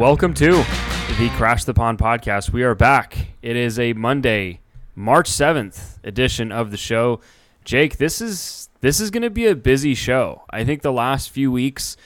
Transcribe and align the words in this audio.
Welcome 0.00 0.32
to 0.32 0.52
the 1.18 1.30
Crash 1.36 1.64
the 1.64 1.74
Pond 1.74 1.98
podcast. 1.98 2.54
We 2.54 2.62
are 2.62 2.74
back. 2.74 3.18
It 3.42 3.54
is 3.54 3.78
a 3.78 3.92
Monday, 3.92 4.60
March 4.94 5.28
7th 5.30 5.98
edition 6.02 6.50
of 6.50 6.70
the 6.70 6.78
show. 6.78 7.20
Jake, 7.66 7.98
this 7.98 8.22
is 8.22 8.70
this 8.80 8.98
is 8.98 9.10
going 9.10 9.24
to 9.24 9.28
be 9.28 9.46
a 9.46 9.54
busy 9.54 9.94
show. 9.94 10.44
I 10.48 10.64
think 10.64 10.80
the 10.80 10.90
last 10.90 11.28
few 11.28 11.52
weeks 11.52 11.98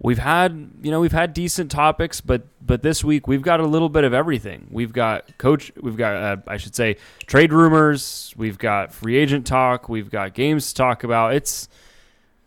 we've 0.00 0.18
had, 0.18 0.72
you 0.82 0.90
know, 0.90 0.98
we've 0.98 1.12
had 1.12 1.32
decent 1.32 1.70
topics, 1.70 2.20
but 2.20 2.42
but 2.60 2.82
this 2.82 3.04
week 3.04 3.28
we've 3.28 3.42
got 3.42 3.60
a 3.60 3.66
little 3.66 3.88
bit 3.88 4.02
of 4.02 4.12
everything. 4.12 4.66
We've 4.72 4.92
got 4.92 5.38
coach, 5.38 5.70
we've 5.80 5.96
got 5.96 6.16
uh, 6.16 6.36
I 6.48 6.56
should 6.56 6.74
say 6.74 6.96
trade 7.28 7.52
rumors, 7.52 8.34
we've 8.36 8.58
got 8.58 8.92
free 8.92 9.16
agent 9.16 9.46
talk, 9.46 9.88
we've 9.88 10.10
got 10.10 10.34
games 10.34 10.70
to 10.70 10.74
talk 10.74 11.04
about. 11.04 11.34
It's 11.34 11.68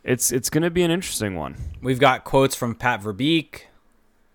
it's 0.04 0.34
it's 0.34 0.50
going 0.50 0.64
to 0.64 0.70
be 0.70 0.84
an 0.84 0.92
interesting 0.92 1.36
one. 1.36 1.56
We've 1.82 2.00
got 2.00 2.26
quotes 2.26 2.56
from 2.56 2.76
Pat 2.76 3.02
Verbeek. 3.02 3.68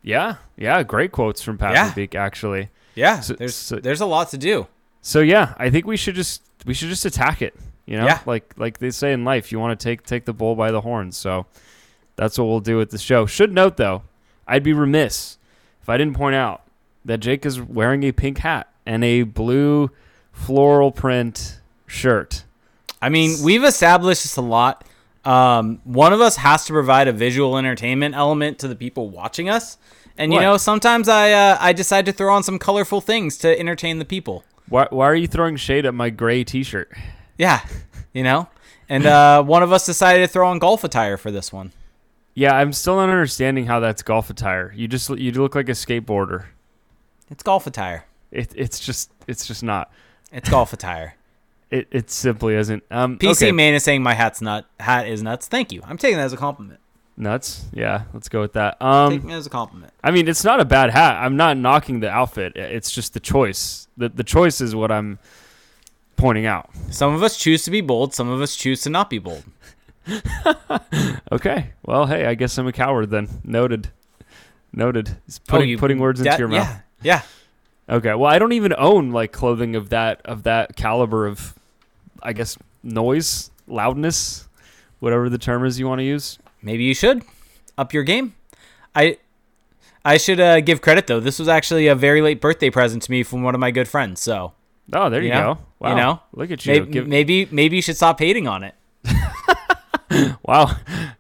Yeah, 0.07 0.37
yeah, 0.57 0.83
great 0.85 1.11
quotes 1.13 1.43
from 1.43 1.59
Pat 1.59 1.73
Yeah. 1.75 1.91
Verbeek 1.91 2.15
actually. 2.15 2.71
Yeah, 2.95 3.21
So- 3.21 3.35
there's 3.35 3.55
so- 3.57 3.77
there's 3.81 4.01
a 4.01 4.07
lot 4.07 4.31
to 4.31 4.39
do. 4.39 4.69
So 5.03 5.21
yeah, 5.21 5.55
I 5.59 5.69
think 5.69 5.85
we 5.87 5.97
should 5.97 6.15
just 6.15 6.43
we 6.65 6.73
should 6.75 6.89
just 6.89 7.05
attack 7.05 7.43
it. 7.43 7.55
You 7.87 7.99
know, 7.99 8.07
Yeah. 8.07 8.21
like 8.25 8.55
like 8.57 8.79
they 8.79 8.91
say 8.91 9.13
in 9.13 9.25
life, 9.25 9.51
you 9.53 9.59
want 9.61 9.79
to 9.79 9.85
take 9.85 10.05
take 10.07 10.25
the 10.25 10.33
bull 10.33 10.55
by 10.55 10.71
the 10.71 10.81
horns. 10.83 11.17
So 11.17 11.47
that's 12.15 12.39
what 12.39 12.45
we'll 12.47 12.61
do 12.61 12.77
with 12.79 12.91
the 12.91 12.99
show. 12.99 13.27
Should 13.27 13.53
note 13.53 13.77
though, 13.77 14.03
I'd 14.47 14.63
be 14.63 14.73
remiss 14.73 15.39
if 15.83 15.89
I 15.89 15.97
didn't 15.97 16.15
point 16.17 16.37
out 16.37 16.63
that 17.05 17.19
Jake 17.19 17.45
is 17.45 17.61
wearing 17.61 18.05
a 18.05 18.13
pink 18.13 18.39
hat 18.39 18.69
and 18.87 19.03
a 19.05 19.25
blue 19.25 19.91
floral 20.33 20.93
print 20.93 21.61
shirt. 21.87 22.45
I 23.03 23.09
mean, 23.09 23.43
we've 23.43 23.65
established 23.65 24.23
this 24.23 24.37
a 24.37 24.41
lot. 24.43 24.85
Um, 25.25 25.81
one 25.85 26.13
of 26.13 26.21
us 26.21 26.37
has 26.37 26.65
to 26.67 26.73
provide 26.73 27.09
a 27.09 27.13
visual 27.13 27.59
entertainment 27.59 28.15
element 28.15 28.59
to 28.61 28.69
the 28.69 28.77
people 28.77 29.11
watching 29.11 29.49
us, 29.49 29.77
and 30.19 30.33
you 30.33 30.41
know, 30.41 30.57
sometimes 30.57 31.09
I 31.09 31.33
uh, 31.33 31.59
I 31.61 31.73
decide 31.73 32.07
to 32.07 32.13
throw 32.13 32.35
on 32.35 32.43
some 32.43 32.59
colorful 32.59 33.01
things 33.01 33.37
to 33.39 33.59
entertain 33.59 33.99
the 33.99 34.05
people. 34.05 34.45
Why 34.69 34.87
why 34.91 35.07
are 35.07 35.15
you 35.15 35.27
throwing 35.27 35.57
shade 35.57 35.87
at 35.87 35.95
my 35.95 36.11
gray 36.11 36.45
T-shirt? 36.45 36.91
Yeah, 37.39 37.61
you 38.13 38.23
know, 38.23 38.49
and 38.89 39.07
uh, 39.07 39.43
one 39.45 39.63
of 39.63 39.73
us 39.73 39.87
decided 39.87 40.27
to 40.27 40.29
throw 40.29 40.49
on 40.49 40.59
golf 40.59 40.85
attire 40.85 41.17
for 41.17 41.31
this 41.31 41.53
one. 41.53 41.73
Yeah, 42.35 42.55
I'm 42.55 42.73
still 42.73 42.97
not 42.97 43.09
understanding 43.09 43.67
how 43.67 43.81
that's 43.81 44.03
golf 44.03 44.29
attire. 44.29 44.73
You 44.77 44.89
just 44.89 45.09
you 45.11 45.33
look 45.33 45.55
like 45.55 45.69
a 45.69 45.73
skateboarder. 45.73 46.47
It's 47.31 47.43
golf 47.43 47.67
attire. 47.67 48.05
It, 48.31 48.53
it's 48.55 48.79
just 48.79 49.11
it's 49.27 49.47
just 49.47 49.63
not. 49.63 49.91
It's 50.33 50.49
golf 50.49 50.73
attire. 50.73 51.15
It 51.69 51.89
it 51.91 52.11
simply 52.13 52.55
isn't. 52.55 52.85
Um, 52.93 53.19
PC 53.19 53.33
okay. 53.33 53.51
man 53.51 53.75
is 53.75 53.83
saying 53.83 54.01
my 54.01 54.15
hat's 54.15 54.41
not 54.41 54.67
Hat 54.79 55.09
is 55.09 55.21
nuts. 55.21 55.49
Thank 55.49 55.73
you. 55.73 55.83
I'm 55.85 55.99
taking 55.99 56.17
that 56.17 56.23
as 56.23 56.33
a 56.33 56.37
compliment. 56.37 56.79
Nuts. 57.17 57.65
Yeah, 57.73 58.03
let's 58.13 58.29
go 58.29 58.41
with 58.43 58.53
that. 58.55 58.81
Um, 58.83 59.11
taking 59.13 59.31
it 59.31 59.35
as 59.35 59.47
a 59.47 59.51
compliment. 59.51 59.93
I 60.05 60.11
mean, 60.11 60.29
it's 60.29 60.45
not 60.45 60.61
a 60.61 60.65
bad 60.67 60.91
hat. 60.91 61.17
I'm 61.17 61.37
not 61.37 61.57
knocking 61.57 62.01
the 62.01 62.11
outfit. 62.11 62.55
It's 62.57 62.91
just 62.91 63.15
the 63.15 63.21
choice. 63.21 63.89
The 63.97 64.09
the 64.11 64.25
choice 64.25 64.61
is 64.61 64.75
what 64.75 64.91
I'm 64.93 65.19
pointing 66.17 66.45
out. 66.47 66.69
Some 66.91 67.15
of 67.15 67.23
us 67.23 67.37
choose 67.39 67.63
to 67.65 67.71
be 67.71 67.81
bold. 67.81 68.13
Some 68.15 68.29
of 68.29 68.43
us 68.43 68.55
choose 68.55 68.83
to 68.83 68.91
not 68.91 69.09
be 69.11 69.19
bold. 69.19 69.45
Okay. 71.33 71.71
Well, 71.85 72.07
hey, 72.07 72.27
I 72.27 72.35
guess 72.35 72.57
I'm 72.59 72.67
a 72.67 72.73
coward 72.73 73.11
then. 73.11 73.29
Noted. 73.45 73.89
Noted. 74.73 75.17
It's 75.27 75.39
putting 75.39 75.69
Oh, 75.69 75.71
you- 75.71 75.79
putting 75.79 75.99
words 75.99 76.21
into 76.21 76.37
your 76.39 76.49
mouth. 76.49 76.69
Yeah, 77.03 77.23
yeah. 77.89 77.95
Okay. 77.97 78.15
Well, 78.15 78.31
I 78.33 78.39
don't 78.39 78.53
even 78.53 78.73
own 78.77 79.11
like 79.11 79.33
clothing 79.33 79.75
of 79.77 79.89
that 79.91 80.21
of 80.25 80.45
that 80.45 80.77
caliber 80.77 81.27
of, 81.27 81.55
I 82.23 82.33
guess, 82.33 82.57
noise, 82.83 83.51
loudness, 83.67 84.49
whatever 85.01 85.29
the 85.29 85.39
term 85.39 85.65
is 85.65 85.79
you 85.81 85.89
want 85.89 85.99
to 86.01 86.05
use. 86.05 86.39
Maybe 86.67 86.83
you 86.85 86.95
should 86.95 87.23
up 87.79 87.95
your 87.95 88.03
game. 88.03 88.35
I 88.95 89.19
I 90.05 90.17
should 90.19 90.41
uh, 90.41 90.61
give 90.61 90.81
credit 90.81 91.07
though. 91.07 91.21
This 91.21 91.39
was 91.39 91.47
actually 91.49 91.87
a 91.87 91.95
very 91.95 92.21
late 92.23 92.41
birthday 92.41 92.71
present 92.71 93.05
to 93.05 93.11
me 93.11 93.23
from 93.23 93.43
one 93.45 93.55
of 93.55 93.61
my 93.61 93.71
good 93.71 93.87
friends. 93.87 94.21
So 94.21 94.53
Oh, 94.93 95.09
there 95.09 95.21
you, 95.23 95.29
You 95.29 95.35
know? 95.35 95.55
go. 95.55 95.61
Wow. 95.79 95.91
You 95.91 95.97
know? 95.97 96.21
Look 96.33 96.51
at 96.51 96.67
you. 96.67 96.73
maybe 96.73 96.91
Give- 96.93 97.07
maybe 97.09 97.49
maybe 97.53 97.77
you 97.77 97.83
should 97.83 97.97
stop 97.97 98.19
hating 98.19 98.49
on 98.49 98.65
it. 98.65 98.75
Wow, 100.45 100.71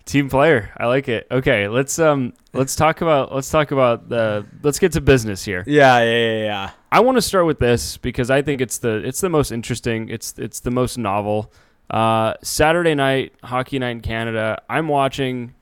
team 0.05 0.29
player. 0.31 0.71
I 0.77 0.87
like 0.87 1.09
it. 1.09 1.27
Okay, 1.31 1.67
let's 1.67 1.99
um 1.99 2.33
let's 2.53 2.77
talk 2.77 3.01
about 3.01 3.35
let's 3.35 3.51
talk 3.51 3.73
about 3.73 4.09
the 4.09 4.47
let's 4.63 4.79
get 4.79 4.93
to 4.93 5.01
business 5.01 5.45
here. 5.45 5.65
Yeah, 5.67 5.99
yeah, 5.99 6.19
yeah, 6.19 6.45
yeah. 6.45 6.71
I 6.93 7.01
want 7.01 7.17
to 7.17 7.23
start 7.23 7.47
with 7.47 7.59
this 7.59 7.97
because 7.97 8.31
I 8.31 8.43
think 8.43 8.61
it's 8.61 8.79
the 8.79 9.03
it's 9.05 9.21
the 9.21 9.29
most 9.29 9.51
interesting. 9.51 10.09
It's 10.09 10.35
it's 10.39 10.61
the 10.61 10.71
most 10.71 10.99
novel. 10.99 11.53
Uh, 11.91 12.35
Saturday 12.43 12.95
night 12.95 13.33
hockey 13.45 13.79
night 13.79 13.91
in 13.91 14.01
Canada. 14.01 14.61
I'm 14.69 14.89
watching 14.89 15.55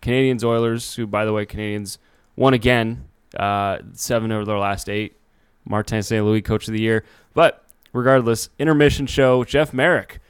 Canadiens 0.00 0.44
Oilers, 0.44 0.94
who 0.94 1.06
by 1.06 1.24
the 1.24 1.32
way 1.32 1.44
Canadiens 1.44 1.98
won 2.36 2.54
again, 2.54 3.04
uh, 3.36 3.78
seven 3.92 4.32
over 4.32 4.44
their 4.44 4.58
last 4.58 4.88
eight. 4.88 5.14
Martin 5.64 6.02
St. 6.02 6.24
Louis, 6.24 6.40
coach 6.40 6.66
of 6.66 6.72
the 6.72 6.80
year. 6.80 7.04
But 7.34 7.62
regardless, 7.92 8.48
intermission 8.58 9.06
show. 9.06 9.44
Jeff 9.44 9.74
Marek 9.74 10.20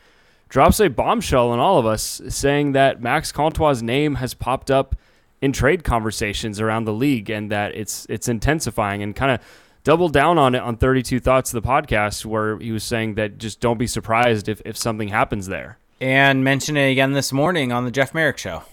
drops 0.49 0.81
a 0.81 0.89
bombshell 0.89 1.51
on 1.51 1.59
all 1.59 1.79
of 1.79 1.87
us, 1.87 2.21
saying 2.29 2.73
that 2.73 3.01
Max 3.01 3.31
Comtois' 3.31 3.83
name 3.83 4.17
has 4.17 4.35
popped 4.35 4.71
up 4.71 4.97
in 5.41 5.53
trade 5.53 5.85
conversations 5.85 6.61
around 6.61 6.85
the 6.85 6.93
league, 6.93 7.31
and 7.31 7.53
that 7.53 7.75
it's 7.75 8.07
it's 8.09 8.27
intensifying, 8.29 9.03
and 9.03 9.15
kind 9.15 9.31
of 9.31 9.41
doubled 9.89 10.13
down 10.13 10.37
on 10.37 10.55
it 10.55 10.61
on 10.61 10.77
32 10.77 11.19
Thoughts, 11.19 11.55
of 11.55 11.63
the 11.63 11.67
podcast, 11.67 12.27
where 12.27 12.59
he 12.59 12.73
was 12.73 12.85
saying 12.85 13.15
that 13.15 13.39
just 13.39 13.59
don't 13.59 13.79
be 13.79 13.87
surprised 13.87 14.47
if, 14.47 14.61
if 14.67 14.77
something 14.77 15.09
happens 15.09 15.47
there. 15.47 15.79
And 15.99 16.45
mention 16.45 16.77
it 16.77 16.91
again 16.91 17.15
this 17.15 17.33
morning 17.33 17.73
on 17.73 17.87
the 17.87 17.91
Jeff 17.91 18.13
Marek 18.13 18.37
show. 18.37 18.65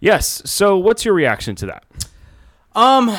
Yes. 0.00 0.40
So, 0.46 0.78
what's 0.78 1.04
your 1.04 1.12
reaction 1.12 1.54
to 1.56 1.66
that? 1.66 1.84
Um, 2.74 3.14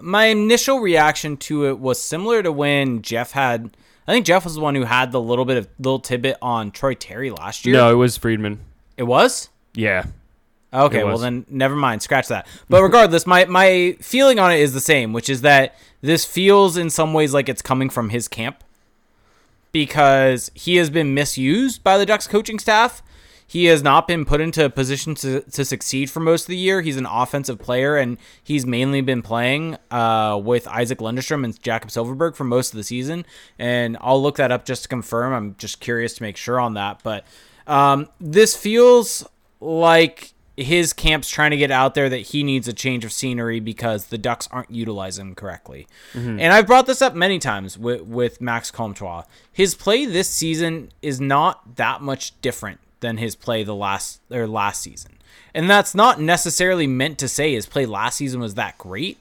my 0.00 0.24
initial 0.24 0.80
reaction 0.80 1.36
to 1.36 1.66
it 1.66 1.78
was 1.78 2.00
similar 2.00 2.42
to 2.42 2.50
when 2.50 3.02
Jeff 3.02 3.32
had. 3.32 3.76
I 4.06 4.12
think 4.12 4.24
Jeff 4.24 4.44
was 4.44 4.54
the 4.54 4.62
one 4.62 4.74
who 4.74 4.84
had 4.84 5.12
the 5.12 5.20
little 5.20 5.44
bit 5.44 5.58
of 5.58 5.68
little 5.78 6.00
tidbit 6.00 6.38
on 6.40 6.70
Troy 6.70 6.94
Terry 6.94 7.30
last 7.30 7.66
year. 7.66 7.76
No, 7.76 7.92
it 7.92 7.96
was 7.96 8.16
Friedman. 8.16 8.60
it 8.96 9.02
was. 9.02 9.50
Yeah. 9.74 10.06
Okay, 10.72 11.02
well 11.02 11.18
then 11.18 11.46
never 11.48 11.74
mind, 11.74 12.02
scratch 12.02 12.28
that. 12.28 12.46
But 12.68 12.82
regardless, 12.82 13.26
my 13.26 13.46
my 13.46 13.96
feeling 14.00 14.38
on 14.38 14.52
it 14.52 14.60
is 14.60 14.74
the 14.74 14.80
same, 14.80 15.12
which 15.12 15.30
is 15.30 15.40
that 15.40 15.74
this 16.02 16.24
feels 16.24 16.76
in 16.76 16.90
some 16.90 17.14
ways 17.14 17.32
like 17.32 17.48
it's 17.48 17.62
coming 17.62 17.88
from 17.88 18.10
his 18.10 18.28
camp 18.28 18.62
because 19.72 20.50
he 20.54 20.76
has 20.76 20.90
been 20.90 21.14
misused 21.14 21.82
by 21.82 21.96
the 21.96 22.06
Ducks 22.06 22.26
coaching 22.26 22.58
staff. 22.58 23.02
He 23.46 23.64
has 23.66 23.82
not 23.82 24.06
been 24.06 24.26
put 24.26 24.42
into 24.42 24.62
a 24.62 24.68
position 24.68 25.14
to, 25.16 25.40
to 25.40 25.64
succeed 25.64 26.10
for 26.10 26.20
most 26.20 26.42
of 26.42 26.48
the 26.48 26.56
year. 26.58 26.82
He's 26.82 26.98
an 26.98 27.06
offensive 27.06 27.58
player, 27.58 27.96
and 27.96 28.18
he's 28.44 28.66
mainly 28.66 29.00
been 29.00 29.22
playing 29.22 29.78
uh, 29.90 30.38
with 30.42 30.68
Isac 30.68 30.98
Lundestrom 30.98 31.44
and 31.44 31.58
Jakob 31.62 31.88
Silfverberg 31.88 32.36
for 32.36 32.44
most 32.44 32.74
of 32.74 32.76
the 32.76 32.84
season. 32.84 33.24
And 33.58 33.96
I'll 34.02 34.22
look 34.22 34.36
that 34.36 34.52
up 34.52 34.66
just 34.66 34.82
to 34.82 34.88
confirm. 34.90 35.32
I'm 35.32 35.54
just 35.56 35.80
curious 35.80 36.12
to 36.14 36.22
make 36.22 36.36
sure 36.36 36.60
on 36.60 36.74
that. 36.74 37.00
But 37.02 37.24
um, 37.66 38.10
this 38.20 38.54
feels 38.54 39.26
like 39.60 40.34
his 40.58 40.92
camp's 40.92 41.30
trying 41.30 41.52
to 41.52 41.56
get 41.56 41.70
out 41.70 41.94
there 41.94 42.08
that 42.08 42.18
he 42.18 42.42
needs 42.42 42.66
a 42.66 42.72
change 42.72 43.04
of 43.04 43.12
scenery 43.12 43.60
because 43.60 44.06
the 44.06 44.18
Ducks 44.18 44.48
aren't 44.50 44.70
utilizing 44.72 45.28
him 45.28 45.34
correctly. 45.36 45.86
Mm-hmm. 46.12 46.40
And 46.40 46.52
I've 46.52 46.66
brought 46.66 46.86
this 46.86 47.00
up 47.00 47.14
many 47.14 47.38
times 47.38 47.78
with, 47.78 48.02
with 48.02 48.40
Max 48.40 48.72
Comtois. 48.72 49.22
His 49.52 49.76
play 49.76 50.04
this 50.04 50.28
season 50.28 50.90
is 51.00 51.20
not 51.20 51.76
that 51.76 52.02
much 52.02 52.38
different 52.40 52.80
than 52.98 53.18
his 53.18 53.36
play 53.36 53.62
the 53.62 53.74
last 53.74 54.20
or 54.32 54.48
last 54.48 54.82
season. 54.82 55.12
And 55.54 55.70
that's 55.70 55.94
not 55.94 56.20
necessarily 56.20 56.88
meant 56.88 57.18
to 57.18 57.28
say 57.28 57.54
his 57.54 57.66
play 57.66 57.86
last 57.86 58.16
season 58.16 58.40
was 58.40 58.54
that 58.54 58.76
great, 58.78 59.18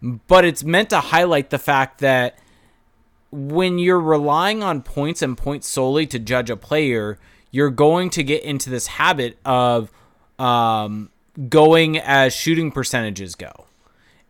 but 0.00 0.44
it's 0.44 0.62
meant 0.62 0.90
to 0.90 1.00
highlight 1.00 1.50
the 1.50 1.58
fact 1.58 1.98
that 1.98 2.38
when 3.32 3.80
you're 3.80 4.00
relying 4.00 4.62
on 4.62 4.82
points 4.82 5.20
and 5.20 5.36
points 5.36 5.66
solely 5.66 6.06
to 6.06 6.20
judge 6.20 6.48
a 6.48 6.56
player, 6.56 7.18
you're 7.50 7.70
going 7.70 8.08
to 8.10 8.22
get 8.22 8.44
into 8.44 8.70
this 8.70 8.86
habit 8.86 9.36
of 9.44 9.90
um, 10.38 11.10
going 11.48 11.98
as 11.98 12.34
shooting 12.34 12.70
percentages 12.70 13.34
go. 13.34 13.66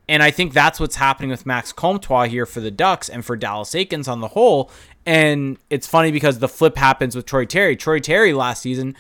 And 0.09 0.23
I 0.23 0.31
think 0.31 0.53
that's 0.53 0.79
what's 0.79 0.97
happening 0.97 1.31
with 1.31 1.47
Max 1.47 1.73
Comtois 1.73 2.29
here 2.29 2.47
for 2.47 2.61
the 2.61 2.71
Ducks 2.71 3.09
and 3.09 3.25
for 3.25 3.37
Dallas 3.37 3.71
Eakins 3.71 4.07
on 4.09 4.21
the 4.21 4.29
whole. 4.29 4.71
And 5.05 5.59
it's 5.69 5.87
funny 5.87 6.13
because 6.13 6.39
the 6.39 6.49
flip 6.49 6.77
happens 6.77 7.17
with 7.17 7.27
Troy 7.27 7.45
Terry. 7.45 7.77
Troy 7.77 7.99
Terry 7.99 8.33
last 8.33 8.63
season 8.63 8.95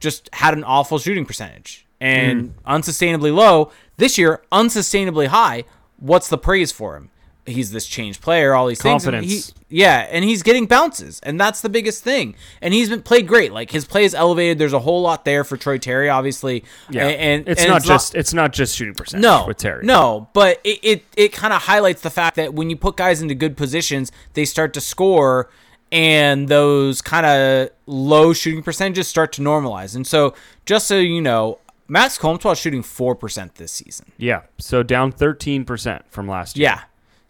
just 0.00 0.28
had 0.34 0.54
an 0.54 0.64
awful 0.64 0.98
shooting 0.98 1.24
percentage 1.24 1.86
and 2.00 2.54
unsustainably 2.66 3.34
low. 3.34 3.70
This 3.96 4.18
year, 4.18 4.42
unsustainably 4.50 5.28
high. 5.28 5.64
What's 5.98 6.28
the 6.28 6.38
praise 6.38 6.72
for 6.72 6.96
him? 6.96 7.10
He's 7.46 7.70
this 7.72 7.86
changed 7.86 8.20
player, 8.20 8.54
all 8.54 8.66
these 8.66 8.80
things. 8.80 9.04
and 9.06 9.14
Confidence. 9.14 9.48
he- 9.48 9.54
yeah, 9.72 10.06
and 10.10 10.24
he's 10.24 10.42
getting 10.42 10.66
bounces, 10.66 11.20
and 11.22 11.38
that's 11.40 11.60
the 11.60 11.68
biggest 11.68 12.02
thing. 12.02 12.34
And 12.60 12.74
he's 12.74 12.88
been 12.88 13.02
played 13.02 13.28
great. 13.28 13.52
Like 13.52 13.70
his 13.70 13.84
play 13.84 14.04
is 14.04 14.14
elevated. 14.14 14.58
There's 14.58 14.72
a 14.72 14.80
whole 14.80 15.00
lot 15.02 15.24
there 15.24 15.44
for 15.44 15.56
Troy 15.56 15.78
Terry, 15.78 16.08
obviously. 16.08 16.64
Yeah. 16.90 17.06
and, 17.06 17.20
and 17.20 17.48
it's 17.48 17.62
and 17.62 17.70
not 17.70 17.84
just 17.84 18.14
it's 18.14 18.34
not 18.34 18.52
just 18.52 18.74
shooting 18.76 18.94
percentage 18.94 19.22
no 19.22 19.46
with 19.46 19.58
Terry. 19.58 19.84
No, 19.86 20.28
but 20.32 20.60
it 20.64 20.80
it, 20.82 21.04
it 21.16 21.32
kind 21.32 21.52
of 21.52 21.62
highlights 21.62 22.02
the 22.02 22.10
fact 22.10 22.34
that 22.36 22.52
when 22.52 22.68
you 22.68 22.76
put 22.76 22.96
guys 22.96 23.22
into 23.22 23.34
good 23.34 23.56
positions, 23.56 24.10
they 24.34 24.44
start 24.44 24.74
to 24.74 24.80
score, 24.80 25.48
and 25.92 26.48
those 26.48 27.00
kind 27.00 27.24
of 27.26 27.70
low 27.86 28.32
shooting 28.32 28.62
percentages 28.62 29.06
start 29.08 29.32
to 29.34 29.40
normalize. 29.42 29.94
And 29.94 30.04
so, 30.06 30.34
just 30.66 30.86
so 30.88 30.98
you 30.98 31.20
know, 31.20 31.58
Max 31.88 32.18
Comtois 32.18 32.54
shooting 32.54 32.82
four 32.82 33.14
percent 33.14 33.54
this 33.54 33.72
season. 33.72 34.10
Yeah, 34.16 34.42
so 34.58 34.82
down 34.82 35.12
13% 35.12 36.02
from 36.08 36.26
last 36.28 36.56
year. 36.56 36.70
Yeah. 36.70 36.80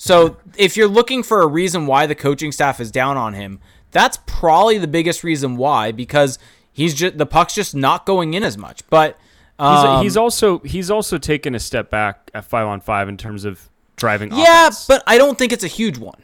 So 0.02 0.38
if 0.56 0.78
you're 0.78 0.88
looking 0.88 1.22
for 1.22 1.42
a 1.42 1.46
reason 1.46 1.86
why 1.86 2.06
the 2.06 2.14
coaching 2.14 2.52
staff 2.52 2.80
is 2.80 2.90
down 2.90 3.18
on 3.18 3.34
him, 3.34 3.60
that's 3.90 4.18
probably 4.24 4.78
the 4.78 4.88
biggest 4.88 5.22
reason 5.22 5.58
why 5.58 5.92
because 5.92 6.38
he's 6.72 6.94
just 6.94 7.18
the 7.18 7.26
puck's 7.26 7.54
just 7.54 7.74
not 7.74 8.06
going 8.06 8.32
in 8.32 8.42
as 8.42 8.56
much. 8.56 8.80
But 8.88 9.18
He's, 9.58 9.66
um, 9.68 10.02
he's 10.02 10.16
also 10.16 10.60
he's 10.60 10.90
also 10.90 11.18
taken 11.18 11.54
a 11.54 11.60
step 11.60 11.90
back 11.90 12.30
at 12.32 12.46
5 12.46 12.66
on 12.66 12.80
5 12.80 13.08
in 13.10 13.18
terms 13.18 13.44
of 13.44 13.68
driving 13.96 14.32
yeah, 14.32 14.68
offense. 14.68 14.86
but 14.86 15.02
I 15.06 15.18
don't 15.18 15.36
think 15.36 15.52
it's 15.52 15.64
a 15.64 15.68
huge 15.68 15.98
one. 15.98 16.18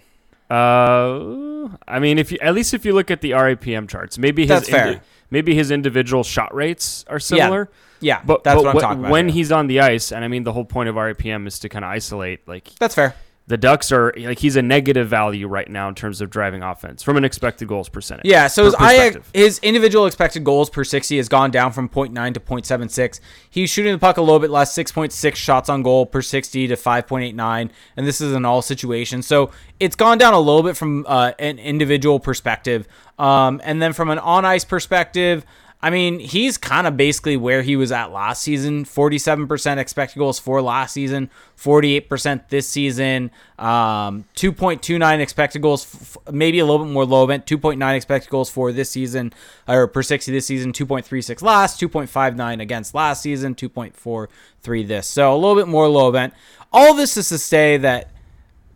Uh, 0.51 1.69
I 1.87 1.99
mean, 1.99 2.19
if 2.19 2.33
you 2.33 2.39
at 2.41 2.55
least 2.55 2.73
if 2.73 2.87
you 2.87 2.95
look 2.95 3.11
at 3.11 3.21
the 3.21 3.33
RAPM 3.33 3.91
charts, 3.91 4.17
maybe 4.17 4.43
his 4.47 4.49
That's 4.49 4.71
fair. 4.71 5.03
maybe 5.31 5.55
his 5.55 5.71
individual 5.71 6.25
shot 6.25 6.55
rates 6.55 7.05
are 7.09 7.19
similar. 7.21 7.69
Yeah, 8.01 8.15
yeah 8.17 8.23
But, 8.25 8.43
that's 8.43 8.57
but 8.57 8.65
what 8.65 8.75
I'm 8.75 8.81
talking 8.81 8.99
about. 9.01 9.11
when 9.11 9.27
here. 9.29 9.35
he's 9.35 9.53
on 9.53 9.67
the 9.67 9.81
ice, 9.81 10.13
and 10.13 10.25
I 10.25 10.29
mean 10.29 10.45
the 10.45 10.55
whole 10.55 10.65
point 10.65 10.89
of 10.89 10.95
RAPM 10.95 11.47
is 11.47 11.59
to 11.59 11.69
kind 11.69 11.85
of 11.85 11.91
isolate. 11.91 12.49
Like 12.49 12.71
that's 12.79 12.95
fair. 12.95 13.15
The 13.49 13.57
Ducks 13.57 13.93
are 13.93 14.13
like 14.19 14.41
he's 14.41 14.57
a 14.57 14.63
negative 14.63 15.09
value 15.09 15.47
right 15.47 15.71
now 15.71 15.89
in 15.89 15.95
terms 15.95 16.21
of 16.21 16.31
driving 16.31 16.63
offense 16.63 17.03
from 17.03 17.17
an 17.17 17.25
expected 17.25 17.69
goals 17.69 17.89
percentage. 17.89 18.27
Yeah, 18.27 18.49
so 18.49 18.65
his, 18.65 18.75
I, 18.77 19.17
his 19.33 19.61
individual 19.61 20.07
expected 20.07 20.43
goals 20.43 20.69
per 20.69 20.83
60 20.83 21.17
has 21.17 21.29
gone 21.29 21.53
down 21.53 21.73
from 21.73 21.89
0.9 21.89 22.35
to 22.35 22.41
0.76. 22.41 23.21
He's 23.49 23.71
shooting 23.71 23.93
the 23.93 23.99
puck 23.99 24.17
a 24.17 24.21
little 24.21 24.41
bit 24.41 24.51
less, 24.51 24.77
6.6 24.77 25.35
shots 25.37 25.69
on 25.69 25.83
goal 25.83 26.07
per 26.07 26.23
60 26.23 26.67
to 26.67 26.75
5.89, 26.75 27.71
and 27.97 28.07
this 28.07 28.21
is 28.21 28.33
in 28.33 28.45
all 28.45 28.63
situations. 28.63 29.29
So 29.29 29.53
it's 29.79 29.95
gone 29.95 30.19
down 30.19 30.35
a 30.35 30.41
little 30.41 30.65
bit 30.65 30.77
from 30.77 31.05
uh, 31.07 31.33
an 31.39 31.61
individual 31.61 32.19
perspective. 32.19 32.89
Um, 33.17 33.61
and 33.65 33.81
then 33.81 33.93
from 33.93 34.11
an 34.11 34.19
on 34.19 34.45
ice 34.45 34.65
perspective, 34.65 35.47
I 35.83 35.91
mean, 35.91 36.19
he's 36.19 36.57
kind 36.57 36.87
of 36.87 36.97
basically 36.97 37.37
where 37.37 37.61
he 37.63 37.77
was 37.77 37.93
at 37.93 38.11
last 38.11 38.43
season 38.43 38.85
47% 38.85 39.77
expected 39.77 40.19
goals 40.19 40.39
for 40.39 40.63
last 40.63 40.95
season, 40.95 41.31
48% 41.59 42.49
this 42.49 42.67
season, 42.67 43.31
um, 43.59 44.25
2.29 44.37 45.21
expected 45.21 45.61
goals, 45.61 45.87
f- 45.95 46.33
maybe 46.33 46.59
a 46.61 46.65
little 46.65 46.85
bit 46.85 46.93
more 46.93 47.05
low 47.05 47.25
event, 47.25 47.47
2.9 47.47 47.95
expected 47.95 48.31
goals 48.31 48.49
for 48.49 48.73
this 48.73 48.91
season, 48.91 49.33
or 49.69 49.87
per 49.87 50.03
60 50.03 50.33
this 50.33 50.47
season, 50.47 50.73
2.36 50.73 51.43
last, 51.43 51.81
2.59 51.81 52.61
against 52.61 52.95
last 52.95 53.23
season, 53.23 53.55
2.43 53.55 54.89
this. 54.89 55.07
So 55.07 55.33
a 55.33 55.37
little 55.37 55.57
bit 55.57 55.69
more 55.69 55.89
low 55.89 56.09
event. 56.09 56.33
All 56.73 56.95
this 56.95 57.19
is 57.19 57.29
to 57.29 57.39
say 57.39 57.77
that 57.77 58.11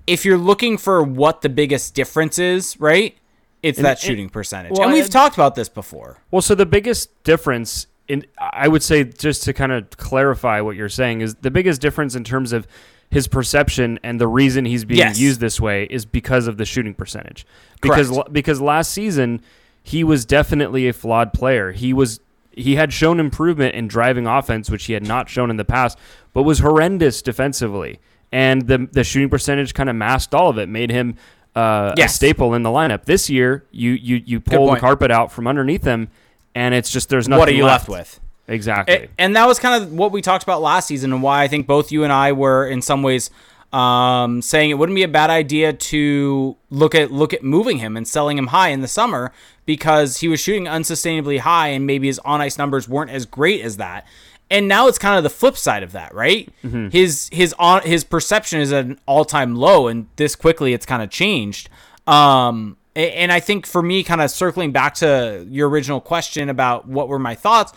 if 0.07 0.25
you're 0.25 0.39
looking 0.39 0.77
for 0.77 1.03
what 1.03 1.41
the 1.41 1.49
biggest 1.49 1.95
difference 1.95 2.39
is, 2.39 2.79
right? 2.79 3.17
It's 3.63 3.79
that 3.79 3.91
and- 3.91 3.99
shooting 3.99 4.29
percentage. 4.31 4.73
well, 4.73 4.83
and 4.85 4.93
we've 4.93 5.11
talked 5.11 5.35
about 5.37 5.55
this 5.55 5.69
before. 5.69 6.19
Well, 6.31 6.43
so 6.43 6.55
the 6.55 6.67
biggest 6.67 7.23
difference 7.25 7.87
in 8.09 8.25
I 8.39 8.67
would 8.69 8.83
say 8.83 9.05
just 9.05 9.43
to 9.45 9.53
kind 9.53 9.71
of 9.73 9.91
clarify 9.97 10.61
what 10.61 10.77
you're 10.77 10.89
saying 10.89 11.21
is 11.21 11.35
the 11.37 11.51
biggest 11.51 11.81
difference 11.81 12.15
in 12.15 12.25
terms 12.25 12.53
of 12.53 12.67
his 13.11 13.27
perception 13.29 13.99
and 14.03 14.21
the 14.21 14.27
reason 14.29 14.65
he's 14.65 14.85
being 14.85 14.99
Yes. 14.99 15.19
used 15.19 15.41
this 15.41 15.61
way 15.61 15.85
is 15.91 16.05
because 16.07 16.47
of 16.47 16.57
the 16.57 16.65
shooting 16.65 16.95
percentage. 16.95 17.45
Because 17.83 18.09
Correct. 18.09 18.33
because 18.33 18.61
last 18.61 18.93
season 18.93 19.41
he 19.83 20.05
was 20.05 20.25
definitely 20.25 20.89
a 20.89 20.93
flawed 20.93 21.33
player. 21.33 21.73
He 21.73 21.93
was 21.93 22.21
he 22.53 22.75
had 22.77 22.93
shown 22.93 23.21
improvement 23.21 23.75
in 23.77 23.87
driving 23.89 24.27
offense, 24.27 24.71
which 24.71 24.85
he 24.87 24.93
had 24.93 25.07
not 25.07 25.29
shown 25.29 25.51
in 25.51 25.57
the 25.57 25.65
past, 25.65 25.97
but 26.33 26.43
was 26.43 26.59
horrendous 26.61 27.23
defensively. 27.23 27.99
And 28.33 28.67
the 28.69 28.89
the 28.91 29.05
shooting 29.05 29.29
percentage 29.29 29.73
kind 29.75 29.89
of 29.89 29.97
masked 29.97 30.35
all 30.35 30.49
of 30.51 30.59
it, 30.59 30.69
made 30.69 30.91
him 30.91 31.15
uh, 31.57 31.95
a 31.99 32.09
staple 32.09 32.55
in 32.55 32.63
the 32.63 32.71
lineup. 32.71 33.05
This 33.05 33.29
year, 33.31 33.65
you 33.71 33.93
you 33.93 34.23
you 34.25 34.41
pull 34.41 34.67
the 34.73 34.81
carpet 34.81 35.11
out 35.11 35.33
from 35.33 35.47
underneath 35.47 35.85
him, 35.85 36.09
and 36.55 36.75
it's 36.75 36.91
just 36.91 37.09
there's 37.09 37.29
nothing. 37.29 37.41
What 37.41 37.49
are 37.49 37.53
you 37.53 37.65
left 37.65 37.89
with? 37.89 38.21
Exactly. 38.49 38.95
A- 38.95 39.09
And 39.19 39.37
that 39.37 39.47
was 39.47 39.59
kind 39.59 39.83
of 39.83 39.93
what 39.93 40.11
we 40.13 40.23
talked 40.23 40.43
about 40.43 40.61
last 40.63 40.87
season, 40.89 41.13
and 41.13 41.23
why 41.23 41.43
I 41.43 41.49
think 41.49 41.67
both 41.67 41.93
you 41.93 42.03
and 42.05 42.13
I 42.13 42.33
were 42.33 42.67
in 42.67 42.83
some 42.83 43.03
ways 43.03 43.31
um, 43.73 44.43
saying 44.43 44.71
it 44.71 44.75
wouldn't 44.75 44.97
be 44.97 45.05
a 45.05 45.09
bad 45.09 45.31
idea 45.31 45.73
to 45.73 46.57
look 46.71 46.95
at 46.95 47.13
look 47.13 47.33
at 47.33 47.43
moving 47.45 47.79
him 47.79 47.97
and 47.97 48.07
selling 48.09 48.37
him 48.39 48.49
high 48.49 48.69
in 48.71 48.81
the 48.81 48.89
summer 48.89 49.33
because 49.67 50.17
he 50.19 50.27
was 50.29 50.41
shooting 50.41 50.65
unsustainably 50.65 51.39
high, 51.39 51.69
and 51.69 51.87
maybe 51.87 52.09
his 52.09 52.19
on 52.21 52.41
ice 52.41 52.59
numbers 52.59 52.89
weren't 52.89 53.11
as 53.11 53.27
great 53.27 53.61
as 53.61 53.77
that. 53.77 54.05
And 54.51 54.67
now 54.67 54.89
it's 54.89 54.99
kind 54.99 55.17
of 55.17 55.23
the 55.23 55.31
flip 55.31 55.57
side 55.57 55.83
of 55.85 55.93
that, 55.93 56.13
right? 56.15 56.49
His 56.91 57.29
his 57.33 57.55
on 57.59 57.83
his 57.83 58.03
perception 58.05 58.61
is 58.61 58.73
at 58.73 58.85
an 58.85 58.99
all 59.07 59.25
time 59.25 59.55
low, 59.55 59.87
and 59.87 60.09
this 60.17 60.35
quickly 60.35 60.73
it's 60.73 60.85
kind 60.87 61.03
of 61.03 61.11
changed. 61.11 61.69
Um, 62.07 62.77
and 62.97 63.31
I 63.31 63.39
think 63.41 63.67
for 63.67 63.81
me, 63.83 64.03
kind 64.03 64.21
of 64.21 64.31
circling 64.31 64.73
back 64.73 64.95
to 64.97 65.47
your 65.49 65.69
original 65.69 66.01
question 66.01 66.49
about 66.49 66.89
what 66.89 67.09
were 67.09 67.21
my 67.21 67.37
thoughts, 67.37 67.73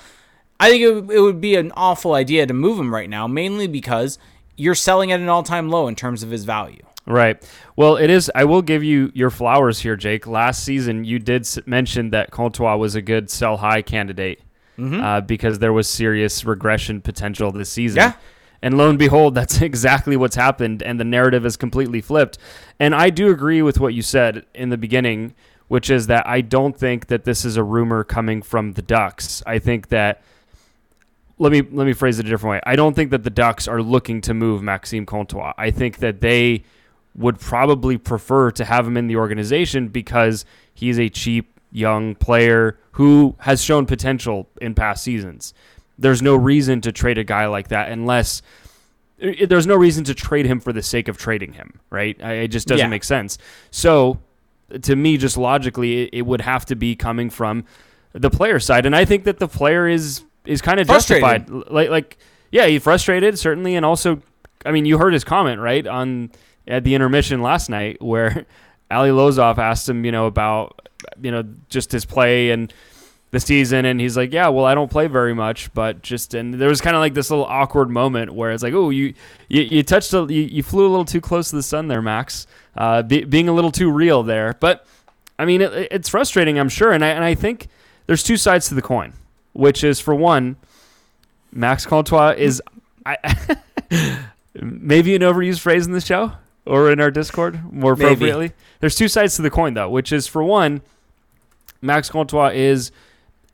I 0.60 0.70
think 0.72 0.82
it, 0.82 0.92
would- 0.94 1.12
it 1.12 1.20
would 1.20 1.40
be 1.40 1.56
an 1.56 1.72
awful 1.76 2.14
idea 2.16 2.48
to 2.48 2.54
move 2.54 2.80
him 2.80 2.92
right 2.94 3.10
now, 3.10 3.28
mainly 3.28 3.68
because 3.68 4.18
you're 4.58 4.74
selling 4.76 5.12
at 5.12 5.20
an 5.20 5.30
all 5.30 5.44
time 5.44 5.70
low 5.70 5.88
in 5.88 5.96
terms 5.96 6.24
of 6.24 6.32
his 6.32 6.44
value. 6.46 6.82
Right. 7.06 7.38
Well, 7.76 7.98
it 7.98 8.10
is. 8.10 8.32
I 8.34 8.46
will 8.46 8.62
give 8.62 8.84
you 8.84 9.12
your 9.14 9.30
flowers 9.30 9.82
here, 9.82 9.96
Jake. 9.98 10.26
Last 10.26 10.64
season, 10.64 11.04
you 11.04 11.20
did 11.20 11.48
mention 11.68 12.10
that 12.12 12.32
Comtois 12.32 12.78
was 12.78 12.96
a 12.96 13.02
good 13.02 13.30
sell 13.30 13.58
high 13.58 13.82
candidate 13.82 14.40
Mm-hmm. 14.78 15.02
uh, 15.02 15.22
because 15.22 15.60
there 15.60 15.74
was 15.74 15.88
serious 15.88 16.46
regression 16.46 17.00
potential 17.02 17.52
this 17.52 17.70
season. 17.70 17.98
Yeah. 17.98 18.14
And 18.64 18.78
lo 18.78 18.90
and 18.90 18.98
behold, 18.98 19.36
that's 19.36 19.62
exactly 19.62 20.18
what's 20.18 20.36
happened, 20.36 20.82
and 20.82 21.00
the 21.00 21.04
narrative 21.04 21.46
is 21.46 21.58
completely 21.58 22.02
flipped. 22.02 22.38
And 22.80 22.96
I 22.96 23.10
do 23.10 23.30
agree 23.30 23.62
with 23.62 23.80
what 23.80 23.94
you 23.94 24.02
said 24.02 24.46
in 24.56 24.70
the 24.70 24.78
beginning, 24.78 25.36
which 25.68 25.90
is 25.90 26.08
that 26.08 26.28
I 26.28 26.42
don't 26.42 26.78
think 26.78 27.08
that 27.08 27.24
this 27.24 27.46
is 27.46 27.58
a 27.58 27.64
rumor 27.64 28.04
coming 28.04 28.42
from 28.42 28.74
the 28.74 28.82
Ducks. 28.82 29.44
I 29.46 29.60
think 29.60 29.90
that 29.90 30.24
let 31.38 31.52
me 31.52 31.62
let 31.62 31.86
me 31.86 31.94
phrase 31.94 32.20
it 32.20 32.26
a 32.26 32.30
different 32.30 32.52
way. 32.52 32.62
I 32.66 32.76
don't 32.76 32.96
think 32.96 33.12
that 33.12 33.24
the 33.24 33.30
Ducks 33.30 33.68
are 33.68 33.82
looking 33.82 34.22
to 34.22 34.34
move 34.34 34.64
Maxime 34.64 35.06
Comtois. 35.06 35.54
I 35.58 35.72
think 35.72 35.98
that 35.98 36.22
they 36.22 36.64
would 37.16 37.40
probably 37.40 37.98
prefer 37.98 38.50
to 38.52 38.66
have 38.66 38.88
him 38.88 38.98
in 38.98 39.08
the 39.08 39.18
organization 39.18 39.88
because 39.88 40.46
he's 40.74 41.00
a 41.00 41.10
cheap 41.10 41.60
young 41.74 42.16
player 42.16 42.78
who 42.92 43.36
has 43.40 43.62
shown 43.64 43.86
potential 43.86 44.48
in 44.62 44.74
past 44.76 45.04
seasons. 45.04 45.54
There's 45.98 46.22
no 46.22 46.36
reason 46.36 46.80
to 46.82 46.92
trade 46.92 47.18
a 47.18 47.24
guy 47.24 47.48
like 47.48 47.68
that 47.70 47.90
unless 47.90 48.42
there's 49.48 49.68
no 49.68 49.76
reason 49.76 50.04
to 50.06 50.14
trade 50.14 50.46
him 50.46 50.60
for 50.60 50.74
the 50.74 50.82
sake 50.84 51.08
of 51.08 51.18
trading 51.18 51.54
him, 51.54 51.80
right? 51.90 52.20
It 52.20 52.50
just 52.50 52.68
doesn't 52.68 52.86
Yeah. 52.86 52.90
make 52.90 53.04
sense. 53.04 53.38
So, 53.72 54.20
to 54.82 54.96
me, 54.96 55.18
just 55.18 55.38
logically, 55.38 56.10
it, 56.14 56.26
would 56.26 56.42
have 56.42 56.66
to 56.68 56.76
be 56.76 56.96
coming 56.96 57.30
from 57.30 57.64
the 58.14 58.30
player 58.30 58.60
side, 58.60 58.86
and 58.86 58.96
I 58.96 59.06
think 59.06 59.24
that 59.26 59.40
the 59.40 59.48
player 59.48 59.88
is 59.88 60.24
is 60.46 60.62
kind 60.62 60.80
of 60.80 60.88
justified. 60.88 61.50
Like, 61.50 61.90
like, 61.90 62.18
yeah, 62.52 62.66
he's 62.66 62.84
frustrated 62.84 63.40
certainly, 63.40 63.76
and 63.76 63.86
also, 63.86 64.22
I 64.66 64.72
mean, 64.72 64.86
you 64.86 64.98
heard 64.98 65.14
his 65.14 65.24
comment 65.24 65.62
right 65.62 65.88
on 65.88 66.32
at 66.68 66.84
the 66.84 66.96
intermission 66.96 67.42
last 67.42 67.70
night 67.70 68.02
where 68.02 68.46
Ali 68.92 69.10
Lozoff 69.12 69.58
asked 69.58 69.88
him, 69.88 70.04
you 70.04 70.12
know, 70.12 70.26
about 70.26 70.90
you 71.22 71.32
know 71.32 71.44
just 71.70 71.92
his 71.92 72.06
play 72.06 72.52
and 72.52 72.74
the 73.34 73.40
season 73.40 73.84
and 73.86 74.00
he's 74.00 74.16
like 74.16 74.32
yeah 74.32 74.48
well 74.48 74.64
i 74.64 74.76
don't 74.76 74.92
play 74.92 75.08
very 75.08 75.34
much 75.34 75.74
but 75.74 76.04
just 76.04 76.36
and 76.36 76.54
there 76.54 76.70
was 76.70 76.82
kind 76.82 76.96
of 76.96 77.00
like 77.00 77.16
this 77.16 77.32
little 77.32 77.46
awkward 77.46 77.90
moment 77.90 78.32
where 78.32 78.52
it's 78.52 78.62
like 78.62 78.76
oh 78.76 78.92
you 78.92 79.12
you, 79.48 79.64
you 79.64 79.82
touched 79.82 80.14
a, 80.14 80.20
you, 80.30 80.44
you 80.44 80.62
flew 80.62 80.86
a 80.86 80.92
little 80.92 81.04
too 81.04 81.20
close 81.20 81.50
to 81.50 81.56
the 81.56 81.64
sun 81.64 81.88
there 81.88 82.02
max 82.02 82.46
uh, 82.78 83.02
be, 83.02 83.24
being 83.24 83.50
a 83.50 83.52
little 83.52 83.72
too 83.72 83.90
real 83.90 84.22
there 84.22 84.56
but 84.60 84.86
i 85.40 85.46
mean 85.46 85.62
it, 85.62 85.74
it's 85.92 86.10
frustrating 86.10 86.60
i'm 86.60 86.70
sure 86.70 86.92
and 86.92 87.04
I, 87.04 87.10
and 87.10 87.24
I 87.24 87.34
think 87.34 87.70
there's 88.06 88.22
two 88.22 88.38
sides 88.38 88.68
to 88.70 88.76
the 88.76 88.84
coin 88.84 89.14
which 89.54 89.84
is 89.84 90.00
for 90.00 90.14
one 90.14 90.56
max 91.52 91.88
comtois 91.88 92.36
is 92.38 92.62
I, 93.04 93.18
maybe 94.54 95.16
an 95.16 95.24
overused 95.24 95.60
phrase 95.60 95.88
in 95.88 95.94
the 95.94 96.02
show 96.02 96.34
or 96.68 96.92
in 96.92 97.00
our 97.00 97.10
discord 97.10 97.74
more 97.74 97.96
Maybe. 97.96 98.06
appropriately 98.06 98.52
there's 98.80 98.96
two 98.96 99.08
sides 99.08 99.38
to 99.38 99.42
the 99.42 99.50
coin 99.50 99.74
though 99.74 99.90
which 99.90 100.12
is 100.12 100.28
for 100.28 100.44
one 100.44 100.84
Max 101.84 102.10
Comtois 102.10 102.52
is, 102.54 102.92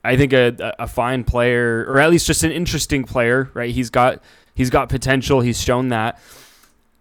I 0.04 0.16
think, 0.16 0.32
a, 0.32 0.74
a 0.78 0.86
fine 0.86 1.24
player, 1.24 1.84
or 1.88 1.98
at 1.98 2.10
least 2.10 2.26
just 2.26 2.42
an 2.44 2.52
interesting 2.52 3.04
player. 3.04 3.50
Right? 3.54 3.70
He's 3.74 3.90
got 3.90 4.22
he's 4.54 4.70
got 4.70 4.88
potential. 4.88 5.40
He's 5.40 5.60
shown 5.60 5.88
that, 5.88 6.18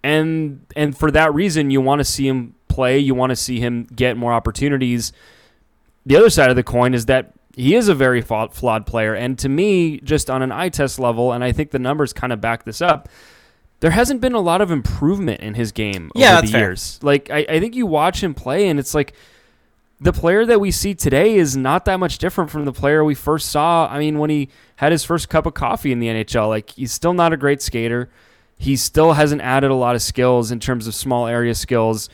and 0.04 0.66
and 0.76 0.98
for 0.98 1.12
that 1.12 1.34
reason, 1.34 1.72
you 1.72 1.82
want 1.82 2.00
to 2.00 2.06
see 2.06 2.28
him 2.28 2.56
play. 2.68 3.00
You 3.00 3.16
want 3.16 3.30
to 3.32 3.36
see 3.36 3.60
him 3.60 3.88
get 3.96 4.18
more 4.18 4.34
opportunities. 4.34 5.12
The 6.06 6.16
other 6.16 6.30
side 6.30 6.50
of 6.50 6.56
the 6.56 6.64
coin 6.64 6.94
is 6.94 7.06
that 7.08 7.34
he 7.56 7.76
is 7.76 7.88
a 7.90 7.96
very 7.96 8.22
flawed 8.22 8.86
player, 8.86 9.14
and 9.14 9.38
to 9.40 9.50
me, 9.50 10.00
just 10.00 10.30
on 10.30 10.42
an 10.42 10.52
eye 10.52 10.70
test 10.70 10.98
level, 11.00 11.34
and 11.34 11.44
I 11.44 11.52
think 11.52 11.72
the 11.72 11.80
numbers 11.80 12.14
kind 12.14 12.32
of 12.32 12.40
back 12.40 12.64
this 12.64 12.82
up. 12.82 13.10
There 13.82 13.92
hasn't 13.92 14.20
been 14.20 14.34
a 14.34 14.40
lot 14.42 14.60
of 14.62 14.72
improvement 14.72 15.40
in 15.42 15.54
his 15.54 15.72
game 15.72 16.12
Yeah, 16.14 16.38
over 16.40 16.46
the 16.46 16.52
fair. 16.52 16.62
years. 16.62 17.00
Like 17.02 17.30
I, 17.30 17.46
I 17.48 17.60
think 17.60 17.76
you 17.76 17.86
watch 17.86 18.22
him 18.24 18.34
play, 18.34 18.68
and 18.70 18.80
it's 18.80 18.94
like 18.94 19.14
the 20.02 20.14
player 20.14 20.46
that 20.46 20.60
we 20.62 20.72
see 20.72 20.96
today 20.96 21.36
is 21.36 21.58
not 21.58 21.86
that 21.86 21.98
much 22.00 22.18
different 22.18 22.50
from 22.50 22.66
the 22.66 22.72
player 22.72 23.04
we 23.04 23.16
first 23.16 23.50
saw. 23.50 23.88
I 23.92 24.00
mean, 24.00 24.18
when 24.18 24.30
he 24.30 24.50
had 24.78 24.92
his 24.92 25.04
first 25.04 25.28
cup 25.30 25.46
of 25.46 25.54
coffee 25.54 25.92
in 25.92 26.00
the 26.00 26.08
NHL, 26.08 26.48
like 26.48 26.70
he's 26.72 26.92
still 26.92 27.14
not 27.14 27.34
a 27.34 27.38
great 27.38 27.62
skater. 27.62 28.10
He 28.58 28.76
still 28.76 29.14
hasn't 29.14 29.42
added 29.42 29.72
a 29.72 29.76
lot 29.76 29.96
of 29.96 30.02
skills 30.02 30.52
in 30.52 30.60
terms 30.60 30.88
of 30.88 30.96
small 30.96 31.28
area 31.28 31.54
skills. 31.56 32.10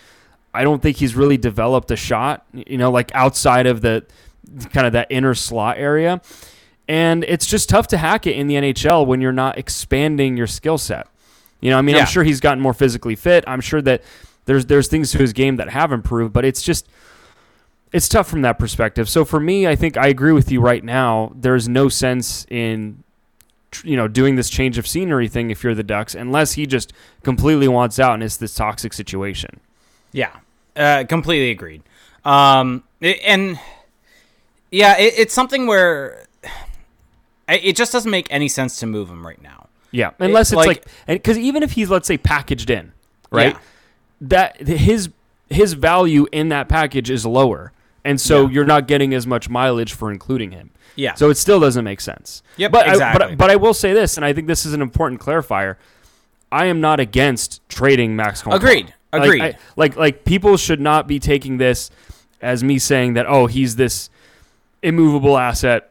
I 0.53 0.63
don't 0.63 0.81
think 0.81 0.97
he's 0.97 1.15
really 1.15 1.37
developed 1.37 1.91
a 1.91 1.95
shot, 1.95 2.45
you 2.53 2.77
know, 2.77 2.89
like 2.89 3.13
outside 3.13 3.67
of 3.67 3.81
the 3.81 4.05
kind 4.71 4.87
of 4.87 4.93
that 4.93 5.07
inner 5.09 5.33
slot 5.33 5.77
area. 5.77 6.21
And 6.87 7.23
it's 7.23 7.45
just 7.47 7.67
tough 7.69 7.87
to 7.89 7.97
hack 7.97 8.27
it 8.27 8.35
in 8.35 8.47
the 8.47 8.55
NHL 8.55 9.05
when 9.05 9.21
you're 9.21 9.31
not 9.31 9.57
expanding 9.57 10.37
your 10.37 10.47
skill 10.47 10.77
set. 10.77 11.07
You 11.61 11.71
know, 11.71 11.77
I 11.77 11.81
mean, 11.81 11.95
Yeah. 11.95 12.01
I'm 12.01 12.07
sure 12.07 12.23
he's 12.23 12.39
gotten 12.39 12.61
more 12.61 12.73
physically 12.73 13.15
fit. 13.15 13.43
I'm 13.47 13.61
sure 13.61 13.81
that 13.81 14.03
there's 14.45 14.67
there's 14.67 14.87
things 14.87 15.11
to 15.11 15.17
his 15.17 15.33
game 15.33 15.55
that 15.55 15.69
have 15.69 15.91
improved, 15.91 16.31
but 16.31 16.45
it's 16.45 16.61
just 16.61 16.87
it's 17.95 18.09
tough 18.09 18.27
from 18.27 18.41
that 18.41 18.59
perspective. 18.59 19.07
So 19.07 19.23
for 19.23 19.39
me, 19.39 19.65
I 19.65 19.75
think 19.77 19.95
I 19.95 20.07
agree 20.07 20.33
with 20.33 20.51
you 20.51 20.59
right 20.59 20.83
now. 20.83 21.31
There's 21.33 21.69
no 21.69 21.87
sense 21.87 22.45
in 22.49 23.03
you 23.83 23.95
know 23.95 24.07
doing 24.09 24.35
this 24.35 24.49
change 24.49 24.77
of 24.77 24.85
scenery 24.85 25.27
thing 25.29 25.49
if 25.49 25.63
you're 25.63 25.75
the 25.75 25.83
Ducks 25.83 26.13
unless 26.15 26.53
he 26.53 26.65
just 26.65 26.93
completely 27.23 27.67
wants 27.67 27.97
out 27.97 28.13
and 28.13 28.21
it's 28.23 28.35
this 28.37 28.53
toxic 28.53 28.91
situation. 28.91 29.61
Yeah, 30.11 30.31
uh, 30.75 31.05
completely 31.07 31.51
agreed. 31.51 31.83
Um, 32.25 32.83
and 33.01 33.57
yeah, 34.71 34.97
it, 34.97 35.13
it's 35.17 35.33
something 35.33 35.65
where 35.65 36.25
it 37.47 37.77
just 37.77 37.93
doesn't 37.93 38.11
make 38.11 38.27
any 38.29 38.49
sense 38.49 38.77
to 38.81 38.85
move 38.85 39.09
him 39.09 39.25
right 39.25 39.41
now. 39.41 39.67
Yeah, 39.91 40.11
unless 40.19 40.51
it's 40.51 40.57
like- 40.57 40.85
like 41.07 41.21
because 41.23 41.37
even 41.37 41.63
if 41.63 41.71
he's 41.71 41.89
let's 41.89 42.07
say 42.09 42.17
packaged 42.17 42.69
in, 42.69 42.91
right? 43.31 43.53
Yeah. 43.53 43.59
That 44.21 44.61
his 44.67 45.09
his 45.49 45.73
value 45.73 46.27
in 46.33 46.49
that 46.49 46.67
package 46.67 47.09
is 47.09 47.25
lower, 47.25 47.71
and 48.05 48.21
so 48.21 48.43
Yeah. 48.43 48.49
you're 48.53 48.65
not 48.65 48.87
getting 48.87 49.13
as 49.13 49.27
much 49.27 49.49
mileage 49.49 49.91
for 49.93 50.11
including 50.11 50.51
him. 50.51 50.69
Yeah. 50.95 51.15
So 51.15 51.29
it 51.29 51.35
still 51.35 51.59
doesn't 51.59 51.83
make 51.83 51.99
sense. 51.99 52.41
Yep, 52.55 52.71
but 52.71 52.87
I, 52.87 52.91
exactly. 52.93 53.27
but 53.31 53.37
but 53.37 53.49
I 53.51 53.57
will 53.57 53.73
say 53.73 53.91
this, 53.91 54.15
and 54.15 54.25
I 54.25 54.31
think 54.31 54.47
this 54.47 54.65
is 54.65 54.73
an 54.73 54.81
important 54.81 55.19
clarifier. 55.19 55.75
I 56.51 56.65
am 56.65 56.79
not 56.79 57.01
against 57.01 57.67
trading 57.67 58.15
Max 58.15 58.41
Comtois. 58.41 58.57
Agreed. 58.57 58.93
Like, 59.11 59.23
Agreed. 59.23 59.41
I- 59.41 59.57
like 59.75 59.97
like 59.97 60.23
people 60.23 60.55
should 60.55 60.79
not 60.79 61.07
be 61.07 61.19
taking 61.19 61.57
this 61.57 61.91
as 62.41 62.63
me 62.63 62.79
saying 62.79 63.13
that 63.15 63.25
oh 63.27 63.47
he's 63.47 63.75
this 63.75 64.09
immovable 64.83 65.37
asset. 65.37 65.89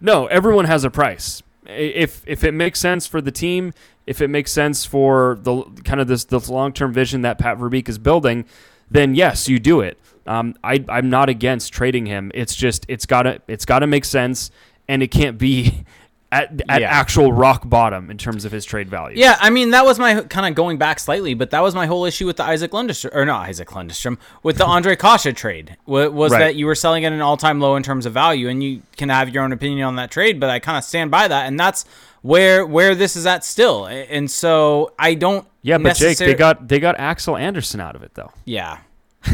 No, 0.00 0.26
everyone 0.26 0.64
has 0.66 0.84
a 0.84 0.90
price. 0.90 1.42
If 1.66 2.22
if 2.26 2.42
it 2.44 2.52
makes 2.52 2.80
sense 2.80 3.06
for 3.06 3.20
the 3.20 3.30
team, 3.30 3.72
if 4.06 4.20
it 4.20 4.28
makes 4.28 4.50
sense 4.52 4.84
for 4.84 5.38
the 5.42 5.62
kind 5.84 6.00
of 6.00 6.08
this 6.08 6.24
the 6.24 6.38
long 6.50 6.72
term 6.72 6.92
vision 6.92 7.22
that 7.22 7.38
Pat 7.38 7.58
Verbeek 7.58 7.88
is 7.88 7.98
building, 7.98 8.44
then 8.90 9.14
yes, 9.14 9.48
you 9.48 9.58
do 9.58 9.80
it. 9.80 9.98
Um, 10.26 10.54
I 10.62 10.84
I'm 10.88 11.10
not 11.10 11.28
against 11.28 11.72
trading 11.72 12.06
him. 12.06 12.30
It's 12.34 12.54
just 12.54 12.84
it's 12.88 13.06
gotta 13.06 13.40
it's 13.48 13.64
gotta 13.64 13.86
make 13.86 14.04
sense, 14.04 14.50
and 14.88 15.02
it 15.02 15.08
can't 15.08 15.38
be 15.38 15.84
at 16.32 16.60
at 16.68 16.80
Yeah. 16.82 16.88
actual 16.90 17.32
rock 17.32 17.68
bottom 17.68 18.08
in 18.10 18.16
terms 18.16 18.44
of 18.44 18.52
his 18.52 18.64
trade 18.64 18.88
value. 18.88 19.18
Yeah, 19.18 19.36
I 19.40 19.50
mean 19.50 19.70
that 19.70 19.84
was 19.84 19.98
my 19.98 20.20
kind 20.22 20.46
of 20.46 20.54
going 20.54 20.78
back 20.78 21.00
slightly, 21.00 21.34
but 21.34 21.50
that 21.50 21.60
was 21.62 21.74
my 21.74 21.86
whole 21.86 22.04
issue 22.04 22.24
with 22.26 22.36
the 22.36 22.44
Isac 22.44 22.70
Lundstrom 22.70 23.10
or 23.14 23.24
not 23.24 23.48
Isac 23.48 23.68
Lundestrom 23.68 24.16
with 24.44 24.56
the 24.56 24.64
Ondrej 24.74 24.98
Kase 25.00 25.34
trade. 25.34 25.76
wa- 25.86 26.06
Was 26.08 26.30
Right. 26.32 26.38
that 26.38 26.54
you 26.56 26.66
were 26.66 26.76
selling 26.76 27.04
at 27.04 27.12
an 27.12 27.20
all-time 27.20 27.58
low 27.60 27.74
in 27.76 27.82
terms 27.82 28.06
of 28.06 28.12
value, 28.12 28.48
and 28.48 28.62
you 28.62 28.82
can 28.96 29.08
have 29.08 29.30
your 29.30 29.42
own 29.42 29.52
opinion 29.52 29.82
on 29.86 29.96
that 29.96 30.10
trade, 30.12 30.38
but 30.38 30.50
I 30.50 30.60
kind 30.60 30.78
of 30.78 30.84
stand 30.84 31.10
by 31.10 31.26
that, 31.26 31.46
and 31.46 31.58
that's 31.58 31.84
where 32.22 32.64
where 32.64 32.94
this 32.94 33.16
is 33.16 33.26
at 33.26 33.44
still. 33.44 33.86
And 33.86 34.30
so 34.30 34.92
I 34.98 35.14
don't. 35.14 35.46
Yeah, 35.62 35.78
but 35.78 35.96
Jake, 35.96 36.16
they 36.18 36.34
got 36.34 36.68
they 36.68 36.78
got 36.78 36.98
Axel 37.00 37.36
Andersson 37.36 37.80
out 37.80 37.96
of 37.96 38.02
it 38.04 38.14
though. 38.14 38.30
yeah. 38.44 38.78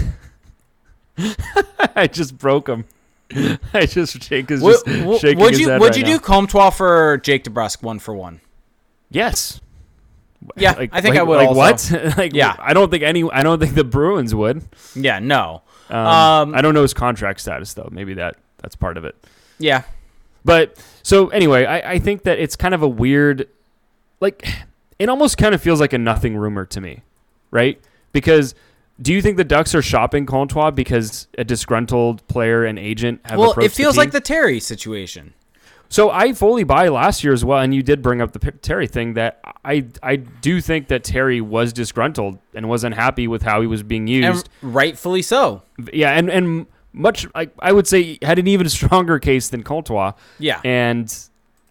I 1.97 2.07
just 2.07 2.37
broke 2.39 2.69
him. 2.69 2.85
I 3.75 3.87
just 3.87 4.21
Jake 4.21 4.51
is 4.51 4.63
just 4.63 4.87
would- 4.87 5.21
shaking 5.21 5.41
would 5.41 5.51
his 5.53 5.61
you 5.61 5.69
head 5.71 5.81
would 5.81 5.89
right 5.91 5.97
you 5.97 6.05
now. 6.05 6.11
do 6.11 6.19
Comtois 6.21 6.71
for 6.71 7.19
Jake 7.19 7.45
DeBrusk 7.45 7.83
one 7.83 7.99
for 7.99 8.15
one? 8.15 8.41
Yes. 9.11 9.61
Yeah, 10.57 10.75
I 10.93 11.01
think 11.01 11.17
I 11.17 11.23
would 11.23 11.39
Like 11.39 11.49
also. 11.49 11.99
what? 11.99 12.17
like 12.19 12.35
Yeah. 12.35 12.55
I 12.59 12.73
don't 12.75 12.91
think 12.91 13.03
any. 13.03 13.29
I 13.31 13.43
don't 13.43 13.59
think 13.59 13.75
the 13.75 13.83
Bruins 13.85 14.35
would. 14.35 14.63
Yeah, 14.95 15.19
no. 15.19 15.63
Um, 15.91 15.97
Um, 16.07 16.55
I 16.55 16.61
don't 16.63 16.75
know 16.75 16.83
his 16.83 16.95
contract 16.95 17.41
status 17.41 17.75
though. 17.75 17.89
Maybe 17.91 18.15
that 18.15 18.37
that's 18.63 18.77
part 18.77 18.97
of 18.97 19.05
it. 19.05 19.17
Yeah. 19.59 19.83
But 20.45 20.77
so 21.03 21.29
anyway, 21.29 21.65
I, 21.65 21.93
I 21.95 21.99
think 21.99 22.23
that 22.25 22.39
it's 22.39 22.55
kind 22.55 22.75
of 22.75 22.83
a 22.83 22.87
weird, 22.89 23.49
like, 24.21 24.47
it 24.99 25.09
almost 25.09 25.39
kind 25.39 25.55
of 25.57 25.61
feels 25.61 25.81
like 25.81 25.93
a 25.93 25.99
nothing 25.99 26.37
rumor 26.37 26.65
to 26.67 26.81
me, 26.81 27.03
right? 27.51 27.81
Because 28.13 28.55
do 29.01 29.13
you 29.13 29.21
think 29.21 29.37
the 29.37 29.45
Ducks 29.45 29.75
are 29.75 29.83
shopping 29.83 30.27
Comtois 30.27 30.71
because 30.71 31.29
a 31.37 31.45
disgruntled 31.45 32.27
player 32.29 32.65
and 32.65 32.79
agent 32.79 33.21
have 33.25 33.39
Well, 33.39 33.51
approached 33.51 33.67
it 33.67 33.73
feels 33.77 33.95
the 33.95 34.01
like 34.01 34.13
the 34.13 34.21
Terry 34.21 34.61
situation. 34.61 35.35
So 35.89 36.11
I 36.11 36.33
fully 36.33 36.65
buy 36.65 36.89
last 36.89 37.23
year 37.23 37.33
as 37.33 37.45
well, 37.45 37.61
and 37.61 37.73
you 37.75 37.83
did 37.83 38.03
bring 38.03 38.21
up 38.21 38.33
the 38.33 38.39
Terry 38.53 38.89
thing. 38.89 39.15
That 39.15 39.39
I 39.65 39.87
I 40.03 40.17
do 40.17 40.61
think 40.61 40.89
that 40.89 41.05
Terry 41.05 41.41
was 41.41 41.73
disgruntled 41.73 42.39
and 42.55 42.69
was 42.69 42.83
unhappy 42.83 43.29
with 43.29 43.43
how 43.43 43.61
he 43.61 43.67
was 43.67 43.83
being 43.85 44.09
used. 44.09 44.49
And 44.63 44.75
rightfully 44.75 45.23
so. 45.23 45.63
yeah, 45.93 46.11
and 46.13 46.29
and 46.29 46.67
much 46.93 47.27
like 47.35 47.53
I 47.61 47.71
would 47.73 47.87
say 47.87 48.19
had 48.23 48.39
an 48.39 48.49
even 48.49 48.69
stronger 48.79 49.19
case 49.21 49.49
than 49.49 49.63
Comtois. 49.63 50.13
Yeah. 50.39 50.61
and 50.65 51.15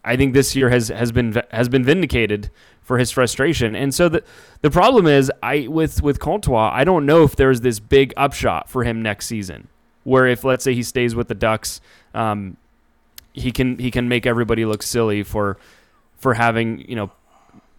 I 0.06 0.16
think 0.16 0.34
this 0.34 0.56
year 0.56 0.70
has 0.70 0.88
has 0.90 1.12
been 1.12 1.42
has 1.52 1.68
been 1.68 1.84
vindicated 1.84 2.52
for 2.86 3.00
his 3.00 3.12
frustration. 3.12 3.76
And 3.76 3.94
so 3.94 4.08
the 4.08 4.24
the 4.62 4.72
problem 4.72 5.08
is 5.08 5.32
I 5.44 5.68
with 5.68 6.02
with 6.02 6.20
Comtois, 6.20 6.70
I 6.72 6.86
don't 6.86 7.06
know 7.06 7.24
if 7.24 7.36
there's 7.36 7.62
this 7.62 7.80
big 7.80 8.14
upshot 8.16 8.70
for 8.70 8.86
him 8.86 9.02
next 9.02 9.26
season, 9.26 9.68
where 10.04 10.28
if 10.28 10.46
let's 10.46 10.64
say 10.64 10.74
he 10.74 10.84
stays 10.84 11.16
with 11.16 11.28
the 11.28 11.36
Ducks, 11.36 11.82
um, 12.14 12.56
he 13.34 13.52
can 13.52 13.78
he 13.80 13.92
can 13.92 14.08
make 14.08 14.26
everybody 14.26 14.64
look 14.66 14.84
silly 14.84 15.24
for 15.24 15.58
for 16.16 16.36
having 16.36 16.88
you 16.88 16.96
know 16.96 17.12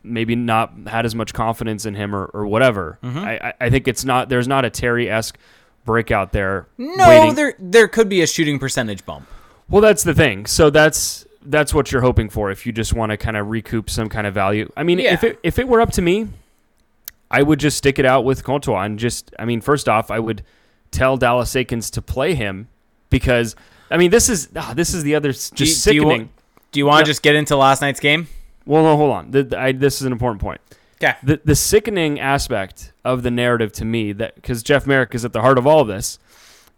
maybe 0.03 0.37
not 0.37 0.73
had 0.87 1.07
as 1.07 1.15
much 1.15 1.33
confidence 1.33 1.87
in 1.87 1.95
him 1.95 2.15
or, 2.15 2.27
or 2.27 2.47
whatever. 2.47 2.99
Mm-hmm. 3.03 3.19
I, 3.19 3.39
I 3.39 3.53
I 3.61 3.71
think 3.71 3.89
it's 3.89 4.05
not 4.05 4.29
there's 4.29 4.49
not 4.49 4.65
a 4.65 4.71
Terry 4.71 5.09
esque 5.09 5.39
breakout 5.85 6.33
there. 6.33 6.67
No, 6.77 7.09
waiting. 7.09 7.35
there 7.37 7.55
there 7.61 7.89
could 7.89 8.09
be 8.09 8.23
a 8.23 8.27
shooting 8.27 8.59
percentage 8.59 9.07
bump. 9.07 9.29
Well, 9.69 9.83
that's 9.83 10.03
the 10.03 10.15
thing. 10.15 10.47
So 10.47 10.69
that's 10.71 11.26
that's 11.51 11.73
what 11.75 11.91
you're 11.93 12.03
hoping 12.03 12.29
for 12.29 12.51
if 12.51 12.67
you 12.67 12.73
just 12.73 12.93
want 12.95 13.11
to 13.11 13.17
kind 13.17 13.37
of 13.37 13.49
recoup 13.49 13.89
some 13.91 14.09
kind 14.09 14.27
of 14.27 14.35
value. 14.35 14.71
I 14.77 14.83
mean, 14.83 15.01
if 15.01 15.25
it 15.25 15.39
if 15.43 15.59
it 15.59 15.69
were 15.69 15.81
up 15.81 15.93
to 15.93 16.03
me, 16.03 16.29
I 17.31 17.43
would 17.43 17.59
just 17.61 17.77
stick 17.77 17.99
it 17.99 18.05
out 18.07 18.25
with 18.25 18.45
Comtois 18.45 18.83
and 18.83 18.99
just 18.99 19.35
I 19.39 19.45
mean, 19.45 19.61
first 19.61 19.89
off, 19.89 20.11
I 20.11 20.19
would 20.19 20.43
tell 20.91 21.17
Dallas 21.17 21.53
Eakins 21.55 21.91
to 21.93 22.03
play 22.03 22.35
him 22.35 22.69
because 23.11 23.57
I 23.91 23.97
mean, 23.97 24.11
this 24.11 24.29
is 24.29 24.49
ah, 24.57 24.73
this 24.75 24.95
is 24.95 25.03
the 25.03 25.15
other 25.15 25.33
just 25.33 25.55
Do 25.55 25.65
you- 25.65 25.69
do 25.69 25.71
you 25.71 25.77
sickening. 26.03 26.29
Do 26.73 26.81
you 26.81 26.87
want 26.87 26.99
Yeah. 26.99 27.05
to 27.05 27.11
just 27.11 27.23
get 27.23 27.35
into 27.37 27.57
last 27.57 27.81
night's 27.81 28.01
game? 28.01 28.29
well, 28.67 28.83
no, 28.83 28.97
hold 28.97 29.13
on. 29.13 29.31
The, 29.31 29.45
the- 29.45 29.59
I, 29.59 29.73
this 29.73 30.01
is 30.01 30.07
an 30.07 30.13
important 30.13 30.41
point. 30.41 30.61
Okay. 31.03 31.15
The 31.23 31.41
the 31.45 31.55
sickening 31.55 32.19
aspect 32.21 32.93
of 33.05 33.23
the 33.23 33.31
narrative 33.31 33.71
to 33.73 33.85
me 33.85 34.13
that 34.13 34.35
because 34.37 34.63
Jeff 34.63 34.87
Marek 34.87 35.15
is 35.15 35.25
at 35.25 35.33
the 35.33 35.41
heart 35.43 35.59
of 35.59 35.67
all 35.67 35.81
of 35.81 35.89
this, 35.89 36.19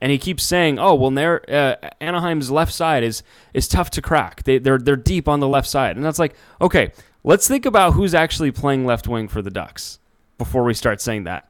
and 0.01 0.13
he 0.13 0.19
keeps 0.19 0.45
saying, 0.45 0.79
"Oh, 0.79 0.95
well, 0.95 1.17
uh, 1.19 1.77
Anaheim's 2.01 2.51
left 2.51 2.73
side 2.73 3.03
is 3.03 3.23
is 3.55 3.69
tough 3.69 3.91
to 3.91 4.03
crack. 4.03 4.45
They 4.45 4.59
they're 4.59 4.79
they're 4.79 4.97
deep 4.97 5.29
on 5.29 5.41
the 5.41 5.49
left 5.49 5.69
side." 5.69 5.97
And 5.97 6.05
that's 6.05 6.19
like, 6.19 6.35
okay, 6.61 6.93
let's 7.25 7.49
think 7.49 7.67
about 7.67 7.95
who's 7.95 8.15
actually 8.15 8.53
playing 8.53 8.87
left 8.87 9.09
wing 9.09 9.29
for 9.29 9.43
the 9.43 9.51
Ducks 9.51 9.99
before 10.37 10.65
we 10.65 10.75
start 10.75 11.01
saying 11.01 11.25
that. 11.25 11.49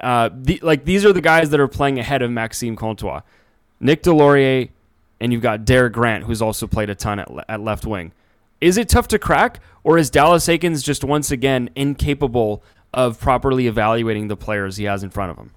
Uh, 0.00 0.30
the, 0.32 0.58
like 0.62 0.84
these 0.84 1.04
are 1.04 1.12
the 1.12 1.20
guys 1.20 1.50
that 1.50 1.60
are 1.60 1.68
playing 1.68 1.98
ahead 1.98 2.22
of 2.22 2.30
Maxime 2.30 2.76
Comtois, 2.76 3.20
Nick 3.80 4.02
Deslauriers, 4.02 4.70
and 5.20 5.32
you've 5.32 5.42
got 5.42 5.64
Derek 5.64 5.92
Grant, 5.92 6.24
who's 6.24 6.40
also 6.40 6.66
played 6.66 6.88
a 6.90 6.94
ton 6.94 7.18
at, 7.18 7.28
at 7.48 7.60
left 7.60 7.86
wing. 7.86 8.12
Is 8.60 8.76
it 8.76 8.88
tough 8.88 9.08
to 9.08 9.18
crack, 9.18 9.60
or 9.84 9.98
is 9.98 10.10
Dallas 10.10 10.46
Eakins 10.46 10.84
just 10.84 11.04
once 11.04 11.30
again 11.30 11.70
incapable 11.74 12.62
of 12.92 13.20
properly 13.20 13.66
evaluating 13.66 14.28
the 14.28 14.36
players 14.36 14.76
he 14.76 14.84
has 14.84 15.02
in 15.02 15.10
front 15.10 15.30
of 15.30 15.36
him? 15.36 15.50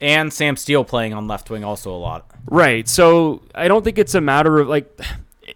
And 0.00 0.32
Sam 0.32 0.56
Steel 0.56 0.84
playing 0.84 1.14
on 1.14 1.26
left 1.28 1.50
wing 1.50 1.64
also 1.64 1.92
a 1.92 1.96
lot. 1.96 2.30
Right. 2.46 2.86
So 2.88 3.42
I 3.54 3.68
don't 3.68 3.82
think 3.84 3.98
it's 3.98 4.14
a 4.14 4.20
matter 4.20 4.58
of 4.58 4.68
like 4.68 5.00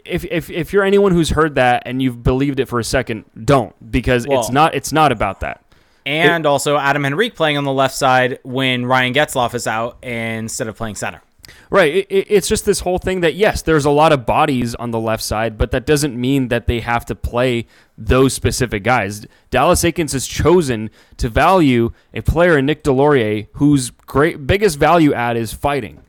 if 0.05 0.25
if 0.25 0.51
if 0.51 0.73
you're 0.73 0.85
anyone 0.85 1.13
who's 1.13 1.31
heard 1.31 1.57
that 1.57 1.83
and 1.87 2.01
you've 2.01 2.23
believed 2.23 2.61
it 2.61 2.67
for 2.67 2.79
a 2.79 2.85
second, 2.85 3.25
don't 3.45 3.75
because 3.91 4.27
it's 4.29 4.51
not 4.51 4.75
it's 4.75 4.93
not 4.93 5.13
about 5.13 5.41
that. 5.41 5.65
And 6.07 6.47
also 6.47 6.79
Adam 6.79 7.05
Henrique 7.05 7.35
playing 7.35 7.59
on 7.59 7.65
the 7.65 7.73
left 7.73 7.95
side 7.95 8.39
when 8.43 8.87
Ryan 8.87 9.13
Getzlaf 9.13 9.55
is 9.55 9.67
out 9.67 9.99
instead 10.03 10.67
of 10.67 10.77
playing 10.77 10.95
center. 10.95 11.21
Right. 11.71 11.95
It, 11.97 12.07
it- 12.09 12.27
it's 12.31 12.49
just 12.49 12.65
this 12.65 12.81
whole 12.81 12.99
thing 12.99 13.21
that 13.21 13.35
yes, 13.35 13.61
there's 13.63 13.85
a 13.85 13.91
lot 13.91 14.13
of 14.13 14.25
bodies 14.25 14.75
on 14.77 14.91
the 14.91 14.99
left 14.99 15.23
side, 15.23 15.59
but 15.59 15.71
that 15.73 15.85
doesn't 15.87 16.17
mean 16.19 16.49
that 16.49 16.67
they 16.67 16.81
have 16.81 17.05
to 17.07 17.15
play 17.15 17.67
those 17.99 18.33
specific 18.33 18.83
guys. 18.85 19.27
Dallas 19.51 19.83
Eakins 19.83 20.13
has 20.13 20.27
chosen 20.27 20.89
to 21.19 21.29
value 21.29 21.93
a 22.15 22.23
player 22.23 22.57
in 22.57 22.67
Nick 22.67 22.85
Deslauriers 22.85 23.49
whose 23.55 23.91
great 23.91 24.47
biggest 24.47 24.79
value 24.79 25.13
add 25.13 25.37
is 25.37 25.53
fighting. 25.53 26.01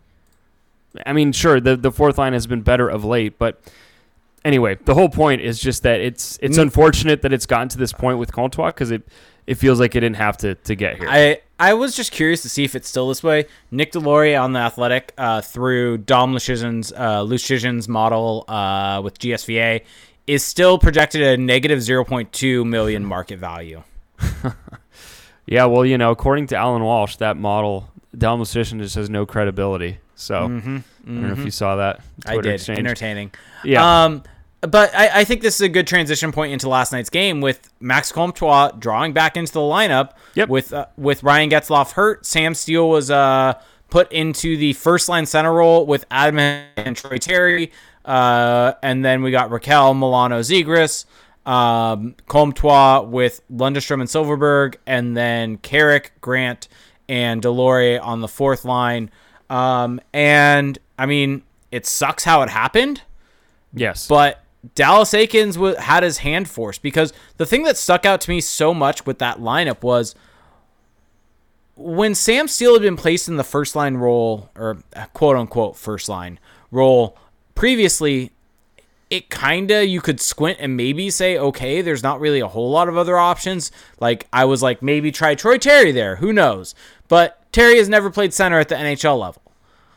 I 1.05 1.13
mean, 1.13 1.31
sure, 1.33 1.59
the 1.59 1.75
the 1.75 1.91
fourth 1.91 2.17
line 2.17 2.33
has 2.33 2.47
been 2.47 2.61
better 2.61 2.87
of 2.89 3.03
late, 3.05 3.37
but 3.37 3.61
anyway, 4.45 4.77
the 4.85 4.93
whole 4.95 5.09
point 5.09 5.41
is 5.41 5.59
just 5.59 5.83
that 5.83 5.99
it's 5.99 6.39
it's 6.41 6.57
Mm. 6.57 6.63
unfortunate 6.63 7.21
that 7.21 7.31
it's 7.33 7.45
gotten 7.45 7.69
to 7.69 7.77
this 7.77 7.93
point 7.93 8.17
with 8.17 8.31
Comtois 8.31 8.67
because 8.67 8.91
it 8.91 9.03
it 9.45 9.55
feels 9.55 9.79
like 9.79 9.95
it 9.95 9.99
didn't 9.99 10.15
have 10.17 10.37
to 10.37 10.55
to 10.55 10.75
get 10.75 10.97
here. 10.97 11.07
I 11.09 11.41
I 11.59 11.73
was 11.73 11.95
just 11.95 12.11
curious 12.11 12.41
to 12.43 12.49
see 12.49 12.63
if 12.63 12.73
it's 12.75 12.87
still 12.87 13.09
this 13.09 13.21
way. 13.21 13.45
Nick 13.69 13.91
Deslauriers 13.91 14.41
on 14.41 14.53
the 14.53 14.59
Athletic 14.59 15.13
uh, 15.17 15.41
through 15.41 15.97
Dom 15.99 16.31
Lucian's 16.33 16.91
uh, 16.93 17.21
Lucian's 17.23 17.87
model 17.89 18.45
uh, 18.47 19.01
with 19.03 19.19
GSVA 19.19 19.81
is 20.25 20.43
still 20.43 20.77
projected 20.79 21.21
at 21.21 21.33
a 21.33 21.37
negative 21.41 21.79
0.2 21.79 22.65
million 22.65 23.05
market 23.05 23.39
value. 23.39 23.83
Yeah, 25.45 25.65
well, 25.65 25.83
you 25.83 25.97
know, 25.97 26.11
according 26.11 26.45
to 26.47 26.55
Alan 26.55 26.83
Walsh, 26.83 27.15
that 27.15 27.35
model, 27.35 27.89
Dalmatian 28.15 28.79
just 28.79 28.93
has 28.93 29.09
no 29.09 29.25
credibility. 29.25 29.97
So, 30.13 30.47
Mm-hmm. 30.47 30.77
I 30.77 31.07
don't 31.07 31.21
know 31.27 31.33
if 31.33 31.39
you 31.39 31.49
saw 31.49 31.77
that. 31.77 32.01
Mm-hmm. 32.01 32.29
I 32.29 32.35
did. 32.41 32.53
exchange. 32.53 32.77
Entertaining. 32.77 33.31
Yeah. 33.63 34.03
Um, 34.03 34.21
but 34.61 34.93
I, 34.95 35.21
I 35.21 35.23
think 35.23 35.41
this 35.41 35.55
is 35.55 35.61
a 35.61 35.69
good 35.69 35.87
transition 35.87 36.31
point 36.31 36.51
into 36.51 36.67
last 36.67 36.91
night's 36.91 37.09
game 37.09 37.41
with 37.41 37.71
Max 37.79 38.11
Comtois 38.11 38.71
drawing 38.71 39.13
back 39.13 39.37
into 39.37 39.53
the 39.53 39.59
lineup. 39.59 40.11
Yep. 40.35 40.49
With 40.49 40.73
uh, 40.73 40.87
with 40.97 41.23
Ryan 41.23 41.49
Getzlaf 41.49 41.93
hurt, 41.93 42.25
Sam 42.25 42.53
Steel 42.53 42.89
was 42.89 43.09
uh 43.09 43.53
put 43.89 44.11
into 44.11 44.55
the 44.57 44.73
first 44.73 45.09
line 45.09 45.25
center 45.25 45.53
role 45.53 45.85
with 45.85 46.05
Adam 46.11 46.37
and 46.39 46.95
Troy 46.95 47.17
Terry, 47.17 47.71
uh, 48.05 48.73
and 48.83 49.03
then 49.03 49.23
we 49.23 49.31
got 49.31 49.49
Rakell 49.49 49.97
Milano 49.97 50.41
Zegras, 50.41 51.05
um, 51.49 52.15
Comtois 52.27 53.01
with 53.01 53.41
Lundestrom 53.51 53.99
and 53.99 54.09
Silfverberg, 54.09 54.75
and 54.85 55.17
then 55.17 55.57
Carrick 55.57 56.11
Grant 56.21 56.67
and 57.07 57.41
Delore 57.41 57.99
on 58.03 58.21
the 58.21 58.27
fourth 58.27 58.65
line. 58.65 59.09
Um, 59.49 59.99
and 60.13 60.77
I 60.99 61.07
mean, 61.07 61.41
it 61.71 61.87
sucks 61.87 62.23
how 62.23 62.43
it 62.43 62.49
happened. 62.49 63.01
yes. 63.73 64.07
But 64.07 64.43
Dallas 64.75 65.11
Eakins 65.13 65.53
w- 65.53 65.75
had 65.75 66.03
his 66.03 66.19
hand 66.19 66.49
forced 66.49 66.81
because 66.81 67.13
the 67.37 67.45
thing 67.45 67.63
that 67.63 67.77
stuck 67.77 68.05
out 68.05 68.21
to 68.21 68.29
me 68.29 68.41
so 68.41 68.73
much 68.73 69.05
with 69.05 69.19
that 69.19 69.39
lineup 69.39 69.83
was 69.83 70.15
when 71.75 72.13
Sam 72.13 72.47
Steel 72.47 72.73
had 72.73 72.81
been 72.81 72.97
placed 72.97 73.29
in 73.29 73.37
the 73.37 73.43
first 73.43 73.75
line 73.75 73.95
role, 73.95 74.49
or 74.55 74.79
uh, 74.95 75.05
quote 75.13 75.37
unquote 75.37 75.77
first 75.77 76.09
line 76.09 76.39
role 76.71 77.17
previously, 77.55 78.31
it 79.09 79.29
kind 79.29 79.71
of, 79.71 79.87
you 79.87 80.01
could 80.01 80.19
squint 80.19 80.57
and 80.61 80.75
maybe 80.77 81.09
say, 81.09 81.37
okay, 81.37 81.81
there's 81.81 82.03
not 82.03 82.19
really 82.19 82.41
a 82.41 82.47
whole 82.47 82.69
lot 82.69 82.87
of 82.89 82.97
other 82.97 83.17
options. 83.17 83.71
Like, 83.99 84.27
I 84.31 84.45
was 84.45 84.61
like, 84.61 84.83
maybe 84.83 85.11
try 85.11 85.35
Troy 85.35 85.57
Terry 85.57 85.91
there. 85.91 86.17
Who 86.17 86.31
knows? 86.31 86.75
But 87.07 87.51
Terry 87.51 87.77
has 87.77 87.89
never 87.89 88.09
played 88.09 88.33
center 88.33 88.59
at 88.59 88.69
the 88.69 88.75
NHL 88.75 89.19
level. 89.19 89.41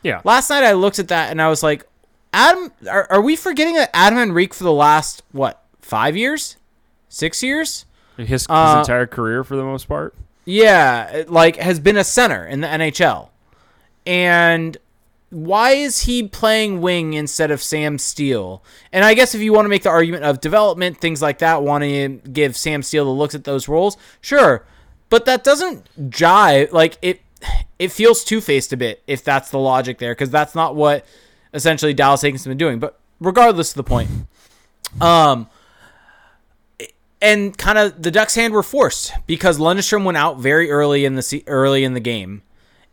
yeah. 0.03 0.21
Last 0.23 0.49
night 0.49 0.63
I 0.63 0.71
looked 0.73 0.99
at 0.99 1.09
that 1.09 1.29
and 1.31 1.41
I 1.41 1.49
was 1.49 1.61
like, 1.61 1.85
Adam, 2.33 2.71
are, 2.89 3.07
are 3.11 3.21
we 3.21 3.35
forgetting 3.35 3.75
that 3.75 3.91
Adam 3.93 4.17
Henrique 4.17 4.53
for 4.53 4.63
the 4.63 4.73
last 4.73 5.21
what 5.31 5.63
five 5.79 6.17
years, 6.17 6.57
six 7.07 7.43
years? 7.43 7.85
His, 8.17 8.27
his 8.27 8.47
uh, 8.49 8.77
entire 8.79 9.07
career, 9.07 9.43
for 9.43 9.55
the 9.55 9.63
most 9.63 9.87
part. 9.87 10.15
Yeah, 10.45 11.23
like 11.27 11.55
has 11.57 11.79
been 11.79 11.95
a 11.95 12.03
center 12.03 12.45
in 12.45 12.61
the 12.61 12.67
NHL, 12.67 13.29
and 14.05 14.75
why 15.29 15.71
is 15.71 16.01
he 16.01 16.27
playing 16.27 16.81
wing 16.81 17.13
instead 17.13 17.49
of 17.49 17.61
Sam 17.61 17.97
Steel? 17.97 18.63
And 18.91 19.03
I 19.05 19.13
guess 19.13 19.33
if 19.33 19.41
you 19.41 19.53
want 19.53 19.65
to 19.65 19.69
make 19.69 19.83
the 19.83 19.89
argument 19.89 20.25
of 20.25 20.41
development, 20.41 20.99
things 20.99 21.21
like 21.21 21.39
that, 21.39 21.63
wanting 21.63 22.19
to 22.21 22.29
give 22.29 22.55
Sam 22.57 22.83
Steel 22.83 23.05
the 23.05 23.11
looks 23.11 23.35
at 23.35 23.43
those 23.43 23.67
roles, 23.67 23.97
sure, 24.21 24.65
but 25.09 25.25
that 25.25 25.43
doesn't 25.43 25.87
jive. 26.09 26.71
Like 26.71 26.97
it, 27.01 27.21
it 27.79 27.91
feels 27.91 28.23
two 28.23 28.41
faced 28.41 28.73
a 28.73 28.77
bit 28.77 29.01
if 29.07 29.23
that's 29.23 29.49
the 29.49 29.59
logic 29.59 29.97
there, 29.97 30.13
because 30.13 30.29
that's 30.29 30.55
not 30.55 30.75
what 30.75 31.05
essentially 31.53 31.93
Dallas 31.93 32.23
Eakins 32.23 32.33
has 32.33 32.47
been 32.47 32.57
doing. 32.57 32.79
But 32.79 32.99
regardless 33.19 33.71
of 33.71 33.75
the 33.75 33.83
point, 33.83 34.09
um, 35.01 35.47
and 37.21 37.57
kind 37.57 37.77
of 37.77 38.01
the 38.01 38.11
Ducks' 38.11 38.35
hand 38.35 38.53
were 38.53 38.63
forced 38.63 39.13
because 39.27 39.57
Lundstrom 39.57 40.03
went 40.03 40.17
out 40.17 40.39
very 40.39 40.69
early 40.69 41.05
in 41.05 41.15
the 41.15 41.43
early 41.47 41.83
in 41.83 41.93
the 41.93 41.99
game, 41.99 42.41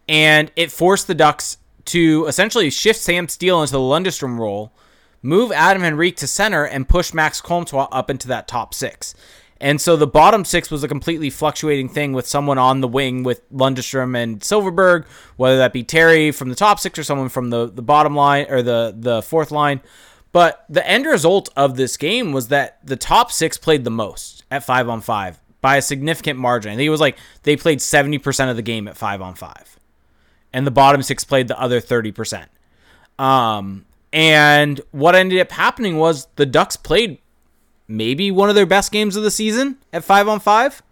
and 0.08 0.50
it 0.56 0.70
forced 0.70 1.06
the 1.06 1.14
Ducks 1.14 1.56
to 1.86 2.26
essentially 2.26 2.70
shift 2.70 3.00
Sam 3.00 3.28
Steel 3.28 3.60
into 3.60 3.72
the 3.72 3.78
Lundstrom 3.78 4.38
role, 4.38 4.72
move 5.22 5.50
Adam 5.50 5.82
Henrique 5.82 6.16
to 6.18 6.26
center, 6.26 6.64
and 6.64 6.88
push 6.88 7.12
Max 7.12 7.40
Comtois 7.40 7.88
up 7.90 8.08
into 8.08 8.28
that 8.28 8.46
top 8.46 8.72
six. 8.72 9.14
And 9.60 9.78
so 9.78 9.94
the 9.96 10.06
bottom 10.06 10.44
six 10.46 10.70
was 10.70 10.82
a 10.82 10.88
completely 10.88 11.28
fluctuating 11.28 11.90
thing 11.90 12.14
with 12.14 12.26
someone 12.26 12.56
on 12.56 12.80
the 12.80 12.88
wing 12.88 13.22
with 13.22 13.48
Lundestrom 13.52 14.16
and 14.16 14.40
Silfverberg, 14.40 15.06
whether 15.36 15.58
that 15.58 15.74
be 15.74 15.82
Terry 15.82 16.30
from 16.30 16.48
the 16.48 16.54
top 16.54 16.80
six 16.80 16.98
or 16.98 17.04
someone 17.04 17.28
from 17.28 17.50
the, 17.50 17.70
the 17.70 17.82
bottom 17.82 18.14
line 18.14 18.46
or 18.48 18.62
the, 18.62 18.94
the 18.96 19.20
fourth 19.20 19.50
line. 19.50 19.82
But 20.32 20.64
the 20.68 20.86
end 20.86 21.04
result 21.04 21.50
of 21.56 21.76
this 21.76 21.96
game 21.98 22.32
was 22.32 22.48
that 22.48 22.78
the 22.86 22.96
top 22.96 23.30
six 23.30 23.58
played 23.58 23.84
the 23.84 23.90
most 23.90 24.44
at 24.50 24.64
five 24.64 24.88
on 24.88 25.02
five 25.02 25.40
by 25.60 25.76
a 25.76 25.82
significant 25.82 26.38
margin. 26.38 26.72
I 26.72 26.76
think 26.76 26.86
it 26.86 26.90
was 26.90 27.00
like 27.00 27.18
they 27.42 27.56
played 27.56 27.80
70% 27.80 28.50
of 28.50 28.56
the 28.56 28.62
game 28.62 28.88
at 28.88 28.96
five 28.96 29.20
on 29.20 29.34
five. 29.34 29.78
And 30.52 30.66
the 30.66 30.70
bottom 30.70 31.02
six 31.02 31.22
played 31.22 31.48
the 31.48 31.60
other 31.60 31.80
30%. 31.80 32.46
Um, 33.18 33.84
and 34.12 34.80
what 34.90 35.14
ended 35.14 35.38
up 35.40 35.52
happening 35.52 35.98
was 35.98 36.26
the 36.36 36.46
Ducks 36.46 36.76
played 36.76 37.18
maybe 37.90 38.30
one 38.30 38.48
of 38.48 38.54
their 38.54 38.66
best 38.66 38.92
games 38.92 39.16
of 39.16 39.22
the 39.22 39.30
season 39.30 39.76
at 39.92 40.04
five 40.04 40.28
on 40.28 40.40
five. 40.40 40.82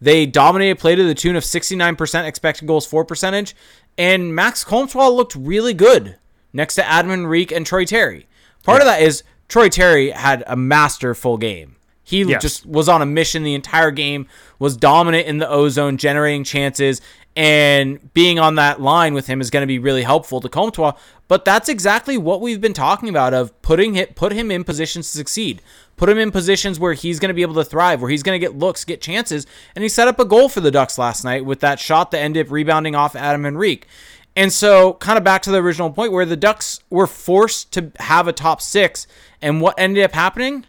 They 0.00 0.26
dominated 0.26 0.78
play 0.78 0.94
to 0.94 1.04
the 1.04 1.14
tune 1.14 1.36
of 1.36 1.42
69% 1.42 2.24
expected 2.26 2.66
goals 2.66 2.86
for 2.86 3.04
percentage. 3.04 3.56
And 3.98 4.34
Max 4.34 4.62
Comtois 4.62 5.08
looked 5.08 5.34
really 5.34 5.74
good 5.74 6.16
next 6.52 6.74
to 6.76 6.86
Adam 6.86 7.26
Reek 7.26 7.50
and 7.50 7.66
Troy 7.66 7.84
Terry. 7.84 8.26
Part 8.62 8.80
of 8.80 8.86
that 8.86 9.02
is 9.02 9.22
Troy 9.48 9.68
Terry 9.68 10.10
had 10.10 10.44
a 10.46 10.56
masterful 10.56 11.36
game. 11.38 11.76
He 12.04 12.22
Yes. 12.22 12.40
just 12.42 12.66
was 12.66 12.88
on 12.88 13.02
a 13.02 13.06
mission 13.06 13.42
the 13.42 13.54
entire 13.54 13.90
game, 13.90 14.28
was 14.60 14.76
dominant 14.76 15.26
in 15.26 15.38
the 15.38 15.48
ozone, 15.48 15.96
generating 15.96 16.44
chances, 16.44 17.00
and 17.34 18.12
being 18.14 18.38
on 18.38 18.54
that 18.54 18.80
line 18.80 19.12
with 19.12 19.26
him 19.26 19.40
is 19.40 19.50
going 19.50 19.62
to 19.62 19.66
be 19.66 19.78
really 19.78 20.02
helpful 20.02 20.40
to 20.40 20.48
Comtois. 20.48 20.92
But 21.28 21.44
that's 21.44 21.68
exactly 21.68 22.16
what 22.16 22.40
we've 22.40 22.60
been 22.60 22.72
talking 22.72 23.08
about 23.08 23.34
of 23.34 23.60
putting 23.60 23.96
it, 23.96 24.14
put 24.14 24.32
him 24.32 24.50
in 24.50 24.62
positions 24.62 25.10
to 25.10 25.18
succeed. 25.18 25.60
Put 25.96 26.08
him 26.08 26.18
in 26.18 26.30
positions 26.30 26.78
where 26.78 26.92
he's 26.92 27.18
going 27.18 27.30
to 27.30 27.34
be 27.34 27.42
able 27.42 27.54
to 27.54 27.64
thrive, 27.64 28.02
where 28.02 28.10
he's 28.10 28.22
going 28.22 28.38
to 28.38 28.44
get 28.44 28.58
looks, 28.58 28.84
get 28.84 29.00
chances. 29.00 29.46
And 29.74 29.82
he 29.82 29.88
set 29.88 30.08
up 30.08 30.20
a 30.20 30.24
goal 30.24 30.48
for 30.48 30.60
the 30.60 30.70
Ducks 30.70 30.98
last 30.98 31.24
night 31.24 31.44
with 31.44 31.60
that 31.60 31.80
shot 31.80 32.10
that 32.10 32.18
ended 32.18 32.46
up 32.46 32.52
rebounding 32.52 32.94
off 32.94 33.16
Adam 33.16 33.46
Henrique. 33.46 33.86
And 34.34 34.52
so, 34.52 34.94
kind 34.94 35.16
of 35.16 35.24
back 35.24 35.40
to 35.42 35.50
the 35.50 35.62
original 35.62 35.90
point 35.90 36.12
where 36.12 36.26
the 36.26 36.36
Ducks 36.36 36.80
were 36.90 37.06
forced 37.06 37.72
to 37.72 37.92
have 37.98 38.28
a 38.28 38.32
top 38.32 38.60
six. 38.60 39.06
And 39.40 39.62
what 39.62 39.74
ended 39.78 40.04
up 40.04 40.12
happening? 40.12 40.66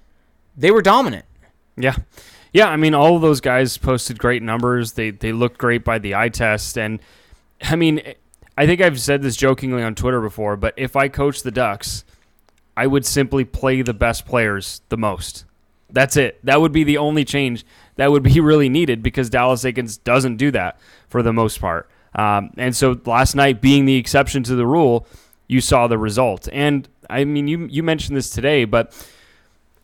They 0.55 0.71
were 0.71 0.81
dominant. 0.81 1.25
Yeah. 1.75 1.95
Yeah, 2.53 2.69
I 2.69 2.77
mean 2.77 2.95
all 2.95 3.15
of 3.15 3.21
those 3.21 3.41
guys 3.41 3.77
posted 3.77 4.17
great 4.17 4.41
numbers. 4.41 4.93
They 4.93 5.11
they 5.11 5.31
looked 5.31 5.57
great 5.57 5.83
by 5.83 5.99
the 5.99 6.15
eye 6.15 6.29
test 6.29 6.77
and 6.77 6.99
I 7.61 7.75
mean 7.75 8.01
I 8.57 8.65
think 8.65 8.81
I've 8.81 8.99
said 8.99 9.21
this 9.21 9.35
jokingly 9.35 9.83
on 9.83 9.93
Twitter 9.93 10.19
before, 10.19 10.57
but 10.57 10.73
if 10.77 10.95
I 10.95 11.07
coach 11.07 11.43
the 11.43 11.51
Ducks, 11.51 12.03
I 12.77 12.85
would 12.87 13.05
simply 13.05 13.43
play 13.43 13.81
the 13.81 13.93
best 13.93 14.25
players 14.25 14.81
the 14.89 14.97
most. 14.97 15.45
That's 15.89 16.15
it. 16.15 16.39
That 16.45 16.61
would 16.61 16.71
be 16.71 16.83
the 16.83 16.99
only 16.99 17.25
change 17.25 17.65
that 17.95 18.11
would 18.11 18.23
be 18.23 18.39
really 18.51 18.69
needed 18.69 19.01
because 19.01 19.29
Dallas 19.29 19.63
Eakins 19.63 20.01
doesn't 20.03 20.37
do 20.37 20.51
that 20.51 20.79
for 21.09 21.23
the 21.23 21.33
most 21.33 21.59
part. 21.59 21.89
Um, 22.15 22.51
and 22.55 22.75
so 22.75 22.99
last 23.05 23.35
night 23.35 23.61
being 23.61 23.85
the 23.85 23.95
exception 23.95 24.43
to 24.43 24.55
the 24.55 24.65
rule, 24.65 25.07
you 25.47 25.59
saw 25.59 25.87
the 25.87 25.97
result. 25.97 26.47
And 26.51 26.87
I 27.09 27.25
mean, 27.25 27.47
you 27.47 27.67
you 27.69 27.83
mentioned 27.83 28.15
this 28.15 28.29
today, 28.29 28.65
but 28.65 28.93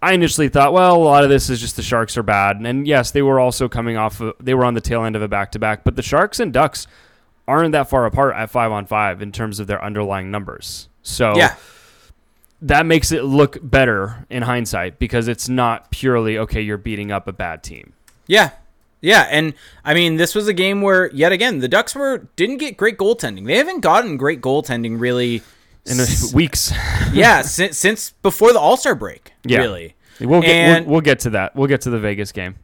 I 0.02 0.14
initially 0.14 0.50
thought, 0.50 0.74
well, 0.74 0.96
a 0.96 1.04
lot 1.04 1.24
of 1.24 1.30
this 1.30 1.50
is 1.50 1.62
just 1.62 1.76
the 1.78 1.82
Sharks 1.82 2.18
are 2.18 2.24
bad, 2.24 2.58
and 2.58 2.86
yes, 2.86 3.12
they 3.12 3.22
were 3.22 3.40
also 3.40 3.70
coming 3.70 3.96
off. 3.96 4.20
Of, 4.20 4.34
they 4.40 4.54
were 4.54 4.66
on 4.66 4.74
the 4.74 4.82
tail 4.82 5.06
end 5.06 5.16
of 5.16 5.22
a 5.22 5.28
back 5.28 5.54
to 5.54 5.60
back, 5.60 5.84
but 5.84 5.96
the 5.96 6.02
Sharks 6.02 6.40
and 6.40 6.52
Ducks 6.52 6.86
aren't 7.48 7.72
that 7.72 7.90
far 7.90 8.06
apart 8.06 8.36
at 8.36 8.50
five 8.50 8.72
on 8.72 8.86
five 8.86 9.22
in 9.22 9.32
terms 9.32 9.60
of 9.60 9.68
their 9.68 9.84
underlying 9.84 10.30
numbers. 10.30 10.90
So 11.02 11.36
Yeah. 11.38 11.56
That 12.64 12.86
makes 12.86 13.12
it 13.12 13.24
look 13.24 13.58
better 13.62 14.26
in 14.30 14.44
hindsight 14.44 14.98
because 15.00 15.28
it's 15.28 15.48
not 15.48 15.92
purely 15.92 16.38
okay. 16.40 16.62
You're 16.62 16.78
beating 16.78 17.12
up 17.12 17.28
a 17.28 17.34
bad 17.34 17.64
team. 17.64 17.94
Yeah. 18.28 18.52
Yeah, 19.02 19.28
and 19.30 19.54
I 19.84 19.94
mean, 19.94 20.16
this 20.16 20.34
was 20.34 20.48
a 20.48 20.54
game 20.54 20.82
where 20.82 21.12
yet 21.12 21.34
again 21.34 21.60
the 21.60 21.68
Ducks 21.68 21.94
were 21.94 22.30
didn't 22.38 22.58
get 22.60 22.78
great 22.78 22.98
goaltending. 22.98 23.46
They 23.46 23.58
haven't 23.58 23.82
gotten 23.82 24.16
great 24.16 24.40
goaltending 24.42 24.98
really. 25.00 25.42
In 25.86 25.98
weeks, 26.34 26.72
yeah, 27.14 27.42
since, 27.42 27.78
since 27.78 28.12
before 28.22 28.54
the 28.54 28.60
All 28.60 28.78
Star 28.78 28.96
break. 28.96 29.34
Yeah. 29.44 29.60
Really. 29.60 29.96
we'll 30.22 30.40
get 30.42 30.50
And- 30.52 30.86
we'll, 30.86 30.94
we'll 30.94 31.02
get 31.02 31.20
to 31.20 31.32
that. 31.32 31.54
We'll 31.54 31.68
get 31.68 31.82
to 31.82 31.90
the 31.90 32.00
Vegas 32.00 32.32
game. 32.32 32.56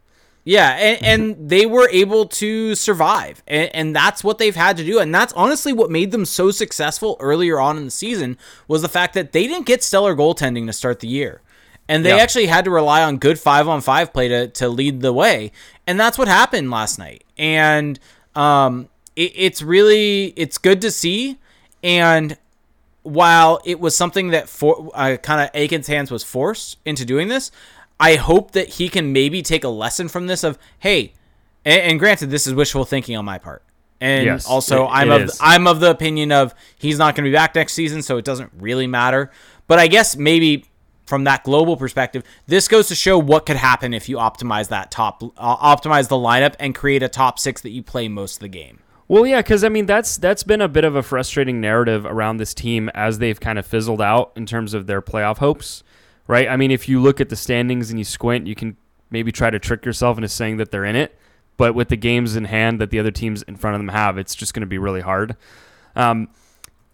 Yeah, 0.45 0.69
and, 0.71 1.06
and 1.06 1.49
they 1.49 1.65
were 1.65 1.89
able 1.91 2.25
to 2.28 2.73
survive, 2.73 3.43
and, 3.45 3.69
and 3.75 3.95
that's 3.95 4.23
what 4.23 4.38
they've 4.39 4.56
had 4.56 4.78
to 4.78 4.84
do, 4.84 4.97
and 4.97 5.13
that's 5.13 5.34
honestly 5.34 5.73
what 5.73 5.91
made 5.91 6.12
them 6.12 6.25
so 6.25 6.49
successful 6.49 7.17
earlier 7.19 7.60
on 7.60 7.78
in 7.78 7.86
the 7.86 7.91
season 7.91 8.38
was 8.67 8.82
the 8.82 8.89
fact 8.89 9.13
that 9.13 9.32
they 9.32 9.45
didn't 9.47 9.65
get 9.67 9.84
stellar 9.84 10.15
goaltending 10.15 10.65
to 10.65 10.73
start 10.73 11.02
the 11.02 11.08
year, 11.08 11.41
and 11.88 12.04
they 12.06 12.10
Yeah. 12.10 12.17
actually 12.23 12.47
had 12.47 12.65
to 12.65 12.71
rely 12.71 13.04
on 13.04 13.17
good 13.17 13.38
five 13.39 13.67
on 13.67 13.82
five 13.82 14.12
play 14.13 14.28
to 14.30 14.47
to 14.47 14.69
lead 14.69 15.02
the 15.02 15.13
way, 15.13 15.52
and 15.86 15.99
that's 15.99 16.17
what 16.17 16.28
happened 16.28 16.71
last 16.71 16.97
night, 16.97 17.23
and 17.38 17.99
um, 18.36 18.88
it, 19.15 19.34
it's 19.36 19.62
really 19.62 20.34
it's 20.36 20.58
good 20.58 20.82
to 20.82 20.89
see, 20.89 21.38
and 21.84 22.38
while 23.04 23.60
it 23.65 23.80
was 23.80 23.95
something 23.95 24.30
that 24.30 24.49
for 24.49 24.89
uh, 24.93 25.17
kind 25.17 25.41
of 25.41 25.52
Eakins' 25.54 25.88
hands 25.88 26.12
was 26.12 26.23
forced 26.23 26.78
into 26.86 27.06
doing 27.06 27.28
this, 27.28 27.52
I 27.99 28.15
hope 28.15 28.51
that 28.51 28.69
he 28.69 28.89
can 28.89 29.12
maybe 29.12 29.41
take 29.41 29.63
a 29.63 29.69
lesson 29.69 30.07
from 30.07 30.27
this 30.27 30.43
of 30.43 30.57
hey, 30.79 31.13
and, 31.65 31.81
and 31.81 31.99
granted 31.99 32.29
this 32.29 32.47
is 32.47 32.53
wishful 32.53 32.85
thinking 32.85 33.15
on 33.17 33.25
my 33.25 33.38
part. 33.38 33.63
And 34.01 34.25
Yes, 34.25 34.45
also 34.47 34.85
it- 34.85 34.89
I'm 34.91 35.12
it 35.12 35.21
of 35.21 35.29
is. 35.29 35.38
I'm 35.41 35.67
of 35.67 35.79
the 35.81 35.89
opinion 35.91 36.31
of 36.31 36.55
he's 36.77 36.97
not 36.97 37.15
going 37.15 37.25
to 37.25 37.29
be 37.29 37.33
back 37.35 37.55
next 37.55 37.73
season 37.73 38.01
so 38.01 38.17
it 38.17 38.23
doesn't 38.25 38.51
really 38.57 38.88
matter. 38.88 39.29
But 39.67 39.79
I 39.79 39.88
guess 39.88 40.15
maybe 40.15 40.65
from 41.05 41.25
that 41.25 41.43
global 41.43 41.75
perspective, 41.75 42.23
this 42.47 42.67
goes 42.67 42.88
to 42.88 42.95
show 42.95 43.17
what 43.17 43.45
could 43.45 43.55
happen 43.57 43.93
if 43.93 44.07
you 44.07 44.17
optimize 44.17 44.69
that 44.69 44.91
top 44.91 45.21
uh, 45.38 45.75
optimize 45.75 46.07
the 46.07 46.15
lineup 46.15 46.55
and 46.59 46.73
create 46.73 47.03
a 47.03 47.09
top 47.09 47.39
6 47.39 47.62
that 47.62 47.71
you 47.71 47.83
play 47.83 48.07
most 48.07 48.35
of 48.35 48.39
the 48.41 48.47
game. 48.47 48.79
Well, 49.09 49.25
yeah, 49.25 49.39
because 49.41 49.63
I 49.63 49.69
mean 49.69 49.88
that's 49.88 50.17
that's 50.17 50.43
been 50.43 50.62
a 50.62 50.67
bit 50.67 50.83
of 50.85 50.95
a 50.95 51.01
frustrating 51.03 51.59
narrative 51.59 52.05
around 52.05 52.38
this 52.38 52.53
team 52.53 52.89
as 52.93 53.17
they've 53.17 53.39
kind 53.39 53.57
of 53.59 53.65
fizzled 53.65 54.01
out 54.01 54.31
in 54.35 54.45
terms 54.45 54.73
of 54.75 54.85
their 54.88 55.01
playoff 55.01 55.39
hopes, 55.39 55.83
right? 56.29 56.47
I 56.47 56.57
mean, 56.57 56.69
if 56.69 56.87
you 56.87 57.01
look 57.01 57.19
at 57.19 57.29
the 57.29 57.35
standings 57.35 57.89
and 57.89 57.97
you 57.97 58.05
squint, 58.05 58.45
you 58.45 58.53
can 58.53 58.77
maybe 59.09 59.31
try 59.31 59.49
to 59.49 59.57
trick 59.57 59.83
yourself 59.83 60.15
into 60.15 60.29
saying 60.29 60.57
that 60.57 60.69
they're 60.69 60.85
in 60.85 60.95
it, 60.95 61.17
but 61.57 61.73
with 61.73 61.89
the 61.89 61.97
games 61.97 62.35
in 62.35 62.45
hand 62.45 62.79
that 62.79 62.91
the 62.91 62.99
other 62.99 63.09
teams 63.09 63.41
in 63.41 63.55
front 63.55 63.75
of 63.75 63.79
them 63.79 63.89
have, 63.89 64.19
it's 64.19 64.35
just 64.35 64.53
going 64.53 64.61
to 64.61 64.67
be 64.67 64.77
really 64.77 65.01
hard. 65.01 65.35
Um, 65.95 66.29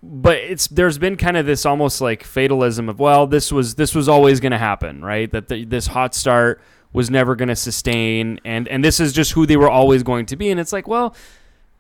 but 0.02 0.38
it's 0.38 0.68
there's 0.68 0.98
been 0.98 1.18
kind 1.18 1.36
of 1.36 1.46
this 1.46 1.66
almost 1.66 2.00
like 2.00 2.24
fatalism 2.24 2.88
of 2.88 2.98
well, 2.98 3.28
this 3.28 3.52
was 3.52 3.76
this 3.76 3.94
was 3.94 4.08
always 4.08 4.40
going 4.40 4.54
to 4.54 4.58
happen, 4.58 5.04
right? 5.04 5.30
That 5.30 5.50
the, 5.50 5.66
this 5.66 5.88
hot 5.88 6.16
start 6.16 6.62
was 6.94 7.10
never 7.10 7.36
going 7.36 7.50
to 7.50 7.58
sustain, 7.58 8.40
and 8.46 8.70
and 8.70 8.86
this 8.86 9.02
is 9.02 9.12
just 9.12 9.34
who 9.34 9.46
they 9.46 9.58
were 9.58 9.70
always 9.70 10.02
going 10.02 10.28
to 10.28 10.38
be, 10.38 10.50
and 10.50 10.62
it's 10.62 10.72
like 10.72 10.88
well 10.88 11.14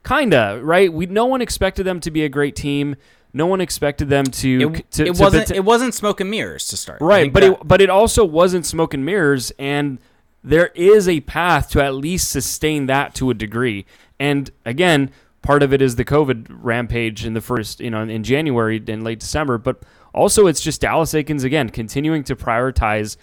Kinda, 0.05 0.59
right? 0.61 0.93
We 0.93 1.07
no 1.07 1.25
one 1.25 1.41
expected 1.41 1.83
them 1.83 1.99
to 2.01 2.11
be 2.11 2.23
a 2.23 2.29
great 2.29 2.55
team. 2.55 2.95
No 3.36 3.45
one 3.48 3.60
expected 3.60 4.08
them 4.10 4.26
to. 4.26 4.74
It, 4.76 4.91
to, 4.91 5.04
it 5.08 5.15
to 5.15 5.21
wasn't. 5.21 5.48
pota- 5.50 5.56
it 5.56 5.65
wasn't 5.65 5.93
smoke 5.93 6.21
and 6.21 6.32
mirrors 6.32 6.67
to 6.69 6.78
start. 6.78 7.02
Right, 7.02 7.32
but 7.32 7.41
that- 7.41 7.52
it 7.52 7.67
but 7.67 7.82
it 7.82 7.89
also 7.89 8.24
wasn't 8.24 8.65
smoke 8.65 8.93
and 8.93 9.06
mirrors, 9.06 9.52
and 9.60 10.00
there 10.43 10.67
is 10.76 11.10
a 11.10 11.19
path 11.21 11.69
to 11.71 11.84
at 11.84 11.93
least 11.95 12.30
sustain 12.30 12.86
that 12.86 13.13
to 13.15 13.30
a 13.30 13.34
degree. 13.34 13.86
And 14.19 14.50
again, 14.65 15.12
part 15.41 15.63
of 15.63 15.74
it 15.74 15.82
is 15.82 15.98
the 15.98 16.06
COVID 16.06 16.48
rampage 16.50 17.26
in 17.26 17.34
the 17.34 17.41
first, 17.41 17.82
you 17.82 17.89
know, 17.91 18.04
in 18.04 18.24
January 18.24 18.82
and 18.88 19.04
late 19.04 19.19
December, 19.19 19.58
but 19.58 19.84
also 20.13 20.48
it's 20.48 20.62
just 20.62 20.80
Dallas 20.82 21.12
Eakins 21.13 21.43
again 21.43 21.69
continuing 21.69 22.24
to 22.24 22.36
prioritize 22.36 23.17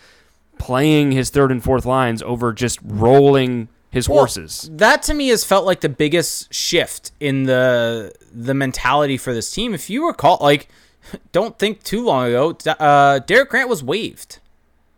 playing 0.59 1.13
his 1.13 1.31
third 1.31 1.51
and 1.51 1.63
fourth 1.65 1.87
lines 1.87 2.23
over 2.23 2.53
just 2.53 2.79
rolling 2.85 3.69
his 3.93 4.09
Well, 4.09 4.19
horses. 4.19 4.69
That 4.73 5.03
to 5.05 5.15
me 5.15 5.29
has 5.29 5.45
felt 5.45 5.65
like 5.65 5.81
the 5.81 5.89
biggest 5.89 6.53
shift 6.53 7.13
in 7.21 7.45
the 7.45 8.13
the 8.33 8.55
mentality 8.55 9.17
for 9.17 9.33
this 9.33 9.51
team. 9.53 9.75
If 9.75 9.89
you 9.89 10.07
recall, 10.07 10.39
like, 10.41 10.69
don't 11.33 11.59
think 11.59 11.85
too 11.85 12.05
long 12.05 12.27
ago, 12.27 12.57
uh, 12.67 13.21
Derek 13.21 13.51
Grant 13.51 13.69
was 13.69 13.85
waived, 13.85 14.39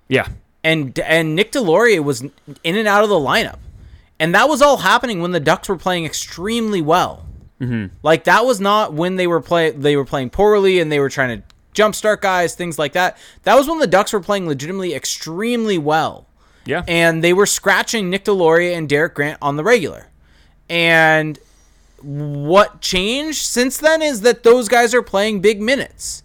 Yeah, 0.09 0.29
and 0.63 0.99
and 1.01 1.35
Nick 1.35 1.53
Deslauriers 1.53 2.05
was 2.05 2.23
in 2.23 2.77
and 2.77 2.89
out 2.89 3.03
of 3.03 3.11
the 3.11 3.17
lineup, 3.17 3.59
and 4.19 4.35
that 4.35 4.49
was 4.49 4.63
all 4.63 4.79
happening 4.79 5.21
when 5.21 5.33
the 5.33 5.41
Ducks 5.41 5.69
were 5.69 5.77
playing 5.77 6.07
extremely 6.07 6.81
well. 6.81 7.27
Mm-hmm. 7.61 7.95
Like 8.03 8.25
that 8.25 8.45
was 8.47 8.61
not 8.61 8.93
when 8.95 9.17
they 9.17 9.27
were 9.27 9.41
play 9.41 9.71
they 9.71 9.97
were 9.97 10.05
playing 10.05 10.31
poorly 10.31 10.81
and 10.81 10.91
they 10.91 11.01
were 11.01 11.09
trying 11.11 11.41
to 11.41 11.45
jumpstart 11.75 12.21
guys, 12.21 12.55
things 12.55 12.79
like 12.79 12.93
that. 12.93 13.17
That 13.43 13.57
was 13.57 13.67
when 13.69 13.79
the 13.79 13.87
Ducks 13.89 14.13
were 14.13 14.21
playing 14.21 14.47
legitimately 14.47 14.95
extremely 14.95 15.79
well 15.79 16.27
yeah. 16.65 16.83
and 16.87 17.23
they 17.23 17.33
were 17.33 17.47
scratching 17.47 18.11
Nick 18.11 18.25
Deslauriers 18.25 18.77
and 18.77 18.89
Derek 18.89 19.15
Grant 19.15 19.39
on 19.41 19.57
the 19.57 19.65
regular. 19.65 20.09
And 20.69 21.39
what 22.01 22.81
changed 22.81 23.47
since 23.47 23.79
then 23.79 24.03
is 24.03 24.23
that 24.23 24.43
those 24.43 24.69
guys 24.69 24.95
are 24.95 25.03
playing 25.03 25.41
big 25.41 25.61
minutes. 25.61 26.23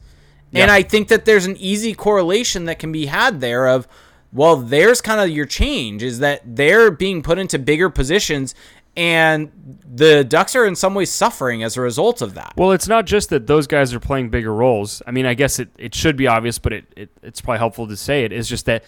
And 0.52 0.72
I 0.72 0.82
think 0.82 1.10
that 1.10 1.26
there's 1.26 1.46
an 1.46 1.58
easy 1.58 1.94
correlation 1.94 2.66
that 2.66 2.80
can 2.80 2.92
be 2.92 3.06
had 3.06 3.40
there 3.40 3.68
of 3.68 3.88
well, 4.32 4.58
there's 4.58 5.02
kind 5.02 5.20
of 5.20 5.30
your 5.30 5.48
change 5.48 6.04
is 6.04 6.20
that 6.20 6.42
they're 6.46 6.92
being 6.92 7.24
put 7.24 7.40
into 7.40 7.58
bigger 7.58 7.90
positions 7.90 8.54
and 8.96 9.52
the 9.92 10.24
Ducks 10.24 10.56
are 10.56 10.66
in 10.66 10.76
some 10.76 10.94
ways 10.94 11.10
suffering 11.10 11.64
as 11.64 11.78
a 11.78 11.82
result 11.82 12.22
of 12.22 12.34
that. 12.34 12.54
Well, 12.58 12.72
it's 12.72 12.88
not 12.88 13.06
just 13.06 13.30
that 13.30 13.48
those 13.48 13.66
guys 13.66 13.94
are 13.94 14.00
playing 14.00 14.30
bigger 14.30 14.54
roles. 14.54 15.02
I 15.08 15.12
mean, 15.12 15.26
I 15.26 15.36
guess 15.36 15.60
it, 15.60 15.70
it 15.78 15.96
should 15.96 16.18
be 16.18 16.28
obvious, 16.28 16.60
but 16.60 16.74
it, 16.74 16.86
it 16.96 17.10
it's 17.24 17.42
probably 17.42 17.60
helpful 17.60 17.88
to 17.88 17.96
say. 17.96 18.26
It's 18.26 18.50
just 18.50 18.66
that 18.66 18.84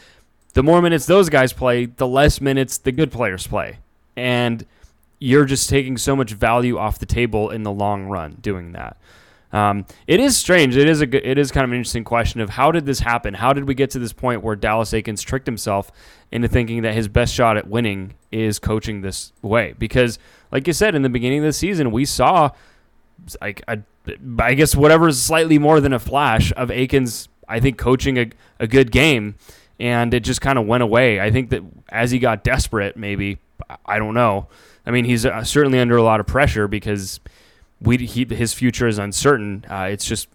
the 0.54 0.64
more 0.64 0.82
minutes 0.82 1.06
those 1.06 1.30
guys 1.30 1.54
play, 1.54 1.86
the 1.86 2.08
less 2.08 2.42
minutes 2.42 2.78
the 2.78 2.92
good 2.92 3.12
players 3.12 3.48
play. 3.48 3.78
And 4.16 4.66
you're 5.20 5.46
just 5.46 5.70
taking 5.70 5.98
so 5.98 6.16
much 6.16 6.32
value 6.32 6.78
off 6.78 7.00
the 7.00 7.06
table 7.06 7.50
in 7.50 7.64
the 7.64 7.72
long 7.72 8.08
run 8.08 8.38
doing 8.42 8.72
that. 8.74 8.98
Um, 9.54 9.86
it 10.08 10.20
is 10.20 10.38
strange. 10.38 10.78
It 10.78 10.88
is 10.88 11.02
a 11.02 11.30
it 11.30 11.38
is 11.38 11.52
kind 11.52 11.66
of 11.66 11.72
an 11.72 11.78
interesting 11.78 12.04
question 12.06 12.40
of 12.40 12.50
how 12.50 12.72
did 12.72 12.86
this 12.86 13.00
happen? 13.00 13.34
How 13.34 13.52
did 13.52 13.66
we 13.66 13.74
get 13.76 13.90
to 13.92 14.00
this 14.00 14.14
point 14.14 14.44
where 14.44 14.56
Dallas 14.56 14.92
Eakins 14.92 15.24
tricked 15.24 15.46
himself 15.46 15.92
into 16.32 16.48
thinking 16.48 16.84
that 16.84 16.94
his 16.94 17.08
best 17.08 17.34
shot 17.34 17.58
at 17.58 17.68
winning 17.68 18.14
is 18.32 18.60
coaching 18.60 19.02
this 19.02 19.34
way? 19.42 19.74
Because, 19.78 20.20
like 20.52 20.68
you 20.68 20.74
said 20.74 20.96
in 20.96 21.02
the 21.02 21.10
beginning 21.10 21.40
of 21.40 21.46
the 21.46 21.54
season, 21.54 21.92
we 21.92 22.06
saw 22.06 22.52
like 23.42 23.62
a, 23.68 23.80
I 24.40 24.54
guess 24.54 24.76
whatever 24.76 25.10
is 25.10 25.22
slightly 25.22 25.60
more 25.60 25.82
than 25.82 25.94
a 25.94 26.00
flash 26.00 26.54
of 26.56 26.70
Eakins. 26.70 27.28
I 27.48 27.60
think 27.60 27.78
coaching 27.78 28.18
a, 28.18 28.30
a 28.62 28.68
good 28.68 28.92
game, 28.92 29.36
and 29.82 30.14
it 30.14 30.20
just 30.20 30.42
kind 30.42 30.60
of 30.60 30.68
went 30.68 30.84
away. 30.84 31.20
I 31.20 31.32
think 31.32 31.50
that 31.50 31.64
as 31.90 32.12
he 32.12 32.20
got 32.20 32.44
desperate, 32.44 32.96
maybe 32.96 33.40
I 33.86 33.98
don't 33.98 34.14
know. 34.14 34.48
I 34.86 34.92
mean, 34.92 35.06
he's 35.06 35.26
uh, 35.26 35.44
certainly 35.44 35.80
under 35.80 35.98
a 35.98 36.04
lot 36.04 36.20
of 36.20 36.28
pressure 36.28 36.68
because 36.68 37.20
we 37.82 37.98
he, 37.98 38.26
his 38.26 38.54
future 38.54 38.88
is 38.88 39.00
uncertain. 39.00 39.66
Uh, 39.68 39.88
it's 39.92 40.06
just 40.06 40.28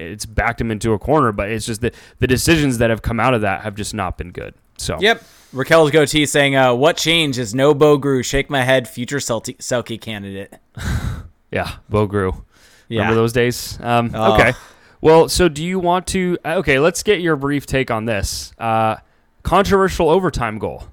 it's 0.00 0.26
backed 0.26 0.60
him 0.60 0.70
into 0.72 0.92
a 0.92 0.98
corner, 0.98 1.30
but 1.30 1.48
it's 1.48 1.64
just 1.64 1.80
that 1.82 1.94
the 2.18 2.26
decisions 2.26 2.78
that 2.78 2.90
have 2.90 3.02
come 3.02 3.20
out 3.20 3.34
of 3.34 3.42
that 3.42 3.62
have 3.62 3.76
just 3.76 3.94
not 3.94 4.18
been 4.18 4.32
good. 4.32 4.54
So 4.78 4.98
Yep. 5.00 5.22
Raquel's 5.52 5.90
goatee 5.90 6.26
saying, 6.26 6.56
uh, 6.56 6.74
"What 6.74 6.96
change 6.96 7.38
is 7.38 7.54
no 7.54 7.74
Bo 7.74 7.98
Groulx? 7.98 8.24
Shake 8.24 8.48
my 8.50 8.62
head, 8.62 8.88
future 8.88 9.20
Celtic 9.20 9.58
Selke 9.58 10.00
candidate." 10.00 10.54
yeah, 11.52 11.76
Bo 11.88 12.08
Groulx. 12.08 12.42
Yeah. 12.88 13.00
Remember 13.02 13.14
those 13.20 13.32
days? 13.32 13.78
Um, 13.80 14.10
Oh. 14.14 14.34
Okay. 14.34 14.54
Well, 15.02 15.28
so 15.28 15.48
do 15.50 15.62
you 15.62 15.78
want 15.78 16.06
to? 16.08 16.38
uh, 16.44 16.54
Okay, 16.58 16.78
let's 16.78 17.02
get 17.02 17.20
your 17.20 17.36
brief 17.36 17.66
take 17.66 17.90
on 17.90 18.06
this. 18.06 18.52
Uh, 18.58 18.96
controversial 19.42 20.08
overtime 20.08 20.58
goal 20.58 20.84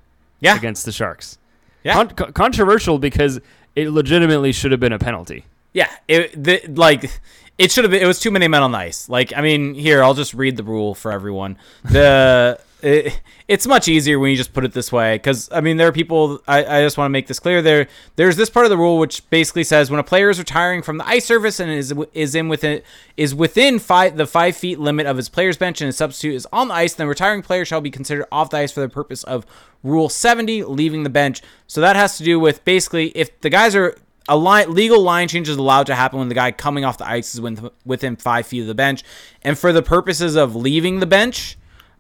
Yeah. 0.42 0.58
against 0.58 0.84
the 0.86 0.92
Sharks. 0.92 1.38
Yeah. 1.84 1.94
Con- 1.94 2.10
co- 2.10 2.32
controversial 2.34 3.00
because 3.00 3.40
it 3.76 3.90
legitimately 3.92 4.52
should 4.52 4.72
have 4.72 4.80
been 4.82 4.92
a 4.94 5.00
penalty. 5.00 5.46
Yeah, 5.74 5.88
it 6.08 6.44
the, 6.44 6.62
like 6.68 7.10
it 7.60 7.72
should 7.72 7.84
have 7.84 7.92
been. 7.92 8.02
It 8.02 8.08
was 8.08 8.20
too 8.20 8.32
many 8.32 8.48
men 8.48 8.64
on 8.64 8.72
the 8.72 8.80
ice. 8.80 9.08
Like 9.08 9.32
I 9.38 9.42
mean, 9.42 9.76
here 9.76 10.04
I'll 10.04 10.16
just 10.16 10.34
read 10.34 10.58
the 10.58 10.64
rule 10.64 10.96
for 10.96 11.12
everyone. 11.12 11.58
The 11.84 12.60
it, 12.82 13.22
it's 13.48 13.68
much 13.68 13.88
easier 13.88 14.20
when 14.20 14.32
you 14.32 14.38
just 14.38 14.54
put 14.54 14.64
it 14.64 14.74
this 14.74 14.92
way 14.92 15.16
because 15.16 15.50
I 15.52 15.62
mean 15.62 15.78
there 15.78 15.88
are 15.88 15.92
people. 15.92 16.42
I, 16.48 16.80
I 16.80 16.82
just 16.82 16.98
want 16.98 17.08
to 17.08 17.12
make 17.12 17.28
this 17.28 17.40
clear. 17.40 17.62
There 17.62 17.88
there's 18.16 18.36
this 18.36 18.50
part 18.50 18.66
of 18.66 18.70
the 18.70 18.78
rule 18.78 18.98
which 18.98 19.28
basically 19.30 19.64
says 19.64 19.92
when 19.92 20.00
a 20.00 20.04
player 20.04 20.30
is 20.30 20.40
retiring 20.40 20.82
from 20.82 20.98
the 20.98 21.08
ice 21.08 21.26
surface 21.26 21.60
and 21.60 21.72
is 21.72 21.94
is 22.14 22.36
in 22.36 22.48
within 22.48 22.82
is 23.18 23.36
within 23.36 23.80
five 23.80 24.18
the 24.18 24.26
five 24.26 24.56
feet 24.56 24.80
limit 24.80 25.08
of 25.08 25.18
his 25.18 25.30
player's 25.30 25.58
bench 25.58 25.82
and 25.82 25.88
his 25.88 25.98
substitute 25.98 26.36
is 26.36 26.48
on 26.54 26.70
the 26.70 26.74
ice, 26.74 26.94
then 26.94 27.08
retiring 27.08 27.42
player 27.42 27.66
shall 27.66 27.82
be 27.82 27.92
considered 27.92 28.26
off 28.32 28.50
the 28.50 28.58
ice 28.58 28.72
for 28.72 28.82
the 28.82 28.90
purpose 28.90 29.24
of 29.24 29.46
Rule 29.82 30.10
70, 30.10 30.64
leaving 30.64 31.04
the 31.04 31.10
bench. 31.10 31.42
So 31.68 31.80
that 31.82 31.96
has 31.96 32.18
to 32.18 32.24
do 32.24 32.40
with 32.40 32.66
basically 32.66 33.10
if 33.10 33.40
the 33.42 33.50
guys 33.50 33.76
are 33.76 33.96
a 34.28 34.38
line, 34.38 34.74
legal 34.74 35.02
line 35.02 35.28
change 35.28 35.50
is 35.50 35.58
allowed 35.58 35.88
to 35.88 35.96
happen 35.96 36.20
when 36.20 36.30
the 36.30 36.36
guy 36.36 36.52
coming 36.52 36.86
off 36.86 36.98
the 36.98 37.08
ice 37.08 37.34
is 37.34 37.42
within 37.86 38.16
five 38.16 38.46
feet 38.46 38.62
of 38.62 38.68
the 38.68 38.76
bench. 38.76 39.04
And 39.42 39.58
for 39.58 39.74
the 39.74 39.82
purposes 39.82 40.36
of 40.36 40.56
leaving 40.56 41.00
the 41.00 41.08
bench, 41.08 41.58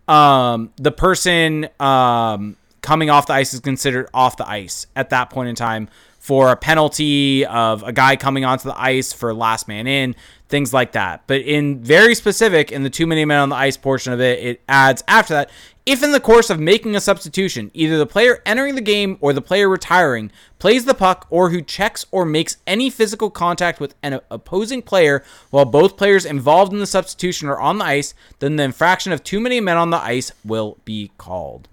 um, 0.10 0.72
the 0.78 0.92
person 0.92 1.70
um, 1.80 2.58
coming 2.82 3.10
off 3.10 3.28
the 3.28 3.34
ice 3.34 3.54
is 3.54 3.60
considered 3.60 4.10
off 4.14 4.38
the 4.38 4.50
ice 4.50 4.88
at 4.96 5.12
that 5.12 5.30
point 5.30 5.50
in 5.50 5.56
time 5.56 5.88
for 6.18 6.52
a 6.52 6.56
penalty 6.56 7.46
of 7.46 7.84
a 7.84 7.94
guy 7.94 8.16
coming 8.16 8.44
onto 8.44 8.68
the 8.68 8.80
ice 8.80 9.14
for 9.14 9.34
last 9.34 9.68
man 9.68 9.88
in, 9.88 10.16
things 10.50 10.74
like 10.74 10.92
that. 10.94 11.24
But 11.28 11.42
in 11.42 11.80
very 11.80 12.16
specific, 12.16 12.72
in 12.72 12.84
the 12.84 12.90
too 12.90 13.08
many 13.08 13.24
men 13.24 13.40
on 13.40 13.50
the 13.50 13.56
ice 13.56 13.78
portion 13.78 14.12
of 14.12 14.20
it, 14.20 14.44
it 14.44 14.62
adds 14.68 15.04
after 15.08 15.36
that. 15.36 15.52
If 15.86 16.04
in 16.04 16.12
the 16.12 16.20
course 16.20 16.50
of 16.50 16.60
making 16.60 16.96
a 16.96 17.02
substitution, 17.02 17.72
either 17.74 17.98
the 17.98 18.06
player 18.06 18.42
entering 18.46 18.76
the 18.76 18.82
game 18.82 19.18
or 19.22 19.34
the 19.34 19.42
player 19.42 19.68
retiring 19.70 20.32
plays 20.60 20.86
the 20.86 20.94
puck 20.94 21.26
or 21.30 21.50
who 21.50 21.62
checks 21.62 22.06
or 22.12 22.26
makes 22.26 22.58
any 22.68 22.90
physical 22.90 23.30
contact 23.32 23.80
with 23.80 23.96
an 24.04 24.20
opposing 24.30 24.82
player 24.82 25.24
while 25.50 25.66
both 25.66 25.98
players 25.98 26.26
involved 26.26 26.74
in 26.74 26.80
the 26.80 26.86
substitution 26.86 27.48
are 27.48 27.60
on 27.60 27.80
the 27.80 27.86
ice, 27.86 28.14
then 28.40 28.56
the 28.56 28.64
infraction 28.64 29.12
of 29.12 29.24
too 29.24 29.40
many 29.40 29.60
men 29.60 29.78
on 29.78 29.90
the 29.90 29.98
ice 29.98 30.32
will 30.44 30.78
be 30.86 31.12
called. 31.18 31.68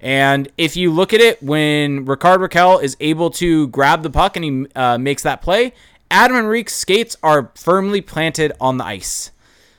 And 0.00 0.50
if 0.58 0.76
you 0.76 0.90
look 0.92 1.14
at 1.14 1.20
it, 1.20 1.42
when 1.42 2.04
Rickard 2.04 2.40
Rakell 2.40 2.82
is 2.82 2.96
able 3.00 3.30
to 3.30 3.68
grab 3.68 4.02
the 4.02 4.10
puck 4.10 4.36
and 4.36 4.44
he 4.44 4.66
uh, 4.76 4.98
makes 4.98 5.22
that 5.22 5.40
play, 5.40 5.72
Adam 6.10 6.36
Henrique's 6.36 6.74
skates 6.74 7.16
are 7.22 7.50
firmly 7.54 8.00
planted 8.00 8.52
on 8.60 8.78
the 8.78 8.84
ice. 8.84 9.30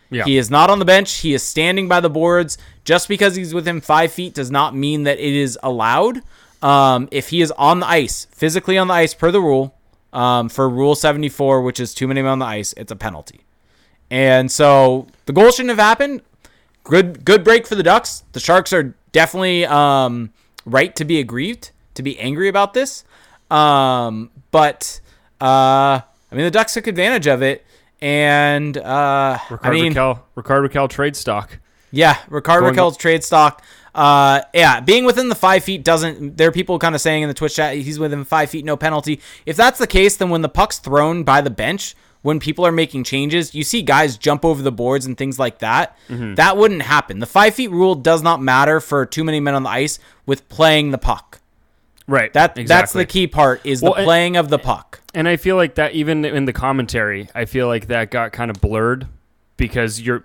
Yeah. 0.09 0.23
He 0.23 0.37
is 0.37 0.49
not 0.49 0.69
on 0.69 0.79
the 0.79 0.85
bench. 0.85 1.19
He 1.19 1.33
is 1.33 1.43
standing 1.43 1.87
by 1.87 1.99
the 1.99 2.09
boards. 2.09 2.57
Just 2.85 3.07
because 3.07 3.35
he's 3.35 3.53
within 3.53 3.81
five 3.81 4.11
feet 4.11 4.33
does 4.33 4.49
not 4.49 4.75
mean 4.75 5.03
that 5.03 5.19
it 5.19 5.33
is 5.33 5.59
allowed. 5.61 6.21
Um, 6.61 7.07
if 7.11 7.29
he 7.29 7.41
is 7.41 7.51
on 7.51 7.81
the 7.81 7.87
ice, 7.87 8.25
physically 8.31 8.77
on 8.77 8.87
the 8.87 8.93
ice 8.93 9.13
per 9.13 9.31
the 9.31 9.41
rule, 9.41 9.75
um, 10.13 10.49
for 10.49 10.69
Rule 10.69 10.95
74, 10.95 11.61
which 11.61 11.79
is 11.79 11.93
too 11.93 12.07
many 12.07 12.21
men 12.21 12.31
on 12.31 12.39
the 12.39 12.45
ice, 12.45 12.73
it's 12.77 12.91
a 12.91 12.95
penalty. 12.95 13.41
And 14.09 14.49
so 14.49 15.07
the 15.25 15.33
goal 15.33 15.51
shouldn't 15.51 15.69
have 15.69 15.85
happened. 15.85 16.21
Good, 16.83 17.25
good 17.25 17.43
break 17.43 17.67
for 17.67 17.75
the 17.75 17.83
Ducks. 17.83 18.23
The 18.31 18.39
Sharks 18.39 18.71
are 18.71 18.95
definitely 19.11 19.65
um, 19.65 20.31
right 20.65 20.95
to 20.95 21.03
be 21.03 21.19
aggrieved, 21.19 21.71
to 21.95 22.03
be 22.03 22.17
angry 22.19 22.47
about 22.47 22.73
this. 22.73 23.03
Um, 23.51 24.31
but 24.51 25.01
uh, 25.41 26.01
I 26.31 26.35
mean, 26.35 26.45
the 26.45 26.51
Ducks 26.51 26.73
took 26.73 26.87
advantage 26.87 27.27
of 27.27 27.41
it, 27.41 27.65
and 28.01 28.77
uh, 28.77 29.37
Rickard 29.49 29.65
I 29.67 29.71
mean, 29.71 29.93
Rakell, 29.93 30.19
Rickard 30.35 30.71
Rakell 30.71 30.89
trade 30.89 31.15
stock. 31.15 31.59
yeah, 31.91 32.17
Rickard 32.29 32.61
Going- 32.61 32.75
Rakell's 32.75 32.97
trade 32.97 33.23
stock. 33.23 33.63
Uh, 33.95 34.41
yeah, 34.53 34.79
being 34.79 35.05
within 35.05 35.27
the 35.27 35.35
five 35.35 35.63
feet 35.63 35.83
doesn't. 35.83 36.37
There 36.37 36.47
are 36.49 36.51
people 36.51 36.77
kind 36.77 36.93
of 36.93 37.01
saying 37.01 37.23
in 37.23 37.29
the 37.29 37.33
Twitch 37.33 37.55
chat 37.55 37.75
he's 37.75 37.97
within 37.97 38.23
five 38.25 38.49
feet, 38.49 38.63
no 38.63 38.77
penalty. 38.77 39.19
If 39.47 39.55
that's 39.57 39.79
the 39.79 39.87
case, 39.87 40.17
then 40.17 40.29
when 40.29 40.43
the 40.43 40.49
puck's 40.49 40.77
thrown 40.77 41.23
by 41.23 41.41
the 41.41 41.49
bench, 41.49 41.95
when 42.21 42.39
people 42.39 42.63
are 42.67 42.71
making 42.71 43.05
changes, 43.05 43.55
you 43.55 43.63
see 43.63 43.81
guys 43.81 44.15
jump 44.15 44.45
over 44.45 44.61
the 44.61 44.71
boards 44.71 45.07
and 45.07 45.17
things 45.17 45.39
like 45.39 45.59
that. 45.59 45.97
Mm-hmm. 46.09 46.35
That 46.35 46.57
wouldn't 46.57 46.83
happen. 46.83 47.17
The 47.17 47.25
five 47.25 47.55
feet 47.55 47.71
rule 47.71 47.95
does 47.95 48.21
not 48.21 48.39
matter 48.39 48.79
for 48.79 49.03
too 49.05 49.23
many 49.23 49.39
men 49.39 49.55
on 49.55 49.63
the 49.63 49.69
ice 49.69 49.97
with 50.27 50.47
playing 50.47 50.91
the 50.91 50.97
puck. 50.99 51.39
Right. 52.07 52.31
That 52.33 52.55
that's 52.67 52.93
the 52.93 53.05
key 53.05 53.27
part 53.27 53.61
is 53.65 53.81
Well, 53.81 53.93
the 53.93 53.99
and- 53.99 54.05
playing 54.05 54.37
of 54.37 54.49
the 54.49 54.59
puck. 54.59 55.01
And 55.13 55.27
I 55.27 55.35
feel 55.35 55.55
like 55.55 55.75
that 55.75 55.93
even 55.93 56.23
in 56.25 56.45
the 56.45 56.53
commentary, 56.53 57.27
I 57.35 57.45
feel 57.45 57.67
like 57.67 57.87
that 57.87 58.11
got 58.11 58.31
kind 58.31 58.49
of 58.51 58.61
blurred 58.61 59.07
because 59.57 59.99
you're 59.99 60.23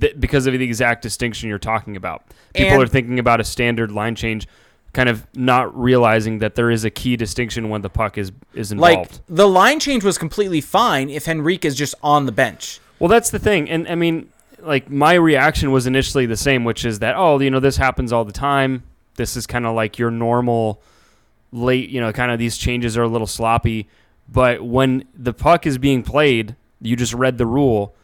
th- 0.00 0.18
because 0.18 0.46
of 0.46 0.52
the 0.54 0.64
exact 0.64 1.02
distinction 1.02 1.48
you're 1.48 1.58
talking 1.58 1.96
about. 1.96 2.24
People 2.54 2.72
And- 2.74 2.82
are 2.82 2.86
thinking 2.86 3.18
about 3.18 3.40
a 3.40 3.44
standard 3.44 3.92
line 3.92 4.14
change, 4.14 4.46
kind 4.94 5.08
of 5.08 5.26
not 5.34 5.76
realizing 5.78 6.38
that 6.38 6.54
there 6.54 6.70
is 6.70 6.84
a 6.84 6.90
key 6.90 7.16
distinction 7.16 7.68
when 7.68 7.82
the 7.82 7.90
puck 7.90 8.16
is 8.18 8.32
is 8.54 8.72
Like 8.74 8.92
involved. 8.98 9.20
the 9.28 9.48
line 9.48 9.78
change 9.80 10.02
was 10.04 10.18
completely 10.18 10.60
fine 10.60 11.08
if 11.10 11.28
Henrique 11.28 11.64
is 11.64 11.74
just 11.76 11.94
on 12.02 12.26
the 12.26 12.32
bench. 12.32 12.80
well, 12.98 13.08
that's 13.08 13.30
the 13.30 13.38
thing, 13.38 13.68
and 13.70 13.86
I 13.88 13.94
mean, 13.94 14.28
like 14.60 14.90
my 14.90 15.14
reaction 15.14 15.72
was 15.72 15.86
initially 15.86 16.24
the 16.26 16.36
same, 16.36 16.64
which 16.64 16.84
is 16.84 16.98
that 17.00 17.14
oh, 17.16 17.38
you 17.40 17.50
know, 17.50 17.60
this 17.60 17.76
happens 17.76 18.12
all 18.12 18.24
the 18.24 18.32
time. 18.32 18.82
This 19.16 19.36
is 19.36 19.46
kind 19.46 19.66
of 19.66 19.74
like 19.74 19.98
your 19.98 20.10
normal 20.10 20.80
late, 21.52 21.90
you 21.90 22.00
know, 22.00 22.12
kind 22.12 22.32
of 22.32 22.38
these 22.38 22.56
changes 22.56 22.96
are 22.96 23.02
a 23.02 23.08
little 23.08 23.26
sloppy. 23.26 23.88
But 24.28 24.64
when 24.64 25.04
the 25.14 25.32
puck 25.32 25.66
is 25.66 25.78
being 25.78 26.02
played, 26.02 26.56
you 26.80 26.96
just 26.96 27.12
read 27.12 27.38
the 27.38 27.46
rule. 27.46 27.94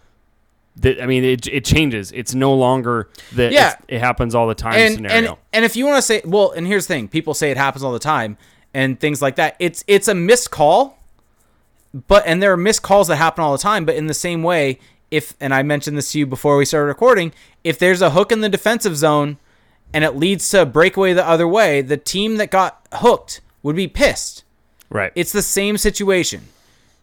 That 0.76 1.02
I 1.02 1.06
mean, 1.06 1.24
it, 1.24 1.46
it 1.48 1.64
changes. 1.64 2.12
It's 2.12 2.34
no 2.34 2.54
longer 2.54 3.08
that 3.34 3.50
Yeah. 3.52 3.74
it 3.88 3.98
happens 4.00 4.34
all 4.34 4.46
the 4.46 4.54
time 4.54 4.74
and 4.74 4.94
scenario. 4.94 5.16
and 5.30 5.36
and 5.52 5.64
if 5.64 5.74
you 5.74 5.84
want 5.86 5.96
to 5.98 6.02
say 6.02 6.20
well 6.24 6.52
and 6.52 6.66
here's 6.68 6.86
the 6.86 6.94
thing 6.94 7.08
people 7.08 7.34
say 7.34 7.50
it 7.50 7.56
happens 7.56 7.82
all 7.82 7.92
the 7.92 7.98
time 7.98 8.36
and 8.72 9.00
things 9.00 9.20
like 9.20 9.34
that 9.36 9.56
it's 9.58 9.82
it's 9.88 10.06
a 10.06 10.14
missed 10.14 10.52
call 10.52 10.96
but 12.06 12.22
and 12.26 12.40
there 12.42 12.52
are 12.52 12.56
missed 12.56 12.82
calls 12.82 13.08
that 13.08 13.16
happen 13.16 13.42
all 13.42 13.50
the 13.50 13.58
time 13.58 13.84
but 13.84 13.96
in 13.96 14.06
the 14.06 14.14
same 14.14 14.42
way 14.44 14.78
if 15.10 15.34
and 15.40 15.52
i 15.54 15.62
mentioned 15.64 15.96
this 15.98 16.12
to 16.12 16.18
you 16.20 16.26
before 16.26 16.56
we 16.56 16.64
started 16.64 16.86
recording 16.86 17.32
if 17.64 17.76
there's 17.78 18.00
a 18.02 18.10
hook 18.10 18.30
in 18.30 18.40
the 18.40 18.48
defensive 18.48 18.96
zone 18.96 19.36
and 19.92 20.04
it 20.04 20.16
leads 20.16 20.48
to 20.50 20.62
a 20.62 20.66
breakaway 20.66 21.12
the 21.12 21.26
other 21.26 21.48
way 21.48 21.80
the 21.82 21.96
team 21.96 22.36
that 22.36 22.50
got 22.50 22.86
hooked 22.92 23.40
would 23.62 23.76
be 23.76 23.88
pissed 23.88 24.44
right. 24.90 25.12
it's 25.14 25.32
the 25.32 25.42
same 25.42 25.76
situation. 25.76 26.42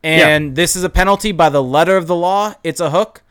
And 0.05 0.55
this 0.55 0.75
is 0.75 0.83
a 0.83 0.89
penalty 0.89 1.31
by 1.31 1.49
the 1.49 1.63
letter 1.63 1.97
of 1.97 2.05
the 2.05 2.15
law. 2.15 2.53
It's 2.63 2.79
a 2.79 2.91
hook. 2.91 3.23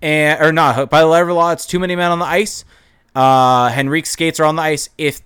And 0.00 0.40
or 0.40 0.52
not 0.52 0.70
a 0.70 0.74
hook. 0.74 0.90
By 0.90 1.00
the 1.00 1.06
letter 1.06 1.24
of 1.24 1.28
the 1.28 1.34
law, 1.34 1.52
it's 1.52 1.66
too 1.66 1.78
many 1.78 1.94
men 1.96 2.10
on 2.10 2.18
the 2.18 2.24
ice. 2.24 2.64
Uh 3.14 3.70
Henrique 3.76 4.06
skates 4.06 4.40
are 4.40 4.44
on 4.44 4.56
the 4.56 4.62
ice. 4.62 4.88
If 4.96 5.20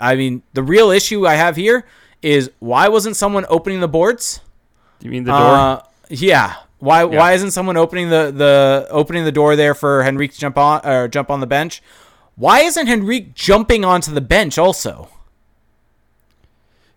I 0.00 0.16
mean 0.16 0.42
the 0.54 0.62
real 0.62 0.90
issue 0.90 1.26
I 1.26 1.34
have 1.34 1.56
here 1.56 1.84
is 2.22 2.50
why 2.60 2.88
wasn't 2.88 3.16
someone 3.16 3.44
opening 3.48 3.80
the 3.80 3.88
boards? 3.88 4.40
you 5.00 5.10
mean 5.10 5.24
the 5.24 5.32
door? 5.32 5.54
Uh, 5.54 5.82
yeah. 6.08 6.54
Why 6.78 7.04
why 7.04 7.32
isn't 7.34 7.52
someone 7.52 7.76
opening 7.76 8.08
the, 8.08 8.32
the 8.34 8.88
opening 8.90 9.24
the 9.24 9.32
door 9.32 9.54
there 9.54 9.74
for 9.74 10.02
Henrique 10.02 10.32
to 10.32 10.38
jump 10.40 10.56
on 10.56 10.84
or 10.84 11.08
jump 11.08 11.30
on 11.30 11.40
the 11.40 11.46
bench? 11.46 11.82
Why 12.36 12.60
isn't 12.60 12.88
Henrique 12.88 13.34
jumping 13.34 13.84
onto 13.84 14.12
the 14.12 14.20
bench 14.20 14.58
also? 14.58 15.08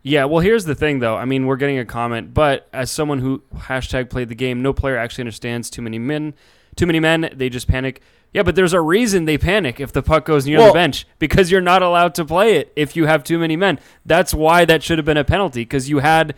Yeah, 0.01 0.25
well, 0.25 0.39
here's 0.39 0.65
the 0.65 0.75
thing, 0.75 0.99
though. 0.99 1.15
I 1.15 1.25
mean, 1.25 1.47
we're 1.47 1.55
getting 1.55 1.79
a 1.79 1.85
comment, 1.85 2.33
but 2.33 2.67
as 2.71 2.91
someone 2.91 3.19
who 3.19 3.41
hashtag 3.55 4.09
played 4.09 4.29
the 4.29 4.35
game, 4.35 4.61
no 4.61 4.71
player 4.71 4.97
actually 4.97 5.23
understands 5.23 5.69
too 5.69 5.81
many 5.81 5.97
men. 5.97 6.35
Too 6.75 6.85
many 6.85 6.99
men, 6.99 7.29
they 7.33 7.49
just 7.49 7.67
panic. 7.67 8.01
Yeah, 8.31 8.43
but 8.43 8.55
there's 8.55 8.73
a 8.73 8.81
reason 8.81 9.25
they 9.25 9.37
panic 9.37 9.79
if 9.79 9.91
the 9.93 10.03
puck 10.03 10.25
goes 10.25 10.45
near 10.45 10.59
Well- 10.59 10.67
the 10.67 10.73
bench 10.73 11.07
because 11.17 11.49
you're 11.49 11.61
not 11.61 11.81
allowed 11.81 12.13
to 12.15 12.25
play 12.25 12.57
it 12.57 12.71
if 12.75 12.95
you 12.95 13.05
have 13.07 13.23
too 13.23 13.39
many 13.39 13.55
men. 13.55 13.79
That's 14.05 14.33
why 14.33 14.63
that 14.65 14.83
should 14.83 14.99
have 14.99 15.05
been 15.05 15.17
a 15.17 15.23
penalty 15.23 15.61
because 15.61 15.89
you 15.89 15.99
had 15.99 16.35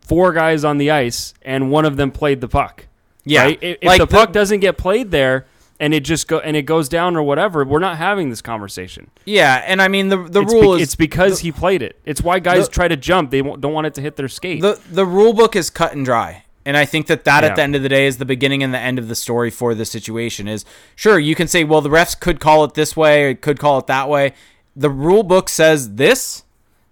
four 0.00 0.32
guys 0.32 0.64
on 0.64 0.78
the 0.78 0.90
ice 0.90 1.32
and 1.42 1.70
one 1.70 1.84
of 1.84 1.96
them 1.96 2.10
played 2.10 2.40
the 2.40 2.48
puck. 2.48 2.86
Yeah. 3.24 3.44
right? 3.44 3.58
If, 3.62 3.78
if 3.80 3.92
the 3.98 4.06
the- 4.06 4.06
puck 4.08 4.32
doesn't 4.32 4.60
get 4.60 4.76
played 4.76 5.12
there 5.12 5.46
and 5.80 5.94
it 5.94 6.00
just 6.04 6.26
go 6.28 6.38
and 6.40 6.56
it 6.56 6.62
goes 6.62 6.88
down 6.88 7.16
or 7.16 7.22
whatever, 7.22 7.64
we're 7.64 7.78
not 7.78 7.96
having 7.98 8.30
this 8.30 8.42
conversation. 8.42 9.10
Yeah, 9.24 9.62
and 9.66 9.80
I 9.80 9.88
mean 9.88 10.08
the 10.08 10.16
the 10.16 10.42
It's, 10.42 10.52
rule 10.52 10.76
be- 10.76 10.82
is 10.82 10.88
it's 10.88 10.96
because 10.96 11.40
he 11.40 11.52
played 11.52 11.82
it. 11.82 11.98
It's 12.04 12.22
why 12.22 12.38
guys 12.40 12.66
the- 12.66 12.72
try 12.74 12.88
to 12.88 12.96
jump. 12.96 13.30
They 13.30 13.42
don't 13.42 13.72
want 13.72 13.86
it 13.86 13.94
to 13.94 14.00
hit 14.00 14.16
their 14.16 14.28
skate. 14.28 14.60
the 14.62 14.80
the 14.90 15.06
rule 15.06 15.32
book 15.32 15.54
is 15.56 15.70
cut 15.70 15.92
and 15.94 16.04
dry 16.04 16.44
and 16.66 16.76
i 16.76 16.84
think 16.84 17.06
that 17.06 17.24
that 17.24 17.44
Yeah. 17.44 17.50
at 17.50 17.56
the 17.56 17.62
end 17.62 17.76
of 17.76 17.82
the 17.82 17.88
day 17.88 18.06
is 18.06 18.18
the 18.18 18.24
beginning 18.24 18.62
and 18.64 18.74
the 18.74 18.78
end 18.78 18.98
of 18.98 19.06
the 19.08 19.14
story 19.14 19.50
for 19.50 19.74
this 19.74 19.90
situation 19.90 20.48
is 20.48 20.64
sure 20.96 21.18
you 21.18 21.34
can 21.34 21.46
say 21.48 21.62
well 21.64 21.80
the 21.80 21.88
refs 21.88 22.18
could 22.18 22.40
call 22.40 22.64
it 22.64 22.74
this 22.74 22.96
way 22.96 23.24
or 23.24 23.34
could 23.34 23.58
call 23.60 23.78
it 23.78 23.86
that 23.86 24.08
way 24.08 24.34
the 24.76 24.90
rule 24.90 25.22
book 25.22 25.48
says 25.48 25.94
this 25.94 26.42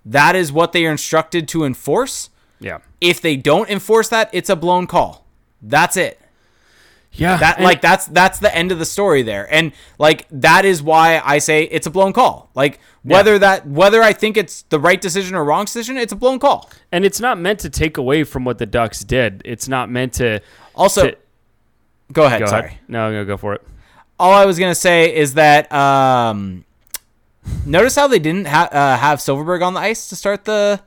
that 0.05 0.35
is 0.37 0.53
what 0.53 0.72
they 0.72 0.87
are 0.87 0.92
instructed 0.92 1.49
to 1.49 1.64
enforce 1.64 2.31
yeah. 2.61 2.79
if 3.01 3.20
they 3.20 3.37
don't 3.37 3.68
enforce 3.68 4.09
that 4.09 4.31
it's 4.33 4.49
a 4.49 4.57
blown 4.57 4.87
call 4.87 5.27
that's 5.61 5.96
it 5.96 6.20
Yeah. 7.18 7.37
that 7.38 7.61
like 7.61 7.81
that's 7.81 8.07
that's 8.07 8.38
the 8.38 8.55
end 8.55 8.72
of 8.72 8.79
the 8.79 8.85
story 8.85 9.22
there 9.22 9.52
and 9.52 9.72
like 9.98 10.26
that 10.31 10.64
is 10.64 10.83
why 10.83 11.20
i 11.24 11.38
say 11.38 11.64
it's 11.64 11.87
a 11.87 11.90
blown 11.90 12.12
call 12.12 12.50
like 12.55 12.79
whether 13.02 13.38
that 13.38 13.66
whether 13.66 14.02
i 14.02 14.12
think 14.12 14.37
it's 14.37 14.62
the 14.62 14.79
right 14.79 15.00
decision 15.00 15.35
or 15.35 15.44
wrong 15.44 15.64
decision 15.64 15.96
it's 15.96 16.12
a 16.12 16.16
blown 16.16 16.38
call 16.38 16.70
and 16.92 17.05
it's 17.05 17.18
not 17.20 17.38
meant 17.38 17.61
to 17.61 17.70
take 17.70 17.96
away 17.96 18.22
from 18.24 18.44
what 18.44 18.59
the 18.59 18.66
Ducks 18.66 19.02
did. 19.05 19.42
It's 19.44 19.66
not 19.68 19.90
meant 19.90 20.14
to. 20.14 20.40
also 20.74 21.11
to- 21.11 21.16
go 22.12 22.24
ahead 22.24 22.40
go 22.40 22.46
sorry 22.46 22.66
ahead. 22.68 22.79
No, 22.88 23.11
no, 23.11 23.24
go 23.24 23.37
for 23.37 23.55
it. 23.55 23.62
all 24.18 24.33
I 24.33 24.44
was 24.46 24.59
gonna 24.59 24.74
say 24.74 25.14
is 25.14 25.35
that 25.35 25.70
um, 25.72 26.64
notice 27.64 27.94
how 27.96 28.07
they 28.09 28.18
didn't 28.18 28.46
ha- 28.46 28.68
uh, 28.70 28.96
have 28.96 29.18
Silfverberg 29.20 29.62
on 29.64 29.74
the 29.74 29.81
ice 29.81 30.09
to 30.11 30.16
start 30.16 30.44
the. 30.44 30.81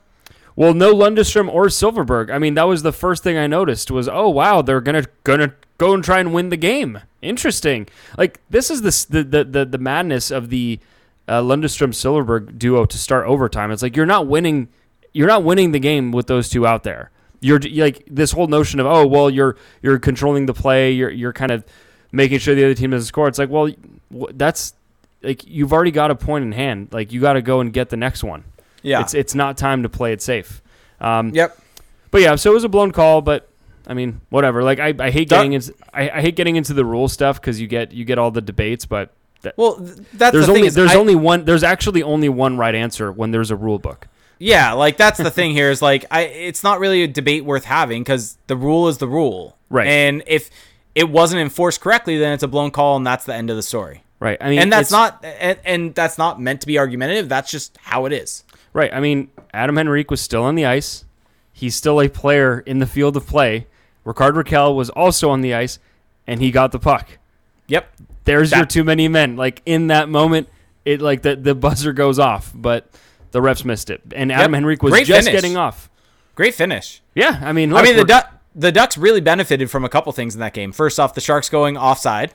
Well, 0.59 0.73
no 0.73 0.93
Lundestrom 0.93 1.47
or 1.47 1.67
Silfverberg. 1.67 2.29
I 2.29 2.37
mean, 2.37 2.55
that 2.55 2.67
was 2.67 2.83
the 2.83 2.91
first 2.91 3.23
thing 3.23 3.37
I 3.37 3.47
noticed 3.47 3.89
was, 3.91 4.09
oh 4.09 4.27
wow, 4.27 4.61
they're 4.61 4.81
gonna 4.81 5.05
gonna 5.23 5.53
go 5.77 5.93
and 5.93 6.03
try 6.03 6.19
and 6.19 6.33
win 6.33 6.49
the 6.49 6.57
game. 6.57 6.99
Interesting. 7.21 7.87
Like 8.17 8.41
this 8.49 8.69
is 8.69 8.81
the 8.81 9.23
the 9.23 9.45
the 9.45 9.65
the, 9.65 9.77
madness 9.77 10.31
of 10.31 10.49
the 10.49 10.81
uh, 11.29 11.41
Lundestrom 11.41 11.93
Silfverberg 11.93 12.59
duo 12.59 12.83
to 12.83 12.97
start 12.97 13.25
overtime. 13.25 13.71
It's 13.71 13.81
like 13.81 13.95
you're 13.95 14.05
not 14.05 14.27
winning, 14.27 14.67
you're 15.13 15.29
not 15.29 15.45
winning 15.45 15.71
the 15.71 15.79
game 15.79 16.11
with 16.11 16.27
those 16.27 16.49
two 16.49 16.67
out 16.67 16.83
there. 16.83 17.09
You're 17.39 17.59
like 17.59 18.03
this 18.11 18.33
whole 18.33 18.47
notion 18.47 18.81
of 18.81 18.85
oh 18.85 19.07
well, 19.07 19.29
you're 19.29 19.55
you're 19.81 19.97
controlling 19.97 20.45
the 20.45 20.53
play. 20.53 20.91
You're 20.91 21.09
you're 21.09 21.31
kind 21.31 21.51
of 21.51 21.63
making 22.11 22.39
sure 22.39 22.53
the 22.53 22.65
other 22.65 22.73
team 22.73 22.89
doesn't 22.89 23.07
score. 23.07 23.29
It's 23.29 23.39
like 23.39 23.49
well, 23.49 23.73
that's 24.33 24.73
like 25.23 25.47
you've 25.47 25.71
already 25.71 25.91
got 25.91 26.11
a 26.11 26.15
point 26.15 26.43
in 26.43 26.51
hand. 26.51 26.89
Like 26.91 27.13
you 27.13 27.21
got 27.21 27.33
to 27.33 27.41
go 27.41 27.61
and 27.61 27.71
get 27.71 27.87
the 27.87 27.95
next 27.95 28.25
one. 28.25 28.43
Yeah. 28.81 29.01
It's 29.01 29.13
it's 29.13 29.35
not 29.35 29.57
time 29.57 29.83
to 29.83 29.89
play 29.89 30.13
it 30.13 30.21
safe. 30.21 30.61
Um, 31.01 31.29
yep. 31.33 31.57
But 32.11 32.21
yeah, 32.21 32.35
so 32.35 32.51
it 32.51 32.53
was 32.53 32.63
a 32.63 32.69
blown 32.69 32.91
call, 32.91 33.21
but 33.21 33.49
I 33.87 33.93
mean, 33.93 34.21
whatever. 34.29 34.63
Like 34.63 34.79
I, 34.79 34.93
I 34.99 35.11
hate 35.11 35.29
getting 35.29 35.53
into 35.53 35.73
I, 35.93 36.09
I 36.09 36.21
hate 36.21 36.35
getting 36.35 36.55
into 36.55 36.73
the 36.73 36.85
rule 36.85 37.07
stuff 37.07 37.39
because 37.39 37.59
you 37.61 37.67
get 37.67 37.91
you 37.91 38.05
get 38.05 38.17
all 38.17 38.31
the 38.31 38.41
debates, 38.41 38.85
but 38.85 39.11
that, 39.41 39.57
Well, 39.57 39.75
that's 40.13 40.33
there's 40.33 40.47
the 40.47 40.51
only 40.53 40.69
there's 40.69 40.91
I- 40.91 40.95
only 40.95 41.15
one 41.15 41.45
there's 41.45 41.63
actually 41.63 42.03
only 42.03 42.29
one 42.29 42.57
right 42.57 42.75
answer 42.75 43.11
when 43.11 43.31
there's 43.31 43.51
a 43.51 43.55
rule 43.55 43.79
book. 43.79 44.07
yeah, 44.37 44.73
like 44.73 44.97
that's 44.97 45.17
the 45.17 45.31
thing 45.31 45.51
here 45.51 45.69
is 45.71 45.81
like 45.81 46.05
I. 46.11 46.21
It's 46.21 46.63
not 46.63 46.79
really 46.79 47.03
a 47.03 47.07
debate 47.07 47.45
worth 47.45 47.65
having 47.65 48.01
because 48.03 48.37
the 48.47 48.55
rule 48.57 48.87
is 48.87 48.97
the 48.97 49.07
rule, 49.07 49.57
Right. 49.69 49.87
And 49.87 50.23
if 50.27 50.49
it 50.95 51.09
wasn't 51.09 51.41
enforced 51.41 51.79
correctly, 51.81 52.17
then 52.17 52.33
it's 52.33 52.43
a 52.43 52.47
blown 52.47 52.71
call, 52.71 52.97
and 52.97 53.05
that's 53.07 53.23
the 53.25 53.33
end 53.35 53.49
of 53.49 53.55
the 53.55 53.63
story. 53.63 54.03
Right. 54.19 54.37
I 54.41 54.49
mean, 54.49 54.59
And 54.59 54.73
that's 54.73 54.91
not 54.91 55.23
and, 55.23 55.57
and 55.63 55.95
that's 55.95 56.17
not 56.17 56.41
meant 56.41 56.61
to 56.61 56.67
be 56.67 56.77
argumentative. 56.79 57.29
That's 57.29 57.49
just 57.51 57.77
how 57.81 58.05
it 58.05 58.11
is. 58.13 58.43
Right. 58.73 58.93
I 58.93 58.99
mean, 58.99 59.29
Adam 59.53 59.77
Henrique 59.77 60.11
was 60.11 60.21
still 60.21 60.43
on 60.43 60.55
the 60.55 60.65
ice. 60.65 61.05
He's 61.51 61.75
still 61.75 61.99
a 62.01 62.07
player 62.09 62.59
in 62.59 62.79
the 62.79 62.85
field 62.85 63.17
of 63.17 63.27
play. 63.27 63.67
Rickard 64.05 64.35
Rakell 64.35 64.75
was 64.75 64.89
also 64.89 65.29
on 65.29 65.41
the 65.41 65.53
ice, 65.53 65.79
and 66.25 66.41
he 66.41 66.51
got 66.51 66.71
the 66.71 66.79
puck. 66.79 67.17
Yep. 67.67 67.87
There's 68.23 68.51
your 68.51 68.65
too 68.65 68.83
many 68.83 69.07
men. 69.07 69.35
Like 69.35 69.61
in 69.65 69.87
that 69.87 70.07
moment, 70.09 70.47
it 70.85 71.01
like 71.01 71.21
the 71.23 71.35
the 71.35 71.55
buzzer 71.55 71.93
goes 71.93 72.19
off, 72.19 72.51
but 72.55 72.89
the 73.31 73.39
refs 73.39 73.65
missed 73.65 73.89
it, 73.89 74.01
and 74.15 74.31
Adam 74.31 74.53
Yep. 74.53 74.57
Henrique 74.57 74.83
was 74.83 74.91
Great 74.91 75.07
just 75.07 75.27
finish. 75.27 75.41
getting 75.41 75.57
off. 75.57 75.89
Great 76.35 76.53
finish. 76.55 77.01
Yeah, 77.15 77.39
I 77.43 77.51
mean, 77.51 77.73
I 77.73 77.81
mean, 77.83 77.97
the 77.97 78.25
the 78.55 78.71
Ducks 78.71 78.97
really 78.97 79.21
benefited 79.21 79.69
from 79.69 79.83
a 79.83 79.89
couple 79.89 80.11
things 80.11 80.33
in 80.35 80.39
that 80.41 80.53
game. 80.53 80.71
First 80.71 80.99
off, 80.99 81.13
the 81.13 81.21
Sharks 81.21 81.49
going 81.49 81.77
offside. 81.77 82.33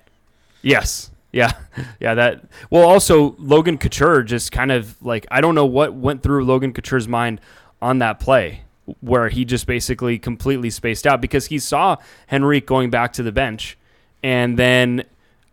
Yes. 0.62 1.10
Yeah. 1.34 1.52
Yeah. 2.00 2.14
That. 2.14 2.44
Well, 2.70 2.88
also 2.88 3.34
Logan 3.38 3.78
Couture 3.78 4.22
just 4.22 4.52
kind 4.52 4.70
of 4.70 5.00
like 5.02 5.26
I 5.30 5.40
don't 5.40 5.54
know 5.54 5.66
what 5.66 5.92
went 5.94 6.22
through 6.22 6.44
Logan 6.44 6.72
Couture's 6.72 7.08
mind 7.08 7.40
on 7.82 7.98
that 7.98 8.20
play 8.20 8.62
where 9.00 9.28
he 9.30 9.44
just 9.44 9.66
basically 9.66 10.18
completely 10.18 10.70
spaced 10.70 11.06
out 11.06 11.20
because 11.20 11.46
he 11.46 11.58
saw 11.58 11.96
Henrique 12.30 12.66
going 12.66 12.90
back 12.90 13.12
to 13.14 13.22
the 13.22 13.32
bench, 13.32 13.76
and 14.22 14.58
then 14.58 15.02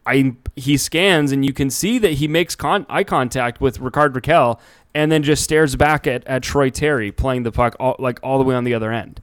I 0.06 0.36
he 0.56 0.78
scans 0.78 1.32
and 1.32 1.44
you 1.46 1.54
can 1.54 1.70
see 1.70 1.98
that 2.00 2.14
he 2.14 2.28
makes 2.28 2.56
con- 2.56 2.86
eye 2.90 3.04
contact 3.04 3.60
with 3.62 3.80
Rickard 3.80 4.14
Rakell 4.14 4.60
and 4.94 5.12
then 5.12 5.24
just 5.24 5.44
stares 5.44 5.76
back 5.76 6.06
at, 6.06 6.26
at 6.28 6.44
Troy 6.44 6.70
Terry 6.70 7.12
playing 7.12 7.44
the 7.44 7.52
puck 7.52 7.76
all, 7.80 7.96
like 7.98 8.20
all 8.22 8.38
the 8.38 8.44
way 8.44 8.54
on 8.56 8.64
the 8.66 8.74
other 8.74 8.92
end. 8.92 9.22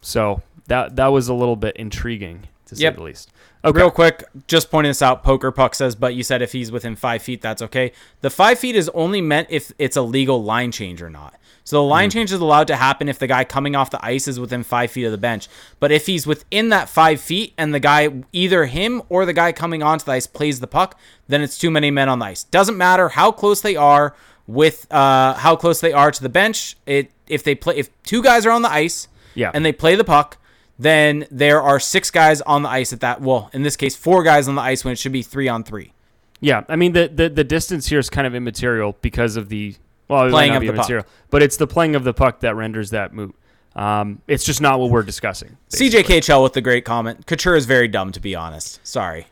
So 0.00 0.42
that 0.66 0.96
that 0.96 1.08
was 1.08 1.28
a 1.28 1.34
little 1.34 1.56
bit 1.56 1.76
intriguing 1.76 2.48
to 2.66 2.74
to 2.74 2.80
Yep. 2.82 2.94
say 2.94 2.96
the 2.96 3.02
least. 3.02 3.30
Okay. 3.64 3.78
Real 3.78 3.90
quick, 3.90 4.24
just 4.46 4.70
pointing 4.70 4.90
this 4.90 5.00
out, 5.00 5.22
Poker 5.22 5.50
Puck 5.50 5.74
says, 5.74 5.94
but 5.94 6.14
you 6.14 6.22
said 6.22 6.42
if 6.42 6.52
he's 6.52 6.70
within 6.70 6.96
five 6.96 7.22
feet, 7.22 7.40
that's 7.40 7.62
okay. 7.62 7.92
The 8.20 8.28
five 8.28 8.58
feet 8.58 8.76
is 8.76 8.90
only 8.90 9.22
meant 9.22 9.48
if 9.50 9.72
it's 9.78 9.96
a 9.96 10.02
legal 10.02 10.42
line 10.44 10.70
change 10.70 11.00
or 11.00 11.08
not. 11.08 11.34
So 11.66 11.76
the 11.78 11.82
line 11.88 12.10
change 12.10 12.30
is 12.30 12.40
allowed 12.40 12.66
to 12.66 12.76
happen 12.76 13.08
if 13.08 13.18
the 13.18 13.26
guy 13.26 13.42
coming 13.44 13.74
off 13.74 13.88
the 13.90 14.04
ice 14.04 14.28
is 14.28 14.38
within 14.38 14.64
five 14.64 14.90
feet 14.90 15.04
of 15.04 15.12
the 15.12 15.18
bench. 15.18 15.48
But 15.80 15.92
if 15.92 16.04
he's 16.04 16.26
within 16.26 16.68
that 16.68 16.90
five 16.90 17.22
feet 17.22 17.54
and 17.56 17.72
the 17.72 17.80
guy, 17.80 18.10
either 18.32 18.66
him 18.66 19.00
or 19.08 19.24
the 19.24 19.32
guy 19.32 19.50
coming 19.52 19.82
onto 19.82 20.04
the 20.04 20.12
ice 20.12 20.26
plays 20.26 20.60
the 20.60 20.66
puck, 20.66 20.98
then 21.26 21.40
it's 21.40 21.56
too 21.56 21.70
many 21.70 21.90
men 21.90 22.10
on 22.10 22.18
the 22.18 22.26
ice. 22.26 22.44
Doesn't 22.44 22.76
matter 22.76 23.08
how 23.08 23.32
close 23.32 23.62
they 23.62 23.76
are 23.76 24.14
with 24.46 24.86
uh, 24.92 25.32
how 25.34 25.56
close 25.56 25.80
they 25.80 25.94
are 25.94 26.10
to 26.10 26.22
the 26.22 26.28
bench. 26.28 26.76
It 26.84 27.10
if 27.28 27.42
they 27.42 27.54
play 27.54 27.76
if 27.78 27.88
two 28.02 28.22
guys 28.22 28.44
are 28.44 28.50
on 28.50 28.60
the 28.60 28.70
ice, 28.70 29.08
Yeah. 29.34 29.50
and 29.54 29.64
they 29.64 29.72
play 29.72 29.94
the 29.96 30.04
puck, 30.04 30.36
then 30.78 31.26
there 31.30 31.62
are 31.62 31.78
six 31.78 32.10
guys 32.10 32.40
on 32.42 32.62
the 32.62 32.68
ice 32.68 32.92
at 32.92 33.00
that. 33.00 33.20
Well, 33.20 33.50
in 33.52 33.62
this 33.62 33.76
case, 33.76 33.94
four 33.94 34.22
guys 34.22 34.48
on 34.48 34.54
the 34.54 34.62
ice 34.62 34.84
when 34.84 34.92
it 34.92 34.98
should 34.98 35.12
be 35.12 35.22
three 35.22 35.48
on 35.48 35.64
three. 35.64 35.92
Yeah, 36.40 36.64
I 36.68 36.76
mean 36.76 36.92
the, 36.92 37.08
the 37.08 37.28
the 37.28 37.44
distance 37.44 37.86
here 37.86 37.98
is 37.98 38.10
kind 38.10 38.26
of 38.26 38.34
immaterial 38.34 38.96
because 39.00 39.36
of 39.36 39.48
the 39.48 39.76
well, 40.08 40.28
Playing 40.28 40.54
of 40.54 40.62
the 40.62 40.72
puck. 40.72 41.06
but 41.30 41.42
it's 41.42 41.56
the 41.56 41.66
playing 41.66 41.96
of 41.96 42.04
the 42.04 42.12
puck 42.12 42.40
that 42.40 42.54
renders 42.56 42.90
that 42.90 43.14
moot. 43.14 43.34
Um, 43.74 44.20
it's 44.28 44.44
just 44.44 44.60
not 44.60 44.78
what 44.78 44.90
we're 44.90 45.02
discussing. 45.02 45.56
CJ 45.70 46.02
KHL 46.04 46.42
with 46.42 46.52
the 46.52 46.60
great 46.60 46.84
comment. 46.84 47.26
Couture 47.26 47.56
is 47.56 47.66
very 47.66 47.88
dumb, 47.88 48.12
to 48.12 48.20
be 48.20 48.34
honest. 48.34 48.86
Sorry. 48.86 49.26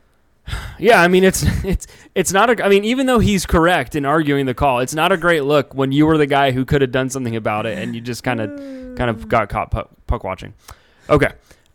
Yeah, 0.78 1.00
I 1.00 1.06
mean 1.06 1.22
it's 1.22 1.44
it's 1.64 1.86
it's 2.14 2.32
not 2.32 2.50
a. 2.50 2.64
I 2.64 2.68
mean 2.68 2.84
even 2.84 3.06
though 3.06 3.20
he's 3.20 3.46
correct 3.46 3.94
in 3.94 4.04
arguing 4.04 4.46
the 4.46 4.54
call, 4.54 4.80
it's 4.80 4.94
not 4.94 5.12
a 5.12 5.16
great 5.16 5.44
look 5.44 5.74
when 5.74 5.92
you 5.92 6.06
were 6.06 6.18
the 6.18 6.26
guy 6.26 6.50
who 6.50 6.64
could 6.64 6.80
have 6.80 6.90
done 6.90 7.10
something 7.10 7.36
about 7.36 7.66
it 7.66 7.78
and 7.78 7.94
you 7.94 8.00
just 8.00 8.24
kind 8.24 8.40
of 8.40 8.50
kind 8.96 9.08
of 9.10 9.28
got 9.28 9.48
caught 9.48 9.70
puck, 9.70 9.90
puck 10.06 10.24
watching. 10.24 10.54
Okay, 11.12 11.30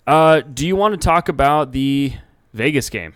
uh, 0.07 0.41
do 0.41 0.65
you 0.67 0.75
want 0.75 0.99
to 0.99 1.05
talk 1.05 1.29
about 1.29 1.71
the 1.71 2.11
Vegas 2.53 2.89
game, 2.89 3.13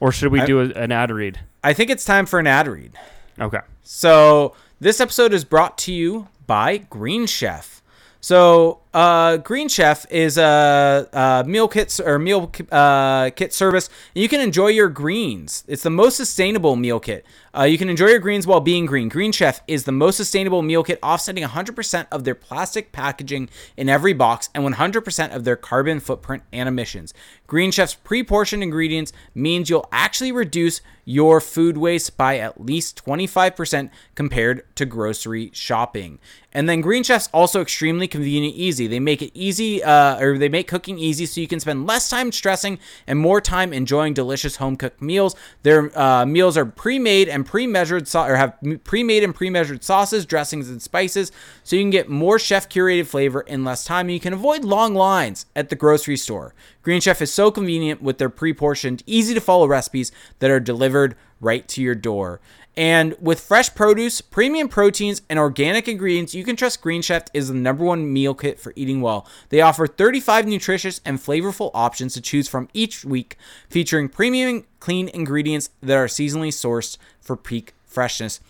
or 0.00 0.12
should 0.12 0.32
we 0.32 0.40
I- 0.40 0.46
do 0.46 0.60
a, 0.60 0.64
an 0.74 0.92
ad 0.92 1.10
read? 1.10 1.38
I 1.64 1.72
think 1.72 1.88
it's 1.90 2.04
time 2.04 2.26
for 2.26 2.40
an 2.40 2.46
ad 2.48 2.66
read. 2.66 2.92
Okay. 3.40 3.60
So 3.84 4.54
this 4.80 5.00
episode 5.00 5.32
is 5.32 5.44
brought 5.44 5.78
to 5.78 5.92
you 5.92 6.26
by 6.46 6.78
Green 6.78 7.26
Chef. 7.26 7.80
So 8.20 8.80
uh, 8.94 9.38
Green 9.38 9.68
Chef 9.68 10.06
is 10.10 10.36
a, 10.36 11.08
a 11.12 11.44
meal 11.48 11.68
kit 11.68 11.98
or 12.04 12.18
meal 12.18 12.50
uh, 12.70 13.30
kit 13.30 13.54
service. 13.54 13.88
You 14.14 14.28
can 14.28 14.40
enjoy 14.40 14.68
your 14.68 14.88
greens. 14.88 15.64
It's 15.66 15.82
the 15.82 15.90
most 15.90 16.16
sustainable 16.16 16.76
meal 16.76 17.00
kit. 17.00 17.24
Uh, 17.54 17.64
you 17.64 17.76
can 17.76 17.90
enjoy 17.90 18.06
your 18.06 18.18
greens 18.18 18.46
while 18.46 18.60
being 18.60 18.86
green. 18.86 19.08
Green 19.08 19.32
Chef 19.32 19.60
is 19.66 19.84
the 19.84 19.92
most 19.92 20.16
sustainable 20.16 20.62
meal 20.62 20.82
kit, 20.82 20.98
offsetting 21.02 21.44
100% 21.44 22.06
of 22.10 22.24
their 22.24 22.34
plastic 22.34 22.92
packaging 22.92 23.50
in 23.76 23.88
every 23.88 24.14
box 24.14 24.48
and 24.54 24.64
100% 24.64 25.34
of 25.34 25.44
their 25.44 25.56
carbon 25.56 26.00
footprint 26.00 26.42
and 26.52 26.68
emissions. 26.68 27.12
Green 27.46 27.70
Chef's 27.70 27.94
pre-portioned 27.94 28.62
ingredients 28.62 29.12
means 29.34 29.68
you'll 29.68 29.88
actually 29.92 30.32
reduce 30.32 30.80
your 31.04 31.40
food 31.40 31.76
waste 31.76 32.16
by 32.16 32.38
at 32.38 32.60
least 32.60 33.04
25% 33.04 33.90
compared 34.14 34.64
to 34.76 34.86
grocery 34.86 35.50
shopping. 35.52 36.18
And 36.52 36.68
then 36.68 36.80
Green 36.80 37.02
Chef's 37.02 37.28
also 37.32 37.60
extremely 37.60 38.06
convenient, 38.06 38.54
easy. 38.54 38.81
They 38.86 39.00
make 39.00 39.22
it 39.22 39.30
easy, 39.34 39.82
uh, 39.82 40.18
or 40.20 40.38
they 40.38 40.48
make 40.48 40.68
cooking 40.68 40.98
easy, 40.98 41.26
so 41.26 41.40
you 41.40 41.48
can 41.48 41.60
spend 41.60 41.86
less 41.86 42.08
time 42.08 42.32
stressing 42.32 42.78
and 43.06 43.18
more 43.18 43.40
time 43.40 43.72
enjoying 43.72 44.14
delicious 44.14 44.56
home 44.56 44.76
cooked 44.76 45.00
meals. 45.00 45.34
Their 45.62 45.96
uh, 45.98 46.26
meals 46.26 46.56
are 46.56 46.66
pre-made 46.66 47.28
and 47.28 47.46
pre-measured, 47.46 48.08
so- 48.08 48.24
or 48.24 48.36
have 48.36 48.56
pre-made 48.84 49.24
and 49.24 49.34
pre-measured 49.34 49.82
sauces, 49.82 50.26
dressings, 50.26 50.68
and 50.68 50.80
spices, 50.80 51.32
so 51.64 51.76
you 51.76 51.82
can 51.82 51.90
get 51.90 52.08
more 52.08 52.38
chef-curated 52.38 53.06
flavor 53.06 53.40
in 53.42 53.64
less 53.64 53.84
time. 53.84 54.06
And 54.06 54.14
you 54.14 54.20
can 54.20 54.32
avoid 54.32 54.64
long 54.64 54.94
lines 54.94 55.46
at 55.54 55.68
the 55.68 55.76
grocery 55.76 56.16
store. 56.16 56.54
Green 56.82 57.00
Chef 57.00 57.22
is 57.22 57.32
so 57.32 57.50
convenient 57.50 58.02
with 58.02 58.18
their 58.18 58.28
pre-portioned, 58.28 59.02
easy-to-follow 59.06 59.66
recipes 59.66 60.10
that 60.40 60.50
are 60.50 60.60
delivered 60.60 61.14
right 61.40 61.66
to 61.68 61.82
your 61.82 61.94
door. 61.94 62.40
And 62.76 63.14
with 63.20 63.40
fresh 63.40 63.74
produce, 63.74 64.22
premium 64.22 64.68
proteins, 64.68 65.20
and 65.28 65.38
organic 65.38 65.88
ingredients, 65.88 66.34
you 66.34 66.42
can 66.42 66.56
trust 66.56 66.80
Green 66.80 67.02
Chef 67.02 67.24
is 67.34 67.48
the 67.48 67.54
number 67.54 67.84
one 67.84 68.10
meal 68.10 68.34
kit 68.34 68.58
for 68.58 68.72
eating 68.76 69.02
well. 69.02 69.26
They 69.50 69.60
offer 69.60 69.86
35 69.86 70.46
nutritious 70.46 71.00
and 71.04 71.18
flavorful 71.18 71.70
options 71.74 72.14
to 72.14 72.22
choose 72.22 72.48
from 72.48 72.68
each 72.72 73.04
week, 73.04 73.36
featuring 73.68 74.08
premium 74.08 74.64
clean 74.80 75.08
ingredients 75.08 75.68
that 75.82 75.96
are 75.96 76.06
seasonally 76.06 76.48
sourced 76.48 76.96
for 77.20 77.36
peak 77.36 77.74
freshness. 77.84 78.40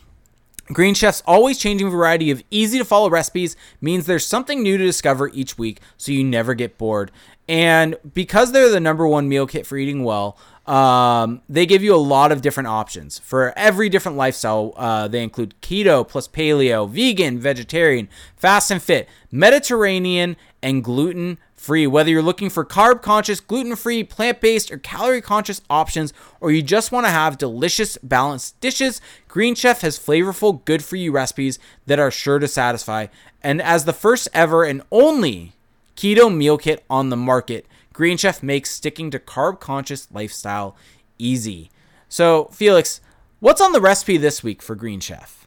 Green 0.67 0.95
Chef's 0.95 1.23
always 1.27 1.59
changing 1.59 1.91
variety 1.91 2.31
of 2.31 2.43
easy 2.51 2.79
to 2.79 2.85
follow 2.85 3.11
recipes 3.11 3.57
means 3.81 4.07
there's 4.07 4.25
something 4.25 4.63
new 4.63 4.79
to 4.79 4.85
discover 4.85 5.29
each 5.35 5.59
week 5.59 5.81
so 5.97 6.13
you 6.13 6.23
never 6.23 6.55
get 6.55 6.79
bored. 6.79 7.11
And 7.53 7.97
because 8.15 8.53
they're 8.53 8.71
the 8.71 8.81
number 8.81 9.07
one 9.07 9.29
meal 9.29 9.47
kit 9.47 9.67
for 9.67 9.77
eating 9.77 10.05
well, 10.05 10.38
um, 10.67 11.43
they 11.51 11.67
give 11.67 11.83
you 11.83 11.95
a 11.95 11.97
lot 11.97 12.33
of 12.33 12.41
different 12.41 12.69
options 12.69 13.19
for 13.19 13.53
every 13.59 13.91
different 13.91 14.17
lifestyle. 14.17 14.73
Uh, 14.75 15.07
they 15.07 15.23
include 15.23 15.55
keto 15.61 16.09
plus 16.09 16.27
paleo, 16.27 16.88
vegan, 16.88 17.38
vegetarian, 17.38 18.09
fast 18.38 18.71
and 18.71 18.83
fit, 18.83 19.07
Mediterranean, 19.31 20.35
and 20.62 20.83
gluten 20.83 21.37
free. 21.55 21.87
Whether 21.87 22.09
you're 22.09 22.23
looking 22.23 22.49
for 22.49 22.65
carb 22.65 23.03
conscious, 23.03 23.38
gluten 23.38 23.77
free, 23.77 24.03
plant 24.03 24.41
based, 24.41 24.73
or 24.73 24.79
calorie 24.79 25.21
conscious 25.21 25.61
options, 25.69 26.15
or 26.41 26.53
you 26.53 26.62
just 26.62 26.91
want 26.91 27.05
to 27.05 27.11
have 27.11 27.37
delicious, 27.37 27.99
balanced 27.99 28.59
dishes, 28.62 29.03
Green 29.29 29.55
Chef 29.55 29.83
has 29.83 29.99
flavorful, 29.99 30.65
good 30.65 30.83
for 30.83 30.97
you 30.97 31.12
recipes 31.12 31.59
that 31.85 31.99
are 31.99 32.11
sure 32.11 32.38
to 32.38 32.49
satisfy. 32.49 33.09
And 33.43 33.61
as 33.61 33.85
the 33.85 33.93
first 33.93 34.27
ever 34.33 34.65
and 34.65 34.81
only 34.91 35.53
keto 35.96 36.35
meal 36.35 36.59
kit 36.59 36.85
on 36.88 37.11
the 37.11 37.16
market, 37.16 37.66
Green 37.92 38.16
Chef 38.16 38.42
makes 38.42 38.70
sticking 38.70 39.11
to 39.11 39.18
carb 39.18 39.61
conscious 39.61 40.09
lifestyle 40.11 40.76
easy. 41.18 41.70
So, 42.09 42.46
Felix, 42.46 43.00
what's 43.40 43.61
on 43.61 43.72
the 43.72 43.81
recipe 43.81 44.16
this 44.16 44.42
week 44.42 44.62
for 44.62 44.74
Green 44.74 45.00
Chef? 45.00 45.46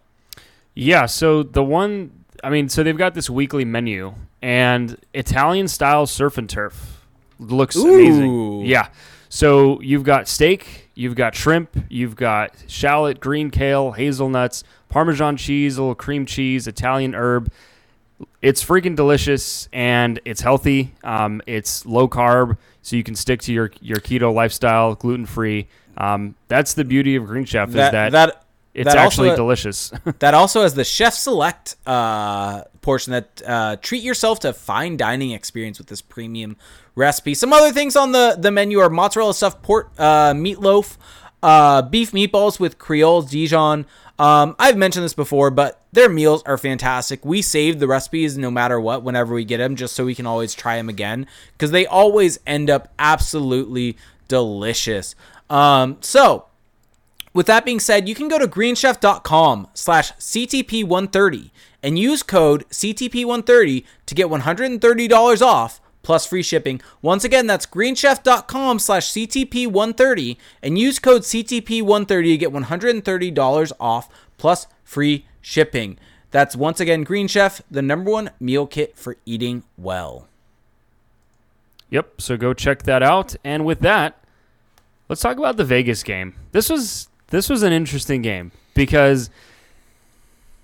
Yeah, 0.73 1.05
so 1.05 1.43
the 1.43 1.63
one, 1.63 2.25
I 2.43 2.49
mean, 2.49 2.69
so 2.69 2.83
they've 2.83 2.97
got 2.97 3.13
this 3.13 3.29
weekly 3.29 3.65
menu 3.65 4.13
and 4.41 4.97
Italian 5.13 5.67
style 5.67 6.05
surf 6.05 6.37
and 6.37 6.49
turf 6.49 7.05
looks 7.39 7.75
Ooh. 7.75 7.93
amazing. 7.93 8.65
Yeah. 8.65 8.89
So 9.29 9.81
you've 9.81 10.03
got 10.03 10.27
steak, 10.27 10.89
you've 10.95 11.15
got 11.15 11.35
shrimp, 11.35 11.75
you've 11.89 12.15
got 12.15 12.51
shallot, 12.67 13.19
green 13.19 13.49
kale, 13.49 13.91
hazelnuts, 13.91 14.63
Parmesan 14.89 15.35
cheese, 15.35 15.77
a 15.77 15.81
little 15.81 15.95
cream 15.95 16.25
cheese, 16.25 16.67
Italian 16.67 17.13
herb. 17.15 17.51
It's 18.41 18.63
freaking 18.63 18.95
delicious 18.95 19.67
and 19.73 20.19
it's 20.25 20.41
healthy. 20.41 20.93
Um, 21.03 21.41
it's 21.45 21.85
low 21.85 22.07
carb, 22.07 22.57
so 22.81 22.95
you 22.95 23.03
can 23.03 23.15
stick 23.15 23.41
to 23.41 23.53
your, 23.53 23.71
your 23.81 23.97
keto 23.97 24.33
lifestyle, 24.33 24.95
gluten 24.95 25.25
free. 25.25 25.67
Um, 25.97 26.35
that's 26.47 26.73
the 26.73 26.85
beauty 26.85 27.15
of 27.15 27.25
Green 27.25 27.45
Chef 27.45 27.69
is 27.69 27.75
that, 27.75 28.11
that 28.11 28.45
it's 28.73 28.85
that 28.89 28.97
also- 28.97 29.05
actually 29.05 29.35
delicious. 29.35 29.91
that 30.19 30.33
also 30.33 30.61
has 30.61 30.75
the 30.75 30.83
chef 30.83 31.13
select 31.13 31.77
uh, 31.85 32.63
portion 32.81 33.13
that 33.13 33.41
uh, 33.45 33.77
treat 33.77 34.03
yourself 34.03 34.41
to 34.41 34.51
fine 34.53 34.97
dining 34.97 35.31
experience 35.31 35.77
with 35.77 35.87
this 35.87 36.01
premium 36.01 36.57
recipe. 36.93 37.33
Some 37.33 37.53
other 37.53 37.71
things 37.71 37.95
on 37.95 38.11
the, 38.11 38.35
the 38.37 38.51
menu 38.51 38.79
are 38.79 38.89
mozzarella 38.89 39.33
stuffed 39.33 39.63
pork 39.63 39.91
uh, 39.97 40.33
meatloaf, 40.33 40.97
uh, 41.41 41.83
beef 41.83 42.11
meatballs 42.11 42.59
with 42.59 42.77
Creole 42.77 43.21
Dijon. 43.21 43.85
Um, 44.17 44.55
I've 44.57 44.77
mentioned 44.77 45.03
this 45.03 45.13
before, 45.13 45.51
but 45.51 45.81
their 45.91 46.07
meals 46.09 46.41
are 46.43 46.57
fantastic. 46.57 47.25
We 47.25 47.41
save 47.41 47.79
the 47.79 47.87
recipes 47.87 48.37
no 48.37 48.49
matter 48.49 48.79
what 48.79 49.03
whenever 49.03 49.33
we 49.33 49.43
get 49.43 49.57
them, 49.57 49.75
just 49.75 49.95
so 49.95 50.05
we 50.05 50.15
can 50.15 50.25
always 50.25 50.53
try 50.53 50.77
them 50.77 50.89
again 50.89 51.27
because 51.53 51.71
they 51.71 51.85
always 51.85 52.39
end 52.47 52.69
up 52.69 52.93
absolutely 52.97 53.97
delicious. 54.27 55.15
Um, 55.49 55.97
so 55.99 56.45
with 57.33 57.47
that 57.47 57.65
being 57.65 57.81
said, 57.81 58.07
you 58.07 58.15
can 58.15 58.29
go 58.29 58.39
to 58.39 58.47
greenchef.com 58.47 59.67
slash 59.73 60.13
CTP130 60.13 61.51
and 61.83 61.99
use 61.99 62.23
code 62.23 62.67
CTP130 62.69 63.83
to 64.05 64.15
get 64.15 64.27
$130 64.27 65.41
off 65.41 65.81
plus 66.05 66.25
free 66.25 66.43
shipping. 66.43 66.79
Once 67.01 67.23
again, 67.23 67.47
that's 67.47 67.65
greenchef.com 67.65 68.79
slash 68.79 69.11
CTP130 69.11 70.37
and 70.61 70.77
use 70.77 70.99
code 70.99 71.23
CTP130 71.23 72.07
to 72.07 72.37
get 72.37 72.53
$130 72.53 73.71
off 73.79 74.07
plus 74.37 74.67
free 74.83 75.25
shipping. 75.41 75.97
That's 76.29 76.55
once 76.55 76.79
again 76.79 77.03
Green 77.03 77.27
Chef, 77.27 77.61
the 77.71 77.81
number 77.81 78.11
one 78.11 78.29
meal 78.39 78.67
kit 78.67 78.95
for 78.95 79.17
eating 79.25 79.63
well. 79.77 80.27
Yep. 81.89 82.21
So 82.21 82.37
go 82.37 82.53
check 82.53 82.83
that 82.83 83.01
out. 83.01 83.35
And 83.43 83.65
with 83.65 83.79
that, 83.79 84.23
let's 85.09 85.21
talk 85.21 85.37
about 85.37 85.57
the 85.57 85.65
Vegas 85.65 86.03
game. 86.03 86.35
This 86.51 86.69
was 86.69 87.09
this 87.27 87.49
was 87.49 87.63
an 87.63 87.73
interesting 87.73 88.21
game 88.21 88.51
because 88.75 89.29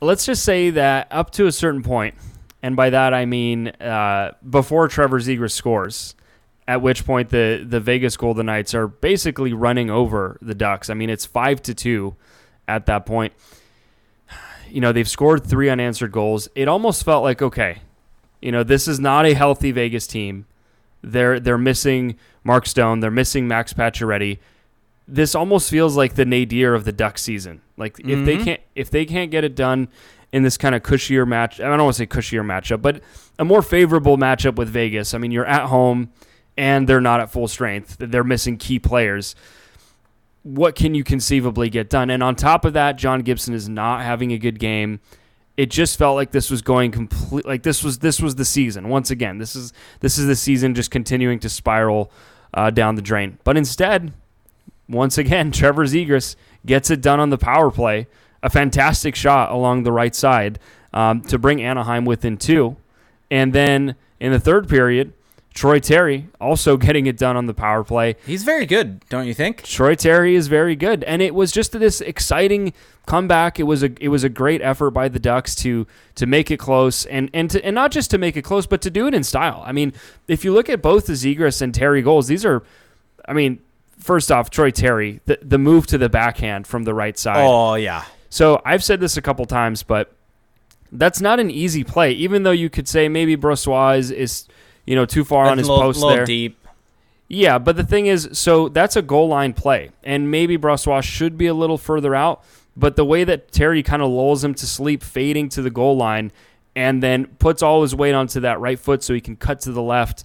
let's 0.02 0.26
just 0.26 0.44
say 0.44 0.70
that 0.72 1.08
up 1.10 1.32
to 1.32 1.48
a 1.48 1.52
certain 1.52 1.82
point, 1.84 2.16
and 2.64 2.76
by 2.76 2.90
that 2.92 3.14
I 3.14 3.26
mean 3.26 3.68
uh, 3.70 4.32
before 4.50 4.88
Trevor 4.88 5.20
Zegras 5.20 5.52
scores, 5.52 6.16
at 6.68 6.82
which 6.82 7.06
point 7.06 7.30
the 7.30 7.66
the 7.68 7.80
Vegas 7.80 8.16
Golden 8.18 8.46
Knights 8.48 8.74
are 8.76 8.88
basically 8.88 9.54
running 9.54 9.90
over 9.90 10.38
the 10.42 10.56
Ducks. 10.56 10.90
I 10.90 10.94
mean 10.94 11.10
it's 11.10 11.26
five 11.26 11.62
to 11.64 11.74
two 11.74 12.16
at 12.68 12.86
that 12.86 13.06
point. 13.06 13.34
You 14.70 14.80
know 14.80 14.92
they've 14.94 15.10
scored 15.10 15.44
three 15.46 15.70
unanswered 15.70 16.12
goals. 16.14 16.48
It 16.56 16.68
almost 16.68 17.04
felt 17.04 17.24
like 17.24 17.42
okay, 17.42 17.80
you 18.42 18.52
know 18.52 18.64
this 18.64 18.88
is 18.88 19.00
not 19.00 19.26
a 19.26 19.34
healthy 19.34 19.72
Vegas 19.72 20.08
team 20.08 20.46
They're 21.02 21.40
they're 21.40 21.58
missing 21.58 22.16
Mark 22.44 22.66
Stone. 22.68 23.02
They're 23.02 23.12
missing 23.12 23.48
Max 23.48 23.74
Pacioretty. 23.74 24.38
This 25.08 25.36
almost 25.36 25.70
feels 25.70 25.98
like 25.98 26.14
the 26.16 26.24
nadir 26.26 26.74
of 26.74 26.86
the 26.86 26.92
Duck 26.94 27.18
season. 27.18 27.62
Like 27.76 28.00
if 28.00 28.26
they 28.26 28.38
Mhm. 28.38 28.44
can't 28.46 28.62
if 28.76 28.90
they 28.90 29.04
can't 29.06 29.30
get 29.30 29.44
it 29.44 29.56
done 29.56 29.90
in 30.32 30.44
this 30.44 30.58
kind 30.58 30.76
of 30.76 30.84
cushier 30.84 31.28
match, 31.28 31.60
I 31.60 31.66
don't 31.66 31.84
want 31.84 31.96
to 31.96 31.98
say 32.00 32.08
cushier 32.08 32.44
matchup, 32.46 32.82
but 32.82 33.02
a 33.38 33.46
more 33.46 33.62
favorable 33.62 34.18
matchup 34.18 34.56
with 34.56 34.70
Vegas. 34.70 35.14
I 35.14 35.18
mean, 35.18 35.32
you're 35.32 35.46
at 35.46 35.68
home 35.68 36.12
and 36.58 36.88
they're 36.88 37.02
not 37.02 37.20
at 37.20 37.32
full 37.32 37.48
strength. 37.48 37.98
They're 38.00 38.24
missing 38.24 38.58
key 38.58 38.80
players. 38.80 39.36
What 40.44 40.76
can 40.76 40.96
you 40.96 41.04
conceivably 41.04 41.70
get 41.70 41.90
done? 41.90 42.10
And 42.10 42.24
on 42.24 42.36
top 42.36 42.66
of 42.66 42.74
that, 42.74 42.98
John 42.98 43.22
Gibson 43.22 43.54
is 43.54 43.70
not 43.70 44.02
having 44.04 44.32
a 44.32 44.38
good 44.38 44.60
game. 44.60 45.00
It 45.58 45.70
just 45.70 45.98
felt 45.98 46.16
like 46.16 46.32
this 46.32 46.50
was 46.50 46.62
going 46.62 46.92
complete 46.92 47.46
like 47.46 47.62
this 47.62 47.84
was 47.84 48.00
this 48.00 48.22
was 48.22 48.36
the 48.36 48.46
season. 48.46 48.90
Once 48.90 49.12
again, 49.12 49.38
this 49.38 49.56
is 49.56 49.74
this 50.00 50.18
is 50.18 50.26
the 50.26 50.36
season 50.36 50.74
just 50.74 50.90
continuing 50.90 51.40
to 51.40 51.50
spiral 51.50 52.12
uh, 52.54 52.70
down 52.72 52.96
the 52.96 53.02
drain. 53.02 53.38
But 53.44 53.58
instead, 53.58 54.14
once 54.88 55.18
again, 55.18 55.52
Trevor 55.52 55.86
Zegras 55.86 56.36
gets 56.66 56.90
it 56.90 57.02
done 57.02 57.20
on 57.20 57.30
the 57.30 57.38
power 57.38 57.70
play. 57.70 58.08
A 58.44 58.50
fantastic 58.50 59.16
shot 59.16 59.52
along 59.52 59.84
the 59.84 59.92
right 59.92 60.16
side 60.16 60.60
um, 60.94 61.22
to 61.22 61.38
bring 61.38 61.62
Anaheim 61.62 62.06
within 62.06 62.38
two. 62.38 62.76
And 63.30 63.54
then 63.54 63.96
in 64.20 64.32
the 64.32 64.40
third 64.40 64.68
period, 64.68 65.14
Troy 65.54 65.80
Terry 65.80 66.28
also 66.40 66.78
getting 66.86 67.08
it 67.08 67.18
done 67.18 67.36
on 67.36 67.46
the 67.46 67.54
power 67.54 67.84
play. 67.84 68.16
He's 68.26 68.44
very 68.44 68.66
good, 68.66 69.06
don't 69.10 69.28
you 69.28 69.34
think? 69.34 69.64
Troy 69.64 69.96
Terry 69.96 70.36
is 70.36 70.48
very 70.48 70.76
good, 70.76 71.04
and 71.04 71.22
it 71.22 71.36
was 71.36 71.52
just 71.52 71.72
this 71.74 72.02
exciting 72.02 72.74
comeback. 73.06 73.60
It 73.60 73.64
was 73.64 73.84
a 73.84 73.92
it 74.00 74.10
was 74.10 74.24
a 74.24 74.30
great 74.30 74.62
effort 74.62 74.92
by 74.92 75.08
the 75.10 75.20
Ducks 75.20 75.56
to 75.56 75.86
to 76.16 76.26
make 76.26 76.52
it 76.52 76.58
close, 76.58 77.06
and 77.06 77.30
and 77.34 77.50
to, 77.52 77.64
and 77.66 77.76
not 77.76 77.92
just 77.92 78.12
to 78.12 78.18
make 78.18 78.38
it 78.38 78.44
close, 78.44 78.66
but 78.66 78.82
to 78.82 78.90
do 78.90 79.08
it 79.08 79.14
in 79.14 79.24
style. 79.24 79.64
I 79.66 79.72
mean, 79.72 79.94
if 80.28 80.46
you 80.46 80.54
look 80.54 80.70
at 80.70 80.82
both 80.82 81.08
the 81.08 81.14
Zegras 81.14 81.62
and 81.62 81.74
Terry 81.74 82.02
goals, 82.02 82.28
these 82.28 82.46
are, 82.46 82.64
I 83.28 83.34
mean, 83.34 83.60
first 83.98 84.32
off, 84.32 84.50
Troy 84.50 84.72
Terry, 84.72 85.20
the 85.26 85.40
the 85.42 85.58
move 85.58 85.88
to 85.88 85.98
the 85.98 86.10
backhand 86.10 86.68
from 86.68 86.84
the 86.84 86.94
right 86.94 87.18
side. 87.18 87.46
Oh 87.46 87.76
yeah. 87.76 88.06
So 88.32 88.62
I've 88.66 88.84
said 88.84 89.02
this 89.02 89.18
a 89.18 89.22
couple 89.22 89.46
times, 89.46 89.84
but 89.84 90.14
that's 90.92 91.22
not 91.22 91.40
an 91.40 91.52
easy 91.52 91.84
play. 91.84 92.14
Even 92.14 92.44
though 92.44 92.52
you 92.52 92.70
could 92.70 92.88
say 92.88 93.10
maybe 93.10 93.36
Brossoit 93.36 94.00
is, 94.00 94.10
is 94.10 94.48
you 94.86 94.96
know 94.96 95.06
too 95.06 95.24
far 95.24 95.46
on 95.46 95.58
his 95.58 95.68
little, 95.68 95.84
post 95.84 96.00
little 96.00 96.16
there. 96.16 96.26
deep. 96.26 96.58
Yeah, 97.28 97.60
but 97.60 97.78
the 97.78 97.84
thing 97.84 98.08
is, 98.08 98.30
so 98.34 98.68
that's 98.68 98.96
a 98.96 99.02
goal 99.02 99.28
line 99.28 99.54
play, 99.54 99.92
and 100.04 100.32
maybe 100.32 100.58
Brossoit 100.58 101.04
should 101.04 101.38
be 101.38 101.48
a 101.48 101.54
little 101.54 101.78
further 101.78 102.16
out. 102.16 102.44
But 102.76 102.96
the 102.96 103.06
way 103.06 103.26
that 103.26 103.52
Terry 103.52 103.84
kind 103.84 104.02
of 104.02 104.10
lulls 104.10 104.44
him 104.44 104.54
to 104.56 104.66
sleep, 104.66 105.04
fading 105.04 105.50
to 105.50 105.62
the 105.62 105.70
goal 105.70 105.98
line, 105.98 106.32
and 106.74 107.04
then 107.04 107.26
puts 107.38 107.62
all 107.62 107.82
his 107.82 107.94
weight 107.94 108.14
onto 108.14 108.40
that 108.40 108.60
right 108.60 108.80
foot 108.80 109.04
so 109.04 109.14
he 109.14 109.22
can 109.22 109.36
cut 109.36 109.60
to 109.62 109.74
the 109.74 109.82
left, 109.82 110.24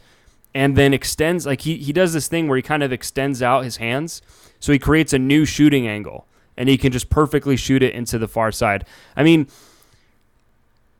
and 0.54 0.76
then 0.76 0.94
extends 0.94 1.44
like 1.44 1.62
he 1.62 1.76
he 1.76 1.92
does 1.92 2.12
this 2.12 2.28
thing 2.28 2.46
where 2.46 2.56
he 2.56 2.62
kind 2.62 2.84
of 2.84 2.92
extends 2.92 3.42
out 3.42 3.64
his 3.64 3.78
hands, 3.78 4.22
so 4.60 4.72
he 4.72 4.78
creates 4.78 5.12
a 5.12 5.18
new 5.18 5.44
shooting 5.44 5.88
angle, 5.88 6.26
and 6.56 6.68
he 6.68 6.78
can 6.78 6.92
just 6.92 7.10
perfectly 7.10 7.56
shoot 7.56 7.82
it 7.82 7.94
into 7.94 8.18
the 8.18 8.28
far 8.28 8.52
side. 8.52 8.84
I 9.16 9.22
mean. 9.22 9.48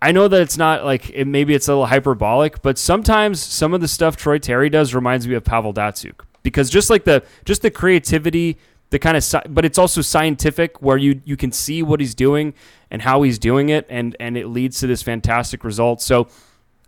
I 0.03 0.13
know 0.13 0.29
that 0.29 0.43
it's 0.43 0.59
not 0.59 0.85
like 0.85 1.09
it, 1.11 1.25
maybe 1.25 1.55
it's 1.55 1.69
a 1.69 1.73
little 1.73 1.87
hyperbolic, 1.87 2.61
but 2.61 2.77
sometimes 2.77 3.43
some 3.43 3.73
of 3.73 3.81
the 3.81 3.89
stuff 3.89 4.15
Troy 4.17 4.39
Terry 4.39 4.69
does 4.69 4.95
reminds 4.95 5.27
me 5.27 5.35
of 5.35 5.43
Pavel 5.43 5.73
Datsyuk 5.73 6.21
because 6.43 6.69
just 6.69 6.91
like 6.91 7.05
the 7.05 7.25
just 7.47 7.63
the 7.63 7.71
creativity, 7.71 8.59
the 8.91 8.99
kind 8.99 9.17
of 9.17 9.25
but 9.49 9.65
it's 9.65 9.79
also 9.79 10.03
scientific 10.03 10.81
where 10.83 10.99
you 10.99 11.23
you 11.25 11.37
can 11.37 11.51
see 11.51 11.83
what 11.83 11.99
he's 11.99 12.15
doing 12.15 12.53
and 12.91 13.03
how 13.03 13.23
he's 13.23 13.39
doing 13.39 13.71
it, 13.71 13.87
and 13.89 14.15
and 14.21 14.37
it 14.37 14.49
leads 14.49 14.79
to 14.81 14.87
this 14.87 15.03
fantastic 15.03 15.65
result. 15.65 16.03
So 16.03 16.29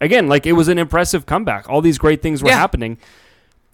again, 0.02 0.28
like 0.28 0.44
it 0.44 0.52
was 0.52 0.68
an 0.68 0.78
impressive 0.78 1.24
comeback. 1.24 1.66
All 1.68 1.80
these 1.80 1.98
great 1.98 2.20
things 2.20 2.42
were 2.42 2.50
Yeah. 2.50 2.58
happening. 2.58 2.98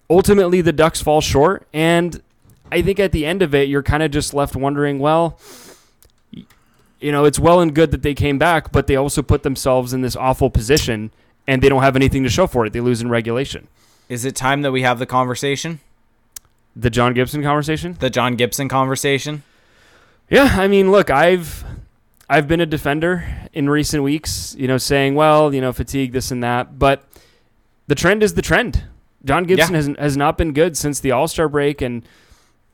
Ultimately, 0.09 0.61
the 0.61 0.73
Ducks 0.73 1.01
fall 1.01 1.19
short, 1.19 1.67
and 1.73 2.21
I 2.71 2.81
think 2.81 2.99
at 2.99 3.11
the 3.11 3.25
end 3.25 3.41
of 3.41 3.53
it, 3.55 3.69
you're 3.69 3.83
kind 3.83 4.03
of 4.03 4.11
just 4.11 4.33
left 4.33 4.55
wondering, 4.55 4.99
well 4.99 5.39
you 6.99 7.11
know, 7.11 7.25
it's 7.25 7.37
well 7.37 7.59
and 7.59 7.75
good 7.75 7.91
that 7.91 8.01
they 8.01 8.13
came 8.13 8.39
back, 8.39 8.71
but 8.71 8.87
they 8.87 8.95
also 8.95 9.21
put 9.21 9.43
themselves 9.43 9.93
in 9.93 10.01
this 10.01 10.15
awful 10.15 10.49
position 10.49 11.11
and 11.45 11.61
they 11.61 11.69
don't 11.69 11.83
have 11.83 11.95
anything 11.95 12.23
to 12.23 12.29
show 12.29 12.47
for 12.47 12.65
it. 12.65 12.73
They 12.73 12.79
lose 12.81 13.01
in 13.01 13.09
regulation. 13.09 13.67
Is 14.09 14.25
it 14.25 14.35
time 14.35 14.61
that 14.63 14.71
we 14.71 14.81
have 14.81 14.97
the 14.97 15.05
conversation? 15.05 15.81
The 16.75 16.89
John 16.89 17.13
Gibson 17.13 17.43
conversation? 17.43 17.95
The 17.99 18.09
John 18.09 18.35
Gibson 18.35 18.67
conversation? 18.69 19.43
Yeah, 20.29 20.55
I 20.57 20.67
mean, 20.67 20.89
look, 20.89 21.09
I've 21.11 21.63
I've 22.27 22.47
been 22.47 22.61
a 22.61 22.65
defender 22.65 23.23
in 23.53 23.69
recent 23.69 24.01
weeks, 24.01 24.55
you 24.57 24.67
know, 24.67 24.77
saying, 24.77 25.13
well, 25.15 25.53
you 25.53 25.61
know, 25.61 25.73
fatigue 25.73 26.11
this 26.11 26.31
and 26.31 26.41
that, 26.43 26.79
but 26.79 27.03
the 27.87 27.93
trend 27.95 28.23
is 28.23 28.33
the 28.33 28.41
trend. 28.41 28.83
John 29.23 29.43
Gibson 29.43 29.73
Yeah. 29.73 29.77
has 29.77 29.89
has 29.99 30.17
not 30.17 30.37
been 30.37 30.53
good 30.53 30.75
since 30.75 30.99
the 30.99 31.11
All-Star 31.11 31.47
break 31.49 31.81
and 31.81 32.03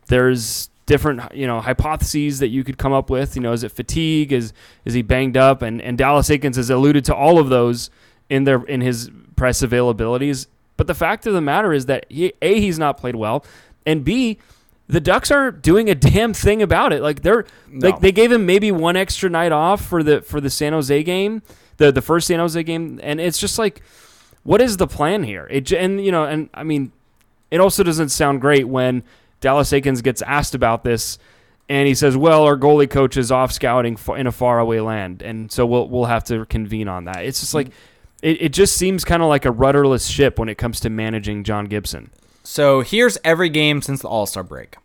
there's 0.08 0.70
different, 0.86 1.34
you 1.34 1.48
know, 1.48 1.62
hypotheses 1.62 2.40
that 2.40 2.50
you 2.50 2.64
could 2.64 2.78
come 2.78 2.92
up 2.94 3.10
with, 3.10 3.36
you 3.36 3.42
know, 3.42 3.54
is 3.54 3.64
it 3.64 3.72
fatigue, 3.72 4.34
is 4.34 4.54
is 4.86 4.94
he 4.94 5.02
banged 5.02 5.38
up 5.38 5.62
and 5.62 5.82
and 5.82 5.98
Dallas 5.98 6.30
Eakins 6.30 6.56
has 6.56 6.70
alluded 6.70 7.06
to 7.06 7.16
all 7.16 7.40
of 7.40 7.50
those 7.50 7.90
in 8.30 8.44
their 8.44 8.64
in 8.64 8.82
his 8.82 9.10
press 9.36 9.62
availabilities, 9.62 10.48
but 10.78 10.88
the 10.88 10.94
fact 10.96 11.26
of 11.28 11.34
the 11.34 11.42
matter 11.42 11.74
is 11.74 11.86
that 11.88 12.06
he, 12.10 12.34
A 12.42 12.60
he's 12.60 12.78
not 12.80 12.98
played 12.98 13.16
well 13.16 13.46
and 13.86 14.04
B 14.04 14.38
the 14.88 15.00
Ducks 15.00 15.32
aren't 15.32 15.62
doing 15.62 15.90
a 15.90 15.96
damn 16.12 16.34
thing 16.34 16.62
about 16.62 16.92
it. 16.92 17.02
Like 17.02 17.22
they're 17.22 17.46
No. 17.70 17.88
like 17.90 18.02
they 18.02 18.12
gave 18.12 18.32
him 18.32 18.46
maybe 18.46 18.72
one 18.72 18.98
extra 18.98 19.30
night 19.30 19.52
off 19.54 19.84
for 19.86 20.04
the 20.04 20.22
for 20.22 20.42
the 20.42 20.50
San 20.50 20.74
Jose 20.74 21.04
game, 21.04 21.42
the 21.78 21.92
the 21.92 22.02
first 22.02 22.28
San 22.28 22.40
Jose 22.40 22.62
game, 22.64 23.00
and 23.02 23.22
it's 23.22 23.38
just 23.38 23.58
like, 23.58 23.82
what 24.44 24.62
is 24.62 24.76
the 24.78 24.88
plan 24.88 25.24
here? 25.24 25.48
It 25.50 25.72
and 25.72 26.04
you 26.04 26.12
know, 26.12 26.26
and 26.26 26.50
I 26.54 26.64
mean, 26.64 26.92
it 27.52 27.62
also 27.62 27.84
doesn't 27.84 28.10
sound 28.10 28.42
great 28.42 28.68
when 28.68 29.04
Dallas 29.42 29.72
Eakins 29.72 30.02
gets 30.02 30.22
asked 30.22 30.56
about 30.56 30.84
this, 30.84 31.18
and 31.68 31.88
he 31.88 31.94
says, 31.94 32.16
"Well, 32.16 32.44
our 32.44 32.58
goalie 32.58 32.90
coach 32.90 33.18
is 33.18 33.32
off 33.32 33.52
scouting 33.52 33.98
in 34.16 34.28
a 34.28 34.32
faraway 34.32 34.80
land, 34.80 35.22
and 35.22 35.52
so 35.52 35.66
we'll 35.66 35.90
we'll 35.90 36.06
have 36.06 36.24
to 36.26 36.46
convene 36.46 36.88
on 36.88 37.06
that." 37.06 37.26
It's 37.26 37.42
just 37.42 37.54
like. 37.54 37.68
It, 38.22 38.40
it 38.40 38.54
just 38.54 38.78
seems 38.78 39.04
kind 39.04 39.24
of 39.24 39.30
like 39.30 39.46
a 39.46 39.52
rudderless 39.52 40.06
ship 40.06 40.38
when 40.38 40.48
it 40.48 40.54
comes 40.54 40.80
to 40.82 40.92
managing 40.92 41.44
John 41.44 41.66
Gibson. 41.66 42.12
So 42.44 42.82
here's 42.82 43.18
every 43.24 43.50
game 43.50 43.82
since 43.82 44.04
the 44.04 44.08
All 44.08 44.28
Star 44.28 44.44
break 44.44 44.76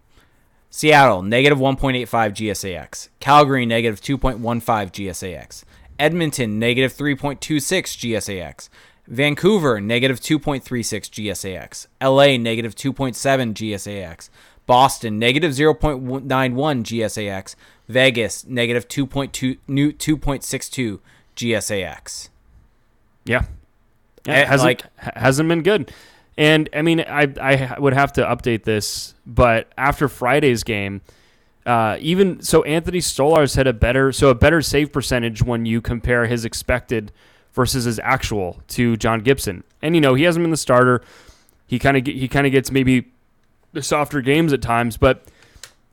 Seattle, 0.70 1.22
negative 1.22 1.58
1.85 1.58 2.06
GSAX. 2.06 3.08
Calgary, 3.18 3.64
negative 3.64 4.00
2.15 4.00 4.40
GSAX. 4.40 5.64
Edmonton, 5.98 6.58
negative 6.58 6.92
3.26 6.92 7.38
GSAX. 7.38 8.68
Vancouver, 9.08 9.80
negative 9.80 10.20
2.36 10.20 11.10
GSAX. 11.10 11.86
LA, 12.00 12.36
negative 12.36 12.74
2.7 12.74 13.54
GSAX. 13.54 14.30
Boston, 14.66 15.18
negative 15.18 15.52
0.91 15.52 16.26
GSAX. 16.26 17.54
Vegas, 17.88 18.44
negative 18.46 18.88
2.2 18.88 19.58
new 19.68 19.92
2.62 19.92 20.98
GSAX. 21.36 22.28
Yeah, 23.24 23.42
yeah 24.26 24.40
it 24.40 24.48
hasn't 24.48 24.66
like- 24.66 24.98
hasn't 24.98 25.48
been 25.48 25.62
good. 25.62 25.92
And 26.38 26.68
I 26.74 26.82
mean, 26.82 27.00
I 27.00 27.32
I 27.40 27.78
would 27.78 27.94
have 27.94 28.12
to 28.14 28.22
update 28.22 28.64
this, 28.64 29.14
but 29.24 29.70
after 29.78 30.06
Friday's 30.08 30.64
game, 30.64 31.00
uh, 31.64 31.96
even 32.00 32.42
so, 32.42 32.62
Anthony 32.64 32.98
Stolarz 32.98 33.56
had 33.56 33.66
a 33.66 33.72
better 33.72 34.12
so 34.12 34.28
a 34.28 34.34
better 34.34 34.60
save 34.60 34.92
percentage 34.92 35.42
when 35.42 35.64
you 35.64 35.80
compare 35.80 36.26
his 36.26 36.44
expected 36.44 37.10
versus 37.56 37.84
his 37.84 37.98
actual 38.04 38.62
to 38.68 38.96
John 38.98 39.20
Gibson. 39.20 39.64
And 39.82 39.96
you 39.96 40.00
know, 40.00 40.14
he 40.14 40.22
hasn't 40.22 40.44
been 40.44 40.52
the 40.52 40.56
starter. 40.56 41.02
He 41.66 41.80
kind 41.80 41.96
of 41.96 42.06
he 42.06 42.28
kind 42.28 42.46
of 42.46 42.52
gets 42.52 42.70
maybe 42.70 43.08
the 43.72 43.82
softer 43.82 44.20
games 44.20 44.52
at 44.52 44.62
times, 44.62 44.96
but 44.96 45.24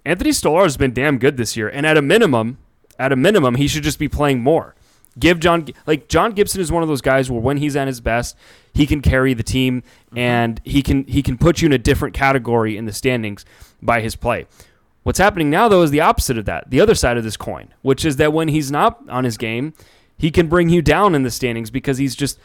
Anthony 0.05 0.29
Stolarz 0.29 0.63
has 0.63 0.77
been 0.77 0.93
damn 0.93 1.17
good 1.17 1.37
this 1.37 1.57
year, 1.57 1.69
and 1.69 1.87
at 1.87 1.97
a 1.97 2.01
minimum, 2.01 2.57
at 2.99 3.11
a 3.11 3.15
minimum, 3.15 3.55
he 3.55 3.67
should 3.67 3.83
just 3.83 3.97
be 3.97 4.07
playing 4.07 4.41
more. 4.41 4.75
Give 5.17 5.39
John 5.39 5.67
like 5.87 6.07
John 6.09 6.33
Gibson 6.33 6.59
is 6.61 6.71
one 6.71 6.83
of 6.83 6.89
those 6.89 7.01
guys 7.01 7.31
where 7.31 7.39
when 7.39 7.57
he's 7.57 7.75
at 7.75 7.87
his 7.87 8.01
best, 8.01 8.35
he 8.73 8.85
can 8.85 9.01
carry 9.01 9.33
the 9.33 9.43
team 9.43 9.81
mm-hmm. 9.81 10.17
and 10.17 10.61
he 10.63 10.83
can 10.83 11.05
he 11.05 11.23
can 11.23 11.37
put 11.37 11.61
you 11.61 11.67
in 11.67 11.73
a 11.73 11.77
different 11.77 12.13
category 12.13 12.77
in 12.77 12.85
the 12.85 12.93
standings 12.93 13.45
by 13.81 14.01
his 14.01 14.15
play. 14.15 14.47
What's 15.03 15.19
happening 15.19 15.49
now 15.49 15.67
though 15.67 15.83
is 15.83 15.91
the 15.91 16.01
opposite 16.01 16.37
of 16.37 16.45
that, 16.45 16.69
the 16.69 16.81
other 16.81 16.95
side 16.95 17.17
of 17.17 17.23
this 17.23 17.37
coin, 17.37 17.73
which 17.81 18.05
is 18.05 18.17
that 18.17 18.33
when 18.33 18.47
he's 18.47 18.71
not 18.71 19.07
on 19.07 19.23
his 19.23 19.37
game, 19.37 19.73
he 20.23 20.31
can 20.31 20.47
bring 20.47 20.69
you 20.69 20.81
down 20.81 21.15
in 21.15 21.23
the 21.23 21.29
standings 21.29 21.69
because 21.69 21.97
he's 21.97 22.15
just 22.15 22.39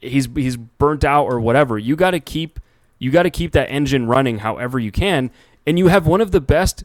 he's 0.00 0.28
he's 0.32 0.56
burnt 0.56 1.02
out 1.02 1.24
or 1.24 1.40
whatever. 1.40 1.76
You 1.76 1.96
got 1.96 2.12
to 2.12 2.20
keep 2.20 2.60
you 3.00 3.10
got 3.10 3.24
to 3.24 3.30
keep 3.30 3.50
that 3.50 3.68
engine 3.68 4.06
running 4.06 4.38
however 4.38 4.78
you 4.78 4.92
can, 4.92 5.32
and 5.66 5.76
you 5.76 5.88
have 5.88 6.06
one 6.06 6.20
of 6.20 6.30
the 6.30 6.40
best 6.40 6.84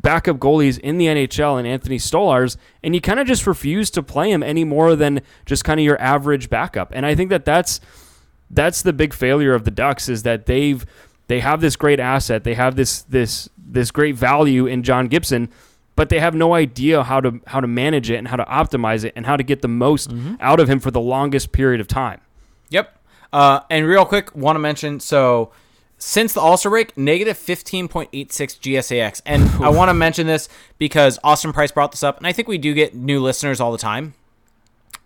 backup 0.00 0.38
goalies 0.38 0.78
in 0.78 0.96
the 0.96 1.04
NHL 1.04 1.60
in 1.60 1.66
Anthony 1.66 1.98
Stolarz, 1.98 2.56
and 2.82 2.94
you 2.94 3.02
kind 3.02 3.20
of 3.20 3.26
just 3.26 3.46
refuse 3.46 3.90
to 3.90 4.02
play 4.02 4.30
him 4.30 4.42
any 4.42 4.64
more 4.64 4.96
than 4.96 5.20
just 5.44 5.62
kind 5.62 5.78
of 5.78 5.84
your 5.84 6.00
average 6.00 6.48
backup. 6.48 6.90
And 6.94 7.04
I 7.04 7.14
think 7.14 7.28
that 7.28 7.44
that's 7.44 7.78
that's 8.48 8.80
the 8.80 8.94
big 8.94 9.12
failure 9.12 9.52
of 9.52 9.64
the 9.64 9.70
Ducks 9.70 10.08
is 10.08 10.22
that 10.22 10.46
they've 10.46 10.86
they 11.26 11.40
have 11.40 11.60
this 11.60 11.76
great 11.76 12.00
asset, 12.00 12.44
they 12.44 12.54
have 12.54 12.76
this 12.76 13.02
this 13.02 13.50
this 13.58 13.90
great 13.90 14.16
value 14.16 14.64
in 14.64 14.82
John 14.82 15.08
Gibson, 15.08 15.50
but 15.96 16.10
they 16.10 16.20
have 16.20 16.34
no 16.34 16.54
idea 16.54 17.02
how 17.02 17.20
to 17.20 17.40
how 17.46 17.60
to 17.60 17.66
manage 17.66 18.10
it 18.10 18.16
and 18.16 18.28
how 18.28 18.36
to 18.36 18.44
optimize 18.44 19.04
it 19.04 19.12
and 19.16 19.26
how 19.26 19.36
to 19.36 19.42
get 19.42 19.62
the 19.62 19.68
most 19.68 20.12
out 20.40 20.60
of 20.60 20.68
him 20.68 20.78
for 20.78 20.90
the 20.90 21.00
longest 21.00 21.52
period 21.52 21.80
of 21.80 21.88
time. 21.88 22.20
Yep. 22.70 22.96
Uh, 23.32 23.60
and 23.70 23.86
real 23.86 24.04
quick, 24.04 24.34
want 24.36 24.54
to 24.54 24.60
mention 24.60 25.00
so 25.00 25.50
since 25.98 26.32
the 26.32 26.40
All 26.40 26.56
Star 26.56 26.70
break, 26.70 26.96
negative 26.96 27.38
15.86 27.38 28.10
GSAX. 28.10 29.22
And 29.24 29.48
I 29.62 29.70
want 29.70 29.88
to 29.88 29.94
mention 29.94 30.26
this 30.26 30.48
because 30.78 31.18
Austin 31.24 31.52
Price 31.52 31.72
brought 31.72 31.92
this 31.92 32.02
up, 32.02 32.18
and 32.18 32.26
I 32.26 32.32
think 32.32 32.48
we 32.48 32.58
do 32.58 32.74
get 32.74 32.94
new 32.94 33.20
listeners 33.20 33.60
all 33.60 33.72
the 33.72 33.78
time. 33.78 34.14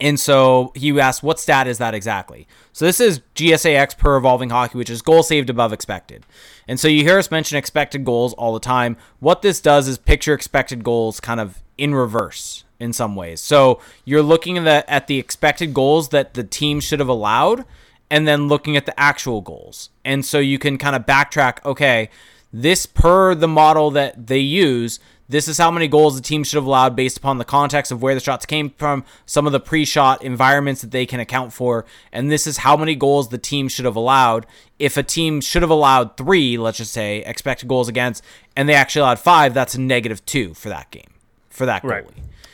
And 0.01 0.19
so 0.19 0.73
he 0.75 0.99
asked, 0.99 1.23
what 1.23 1.39
stat 1.39 1.67
is 1.67 1.77
that 1.77 1.95
exactly? 1.95 2.49
So 2.73 2.87
this 2.87 3.01
is 3.01 3.21
GSAX 3.35 3.99
per 3.99 4.17
evolving 4.17 4.49
hockey, 4.49 4.79
which 4.79 4.89
is 4.89 5.03
goal 5.03 5.23
saved 5.23 5.51
above 5.51 5.75
expected. 5.75 6.25
And 6.71 6.79
so 6.79 6.87
you 6.87 7.03
hear 7.03 7.19
us 7.19 7.33
mention 7.33 7.59
expected 7.59 8.05
goals 8.05 8.33
all 8.35 8.55
the 8.55 8.61
time. 8.61 8.97
What 9.19 9.43
this 9.43 9.61
does 9.61 9.89
is 9.89 9.99
picture 9.99 10.35
expected 10.35 10.85
goals 10.85 11.19
kind 11.19 11.41
of 11.41 11.61
in 11.77 11.97
reverse 11.97 12.63
in 12.79 12.93
some 12.93 13.17
ways. 13.17 13.41
So 13.41 13.81
you're 14.05 14.23
looking 14.23 14.57
at 14.57 14.63
the, 14.63 14.89
at 14.89 15.09
the 15.09 15.19
expected 15.19 15.75
goals 15.75 16.11
that 16.11 16.35
the 16.35 16.45
team 16.45 16.79
should 16.79 17.01
have 17.01 17.09
allowed 17.09 17.65
and 18.09 18.29
then 18.29 18.47
looking 18.47 18.77
at 18.77 18.87
the 18.87 18.99
actual 18.99 19.41
goals. 19.41 19.91
And 20.05 20.25
so 20.25 20.39
you 20.39 20.61
can 20.61 20.79
kind 20.79 20.95
of 20.95 21.05
backtrack, 21.07 21.59
okay, 21.65 22.09
this 22.53 22.87
per 22.87 23.35
the 23.35 23.49
model 23.49 23.91
that 23.91 24.29
they 24.29 24.39
use, 24.39 25.01
this 25.31 25.47
is 25.49 25.57
how 25.59 25.71
many 25.71 25.87
goals 25.89 26.17
the 26.17 26.23
team 26.23 26.43
should 26.45 26.57
have 26.57 26.67
allowed 26.67 26.97
based 26.97 27.17
upon 27.17 27.39
the 27.39 27.45
context 27.45 27.93
of 27.93 28.03
where 28.03 28.15
the 28.15 28.21
shots 28.21 28.45
came 28.45 28.71
from, 28.71 29.05
some 29.27 29.47
of 29.47 29.53
the 29.53 29.61
pre 29.61 29.85
shot 29.85 30.23
environments 30.23 30.81
that 30.83 30.91
they 30.91 31.07
can 31.07 31.21
account 31.21 31.53
for, 31.53 31.87
and 32.13 32.31
this 32.31 32.47
is 32.47 32.59
how 32.59 32.77
many 32.77 32.95
goals 32.95 33.29
the 33.29 33.39
team 33.39 33.69
should 33.69 33.85
have 33.85 33.97
allowed. 33.97 34.45
If 34.79 34.97
a 34.97 35.03
team 35.03 35.41
should 35.41 35.63
have 35.63 35.71
allowed 35.71 36.17
three, 36.17 36.59
let's 36.59 36.79
just 36.79 36.93
say, 36.93 37.19
expected 37.19 37.69
goals 37.69 37.89
against, 37.89 38.25
and 38.57 38.69
they 38.69 38.75
actually 38.75 39.03
allowed 39.03 39.21
five, 39.21 39.55
that's 39.55 39.75
a 39.75 39.81
negative 39.81 40.25
two 40.27 40.53
for 40.55 40.69
that 40.69 40.91
game, 40.91 41.11
for 41.49 41.65
that 41.65 41.83
goalie. 41.83 41.91
Right. 41.91 42.07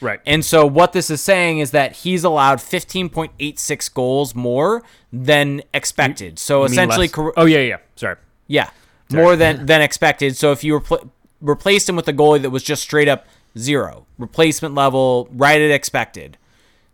Right. 0.02 0.20
And 0.26 0.44
so 0.44 0.66
what 0.66 0.92
this 0.92 1.08
is 1.08 1.22
saying 1.22 1.60
is 1.60 1.70
that 1.70 1.92
he's 1.92 2.22
allowed 2.22 2.58
15.86 2.58 3.94
goals 3.94 4.34
more 4.34 4.82
than 5.10 5.62
expected. 5.72 6.38
So 6.38 6.60
You 6.60 6.66
essentially, 6.66 7.10
oh 7.36 7.46
yeah, 7.46 7.60
yeah. 7.60 7.78
Sorry. 7.94 8.16
yeah, 8.46 8.68
more 9.10 9.36
than 9.36 9.66
than 9.66 9.80
expected. 9.80 10.36
So 10.36 10.52
if 10.52 10.62
you 10.62 10.80
repl- 10.80 11.08
replaced 11.46 11.88
him 11.88 11.96
with 11.96 12.08
a 12.08 12.12
goalie 12.12 12.42
that 12.42 12.50
was 12.50 12.62
just 12.62 12.82
straight 12.82 13.08
up 13.08 13.26
zero, 13.56 14.06
replacement 14.18 14.74
level, 14.74 15.28
right 15.32 15.60
at 15.60 15.70
expected, 15.70 16.36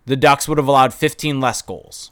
the 0.06 0.16
Ducks 0.16 0.48
would 0.48 0.58
have 0.58 0.68
allowed 0.68 0.94
15 0.94 1.40
less 1.40 1.62
goals. 1.62 2.10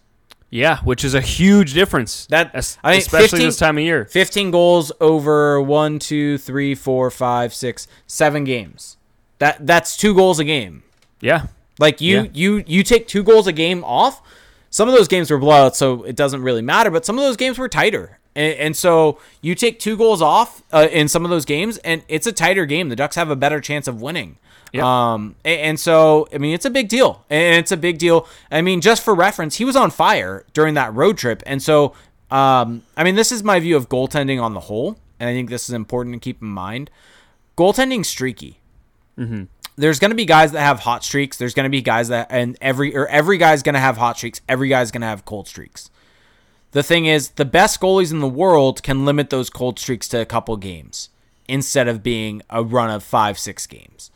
Yeah, 0.53 0.79
which 0.81 1.05
is 1.05 1.15
a 1.15 1.21
huge 1.21 1.75
difference. 1.75 2.27
That- 2.27 2.51
I 2.83 2.91
mean, 2.93 2.99
especially 2.99 3.29
15 3.29 3.41
this 3.47 3.57
time 3.57 3.79
of 3.79 3.85
year. 3.85 4.05
15 4.07 4.51
goals 4.51 4.91
over 5.01 5.61
one, 5.61 5.99
two, 6.01 6.39
three, 6.39 6.75
four, 6.75 7.11
five, 7.11 7.55
six, 7.55 7.87
seven 8.09 8.43
games. 8.45 8.97
That 9.39 9.65
that's 9.67 9.97
two 9.97 10.15
goals 10.15 10.39
a 10.41 10.45
game. 10.45 10.83
Yeah. 11.21 11.47
Like 11.79 12.01
you, 12.01 12.23
Yeah. 12.23 12.29
you, 12.35 12.65
you 12.67 12.83
take 12.83 13.07
two 13.07 13.23
goals 13.23 13.47
a 13.47 13.53
game 13.53 13.85
off. 13.85 14.21
Some 14.71 14.89
of 14.89 14.95
those 14.95 15.09
games 15.09 15.31
were 15.31 15.39
blowouts, 15.39 15.75
so 15.77 16.03
it 16.05 16.15
doesn't 16.15 16.43
really 16.43 16.63
matter. 16.63 16.91
But 16.91 17.05
some 17.05 17.17
of 17.19 17.25
those 17.25 17.37
games 17.37 17.59
were 17.59 17.69
tighter, 17.69 18.19
and, 18.35 18.55
and 18.59 18.77
so 18.77 19.19
you 19.41 19.55
take 19.55 19.79
two 19.79 19.97
goals 19.97 20.23
off 20.23 20.63
uh, 20.73 20.89
in 20.91 21.09
some 21.09 21.25
of 21.25 21.31
those 21.31 21.45
games, 21.45 21.79
and 21.79 22.03
it's 22.09 22.27
a 22.27 22.33
tighter 22.33 22.67
game. 22.67 22.89
The 22.89 22.97
Ducks 22.97 23.17
have 23.17 23.31
a 23.31 23.37
better 23.37 23.61
chance 23.61 23.89
of 23.89 24.01
winning. 24.01 24.37
Yep. 24.73 24.85
Um, 24.85 25.35
a- 25.45 25.61
and, 25.63 25.81
so 25.81 26.29
I 26.33 26.39
mean, 26.39 26.55
it's 26.55 26.65
a 26.65 26.71
big 26.71 26.89
deal, 26.89 27.25
and 27.29 27.57
it's 27.59 27.73
a 27.73 27.77
big 27.77 27.99
deal. 27.99 28.29
I 28.51 28.63
mean, 28.63 28.81
just 28.81 29.03
for 29.05 29.15
reference, 29.15 29.57
he 29.57 29.65
was 29.65 29.77
on 29.77 29.91
fire 29.91 30.45
during 30.53 30.75
that 30.75 30.95
road 30.95 31.19
trip, 31.19 31.43
and 31.47 31.63
so 31.63 31.95
um, 32.31 32.83
I 32.97 33.03
mean, 33.05 33.17
this 33.17 33.33
is 33.33 33.43
my 33.43 33.59
view 33.59 33.77
of 33.77 33.89
goaltending 33.89 34.41
on 34.41 34.55
the 34.55 34.61
whole, 34.61 34.97
and 35.19 35.29
I 35.29 35.33
think 35.33 35.51
this 35.51 35.69
is 35.69 35.75
important 35.75 36.15
to 36.15 36.21
keep 36.21 36.41
in 36.41 36.49
mind. 36.49 36.91
Goaltending 37.57 38.07
streaky 38.07 38.61
there's 39.77 39.99
going 39.99 40.11
to 40.11 40.15
be 40.15 40.25
guys 40.25 40.53
that 40.53 40.61
have 40.61 40.81
hot 40.81 41.05
streaks. 41.05 41.37
There's 41.37 41.55
going 41.55 41.65
to 41.65 41.71
be 41.71 41.83
guys 41.83 42.09
that 42.09 42.29
and 42.31 42.57
every 42.61 42.95
or 42.97 43.07
every 43.09 43.39
guy's 43.39 43.63
going 43.63 43.75
to 43.75 43.81
have 43.81 43.97
hot 43.97 44.17
streaks. 44.17 44.41
Every 44.49 44.69
guy's 44.69 44.91
going 44.91 45.01
to 45.03 45.07
have 45.07 45.25
cold 45.25 45.49
streaks. 45.49 45.91
The 46.73 46.83
thing 46.83 47.07
is, 47.07 47.31
the 47.31 47.45
best 47.45 47.81
goalies 47.81 48.13
in 48.13 48.21
the 48.21 48.29
world 48.29 48.83
can 48.83 49.05
limit 49.05 49.31
those 49.31 49.51
cold 49.51 49.79
streaks 49.79 50.07
to 50.09 50.21
a 50.21 50.27
couple 50.27 50.57
games 50.57 51.09
instead 51.49 51.89
of 51.89 52.03
being 52.03 52.43
a 52.49 52.63
run 52.63 52.91
of 52.91 53.03
5-6 53.03 53.69
games. 53.69 54.11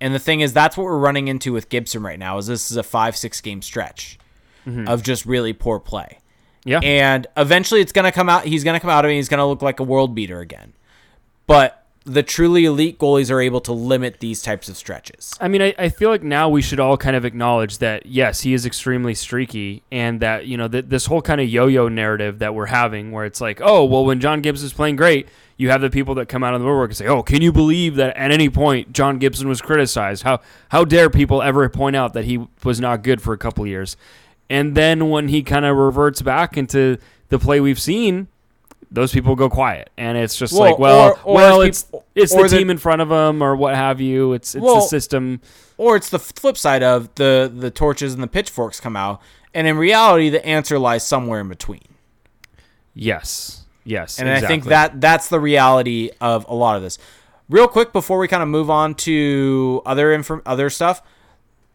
And 0.00 0.14
the 0.14 0.18
thing 0.18 0.40
is 0.40 0.52
that's 0.52 0.76
what 0.76 0.84
we're 0.84 0.98
running 0.98 1.28
into 1.28 1.52
with 1.52 1.70
Gibson 1.70 2.02
right 2.02 2.18
now. 2.18 2.36
Is 2.36 2.48
this 2.48 2.70
is 2.70 2.76
a 2.76 2.82
5-6 2.82 3.42
game 3.42 3.62
stretch 3.62 4.18
mm-hmm. 4.66 4.86
of 4.86 5.02
just 5.02 5.24
really 5.24 5.54
poor 5.54 5.80
play. 5.80 6.18
Yeah. 6.64 6.80
And 6.82 7.26
eventually 7.36 7.80
it's 7.80 7.92
going 7.92 8.04
to 8.04 8.12
come 8.12 8.28
out 8.28 8.44
he's 8.44 8.64
going 8.64 8.74
to 8.74 8.80
come 8.80 8.90
out 8.90 9.04
of 9.04 9.10
it 9.10 9.14
he's 9.14 9.28
going 9.28 9.38
to 9.38 9.46
look 9.46 9.62
like 9.62 9.80
a 9.80 9.84
world 9.84 10.14
beater 10.14 10.40
again. 10.40 10.74
But 11.46 11.85
the 12.06 12.22
truly 12.22 12.64
elite 12.64 13.00
goalies 13.00 13.32
are 13.32 13.40
able 13.40 13.60
to 13.60 13.72
limit 13.72 14.20
these 14.20 14.40
types 14.40 14.68
of 14.68 14.76
stretches. 14.76 15.36
I 15.40 15.48
mean, 15.48 15.60
I, 15.60 15.74
I 15.76 15.88
feel 15.88 16.08
like 16.08 16.22
now 16.22 16.48
we 16.48 16.62
should 16.62 16.78
all 16.78 16.96
kind 16.96 17.16
of 17.16 17.24
acknowledge 17.24 17.78
that 17.78 18.06
yes, 18.06 18.42
he 18.42 18.54
is 18.54 18.64
extremely 18.64 19.12
streaky, 19.12 19.82
and 19.90 20.20
that 20.20 20.46
you 20.46 20.56
know 20.56 20.68
th- 20.68 20.86
this 20.86 21.06
whole 21.06 21.20
kind 21.20 21.40
of 21.40 21.48
yo-yo 21.48 21.88
narrative 21.88 22.38
that 22.38 22.54
we're 22.54 22.66
having, 22.66 23.10
where 23.10 23.24
it's 23.24 23.40
like, 23.40 23.60
oh, 23.60 23.84
well, 23.84 24.04
when 24.04 24.20
John 24.20 24.40
Gibbs 24.40 24.62
is 24.62 24.72
playing 24.72 24.94
great, 24.94 25.28
you 25.56 25.70
have 25.70 25.80
the 25.80 25.90
people 25.90 26.14
that 26.14 26.28
come 26.28 26.44
out 26.44 26.54
of 26.54 26.60
the 26.60 26.66
woodwork 26.66 26.90
and 26.90 26.96
say, 26.96 27.08
oh, 27.08 27.24
can 27.24 27.42
you 27.42 27.50
believe 27.50 27.96
that 27.96 28.16
at 28.16 28.30
any 28.30 28.48
point 28.48 28.92
John 28.92 29.18
Gibson 29.18 29.48
was 29.48 29.60
criticized? 29.60 30.22
How 30.22 30.40
how 30.68 30.84
dare 30.84 31.10
people 31.10 31.42
ever 31.42 31.68
point 31.68 31.96
out 31.96 32.12
that 32.12 32.24
he 32.24 32.46
was 32.62 32.80
not 32.80 33.02
good 33.02 33.20
for 33.20 33.32
a 33.32 33.38
couple 33.38 33.66
years? 33.66 33.96
And 34.48 34.76
then 34.76 35.10
when 35.10 35.26
he 35.26 35.42
kind 35.42 35.64
of 35.64 35.76
reverts 35.76 36.22
back 36.22 36.56
into 36.56 36.98
the 37.30 37.38
play 37.40 37.58
we've 37.58 37.80
seen, 37.80 38.28
those 38.90 39.12
people 39.12 39.34
go 39.36 39.48
quiet, 39.50 39.90
and 39.98 40.16
it's 40.16 40.36
just 40.36 40.52
Well, 40.52 40.62
like, 40.62 40.78
well, 40.78 41.08
or- 41.10 41.18
or 41.24 41.34
well, 41.34 41.60
it's 41.62 41.82
peop- 41.84 42.02
it's 42.14 42.34
the 42.34 42.42
the- 42.42 42.48
team 42.48 42.70
in 42.70 42.78
front 42.78 43.02
of 43.02 43.08
them 43.08 43.42
or 43.42 43.56
what 43.56 43.74
have 43.74 44.00
you. 44.00 44.32
It's 44.32 44.54
it's 44.54 44.64
the 44.64 44.80
system. 44.82 45.40
Or 45.78 45.96
it's 45.96 46.08
the 46.10 46.18
flip 46.18 46.56
side 46.56 46.82
of 46.82 47.14
the 47.16 47.52
the 47.54 47.70
torches 47.70 48.14
and 48.14 48.22
the 48.22 48.26
pitchforks 48.28 48.80
come 48.80 48.96
out, 48.96 49.20
and 49.52 49.66
in 49.66 49.76
reality, 49.76 50.28
the 50.30 50.44
answer 50.46 50.78
lies 50.78 51.06
somewhere 51.06 51.40
in 51.40 51.48
between. 51.48 51.82
Yes. 52.94 53.64
Yes. 53.84 54.18
And 54.18 54.28
I 54.28 54.40
think 54.40 54.64
that 54.64 55.00
that's 55.00 55.28
the 55.28 55.38
reality 55.40 56.10
of 56.20 56.46
a 56.48 56.54
lot 56.54 56.76
of 56.76 56.82
this. 56.82 56.98
Real 57.48 57.68
quick 57.68 57.92
before 57.92 58.18
we 58.18 58.26
kind 58.26 58.42
of 58.42 58.48
move 58.48 58.70
on 58.70 58.94
to 58.94 59.82
other 59.86 60.12
inform- 60.12 60.42
other 60.46 60.68
stuff, 60.70 61.02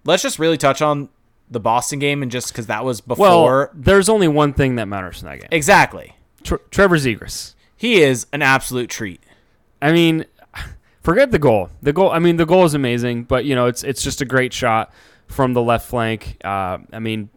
let's 0.03 0.21
just 0.23 0.37
really 0.39 0.57
touch 0.57 0.81
on 0.81 1.09
the 1.49 1.59
Boston 1.59 1.99
game 1.99 2.21
and 2.21 2.31
just 2.31 2.49
because 2.49 2.67
that 2.67 2.83
was 2.83 3.05
well, 3.07 3.15
before 3.15 3.71
there's 3.73 4.09
only 4.09 4.27
one 4.27 4.53
thing 4.53 4.75
that 4.75 4.87
matters 4.87 5.21
in 5.21 5.27
that 5.29 5.39
game. 5.39 5.47
exactly. 5.51 6.15
Tre- 6.43 6.59
Trevor 6.69 6.97
Zegras. 6.97 7.55
He 7.75 8.01
is 8.01 8.27
an 8.31 8.41
absolute 8.41 8.89
treat. 8.89 9.21
I 9.81 9.91
mean, 9.91 10.25
forget 11.01 11.31
the 11.31 11.39
goal. 11.39 11.69
The 11.81 11.93
goal. 11.93 12.11
I 12.11 12.19
mean, 12.19 12.37
the 12.37 12.45
goal 12.45 12.65
is 12.65 12.73
amazing, 12.73 13.23
but 13.23 13.45
you 13.45 13.55
know, 13.55 13.67
it's 13.67 13.83
it's 13.83 14.03
just 14.03 14.21
a 14.21 14.25
great 14.25 14.53
shot 14.53 14.93
from 15.27 15.53
the 15.53 15.61
left 15.61 15.89
flank. 15.89 16.37
Uh, 16.43 16.79
I 16.91 16.99
mean, 16.99 17.29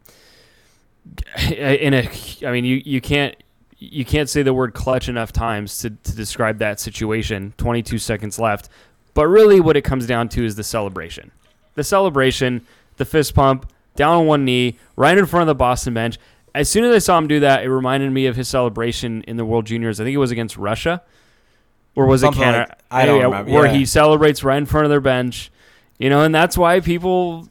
in 1.51 1.95
a, 1.95 2.11
I 2.47 2.53
mean, 2.53 2.65
you 2.65 2.83
you 2.85 3.01
can't 3.01 3.35
you 3.79 4.05
can't 4.05 4.29
say 4.29 4.43
the 4.43 4.55
word 4.55 4.75
clutch 4.75 5.09
enough 5.09 5.33
times 5.33 5.79
to 5.79 5.91
to 5.91 6.15
describe 6.15 6.59
that 6.59 6.81
situation. 6.81 7.55
22 7.57 7.99
seconds 7.99 8.39
left, 8.39 8.69
but 9.15 9.27
really, 9.27 9.61
what 9.61 9.77
it 9.77 9.83
comes 9.83 10.07
down 10.07 10.29
to 10.31 10.45
is 10.45 10.57
the 10.57 10.65
celebration. 10.65 11.31
The 11.75 11.85
celebration, 11.85 12.67
the 12.97 13.05
fist 13.05 13.35
pump, 13.35 13.71
down 13.97 14.15
on 14.17 14.27
one 14.27 14.45
knee, 14.45 14.79
right 14.97 15.17
in 15.17 15.27
front 15.27 15.43
of 15.43 15.47
the 15.49 15.55
Boston 15.55 15.95
bench. 15.95 16.19
As 16.55 16.69
soon 16.69 16.85
as 16.85 16.95
I 16.95 16.99
saw 16.99 17.19
him 17.19 17.27
do 17.27 17.41
that, 17.41 17.65
it 17.65 17.71
reminded 17.71 18.13
me 18.13 18.27
of 18.27 18.37
his 18.37 18.49
celebration 18.49 19.23
in 19.23 19.37
the 19.37 19.45
World 19.45 19.67
Juniors. 19.67 20.01
I 20.01 20.05
think 20.05 20.15
it 20.15 20.19
was 20.19 20.31
against 20.31 20.57
Russia, 20.57 21.03
or 21.97 22.07
was 22.07 22.21
Something 22.21 22.43
it 22.43 22.45
Canada? 22.45 22.67
like- 22.71 22.79
I 22.91 23.07
don't 23.07 23.23
remember, 23.23 23.51
Where 23.53 23.67
yeah. 23.67 23.73
he 23.73 23.85
celebrates 23.87 24.45
right 24.45 24.59
in 24.59 24.67
front 24.67 24.85
of 24.85 24.91
their 24.91 25.01
bench, 25.01 25.51
you 25.99 26.09
know, 26.11 26.23
and 26.23 26.35
that's 26.35 26.57
why 26.57 26.79
people 26.81 27.49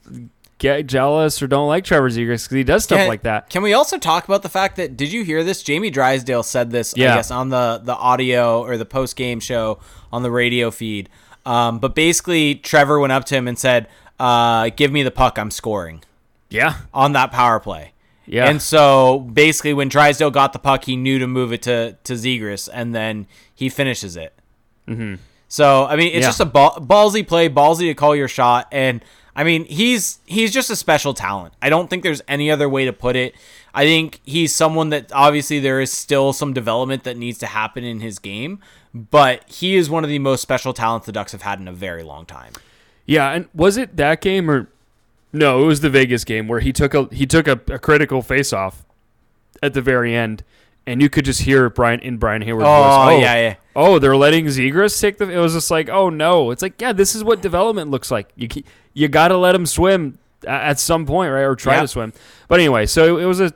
get 0.58 0.86
jealous 0.86 1.42
or 1.42 1.46
don't 1.46 1.68
like 1.68 1.84
Trevor 1.84 2.08
Zegras 2.08 2.44
because 2.44 2.50
he 2.50 2.64
does 2.64 2.84
stuff 2.84 2.98
Can- 3.00 3.08
like 3.08 3.22
that. 3.22 3.50
Can 3.50 3.62
we 3.62 3.74
also 3.74 3.98
talk 3.98 4.24
about 4.26 4.42
the 4.42 4.48
fact 4.48 4.76
that 4.76 4.96
did 4.96 5.12
you 5.12 5.22
hear 5.24 5.44
this? 5.44 5.62
Jamie 5.62 5.90
Drysdale 5.90 6.42
said 6.42 6.70
this, 6.70 6.94
Yeah. 6.96 7.12
I 7.12 7.16
guess, 7.16 7.30
on 7.30 7.50
the 7.50 7.80
the 7.84 7.94
audio 7.94 8.62
or 8.62 8.76
the 8.78 8.86
post 8.86 9.16
game 9.16 9.40
show 9.40 9.78
on 10.12 10.22
the 10.22 10.30
radio 10.30 10.70
feed. 10.70 11.08
Um, 11.44 11.78
but 11.78 11.94
basically, 11.94 12.54
Trevor 12.54 12.98
went 13.00 13.12
up 13.12 13.24
to 13.26 13.34
him 13.34 13.46
and 13.48 13.58
said, 13.58 13.88
uh, 14.18 14.70
"Give 14.76 14.90
me 14.90 15.02
the 15.02 15.10
puck, 15.10 15.38
I'm 15.38 15.50
scoring." 15.50 16.02
Yeah, 16.48 16.74
On 16.94 17.12
that 17.14 17.32
power 17.32 17.58
play. 17.58 17.92
Yeah, 18.26 18.48
And 18.48 18.60
so 18.62 19.20
basically, 19.20 19.74
when 19.74 19.88
Drysdale 19.88 20.30
got 20.30 20.52
the 20.52 20.58
puck, 20.58 20.84
he 20.84 20.96
knew 20.96 21.18
to 21.18 21.26
move 21.26 21.52
it 21.52 21.62
to 21.62 21.96
to 22.04 22.12
Zegras, 22.14 22.68
and 22.72 22.94
then 22.94 23.26
he 23.54 23.68
finishes 23.68 24.16
it. 24.16 24.32
Mm-hmm. 24.88 25.16
So 25.48 25.84
I 25.86 25.96
mean, 25.96 26.08
it's 26.08 26.22
Yeah. 26.22 26.28
just 26.28 26.40
a 26.40 26.44
ball, 26.46 26.76
ballsy 26.80 27.26
play, 27.26 27.48
ballsy 27.48 27.88
to 27.88 27.94
call 27.94 28.14
your 28.16 28.28
shot, 28.28 28.66
and 28.72 29.04
I 29.36 29.42
mean, 29.44 29.64
he's 29.64 30.18
he's 30.26 30.52
just 30.52 30.70
a 30.70 30.76
special 30.76 31.12
talent. 31.14 31.54
I 31.60 31.68
don't 31.68 31.88
think 31.90 32.02
there's 32.02 32.22
any 32.28 32.50
other 32.50 32.68
way 32.68 32.84
to 32.84 32.92
put 32.92 33.16
it. 33.16 33.34
I 33.74 33.84
think 33.84 34.20
he's 34.24 34.54
someone 34.54 34.90
that 34.90 35.10
obviously 35.12 35.58
there 35.58 35.80
is 35.80 35.92
still 35.92 36.32
some 36.32 36.52
development 36.52 37.02
that 37.04 37.16
needs 37.16 37.38
to 37.38 37.46
happen 37.46 37.82
in 37.82 37.98
his 38.00 38.20
game, 38.20 38.60
but 38.94 39.42
he 39.50 39.74
is 39.74 39.90
one 39.90 40.04
of 40.04 40.10
the 40.10 40.20
most 40.20 40.40
special 40.42 40.72
talents 40.72 41.06
the 41.06 41.12
Ducks 41.12 41.32
have 41.32 41.42
had 41.42 41.58
in 41.58 41.66
a 41.66 41.72
very 41.72 42.04
long 42.04 42.24
time. 42.26 42.52
yeah. 43.04 43.32
And 43.32 43.48
was 43.52 43.76
it 43.76 43.96
that 43.96 44.20
game 44.20 44.48
or 44.48 44.68
no? 45.34 45.62
It 45.62 45.66
was 45.66 45.80
the 45.80 45.90
Vegas 45.90 46.24
game 46.24 46.48
where 46.48 46.60
he 46.60 46.72
took 46.72 46.94
a 46.94 47.08
he 47.12 47.26
took 47.26 47.46
a, 47.46 47.60
a 47.72 47.78
critical 47.78 48.22
face 48.22 48.52
off 48.52 48.84
at 49.62 49.74
the 49.74 49.82
very 49.82 50.14
end, 50.14 50.42
and 50.86 51.02
you 51.02 51.08
could 51.10 51.24
just 51.24 51.42
hear 51.42 51.68
Brian 51.68 52.00
in 52.00 52.16
Brian 52.16 52.42
Hayward's 52.42 52.66
Oh, 52.68 53.04
voice. 53.10 53.20
yeah, 53.22 53.34
yeah. 53.36 53.54
Oh, 53.76 53.98
they're 53.98 54.16
letting 54.16 54.46
Zegras 54.46 54.98
take 55.00 55.18
the. 55.18 55.28
It 55.30 55.38
was 55.38 55.52
just 55.54 55.70
like, 55.70 55.88
oh 55.88 56.08
no. 56.10 56.50
It's 56.50 56.62
like, 56.62 56.80
yeah, 56.80 56.92
this 56.92 57.14
is 57.14 57.22
what 57.24 57.42
development 57.42 57.90
looks 57.90 58.10
like. 58.10 58.28
You 58.36 58.48
you 58.92 59.08
got 59.08 59.28
to 59.28 59.36
let 59.36 59.54
him 59.54 59.66
swim 59.66 60.18
at 60.46 60.78
some 60.78 61.06
point, 61.06 61.32
right, 61.32 61.42
or 61.42 61.56
try 61.56 61.74
Yeah. 61.74 61.80
to 61.82 61.88
swim. 61.88 62.12
But 62.48 62.60
anyway, 62.60 62.86
so 62.86 63.18
it 63.18 63.24
was 63.24 63.40
a 63.40 63.52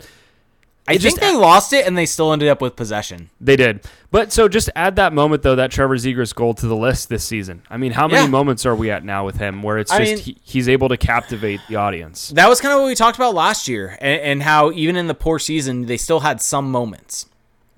I 0.89 0.93
It 0.93 1.03
think 1.03 1.16
just- 1.16 1.20
they 1.20 1.36
lost 1.36 1.72
it 1.72 1.86
and 1.86 1.97
they 1.99 2.07
still 2.07 2.32
ended 2.32 2.49
up 2.49 2.61
with 2.62 2.74
possession. 2.74 3.28
They 3.41 3.57
did. 3.57 3.80
But 4.11 4.32
so 4.32 4.49
just 4.49 4.70
add 4.74 4.97
that 4.97 5.12
moment 5.12 5.43
though, 5.43 5.55
that 5.57 5.70
Trevor 5.70 5.97
Zegras 5.97 6.34
goal 6.34 6.55
to 6.55 6.66
the 6.66 6.74
list 6.74 7.09
this 7.11 7.22
season. 7.24 7.62
I 7.70 7.76
mean, 7.76 7.93
how 7.93 8.09
many 8.09 8.22
Yeah. 8.24 8.28
moments 8.30 8.64
are 8.64 8.74
we 8.74 8.91
at 8.91 9.05
now 9.05 9.24
with 9.26 9.36
him 9.36 9.62
where 9.62 9.76
it's 9.78 9.93
I 9.93 9.99
just 9.99 10.26
mean- 10.26 10.34
he, 10.36 10.36
he's 10.43 10.68
able 10.68 10.89
to 10.89 10.97
captivate 10.97 11.61
the 11.68 11.76
audience? 11.76 12.30
That 12.30 12.49
was 12.49 12.61
kind 12.61 12.72
of 12.74 12.80
what 12.80 12.86
we 12.89 12.95
talked 12.95 13.18
about 13.18 13.34
last 13.34 13.68
year, 13.68 13.99
and, 14.01 14.20
and 14.22 14.43
how 14.43 14.72
even 14.72 14.97
in 14.97 15.07
the 15.09 15.14
poor 15.14 15.39
season, 15.39 15.84
they 15.86 15.99
still 15.99 16.20
had 16.20 16.41
some 16.41 16.70
moments. 16.72 17.26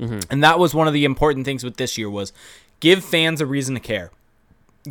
Mm-hmm. 0.00 0.20
And 0.30 0.42
that 0.44 0.58
was 0.58 0.72
one 0.72 0.86
of 0.86 0.94
the 0.94 1.04
important 1.04 1.44
things 1.44 1.64
with 1.64 1.76
this 1.76 1.98
year 1.98 2.08
was 2.08 2.32
give 2.78 3.04
fans 3.04 3.40
a 3.40 3.46
reason 3.46 3.74
to 3.74 3.80
care. 3.80 4.11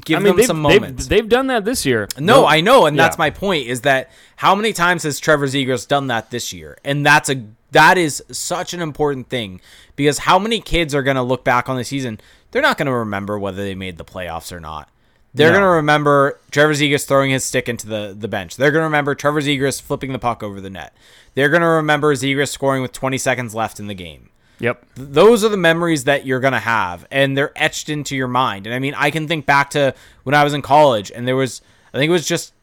Give 0.06 0.18
I 0.18 0.20
mean, 0.20 0.28
them 0.28 0.38
they've, 0.38 0.46
some 0.46 0.62
they've- 0.64 0.82
moments. 0.82 1.08
They've, 1.08 1.28
done 1.28 1.48
that 1.48 1.66
this 1.66 1.84
year. 1.86 2.08
no, 2.20 2.46
I 2.46 2.62
know, 2.62 2.86
and 2.86 3.00
that's 3.00 3.18
my 3.18 3.30
point. 3.32 3.66
Is 3.68 3.82
that 3.82 4.12
how 4.36 4.54
many 4.54 4.72
times 4.72 5.02
has 5.04 5.20
Trevor 5.20 5.48
Zegras 5.48 5.88
done 5.88 6.08
that 6.08 6.30
this 6.30 6.54
year? 6.54 6.78
And 6.84 7.04
that's 7.06 7.28
a 7.30 7.42
that 7.72 7.98
is 7.98 8.24
such 8.32 8.74
an 8.74 8.82
important 8.82 9.30
thing 9.30 9.62
because 9.96 10.20
how 10.20 10.40
many 10.40 10.60
kids 10.60 10.96
are 10.96 11.04
going 11.04 11.16
to 11.16 11.22
look 11.24 11.44
back 11.44 11.70
on 11.70 11.78
the 11.78 11.84
season? 11.84 12.20
They're 12.52 12.62
not 12.62 12.78
going 12.78 12.88
to 12.88 12.94
remember 12.94 13.38
whether 13.38 13.58
they 13.64 13.76
made 13.76 13.98
the 13.98 14.06
playoffs 14.06 14.52
or 14.52 14.60
not. 14.60 14.90
They're 15.34 15.50
No. 15.50 15.60
going 15.60 15.64
to 15.66 15.76
remember 15.76 16.40
Trevor 16.50 16.74
Zegras 16.74 17.08
throwing 17.08 17.30
his 17.30 17.44
stick 17.44 17.70
into 17.70 17.86
the, 17.86 18.16
the 18.18 18.28
bench. 18.28 18.56
They're 18.56 18.72
going 18.72 18.82
to 18.82 18.86
remember 18.86 19.14
Trevor 19.14 19.42
Zegras 19.42 19.80
flipping 19.80 20.12
the 20.12 20.18
puck 20.20 20.42
over 20.42 20.60
the 20.60 20.72
net. 20.72 20.96
They're 21.36 21.50
going 21.50 21.62
to 21.62 21.68
remember 21.68 22.16
Zegras 22.16 22.48
scoring 22.50 22.82
with 22.82 22.92
20 22.92 23.20
seconds 23.20 23.54
left 23.54 23.80
in 23.80 23.86
the 23.86 23.94
game. 23.94 24.30
Yep. 24.58 24.86
Those 24.96 25.44
are 25.44 25.50
the 25.50 25.56
memories 25.58 26.06
that 26.06 26.26
you're 26.26 26.40
going 26.40 26.54
to 26.54 26.60
have, 26.60 27.06
and 27.12 27.38
they're 27.38 27.54
etched 27.56 27.88
into 27.90 28.16
your 28.16 28.28
mind. 28.28 28.66
And 28.66 28.74
I 28.76 28.80
mean, 28.80 28.94
I 28.98 29.12
can 29.12 29.28
think 29.28 29.46
back 29.46 29.70
to 29.70 29.94
when 30.24 30.34
I 30.34 30.44
was 30.44 30.54
in 30.56 30.62
college, 30.64 31.12
and 31.16 31.28
there 31.28 31.36
was, 31.36 31.62
I 31.94 31.98
think 31.98 32.10
it 32.10 32.14
was 32.14 32.28
just, 32.28 32.54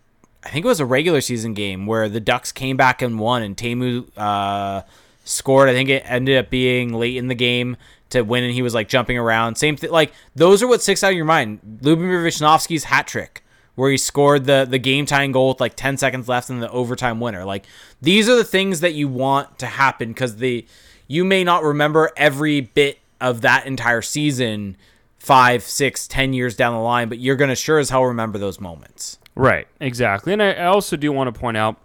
I 0.46 0.48
think 0.50 0.64
it 0.64 0.68
was 0.68 0.78
a 0.78 0.86
regular 0.86 1.20
season 1.20 1.54
game 1.54 1.86
where 1.86 2.08
the 2.08 2.20
Ducks 2.20 2.52
came 2.52 2.76
back 2.76 3.02
and 3.02 3.18
won, 3.18 3.42
and 3.42 3.56
Teemu 3.56 4.06
uh, 4.16 4.82
scored. 5.24 5.68
I 5.68 5.72
think 5.72 5.88
it 5.88 6.04
ended 6.06 6.38
up 6.38 6.50
being 6.50 6.92
late 6.92 7.16
in 7.16 7.26
the 7.26 7.34
game 7.34 7.76
to 8.10 8.22
win, 8.22 8.44
and 8.44 8.52
he 8.52 8.62
was 8.62 8.72
like 8.72 8.88
jumping 8.88 9.18
around. 9.18 9.56
Same 9.56 9.76
thing, 9.76 9.90
like 9.90 10.12
those 10.36 10.62
are 10.62 10.68
what 10.68 10.82
sticks 10.82 11.02
out 11.02 11.10
of 11.10 11.16
your 11.16 11.24
mind. 11.24 11.58
Lubomir 11.82 12.24
Visnovsky's 12.24 12.84
hat 12.84 13.08
trick, 13.08 13.42
where 13.74 13.90
he 13.90 13.96
scored 13.96 14.44
the 14.44 14.64
the 14.70 14.78
game 14.78 15.04
tying 15.04 15.32
goal 15.32 15.48
with 15.48 15.60
like 15.60 15.74
ten 15.74 15.96
seconds 15.96 16.28
left 16.28 16.48
in 16.48 16.60
the 16.60 16.70
overtime 16.70 17.18
winner. 17.18 17.44
Like 17.44 17.66
these 18.00 18.28
are 18.28 18.36
the 18.36 18.44
things 18.44 18.78
that 18.80 18.94
you 18.94 19.08
want 19.08 19.58
to 19.58 19.66
happen 19.66 20.10
because 20.10 20.36
the 20.36 20.64
you 21.08 21.24
may 21.24 21.42
not 21.42 21.64
remember 21.64 22.12
every 22.16 22.60
bit 22.60 23.00
of 23.20 23.40
that 23.40 23.66
entire 23.66 24.00
season 24.02 24.76
five, 25.18 25.64
six, 25.64 26.06
ten 26.06 26.32
years 26.32 26.54
down 26.54 26.72
the 26.72 26.78
line, 26.78 27.08
but 27.08 27.18
you're 27.18 27.34
gonna 27.34 27.56
sure 27.56 27.80
as 27.80 27.90
hell 27.90 28.04
remember 28.04 28.38
those 28.38 28.60
moments. 28.60 29.18
Right. 29.36 29.68
Exactly. 29.80 30.32
And 30.32 30.42
I, 30.42 30.54
I 30.54 30.64
also 30.66 30.96
do 30.96 31.12
want 31.12 31.32
to 31.32 31.38
point 31.38 31.56
out 31.56 31.76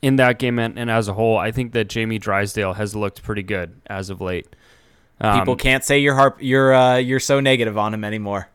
in 0.00 0.16
that 0.16 0.38
game 0.38 0.58
and, 0.58 0.78
and 0.78 0.90
as 0.90 1.08
a 1.08 1.12
whole, 1.12 1.36
I 1.36 1.50
think 1.50 1.72
that 1.72 1.88
Jamie 1.88 2.18
Drysdale 2.18 2.74
has 2.74 2.96
looked 2.96 3.22
pretty 3.22 3.42
good 3.42 3.78
as 3.86 4.08
of 4.08 4.20
late. 4.22 4.46
Um, 5.20 5.38
People 5.40 5.56
can't 5.56 5.84
say 5.84 5.98
you're 5.98 6.14
harp 6.14 6.38
you're 6.40 6.72
uh, 6.72 6.96
you're 6.96 7.20
so 7.20 7.40
negative 7.40 7.76
on 7.76 7.92
him 7.92 8.04
anymore. 8.04 8.48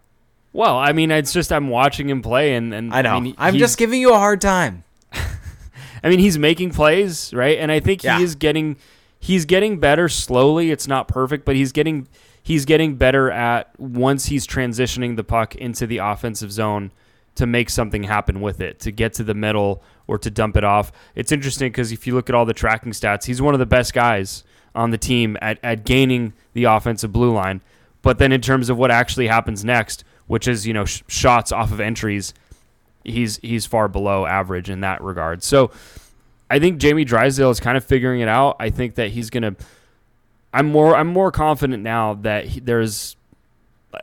Well, 0.53 0.77
I 0.77 0.93
mean, 0.93 1.11
it's 1.11 1.33
just 1.33 1.51
I'm 1.51 1.67
watching 1.67 2.09
him 2.09 2.21
play, 2.21 2.55
and, 2.55 2.73
and 2.73 2.93
I 2.93 3.01
know. 3.01 3.19
mean, 3.19 3.35
I'm 3.37 3.55
just 3.57 3.77
giving 3.77 3.99
you 3.99 4.13
a 4.13 4.17
hard 4.17 4.39
time. 4.39 4.85
I 6.03 6.09
mean, 6.09 6.19
he's 6.19 6.37
making 6.39 6.71
plays, 6.71 7.33
right? 7.33 7.59
And 7.59 7.71
I 7.71 7.79
think 7.81 8.03
Yeah. 8.03 8.17
he 8.17 8.23
is 8.23 8.35
getting 8.35 8.77
he's 9.19 9.45
getting 9.45 9.79
better 9.79 10.07
slowly. 10.09 10.71
It's 10.71 10.87
not 10.87 11.07
perfect, 11.07 11.45
but 11.45 11.55
he's 11.55 11.71
getting 11.71 12.07
he's 12.41 12.63
getting 12.65 12.95
better 12.95 13.29
at 13.29 13.77
once 13.79 14.27
he's 14.27 14.47
transitioning 14.47 15.17
the 15.17 15.23
puck 15.23 15.55
into 15.55 15.85
the 15.85 15.97
offensive 15.97 16.51
zone 16.51 16.91
to 17.35 17.45
make 17.45 17.69
something 17.69 18.03
happen 18.03 18.41
with 18.41 18.61
it, 18.61 18.79
to 18.79 18.91
get 18.91 19.13
to 19.13 19.23
the 19.23 19.33
middle 19.33 19.83
or 20.07 20.17
to 20.17 20.29
dump 20.29 20.57
it 20.57 20.63
off. 20.63 20.91
It's 21.15 21.31
interesting 21.31 21.71
because 21.71 21.91
if 21.91 22.07
you 22.07 22.13
look 22.13 22.29
at 22.29 22.35
all 22.35 22.45
the 22.45 22.53
tracking 22.53 22.91
stats, 22.91 23.25
he's 23.25 23.41
one 23.41 23.53
of 23.53 23.59
the 23.59 23.65
best 23.65 23.93
guys 23.93 24.43
on 24.73 24.91
the 24.91 24.97
team 24.97 25.37
at, 25.41 25.59
at 25.63 25.85
gaining 25.85 26.33
the 26.53 26.65
offensive 26.65 27.11
blue 27.11 27.33
line. 27.33 27.61
But 28.01 28.19
then 28.19 28.31
in 28.31 28.41
terms 28.41 28.69
of 28.69 28.77
what 28.77 28.91
actually 28.91 29.27
happens 29.27 29.65
next, 29.65 30.03
which 30.27 30.47
is, 30.47 30.65
you 30.67 30.73
know, 30.73 30.85
sh- 30.85 31.01
shots 31.07 31.51
off 31.51 31.71
of 31.71 31.79
entries, 31.79 32.33
he's 33.03 33.37
he's 33.37 33.65
far 33.65 33.87
below 33.87 34.25
average 34.25 34.69
in 34.69 34.81
that 34.81 35.01
regard. 35.01 35.43
So 35.43 35.71
I 36.49 36.59
think 36.59 36.79
Jamie 36.79 37.05
Drysdale 37.05 37.49
is 37.49 37.59
kind 37.59 37.77
of 37.77 37.83
figuring 37.83 38.21
it 38.21 38.27
out. 38.27 38.57
I 38.59 38.69
think 38.69 38.95
that 38.95 39.11
he's 39.11 39.29
gonna. 39.29 39.55
I'm 40.53 40.67
more 40.67 40.95
I'm 40.95 41.07
more 41.07 41.31
confident 41.31 41.83
now 41.83 42.15
that 42.15 42.45
he, 42.45 42.59
there's. 42.59 43.15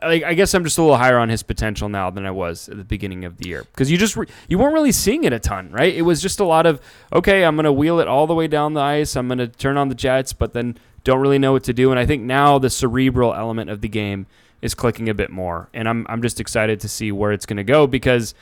Like, 0.01 0.23
I 0.23 0.33
guess 0.33 0.53
I'm 0.53 0.63
just 0.63 0.77
a 0.77 0.81
little 0.81 0.97
higher 0.97 1.17
on 1.17 1.29
his 1.29 1.43
potential 1.43 1.89
now 1.89 2.09
than 2.09 2.25
I 2.25 2.31
was 2.31 2.69
at 2.69 2.77
the 2.77 2.83
beginning 2.83 3.25
of 3.25 3.37
the 3.37 3.47
year 3.47 3.63
because 3.63 3.91
you 3.91 3.97
just 3.97 4.15
re- 4.15 4.27
you 4.47 4.57
weren't 4.57 4.73
really 4.73 4.91
seeing 4.91 5.23
it 5.23 5.33
a 5.33 5.39
ton, 5.39 5.71
right? 5.71 5.93
It 5.93 6.03
was 6.03 6.21
just 6.21 6.39
a 6.39 6.45
lot 6.45 6.65
of 6.65 6.81
okay, 7.11 7.43
I'm 7.43 7.55
gonna 7.55 7.73
wheel 7.73 7.99
it 7.99 8.07
all 8.07 8.27
the 8.27 8.35
way 8.35 8.47
down 8.47 8.73
the 8.73 8.81
ice, 8.81 9.15
I'm 9.15 9.27
gonna 9.27 9.47
turn 9.47 9.77
on 9.77 9.89
the 9.89 9.95
jets, 9.95 10.33
but 10.33 10.53
then 10.53 10.77
don't 11.03 11.19
really 11.19 11.39
know 11.39 11.51
what 11.51 11.63
to 11.65 11.73
do. 11.73 11.91
And 11.91 11.99
I 11.99 12.05
think 12.05 12.23
now 12.23 12.59
the 12.59 12.69
cerebral 12.69 13.33
element 13.33 13.69
of 13.69 13.81
the 13.81 13.89
game 13.89 14.25
is 14.61 14.73
clicking 14.73 15.09
a 15.09 15.13
bit 15.13 15.29
more, 15.29 15.69
and 15.73 15.87
I'm 15.87 16.05
I'm 16.09 16.21
just 16.21 16.39
excited 16.39 16.79
to 16.81 16.87
see 16.87 17.11
where 17.11 17.31
it's 17.31 17.45
gonna 17.45 17.63
go 17.63 17.87
because 17.87 18.33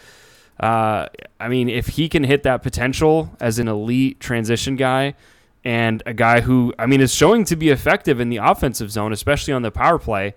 uh, 0.62 1.08
I 1.40 1.48
mean, 1.48 1.70
if 1.70 1.88
he 1.88 2.08
can 2.08 2.24
hit 2.24 2.44
that 2.44 2.62
potential 2.62 3.36
as 3.40 3.58
an 3.58 3.68
elite 3.68 4.20
transition 4.20 4.76
guy 4.76 5.16
and 5.64 6.04
a 6.06 6.14
guy 6.14 6.42
who, 6.42 6.74
I 6.78 6.86
mean, 6.86 7.02
is 7.02 7.14
showing 7.14 7.46
to 7.46 7.56
be 7.56 7.70
effective 7.70 8.20
in 8.20 8.30
the 8.30 8.38
offensive 8.38 8.92
zone, 8.92 9.12
especially 9.12 9.54
on 9.54 9.64
the 9.64 9.72
power 9.72 9.98
play, 9.98 10.36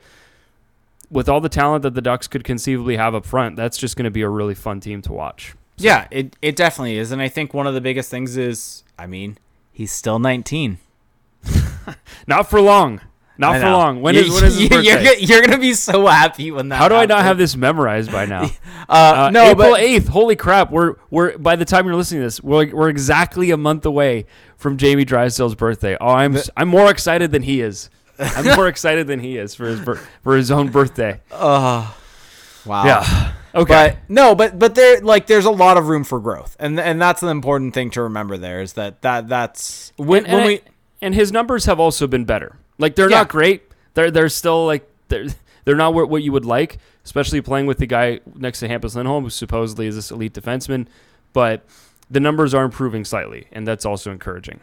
with 1.15 1.29
all 1.31 1.41
the 1.41 1.49
talent 1.49 1.83
that 1.85 1.95
the 1.95 2.03
Ducks 2.03 2.27
could 2.29 2.45
conceivably 2.45 2.97
have 2.97 3.15
up 3.15 3.25
front, 3.25 3.57
that's 3.57 3.79
just 3.79 3.97
going 3.97 4.05
to 4.05 4.11
be 4.11 4.21
a 4.23 4.29
really 4.29 4.55
fun 4.55 4.81
team 4.81 5.01
to 5.03 5.13
watch. 5.13 5.55
Yeah, 5.79 6.07
it 6.11 6.37
it 6.43 6.55
definitely 6.57 6.99
is, 6.99 7.11
and 7.11 7.23
I 7.23 7.29
think 7.29 7.55
one 7.55 7.67
of 7.67 7.73
the 7.75 7.81
biggest 7.81 8.11
things 8.11 8.37
is, 8.37 8.85
I 8.99 9.07
mean, 9.07 9.39
he's 9.73 9.91
still 9.93 10.19
19. 10.19 10.79
Not 12.27 12.49
for 12.49 12.61
long. 12.61 13.01
Not 13.37 13.61
for 13.61 13.69
long. 13.69 14.01
When 14.01 14.15
is 14.15 14.31
when 14.33 14.45
is 14.45 14.57
his 14.57 14.69
birthday? 14.69 14.89
You're, 14.89 15.03
gonna- 15.03 15.17
you're 15.19 15.41
gonna 15.43 15.59
be 15.59 15.75
so 15.75 16.07
happy 16.07 16.53
when 16.53 16.69
that. 16.69 16.77
How 16.77 16.87
do 16.89 16.95
I 16.95 17.05
not 17.07 17.23
have 17.25 17.37
this 17.37 17.57
memorized 17.57 18.13
by 18.13 18.27
now? 18.27 18.49
Uh, 18.87 18.93
Uh, 19.29 19.31
no, 19.31 19.51
April 19.51 19.77
eighth. 19.77 20.09
Holy 20.09 20.37
crap! 20.37 20.71
We're 20.71 20.97
we're 21.11 21.39
by 21.39 21.57
the 21.57 21.65
time 21.65 21.87
you're 21.87 21.97
listening 21.97 22.21
to 22.21 22.27
this, 22.27 22.43
we're 22.43 22.71
we're 22.71 22.91
exactly 22.91 23.51
a 23.51 23.57
month 23.57 23.87
away 23.87 24.27
from 24.59 24.77
Jamie 24.77 25.07
Drysdale's 25.07 25.55
birthday. 25.55 25.97
Oh, 26.03 26.09
I'm 26.09 26.37
I'm 26.55 26.69
more 26.69 26.91
excited 26.91 27.33
than 27.33 27.45
he 27.45 27.63
is. 27.63 27.89
I'm 28.19 28.57
more 28.57 28.69
excited 28.69 29.07
than 29.07 29.21
he 29.21 29.37
is 29.37 29.55
for 29.55 29.67
his 29.67 29.81
bir- 29.81 30.01
for 30.23 30.37
his 30.37 30.51
own 30.51 30.69
birthday. 30.71 31.21
wow. 31.31 31.93
Yeah. 32.67 33.33
Okay. 33.55 33.97
But 34.01 34.11
no, 34.11 34.35
but 34.35 34.59
but 34.59 34.75
there 34.75 35.01
like 35.01 35.27
there's 35.27 35.45
a 35.45 35.51
lot 35.51 35.77
of 35.77 35.89
room 35.89 36.03
for 36.05 36.19
growth, 36.21 36.57
and 36.59 36.79
and 36.81 37.01
that's 37.01 37.23
an 37.23 37.29
important 37.29 37.73
thing 37.75 37.91
to 37.91 38.03
remember. 38.03 38.37
There 38.37 38.61
is 38.61 38.73
that 38.75 39.03
that 39.03 39.29
that's 39.29 39.93
when, 39.97 40.25
and, 40.27 40.33
when 40.33 40.41
and 40.43 40.47
we 40.47 40.55
I- 40.57 40.63
and 41.03 41.15
his 41.15 41.31
numbers 41.33 41.67
have 41.67 41.79
also 41.79 42.07
been 42.07 42.25
better. 42.25 42.57
Like 42.79 42.97
they're 42.97 43.11
Yeah. 43.11 43.19
not 43.19 43.29
great. 43.29 43.63
They're 43.95 44.11
they're 44.11 44.29
still 44.29 44.67
like 44.67 44.89
they're 45.09 45.27
they're 45.65 45.77
not 45.77 45.95
what, 45.95 46.09
what 46.09 46.23
you 46.23 46.33
would 46.33 46.45
like, 46.45 46.79
especially 47.05 47.41
playing 47.43 47.67
with 47.67 47.79
the 47.79 47.87
guy 47.87 48.21
next 48.35 48.59
to 48.61 48.69
Hampus 48.69 48.97
Lindholm, 48.97 49.25
who 49.25 49.31
supposedly 49.31 49.87
is 49.87 49.95
this 49.95 50.11
elite 50.11 50.33
defenseman. 50.35 50.87
But 51.33 51.65
the 52.11 52.21
numbers 52.21 52.55
are 52.55 52.65
improving 52.65 53.05
slightly, 53.05 53.47
and 53.53 53.67
that's 53.69 53.85
also 53.87 54.11
encouraging. 54.11 54.61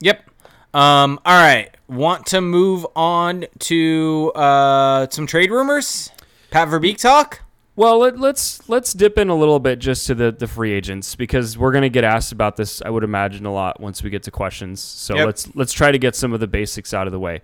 Yep. 0.00 0.28
Um. 0.74 1.20
All 1.24 1.40
right. 1.40 1.70
Want 1.86 2.26
to 2.26 2.40
move 2.40 2.86
on 2.96 3.44
to 3.60 4.32
uh 4.34 5.06
some 5.10 5.26
trade 5.26 5.50
rumors? 5.50 6.10
Pat 6.50 6.68
Verbeek 6.68 6.98
talk. 6.98 7.42
Well, 7.76 7.98
let, 7.98 8.18
let's 8.18 8.66
let's 8.68 8.92
dip 8.92 9.18
in 9.18 9.28
a 9.28 9.34
little 9.34 9.58
bit 9.58 9.80
just 9.80 10.06
to 10.06 10.14
the, 10.14 10.32
the 10.32 10.46
free 10.46 10.72
agents 10.72 11.14
because 11.14 11.58
we're 11.58 11.72
gonna 11.72 11.88
get 11.90 12.04
asked 12.04 12.32
about 12.32 12.56
this. 12.56 12.80
I 12.80 12.88
would 12.88 13.04
imagine 13.04 13.44
a 13.44 13.52
lot 13.52 13.80
once 13.80 14.02
we 14.02 14.10
get 14.10 14.22
to 14.22 14.30
questions. 14.30 14.80
So 14.80 15.16
Yep. 15.16 15.26
let's 15.26 15.56
let's 15.56 15.72
try 15.72 15.92
to 15.92 15.98
get 15.98 16.14
some 16.16 16.32
of 16.32 16.40
the 16.40 16.46
basics 16.46 16.94
out 16.94 17.06
of 17.06 17.12
the 17.12 17.20
way. 17.20 17.42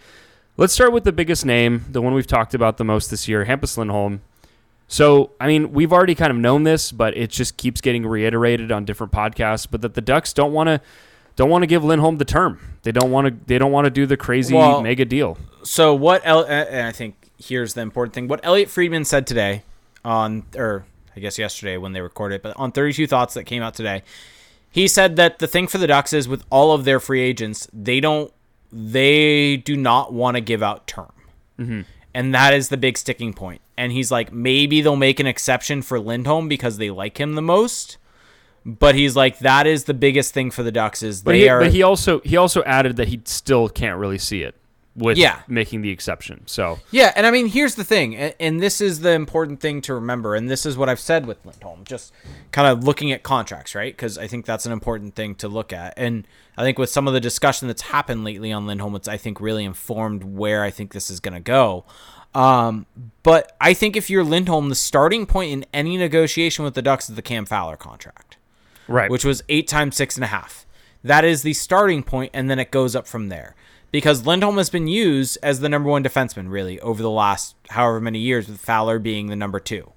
Let's 0.56 0.72
start 0.72 0.92
with 0.92 1.04
the 1.04 1.12
biggest 1.12 1.44
name, 1.44 1.84
the 1.90 2.00
one 2.00 2.14
we've 2.14 2.26
talked 2.26 2.54
about 2.54 2.76
the 2.76 2.84
most 2.84 3.10
this 3.10 3.26
year, 3.28 3.44
Hampus 3.44 3.76
Lindholm. 3.76 4.20
So, 4.88 5.30
I 5.40 5.46
mean, 5.46 5.72
we've 5.72 5.92
already 5.92 6.14
kind 6.16 6.30
of 6.32 6.36
known 6.36 6.64
this, 6.64 6.90
but 6.92 7.16
it 7.16 7.30
just 7.30 7.56
keeps 7.56 7.80
getting 7.80 8.04
reiterated 8.04 8.72
on 8.72 8.84
different 8.84 9.12
podcasts. 9.12 9.66
But 9.70 9.82
that 9.82 9.94
the 9.94 10.00
Ducks 10.00 10.32
don't 10.32 10.52
want 10.52 10.66
to 10.68 10.80
don't 11.36 11.50
want 11.50 11.62
to 11.62 11.66
give 11.66 11.84
Lindholm 11.84 12.18
the 12.18 12.24
term. 12.24 12.58
They 12.82 12.92
don't 12.92 13.10
want 13.10 13.26
to. 13.26 13.44
They 13.46 13.58
don't 13.58 13.72
want 13.72 13.86
to 13.86 13.90
do 13.90 14.06
the 14.06 14.16
crazy 14.16 14.54
Well- 14.54 14.82
mega 14.82 15.04
deal. 15.04 15.38
So 15.62 15.94
what? 15.94 16.22
El- 16.24 16.44
and 16.44 16.86
I 16.86 16.92
think 16.92 17.30
here's 17.38 17.74
the 17.74 17.80
important 17.80 18.14
thing. 18.14 18.28
What 18.28 18.40
Elliotte 18.44 18.70
Friedman 18.70 19.04
said 19.04 19.26
today 19.26 19.62
on, 20.04 20.44
or 20.56 20.84
I 21.16 21.20
guess 21.20 21.38
yesterday 21.38 21.76
when 21.76 21.92
they 21.92 22.00
recorded 22.00 22.42
but 22.42 22.56
on 22.56 22.72
32 22.72 23.06
Thoughts 23.06 23.34
that 23.34 23.44
came 23.44 23.62
out 23.62 23.74
today, 23.74 24.02
he 24.70 24.86
said 24.86 25.16
that 25.16 25.38
the 25.38 25.46
thing 25.46 25.66
for 25.66 25.78
the 25.78 25.86
Ducks 25.86 26.12
is 26.12 26.28
with 26.28 26.44
all 26.50 26.72
of 26.72 26.84
their 26.84 27.00
free 27.00 27.20
agents, 27.20 27.68
they 27.72 28.00
don't, 28.00 28.32
they 28.72 29.56
do 29.56 29.76
not 29.76 30.12
want 30.12 30.36
to 30.36 30.40
give 30.40 30.62
out 30.62 30.86
term, 30.86 31.12
mm-hmm. 31.58 31.80
and 32.14 32.34
that 32.34 32.54
is 32.54 32.68
the 32.68 32.76
big 32.76 32.96
sticking 32.96 33.32
point. 33.34 33.60
And 33.76 33.90
he's 33.92 34.10
like, 34.10 34.32
maybe 34.32 34.80
they'll 34.80 34.94
make 34.96 35.18
an 35.20 35.26
exception 35.26 35.82
for 35.82 35.98
Lindholm 35.98 36.48
because 36.48 36.76
they 36.76 36.90
like 36.90 37.18
him 37.18 37.34
the 37.34 37.42
most. 37.42 37.96
But 38.66 38.94
he's 38.94 39.16
like, 39.16 39.38
that 39.40 39.66
is 39.66 39.84
the 39.84 39.94
biggest 39.94 40.34
thing 40.34 40.50
for 40.50 40.62
the 40.62 40.72
Ducks 40.72 41.02
is 41.02 41.22
But 41.22 41.32
they 41.32 41.40
he, 41.40 41.48
are. 41.48 41.60
but 41.60 41.72
he 41.72 41.82
also 41.82 42.20
he 42.20 42.36
also 42.36 42.62
added 42.64 42.96
that 42.96 43.08
he 43.08 43.20
still 43.24 43.68
can't 43.68 43.98
really 43.98 44.18
see 44.18 44.42
it. 44.42 44.54
with 44.96 45.16
Yeah. 45.16 45.38
making 45.48 45.82
the 45.82 45.90
exception. 45.90 46.42
So 46.46 46.80
Yeah, 46.90 47.12
and 47.16 47.24
I 47.24 47.30
mean, 47.30 47.46
here's 47.46 47.76
the 47.76 47.84
thing, 47.84 48.16
and, 48.16 48.34
and 48.40 48.60
this 48.60 48.80
is 48.80 49.00
the 49.00 49.12
important 49.12 49.60
thing 49.60 49.80
to 49.82 49.94
remember, 49.94 50.34
and 50.34 50.50
this 50.50 50.66
is 50.66 50.76
what 50.76 50.88
I've 50.88 50.98
said 51.00 51.26
with 51.26 51.38
Lindholm, 51.46 51.84
just 51.84 52.12
kind 52.50 52.66
of 52.68 52.82
looking 52.84 53.12
at 53.12 53.22
contracts, 53.22 53.74
right? 53.76 53.92
Because 53.96 54.18
I 54.18 54.26
think 54.26 54.44
that's 54.46 54.66
an 54.66 54.72
important 54.72 55.14
thing 55.14 55.36
to 55.36 55.48
look 55.48 55.72
at, 55.72 55.94
and 55.96 56.26
I 56.58 56.64
think 56.64 56.76
with 56.76 56.90
some 56.90 57.06
of 57.06 57.14
the 57.14 57.20
discussion 57.20 57.68
that's 57.68 57.82
happened 57.82 58.24
lately 58.24 58.52
on 58.52 58.66
Lindholm, 58.66 58.94
it's 58.96 59.06
I 59.08 59.16
think 59.16 59.40
really 59.40 59.64
informed 59.64 60.24
where 60.24 60.64
I 60.64 60.70
think 60.70 60.92
this 60.92 61.08
is 61.08 61.20
going 61.20 61.34
to 61.34 61.40
go. 61.40 61.84
Um, 62.34 62.84
but 63.22 63.56
I 63.60 63.74
think 63.74 63.96
if 63.96 64.10
you're 64.10 64.24
Lindholm, 64.24 64.68
the 64.68 64.74
starting 64.74 65.24
point 65.24 65.52
in 65.52 65.64
any 65.72 65.96
negotiation 65.96 66.64
with 66.64 66.74
the 66.74 66.82
Ducks 66.82 67.08
is 67.08 67.14
the 67.16 67.22
Cam 67.22 67.46
Fowler 67.46 67.76
contract 67.76 68.36
right, 68.90 69.10
which 69.10 69.24
was 69.24 69.42
eight 69.48 69.68
times 69.68 69.96
six 69.96 70.16
and 70.16 70.24
a 70.24 70.28
half. 70.28 70.66
That 71.02 71.24
is 71.24 71.42
the 71.42 71.54
starting 71.54 72.02
point, 72.02 72.30
and 72.34 72.50
then 72.50 72.58
it 72.58 72.70
goes 72.70 72.94
up 72.94 73.06
from 73.06 73.28
there. 73.28 73.54
Because 73.90 74.24
Lindholm 74.26 74.56
has 74.58 74.70
been 74.70 74.86
used 74.86 75.38
as 75.42 75.60
the 75.60 75.68
number 75.68 75.88
one 75.88 76.04
defenseman, 76.04 76.50
really, 76.50 76.78
over 76.80 77.02
the 77.02 77.10
last 77.10 77.56
however 77.70 78.00
many 78.00 78.18
years, 78.18 78.48
with 78.48 78.60
Fowler 78.60 78.98
being 78.98 79.26
the 79.26 79.36
number 79.36 79.58
two. 79.58 79.92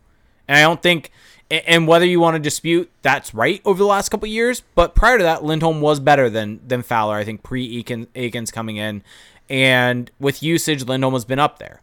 And 0.47 0.57
I 0.57 0.61
don't 0.61 0.81
think, 0.81 1.11
and 1.51 1.87
whether 1.87 2.05
you 2.05 2.19
want 2.19 2.35
to 2.35 2.39
dispute 2.39 2.89
that's 3.01 3.33
right 3.33 3.61
over 3.65 3.77
the 3.77 3.85
last 3.85 4.09
couple 4.09 4.27
years, 4.27 4.63
but 4.73 4.95
prior 4.95 5.17
to 5.17 5.23
that, 5.23 5.43
Lindholm 5.43 5.79
was 5.79 5.99
better 5.99 6.29
than 6.29 6.59
than 6.67 6.81
Fowler. 6.81 7.15
I 7.15 7.23
think 7.23 7.43
pre 7.43 7.83
Eakins 7.83 8.51
coming 8.51 8.77
in, 8.77 9.03
and 9.49 10.09
with 10.19 10.41
usage, 10.41 10.85
Lindholm 10.85 11.13
has 11.13 11.25
been 11.25 11.39
up 11.39 11.59
there. 11.59 11.81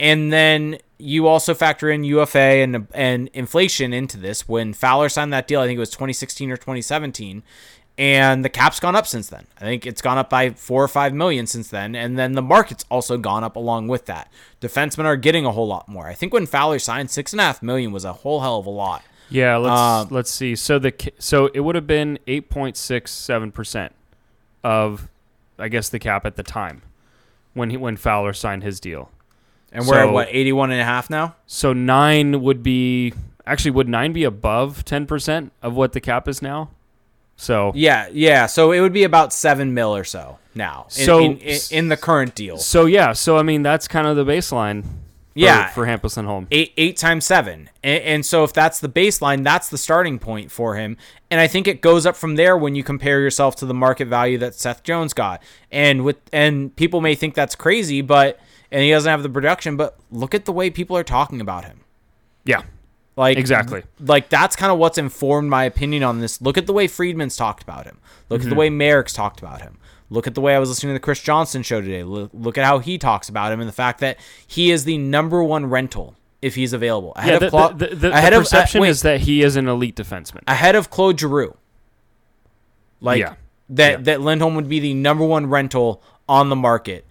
And 0.00 0.32
then 0.32 0.78
you 0.98 1.26
also 1.26 1.54
factor 1.54 1.90
in 1.90 2.04
UFA 2.04 2.38
and 2.38 2.86
and 2.94 3.28
inflation 3.32 3.92
into 3.92 4.16
this. 4.16 4.48
When 4.48 4.72
Fowler 4.72 5.08
signed 5.08 5.32
that 5.32 5.46
deal, 5.48 5.60
I 5.60 5.66
think 5.66 5.76
it 5.76 5.80
was 5.80 5.90
2016 5.90 6.50
or 6.50 6.56
2017, 6.56 7.42
and 7.96 8.44
the 8.44 8.48
cap's 8.48 8.78
gone 8.78 8.94
up 8.94 9.06
since 9.06 9.28
then. 9.28 9.46
I 9.58 9.60
think 9.62 9.86
it's 9.86 10.00
gone 10.00 10.18
up 10.18 10.30
by 10.30 10.50
four 10.50 10.82
or 10.82 10.88
five 10.88 11.12
million 11.12 11.46
since 11.46 11.68
then, 11.68 11.96
and 11.96 12.18
then 12.18 12.32
the 12.32 12.42
market's 12.42 12.84
also 12.90 13.18
gone 13.18 13.42
up 13.42 13.56
along 13.56 13.88
with 13.88 14.06
that. 14.06 14.30
Defensemen 14.60 15.04
are 15.04 15.16
getting 15.16 15.44
a 15.44 15.50
whole 15.52 15.66
lot 15.66 15.88
more. 15.88 16.06
I 16.06 16.14
think 16.14 16.32
when 16.32 16.46
Fowler 16.46 16.78
signed, 16.78 17.10
six 17.10 17.32
and 17.32 17.40
a 17.40 17.44
half 17.44 17.62
million 17.62 17.90
was 17.90 18.04
a 18.04 18.12
whole 18.12 18.40
hell 18.40 18.58
of 18.58 18.66
a 18.66 18.70
lot. 18.70 19.02
yeah. 19.30 19.56
Let's 19.56 19.80
Um, 19.80 20.08
let's 20.10 20.30
see. 20.30 20.54
So 20.54 20.78
the 20.78 20.94
so 21.18 21.48
it 21.48 21.60
would 21.60 21.74
have 21.74 21.86
been 21.88 22.18
eight 22.28 22.50
point 22.50 22.76
six 22.76 23.10
seven 23.12 23.50
percent 23.50 23.92
of, 24.62 25.08
I 25.58 25.68
guess, 25.68 25.88
the 25.88 25.98
cap 25.98 26.24
at 26.24 26.36
the 26.36 26.44
time 26.44 26.82
when 27.54 27.70
he 27.70 27.76
when 27.76 27.96
Fowler 27.96 28.32
signed 28.32 28.62
his 28.62 28.78
deal. 28.80 29.10
And 29.72 29.86
we're 29.86 29.98
at 29.98 30.06
So- 30.06 30.12
what 30.12 30.28
81 30.30 30.70
and 30.70 30.80
a 30.80 30.84
half 30.84 31.10
now. 31.10 31.34
So 31.46 31.72
nine 31.72 32.40
would 32.42 32.62
be 32.62 33.12
actually 33.46 33.70
would 33.72 33.88
nine 33.88 34.12
be 34.12 34.24
above 34.24 34.84
ten 34.84 35.06
percent 35.06 35.52
of 35.62 35.74
what 35.74 35.92
the 35.92 36.00
cap 36.00 36.28
is 36.28 36.40
now? 36.42 36.70
So 37.36 37.72
Yeah, 37.74 38.08
yeah. 38.12 38.46
So 38.46 38.72
it 38.72 38.80
would 38.80 38.92
be 38.92 39.04
about 39.04 39.32
seven 39.32 39.72
mil 39.74 39.94
or 39.94 40.04
so 40.04 40.38
now. 40.54 40.86
In, 40.98 41.04
So- 41.06 41.20
in, 41.20 41.38
in, 41.38 41.58
in 41.70 41.88
the 41.88 41.96
current 41.96 42.34
deal. 42.34 42.58
so 42.58 42.86
yeah. 42.86 43.12
So 43.12 43.36
I 43.38 43.42
mean 43.42 43.62
that's 43.62 43.86
kind 43.88 44.06
of 44.06 44.16
the 44.16 44.24
baseline. 44.24 44.84
For, 45.34 45.42
Yeah. 45.44 45.68
for 45.68 45.86
Hampus 45.86 46.16
Lindholm. 46.16 46.48
eight 46.50 46.72
eight 46.76 46.96
times 46.96 47.24
seven, 47.24 47.70
and, 47.84 48.02
and 48.02 48.26
so 48.26 48.42
if 48.42 48.52
that's 48.52 48.80
the 48.80 48.88
baseline, 48.88 49.44
that's 49.44 49.68
the 49.68 49.78
starting 49.78 50.18
point 50.18 50.50
for 50.50 50.74
him. 50.74 50.96
And 51.30 51.38
I 51.40 51.46
think 51.46 51.68
it 51.68 51.80
goes 51.80 52.06
up 52.06 52.16
from 52.16 52.34
there 52.34 52.56
when 52.56 52.74
you 52.74 52.82
compare 52.82 53.20
yourself 53.20 53.54
to 53.56 53.66
the 53.66 53.74
market 53.74 54.08
value 54.08 54.36
that 54.38 54.56
Seth 54.56 54.82
Jones 54.82 55.12
got. 55.14 55.40
And 55.70 56.02
with 56.04 56.16
and 56.32 56.74
people 56.74 57.00
may 57.00 57.14
think 57.14 57.34
that's 57.36 57.54
crazy, 57.54 58.00
but 58.00 58.40
and 58.70 58.82
he 58.82 58.90
doesn't 58.90 59.10
have 59.10 59.22
the 59.22 59.28
production, 59.28 59.76
but 59.76 59.96
look 60.10 60.34
at 60.34 60.44
the 60.44 60.52
way 60.52 60.70
people 60.70 60.96
are 60.96 61.04
talking 61.04 61.40
about 61.40 61.64
him. 61.64 61.80
Yeah. 62.44 62.62
Like 63.16 63.36
Exactly. 63.38 63.82
Like 63.98 64.28
that's 64.28 64.54
kind 64.56 64.70
of 64.72 64.78
what's 64.78 64.96
informed 64.98 65.50
my 65.50 65.64
opinion 65.64 66.02
on 66.04 66.20
this. 66.20 66.40
Look 66.40 66.56
at 66.56 66.66
the 66.66 66.72
way 66.72 66.86
Friedman's 66.86 67.36
talked 67.36 67.62
about 67.62 67.84
him. 67.84 67.98
Look 68.28 68.40
Mm-hmm. 68.40 68.48
at 68.48 68.50
the 68.54 68.56
way 68.58 68.70
Marek's 68.70 69.12
talked 69.12 69.40
about 69.40 69.60
him. 69.62 69.78
Look 70.10 70.26
at 70.26 70.34
the 70.34 70.40
way 70.40 70.54
I 70.54 70.58
was 70.58 70.68
listening 70.68 70.90
to 70.90 70.94
the 70.94 71.00
Chris 71.04 71.20
Johnston 71.20 71.62
show 71.62 71.80
today. 71.80 72.02
Look, 72.04 72.30
look 72.32 72.56
at 72.56 72.64
how 72.64 72.78
he 72.78 72.96
talks 72.96 73.28
about 73.28 73.52
him 73.52 73.60
and 73.60 73.68
the 73.68 73.72
fact 73.74 74.00
that 74.00 74.18
he 74.46 74.70
is 74.70 74.84
the 74.84 74.96
number 74.98 75.42
one 75.42 75.66
rental 75.66 76.14
if 76.40 76.54
he's 76.54 76.72
available. 76.72 77.12
Ahead 77.16 77.28
Yeah, 77.30 77.34
of 77.34 77.40
the, 77.40 77.50
Cla- 77.50 77.74
the, 77.74 77.86
the, 77.88 77.96
the 77.96 78.12
ahead 78.12 78.32
of- 78.32 78.38
uh, 78.38 78.42
perception 78.44 78.80
wait, 78.82 78.88
is 78.90 79.02
that 79.02 79.20
he 79.22 79.42
is 79.42 79.56
an 79.56 79.66
elite 79.68 79.96
defenseman. 79.96 80.42
ahead 80.46 80.76
of 80.76 80.88
Claude 80.88 81.18
Giroux. 81.18 81.56
Like 83.00 83.18
Yeah. 83.20 83.34
that 83.70 83.90
Yeah. 83.90 83.96
that 83.98 84.20
Lindholm 84.20 84.54
would 84.54 84.68
be 84.68 84.80
the 84.80 84.94
number 84.94 85.24
one 85.24 85.46
rental 85.46 86.02
on 86.28 86.48
the 86.48 86.56
market. 86.56 87.04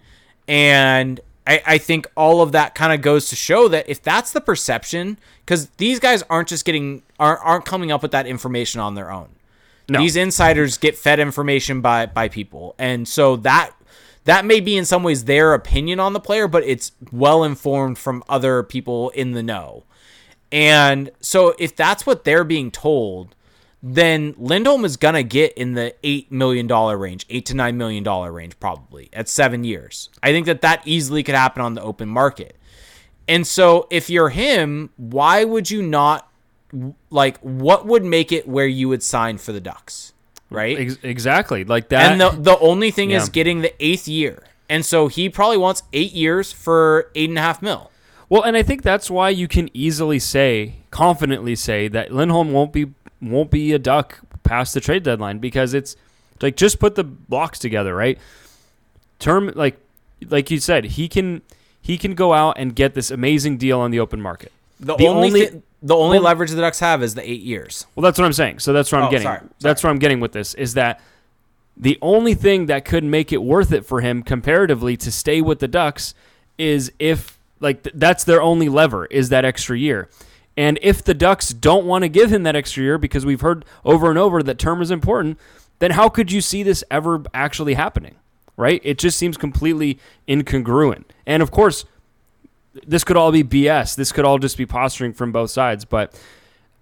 And 0.48 1.20
I, 1.48 1.62
I 1.66 1.78
think 1.78 2.06
all 2.14 2.42
of 2.42 2.52
that 2.52 2.74
kind 2.74 2.92
of 2.92 3.00
goes 3.00 3.30
to 3.30 3.36
show 3.36 3.68
that 3.68 3.88
if 3.88 4.02
that's 4.02 4.32
the 4.32 4.40
perception, 4.40 5.18
because 5.40 5.70
these 5.78 5.98
guys 5.98 6.22
aren't 6.28 6.48
just 6.48 6.64
getting 6.64 7.02
aren't, 7.18 7.40
aren't 7.42 7.64
coming 7.64 7.90
up 7.90 8.02
with 8.02 8.10
that 8.12 8.26
information 8.26 8.80
on 8.80 8.94
their 8.94 9.10
own. 9.10 9.30
No. 9.88 9.98
These 9.98 10.16
insiders 10.16 10.76
get 10.76 10.98
fed 10.98 11.18
information 11.18 11.80
by 11.80 12.04
by 12.04 12.28
people. 12.28 12.74
And 12.78 13.08
so 13.08 13.36
that 13.36 13.72
that 14.24 14.44
may 14.44 14.60
be 14.60 14.76
in 14.76 14.84
some 14.84 15.02
ways 15.02 15.24
their 15.24 15.54
opinion 15.54 15.98
on 15.98 16.12
the 16.12 16.20
player, 16.20 16.46
but 16.46 16.62
it's 16.64 16.92
well 17.10 17.42
informed 17.42 17.96
from 17.96 18.22
other 18.28 18.62
people 18.62 19.08
in 19.10 19.32
the 19.32 19.42
know. 19.42 19.84
And 20.52 21.10
so 21.20 21.54
if 21.58 21.74
that's 21.74 22.04
what 22.04 22.24
they're 22.24 22.44
being 22.44 22.70
told, 22.70 23.34
then 23.82 24.34
Lindholm 24.38 24.84
is 24.84 24.96
gonna 24.96 25.22
get 25.22 25.52
in 25.54 25.74
the 25.74 25.94
eight 26.02 26.32
million 26.32 26.66
dollar 26.66 26.96
range, 26.98 27.24
eight 27.30 27.46
to 27.46 27.54
nine 27.54 27.76
million 27.76 28.02
dollar 28.02 28.32
range, 28.32 28.58
probably 28.58 29.08
at 29.12 29.28
seven 29.28 29.62
years. 29.64 30.08
I 30.22 30.32
think 30.32 30.46
that 30.46 30.62
that 30.62 30.82
easily 30.84 31.22
could 31.22 31.34
happen 31.36 31.62
on 31.62 31.74
the 31.74 31.82
open 31.82 32.08
market. 32.08 32.56
And 33.28 33.46
so 33.46 33.86
if 33.90 34.08
you're 34.10 34.30
him, 34.30 34.90
why 34.96 35.44
would 35.44 35.70
you 35.70 35.82
not 35.82 36.30
like 37.10 37.38
what 37.40 37.86
would 37.86 38.04
make 38.04 38.32
it 38.32 38.48
where 38.48 38.66
you 38.66 38.88
would 38.88 39.02
sign 39.02 39.38
for 39.38 39.52
the 39.52 39.60
Ducks, 39.60 40.12
right? 40.50 40.78
Ex- 40.78 40.98
exactly. 41.02 41.64
Like 41.64 41.88
that. 41.90 42.12
And 42.12 42.20
the 42.20 42.30
the 42.30 42.58
only 42.58 42.90
thing 42.90 43.10
is 43.12 43.28
getting 43.28 43.60
the 43.62 43.72
eighth 43.84 44.08
year. 44.08 44.44
And 44.68 44.84
so 44.84 45.08
he 45.08 45.30
probably 45.30 45.56
wants 45.56 45.82
eight 45.92 46.12
years 46.12 46.52
for 46.52 47.10
eight 47.14 47.28
and 47.30 47.38
a 47.38 47.42
half 47.42 47.62
mil. 47.62 47.90
well, 48.28 48.42
and 48.42 48.54
I 48.56 48.62
think 48.62 48.82
that's 48.82 49.10
why 49.10 49.30
you 49.30 49.48
can 49.48 49.70
easily 49.72 50.18
say, 50.18 50.76
confidently 50.90 51.54
say 51.54 51.88
that 51.88 52.12
Lindholm 52.12 52.52
won't 52.52 52.72
be 52.72 52.92
won't 53.20 53.50
be 53.50 53.72
a 53.72 53.78
duck 53.78 54.18
past 54.44 54.74
the 54.74 54.80
trade 54.80 55.02
deadline 55.02 55.38
because 55.38 55.74
it's 55.74 55.96
like 56.40 56.56
just 56.56 56.78
put 56.78 56.94
the 56.94 57.04
blocks 57.04 57.58
together, 57.58 57.94
right? 57.94 58.18
Term 59.18 59.52
like 59.54 59.78
like 60.28 60.50
you 60.50 60.58
said, 60.60 60.84
he 60.84 61.08
can 61.08 61.42
he 61.80 61.98
can 61.98 62.14
go 62.14 62.32
out 62.32 62.56
and 62.58 62.74
get 62.74 62.94
this 62.94 63.10
amazing 63.10 63.56
deal 63.56 63.80
on 63.80 63.90
the 63.90 64.00
open 64.00 64.20
market. 64.20 64.52
The, 64.80 64.94
The 64.96 65.06
only, 65.06 65.26
only- 65.28 65.46
thi- 65.46 65.62
the 65.82 65.94
only 65.96 66.18
well- 66.18 66.24
leverage 66.26 66.50
the 66.50 66.60
Ducks 66.60 66.80
have 66.80 67.02
is 67.02 67.14
the 67.14 67.28
eight 67.28 67.40
years. 67.42 67.86
Well, 67.94 68.02
that's 68.02 68.18
what 68.18 68.24
I'm 68.26 68.32
saying. 68.32 68.60
So 68.60 68.72
that's 68.72 68.92
what 68.92 69.00
I'm 69.00 69.08
Oh, 69.08 69.10
getting. 69.10 69.26
sorry, 69.26 69.40
That's 69.60 69.82
what 69.82 69.90
I'm 69.90 69.98
getting 69.98 70.20
with 70.20 70.32
this 70.32 70.54
is 70.54 70.74
that 70.74 71.00
the 71.76 71.98
only 72.02 72.34
thing 72.34 72.66
that 72.66 72.84
could 72.84 73.04
make 73.04 73.32
it 73.32 73.42
worth 73.42 73.72
it 73.72 73.84
for 73.84 74.00
him 74.00 74.22
comparatively 74.22 74.96
to 74.98 75.10
stay 75.12 75.40
with 75.40 75.60
the 75.60 75.68
Ducks 75.68 76.14
is 76.58 76.92
if 76.98 77.38
like 77.60 77.82
th- 77.84 77.94
that's 77.96 78.22
their 78.24 78.40
only 78.42 78.68
lever 78.68 79.06
is 79.06 79.28
that 79.30 79.44
extra 79.44 79.76
year. 79.78 80.08
And 80.58 80.76
if 80.82 81.04
the 81.04 81.14
Ducks 81.14 81.50
don't 81.50 81.86
want 81.86 82.02
to 82.02 82.08
give 82.08 82.32
him 82.32 82.42
that 82.42 82.56
extra 82.56 82.82
year 82.82 82.98
because 82.98 83.24
we've 83.24 83.42
heard 83.42 83.64
over 83.84 84.10
and 84.10 84.18
over 84.18 84.42
that 84.42 84.58
term 84.58 84.82
is 84.82 84.90
important, 84.90 85.38
then 85.78 85.92
how 85.92 86.08
could 86.08 86.32
you 86.32 86.40
see 86.40 86.64
this 86.64 86.82
ever 86.90 87.22
actually 87.32 87.74
happening? 87.74 88.16
Right? 88.56 88.80
It 88.82 88.98
just 88.98 89.18
seems 89.18 89.36
completely 89.36 90.00
incongruent. 90.26 91.04
And 91.26 91.44
of 91.44 91.52
course, 91.52 91.84
this 92.84 93.04
could 93.04 93.16
all 93.16 93.30
be 93.30 93.44
BS. 93.44 93.94
This 93.94 94.10
could 94.10 94.24
all 94.24 94.38
just 94.38 94.58
be 94.58 94.66
posturing 94.66 95.12
from 95.12 95.30
both 95.30 95.52
sides, 95.52 95.84
but 95.84 96.20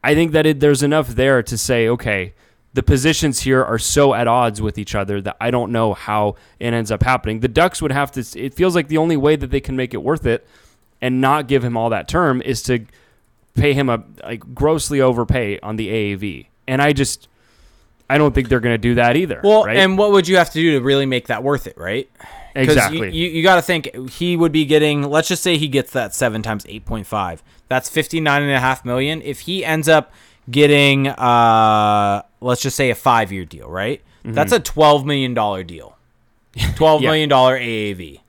I 0.03 0.15
think 0.15 0.33
that 0.33 0.47
it, 0.47 0.61
there's 0.61 0.83
enough 0.83 1.09
there 1.09 1.43
to 1.43 1.59
say, 1.59 1.87
okay, 1.87 2.33
the 2.73 2.83
positions 2.83 3.41
here 3.41 3.63
are 3.63 3.79
so 3.79 4.15
at 4.15 4.27
odds 4.27 4.63
with 4.63 4.79
each 4.79 4.95
other 4.95 5.21
that 5.21 5.37
I 5.39 5.51
don't 5.51 5.71
know 5.71 5.93
how 5.93 6.37
it 6.59 6.73
ends 6.73 6.91
up 6.91 7.03
happening. 7.03 7.41
The 7.41 7.49
Ducks 7.49 7.83
would 7.83 7.93
have 7.93 8.11
to. 8.13 8.25
It 8.41 8.55
feels 8.55 8.75
like 8.75 8.89
the 8.89 8.97
only 8.97 9.19
way 9.19 9.37
that 9.37 9.51
they 9.51 9.61
can 9.61 9.77
make 9.77 9.93
it 9.93 10.03
worth 10.03 10.25
it 10.25 10.47
and 11.03 11.21
not 11.21 11.47
give 11.47 11.63
him 11.63 11.77
all 11.77 11.91
that 11.91 12.09
term 12.09 12.41
is 12.41 12.63
to 12.63 12.87
pay 13.57 13.73
him 13.73 13.89
a 13.89 14.03
like 14.23 14.55
grossly 14.55 15.01
overpay 15.01 15.59
on 15.61 15.77
the 15.77 15.89
AAV, 15.89 16.47
and 16.69 16.81
I 16.83 16.93
just 16.93 17.29
I 18.09 18.19
don't 18.19 18.35
think 18.35 18.49
they're 18.49 18.61
going 18.61 18.75
to 18.75 18.79
do 18.79 18.95
that 18.97 19.17
either. 19.17 19.41
Well, 19.43 19.65
right? 19.65 19.77
and 19.77 19.99
what 19.99 20.13
would 20.13 20.29
you 20.29 20.37
have 20.37 20.51
to 20.51 20.61
do 20.61 20.79
to 20.79 20.85
really 20.85 21.07
make 21.07 21.27
that 21.29 21.43
worth 21.43 21.67
it, 21.67 21.77
right? 21.77 22.09
exactly. 22.55 23.11
You, 23.15 23.27
you, 23.29 23.37
you 23.37 23.43
got 23.43 23.57
to 23.57 23.63
think 23.63 24.11
he 24.11 24.37
would 24.37 24.53
be 24.53 24.65
getting. 24.65 25.03
Let's 25.03 25.29
just 25.29 25.43
say 25.43 25.57
he 25.59 25.69
gets 25.69 25.93
that 25.93 26.15
seven 26.15 26.43
times 26.43 26.65
eight 26.69 26.85
point 26.87 27.07
five. 27.07 27.43
That's 27.69 27.89
fifty 27.89 28.21
nine 28.21 28.43
and 28.43 28.53
a 28.53 28.61
half 28.61 28.85
million. 28.85 29.21
If 29.23 29.41
he 29.41 29.65
ends 29.65 29.89
up 29.89 30.13
getting, 30.51 31.09
uh, 31.09 32.23
let's 32.41 32.63
just 32.63 32.77
say 32.77 32.91
a 32.91 32.95
five 32.95 33.33
year 33.33 33.45
deal, 33.45 33.69
right? 33.69 34.01
That's 34.25 34.53
a 34.53 34.61
twelve 34.61 35.05
million 35.05 35.35
dollar 35.35 35.63
deal. 35.65 35.97
Twelve 36.77 36.99
Mm-hmm. 36.99 37.05
Yeah. 37.05 37.09
million 37.11 37.29
dollar 37.29 37.59
AAV. 37.59 38.21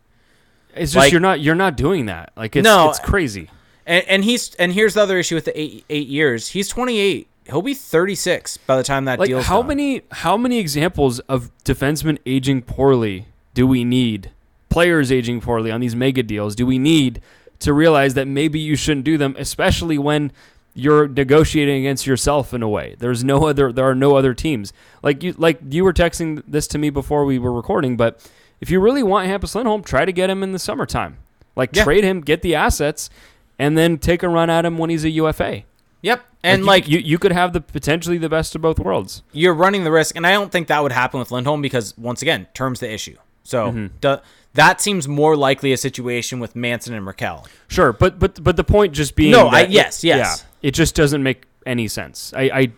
it's 0.76 0.92
just 0.92 0.96
like- 0.96 1.12
you're 1.12 1.22
not 1.22 1.40
you're 1.40 1.56
not 1.56 1.78
doing 1.78 2.08
that. 2.08 2.34
Like 2.36 2.56
it's 2.56 2.64
No. 2.66 2.90
it's 2.90 3.00
crazy. 3.00 3.50
And, 3.88 4.06
and 4.08 4.24
he's 4.24 4.54
and 4.56 4.74
here's 4.74 4.94
the 4.96 5.02
other 5.02 5.18
issue 5.18 5.36
with 5.36 5.46
the 5.46 5.60
eight 5.60 5.86
eight 5.90 6.08
years. 6.08 6.50
He's 6.50 6.68
twenty 6.68 7.00
eight. 7.00 7.28
He'll 7.46 7.62
be 7.62 7.74
thirty 7.74 8.16
six 8.16 8.58
by 8.58 8.76
the 8.78 8.84
time 8.84 9.06
that 9.06 9.18
Like 9.20 9.30
deal's 9.30 9.46
how 9.46 9.60
done. 9.60 9.68
many 9.70 10.02
how 10.12 10.36
many 10.38 10.60
examples 10.60 11.20
of 11.22 11.50
defensemen 11.64 12.18
aging 12.26 12.62
poorly 12.64 13.26
do 13.54 13.66
we 13.66 13.84
need? 13.86 14.32
Players 14.70 15.12
aging 15.12 15.40
poorly 15.42 15.72
on 15.72 15.80
these 15.80 15.96
mega 15.96 16.22
deals 16.22 16.54
do 16.56 16.66
we 16.66 16.78
need 16.78 17.22
to 17.60 17.74
realize 17.74 18.14
that 18.16 18.28
maybe 18.28 18.60
you 18.60 18.76
shouldn't 18.76 19.06
do 19.06 19.18
them, 19.18 19.34
especially 19.40 19.98
when 19.98 20.32
you're 20.76 21.08
negotiating 21.08 21.78
against 21.80 22.06
yourself 22.06 22.54
in 22.54 22.62
a 22.62 22.70
way. 22.70 22.96
There's 23.00 23.24
no 23.24 23.48
other 23.48 23.72
there 23.72 23.86
are 23.90 23.96
no 23.96 24.18
other 24.18 24.34
teams. 24.34 24.74
Like 25.02 25.24
you 25.24 25.34
like 25.38 25.60
you 25.70 25.86
were 25.86 25.94
texting 25.94 26.44
this 26.46 26.68
to 26.68 26.78
me 26.78 26.90
before 26.90 27.24
we 27.24 27.40
were 27.40 27.54
recording, 27.54 27.96
but 27.96 28.20
if 28.60 28.70
you 28.70 28.82
really 28.82 29.02
want 29.04 29.30
Hampus 29.30 29.56
Lindholm, 29.56 29.82
try 29.84 30.04
to 30.04 30.12
get 30.12 30.30
him 30.30 30.44
in 30.44 30.52
the 30.52 30.60
summertime. 30.60 31.18
Like 31.56 31.70
Yeah. 31.74 31.86
trade 31.86 32.04
him, 32.04 32.20
get 32.22 32.42
the 32.42 32.54
assets, 32.56 33.10
and 33.60 33.78
then 33.78 33.98
take 33.98 34.24
a 34.24 34.30
run 34.30 34.50
at 34.50 34.66
him 34.66 34.78
when 34.78 34.90
he's 34.90 35.04
a 35.04 35.10
UFA. 35.10 35.64
Yep. 36.02 36.24
And 36.44 36.62
you- 36.62 36.66
like 36.68 36.88
you, 36.88 37.00
you 37.00 37.18
could 37.18 37.32
have 37.32 37.54
the 37.54 37.62
potentially 37.62 38.18
the 38.18 38.30
best 38.30 38.56
of 38.56 38.62
both 38.62 38.80
worlds. 38.80 39.24
you're 39.34 39.54
running 39.54 39.84
the 39.84 39.92
risk, 39.92 40.16
and 40.16 40.26
I 40.28 40.32
don't 40.32 40.52
think 40.52 40.68
that 40.68 40.82
would 40.84 40.92
happen 40.92 41.20
with 41.20 41.32
Lindholm 41.32 41.62
because 41.62 41.98
once 41.98 42.22
again, 42.22 42.48
terms 42.54 42.80
the 42.80 42.92
issue. 42.92 43.18
So 43.44 43.68
Mm-hmm. 43.72 43.88
the, 44.02 44.22
that 44.54 44.82
seems 44.82 45.08
more 45.08 45.36
likely 45.36 45.72
a 45.72 45.78
situation 45.78 46.40
with 46.40 46.56
Manson 46.56 46.94
and 46.94 47.06
Rakell. 47.06 47.48
Sure, 47.68 47.94
but 47.94 48.20
but 48.20 48.44
but 48.44 48.56
the 48.58 48.64
point 48.64 48.94
just 48.94 49.16
being 49.16 49.32
No, 49.32 49.48
I- 49.48 49.62
yes, 49.66 50.04
yes. 50.04 50.44
yeah, 50.64 50.68
it 50.70 50.72
just 50.74 50.96
doesn't 50.96 51.24
make 51.24 51.44
any 51.66 51.88
sense. 51.88 52.34
I 52.36 52.44
I, 52.54 52.72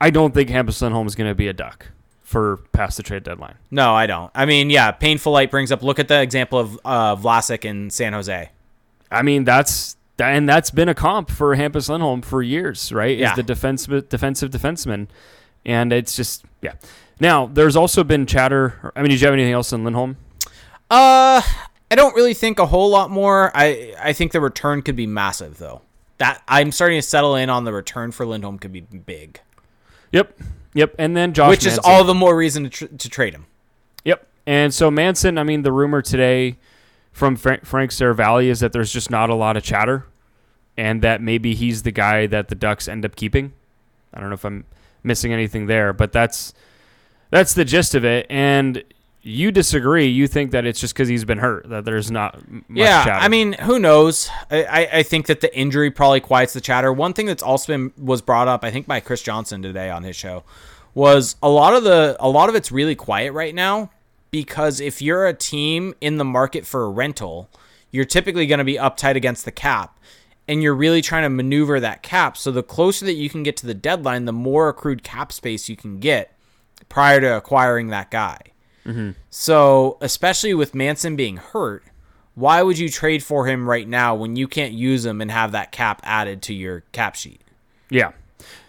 I 0.00 0.10
don't 0.10 0.32
think 0.34 0.48
Hampus 0.50 0.80
Lindholm 0.82 1.06
is 1.06 1.14
going 1.14 1.30
to 1.30 1.34
be 1.34 1.48
a 1.48 1.52
duck 1.52 1.88
for 2.22 2.58
past 2.72 2.96
the 2.96 3.02
trade 3.02 3.22
deadline. 3.24 3.56
No, 3.70 3.94
I 3.94 4.06
don't. 4.06 4.30
I 4.34 4.46
mean, 4.46 4.70
yeah, 4.70 4.90
painful 4.90 5.32
light 5.32 5.50
brings 5.50 5.70
up. 5.70 5.82
Look 5.82 5.98
at 5.98 6.08
the 6.08 6.20
example 6.22 6.58
of 6.58 6.80
uh, 6.84 7.14
Vlasic 7.16 7.64
in 7.64 7.90
San 7.90 8.12
Jose. 8.14 8.50
I 9.10 9.22
mean, 9.22 9.44
that's 9.44 9.94
that, 9.94 9.98
and 10.28 10.48
that's 10.48 10.70
been 10.70 10.88
a 10.88 10.94
comp 10.94 11.30
for 11.30 11.56
Hampus 11.56 11.88
Lindholm 11.88 12.22
for 12.22 12.42
years, 12.42 12.92
right? 12.92 13.16
Yeah. 13.16 13.30
Is 13.30 13.36
the 13.36 13.42
defense 13.42 13.86
defensive 13.86 14.50
defenseman, 14.50 15.08
and 15.64 15.92
it's 15.92 16.16
just 16.16 16.44
yeah. 16.60 16.74
Now, 17.20 17.46
there's 17.46 17.76
also 17.76 18.02
been 18.04 18.26
chatter. 18.26 18.92
I 18.96 19.02
mean, 19.02 19.10
did 19.10 19.20
you 19.20 19.26
have 19.26 19.34
anything 19.34 19.52
else 19.52 19.72
on 19.72 19.84
Lindholm? 19.84 20.16
Uh, 20.90 21.40
I 21.90 21.94
don't 21.94 22.14
really 22.14 22.34
think 22.34 22.58
a 22.58 22.66
whole 22.66 22.90
lot 22.90 23.10
more. 23.10 23.50
I 23.54 23.94
I 23.98 24.12
think 24.12 24.32
the 24.32 24.40
return 24.40 24.82
could 24.82 24.96
be 24.96 25.06
massive 25.06 25.58
though. 25.58 25.82
That 26.18 26.42
I'm 26.48 26.72
starting 26.72 26.98
to 26.98 27.02
settle 27.02 27.36
in 27.36 27.50
on 27.50 27.64
the 27.64 27.72
return 27.72 28.12
for 28.12 28.26
Lindholm 28.26 28.58
could 28.58 28.72
be 28.72 28.80
big, 28.80 29.40
Yep, 30.12 30.38
yep. 30.74 30.94
And 30.98 31.16
then 31.16 31.32
Josh, 31.32 31.50
which 31.50 31.66
is 31.66 31.78
all 31.78 32.04
the 32.04 32.14
more 32.14 32.36
reason 32.36 32.64
to, 32.64 32.70
tr- 32.70 32.86
to 32.86 33.08
trade 33.08 33.34
him. 33.34 33.46
Yep. 34.04 34.26
And 34.46 34.72
so 34.72 34.90
Manson, 34.90 35.38
I 35.38 35.42
mean, 35.42 35.62
the 35.62 35.72
rumor 35.72 36.02
today 36.02 36.58
from 37.12 37.36
Frank, 37.36 37.64
Frank 37.64 37.90
Seravalli 37.90 38.46
is 38.46 38.60
that 38.60 38.72
there's 38.72 38.92
just 38.92 39.10
not 39.10 39.30
a 39.30 39.34
lot 39.34 39.56
of 39.56 39.62
chatter, 39.62 40.06
and 40.76 41.02
that 41.02 41.20
maybe 41.20 41.54
he's 41.54 41.82
the 41.82 41.92
guy 41.92 42.26
that 42.26 42.48
the 42.48 42.54
Ducks 42.54 42.88
end 42.88 43.04
up 43.04 43.16
keeping. 43.16 43.52
I 44.14 44.20
don't 44.20 44.28
know 44.28 44.34
if 44.34 44.44
I'm 44.44 44.64
missing 45.02 45.32
anything 45.32 45.66
there, 45.66 45.92
but 45.92 46.12
that's 46.12 46.54
that's 47.30 47.54
the 47.54 47.64
gist 47.64 47.94
of 47.94 48.04
it. 48.04 48.26
And 48.28 48.84
you 49.22 49.52
disagree. 49.52 50.06
You 50.06 50.26
think 50.26 50.50
that 50.50 50.66
it's 50.66 50.80
just 50.80 50.94
because 50.94 51.08
he's 51.08 51.24
been 51.24 51.38
hurt 51.38 51.68
that 51.68 51.84
there's 51.84 52.10
not 52.10 52.36
much 52.50 52.64
yeah, 52.70 53.04
chatter. 53.04 53.24
I 53.24 53.28
mean, 53.28 53.52
who 53.54 53.78
knows? 53.78 54.28
I, 54.50 54.64
I, 54.64 54.88
I 54.98 55.02
think 55.02 55.26
that 55.26 55.40
the 55.40 55.56
injury 55.56 55.90
probably 55.90 56.20
quiets 56.20 56.52
the 56.52 56.60
chatter. 56.60 56.92
One 56.92 57.12
thing 57.12 57.26
that's 57.26 57.42
also 57.42 57.72
been 57.72 57.92
was 57.96 58.20
brought 58.20 58.48
up, 58.48 58.64
I 58.64 58.70
think, 58.70 58.86
by 58.86 59.00
Chris 59.00 59.22
Johnston 59.22 59.62
today 59.62 59.90
on 59.90 60.02
his 60.02 60.16
show, 60.16 60.44
was 60.94 61.36
a 61.42 61.48
lot 61.48 61.74
of 61.74 61.84
the 61.84 62.16
a 62.18 62.28
lot 62.28 62.48
of 62.48 62.54
it's 62.54 62.72
really 62.72 62.94
quiet 62.94 63.32
right 63.32 63.54
now 63.54 63.90
because 64.30 64.80
if 64.80 65.00
you're 65.00 65.26
a 65.26 65.34
team 65.34 65.94
in 66.00 66.16
the 66.16 66.24
market 66.24 66.66
for 66.66 66.84
a 66.84 66.90
rental, 66.90 67.48
you're 67.92 68.04
typically 68.04 68.46
going 68.46 68.58
to 68.58 68.64
be 68.64 68.76
uptight 68.76 69.14
against 69.14 69.44
the 69.44 69.52
cap. 69.52 69.98
And 70.48 70.62
you're 70.62 70.74
really 70.74 71.02
trying 71.02 71.22
to 71.22 71.28
maneuver 71.30 71.78
that 71.80 72.02
cap. 72.02 72.36
So 72.36 72.50
the 72.50 72.62
closer 72.64 73.04
that 73.06 73.14
you 73.14 73.30
can 73.30 73.42
get 73.42 73.56
to 73.58 73.66
the 73.66 73.74
deadline, 73.74 74.24
the 74.24 74.32
more 74.32 74.68
accrued 74.68 75.02
cap 75.02 75.32
space 75.32 75.68
you 75.68 75.76
can 75.76 76.00
get 76.00 76.36
prior 76.88 77.20
to 77.20 77.36
acquiring 77.36 77.88
that 77.88 78.10
guy. 78.10 78.38
Mm-hmm. 78.84 79.10
So, 79.30 79.98
especially 80.00 80.52
with 80.54 80.74
Manson 80.74 81.14
being 81.14 81.36
hurt, 81.36 81.84
why 82.34 82.62
would 82.62 82.78
you 82.78 82.88
trade 82.88 83.22
for 83.22 83.46
him 83.46 83.68
right 83.68 83.86
now 83.86 84.14
when 84.16 84.34
you 84.34 84.48
can't 84.48 84.72
use 84.72 85.04
him 85.06 85.20
and 85.20 85.30
have 85.30 85.52
that 85.52 85.70
cap 85.70 86.00
added 86.02 86.42
to 86.42 86.54
your 86.54 86.80
cap 86.92 87.14
sheet? 87.14 87.40
yeah. 87.90 88.12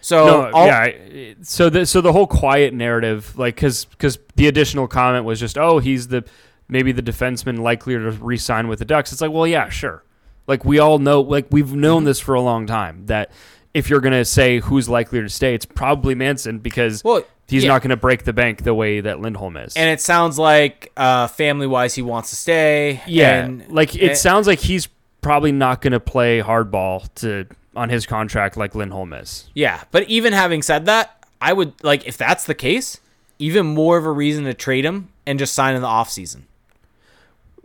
So, 0.00 0.50
no, 0.52 0.64
yeah. 0.66 0.78
I- 0.78 1.34
So 1.42 1.68
the 1.68 1.84
so 1.84 2.00
the 2.00 2.12
whole 2.12 2.28
quiet 2.28 2.72
narrative, 2.72 3.36
like, 3.36 3.56
because 3.56 3.86
because 3.86 4.18
the 4.36 4.46
additional 4.46 4.86
comment 4.86 5.24
was 5.24 5.40
just, 5.40 5.58
oh, 5.58 5.80
he's 5.80 6.06
the 6.08 6.24
maybe 6.68 6.92
the 6.92 7.02
defenseman 7.02 7.58
likelier 7.58 7.98
to 7.98 8.12
re-sign 8.12 8.68
with 8.68 8.78
the 8.78 8.84
Ducks. 8.84 9.10
It's 9.10 9.20
like, 9.20 9.32
well, 9.32 9.48
yeah, 9.48 9.68
sure. 9.70 10.04
Like 10.46 10.64
we 10.64 10.78
all 10.78 10.98
know, 10.98 11.20
like 11.22 11.46
we've 11.50 11.72
known 11.74 12.04
this 12.04 12.20
for 12.20 12.34
a 12.34 12.40
long 12.40 12.66
time 12.66 13.06
that 13.06 13.30
if 13.72 13.88
you're 13.90 14.00
gonna 14.00 14.24
say 14.24 14.60
who's 14.60 14.88
likelier 14.88 15.22
to 15.22 15.28
stay, 15.28 15.54
it's 15.54 15.64
probably 15.66 16.14
Manson 16.14 16.58
because 16.58 17.02
Well, 17.02 17.24
he's 17.48 17.64
yeah. 17.64 17.68
not 17.70 17.82
gonna 17.82 17.96
break 17.96 18.24
the 18.24 18.32
bank 18.32 18.62
the 18.62 18.74
way 18.74 19.00
that 19.00 19.20
Lindholm 19.20 19.56
is. 19.56 19.74
and 19.74 19.88
it 19.90 20.00
sounds 20.00 20.38
like 20.38 20.92
uh, 20.96 21.26
family 21.28 21.66
wise, 21.66 21.94
he 21.94 22.02
wants 22.02 22.30
to 22.30 22.36
stay. 22.36 23.00
yeah, 23.06 23.44
and- 23.44 23.68
like 23.68 23.94
it 23.94 24.02
and- 24.10 24.16
sounds 24.18 24.46
like 24.46 24.60
he's 24.60 24.88
probably 25.22 25.52
not 25.52 25.80
gonna 25.80 25.98
play 26.00 26.40
hardball 26.40 27.08
to 27.16 27.46
on 27.74 27.88
his 27.88 28.06
contract 28.06 28.56
like 28.56 28.74
Lindholm 28.74 29.12
is. 29.14 29.48
Yeah, 29.54 29.82
but 29.90 30.08
even 30.08 30.32
having 30.32 30.62
said 30.62 30.86
that, 30.86 31.24
I 31.40 31.52
would 31.52 31.72
like 31.82 32.06
if 32.06 32.16
that's 32.16 32.44
the 32.44 32.54
case, 32.54 33.00
even 33.40 33.66
more 33.66 33.96
of 33.98 34.04
a 34.04 34.12
reason 34.12 34.44
to 34.44 34.54
trade 34.54 34.84
him 34.84 35.08
and 35.26 35.38
just 35.38 35.54
sign 35.54 35.74
in 35.74 35.82
the 35.82 35.88
offseason. 35.88 36.42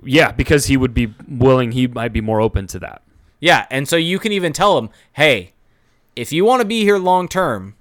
Yeah, 0.04 0.32
because 0.32 0.66
he 0.68 0.78
would 0.78 0.94
be 0.94 1.14
willing. 1.28 1.72
He 1.74 1.88
might 1.88 2.14
be 2.14 2.22
more 2.22 2.42
open 2.42 2.68
to 2.68 2.80
that. 2.80 3.02
Yeah, 3.40 3.66
and 3.70 3.88
so 3.88 3.96
you 3.96 4.20
can 4.20 4.32
even 4.32 4.54
tell 4.54 4.78
him, 4.78 4.90
"Hey, 5.14 5.54
if 6.16 6.32
you 6.32 6.44
want 6.46 6.62
to 6.62 6.68
be 6.68 6.82
here 6.84 6.98
long 6.98 7.28
term, 7.28 7.76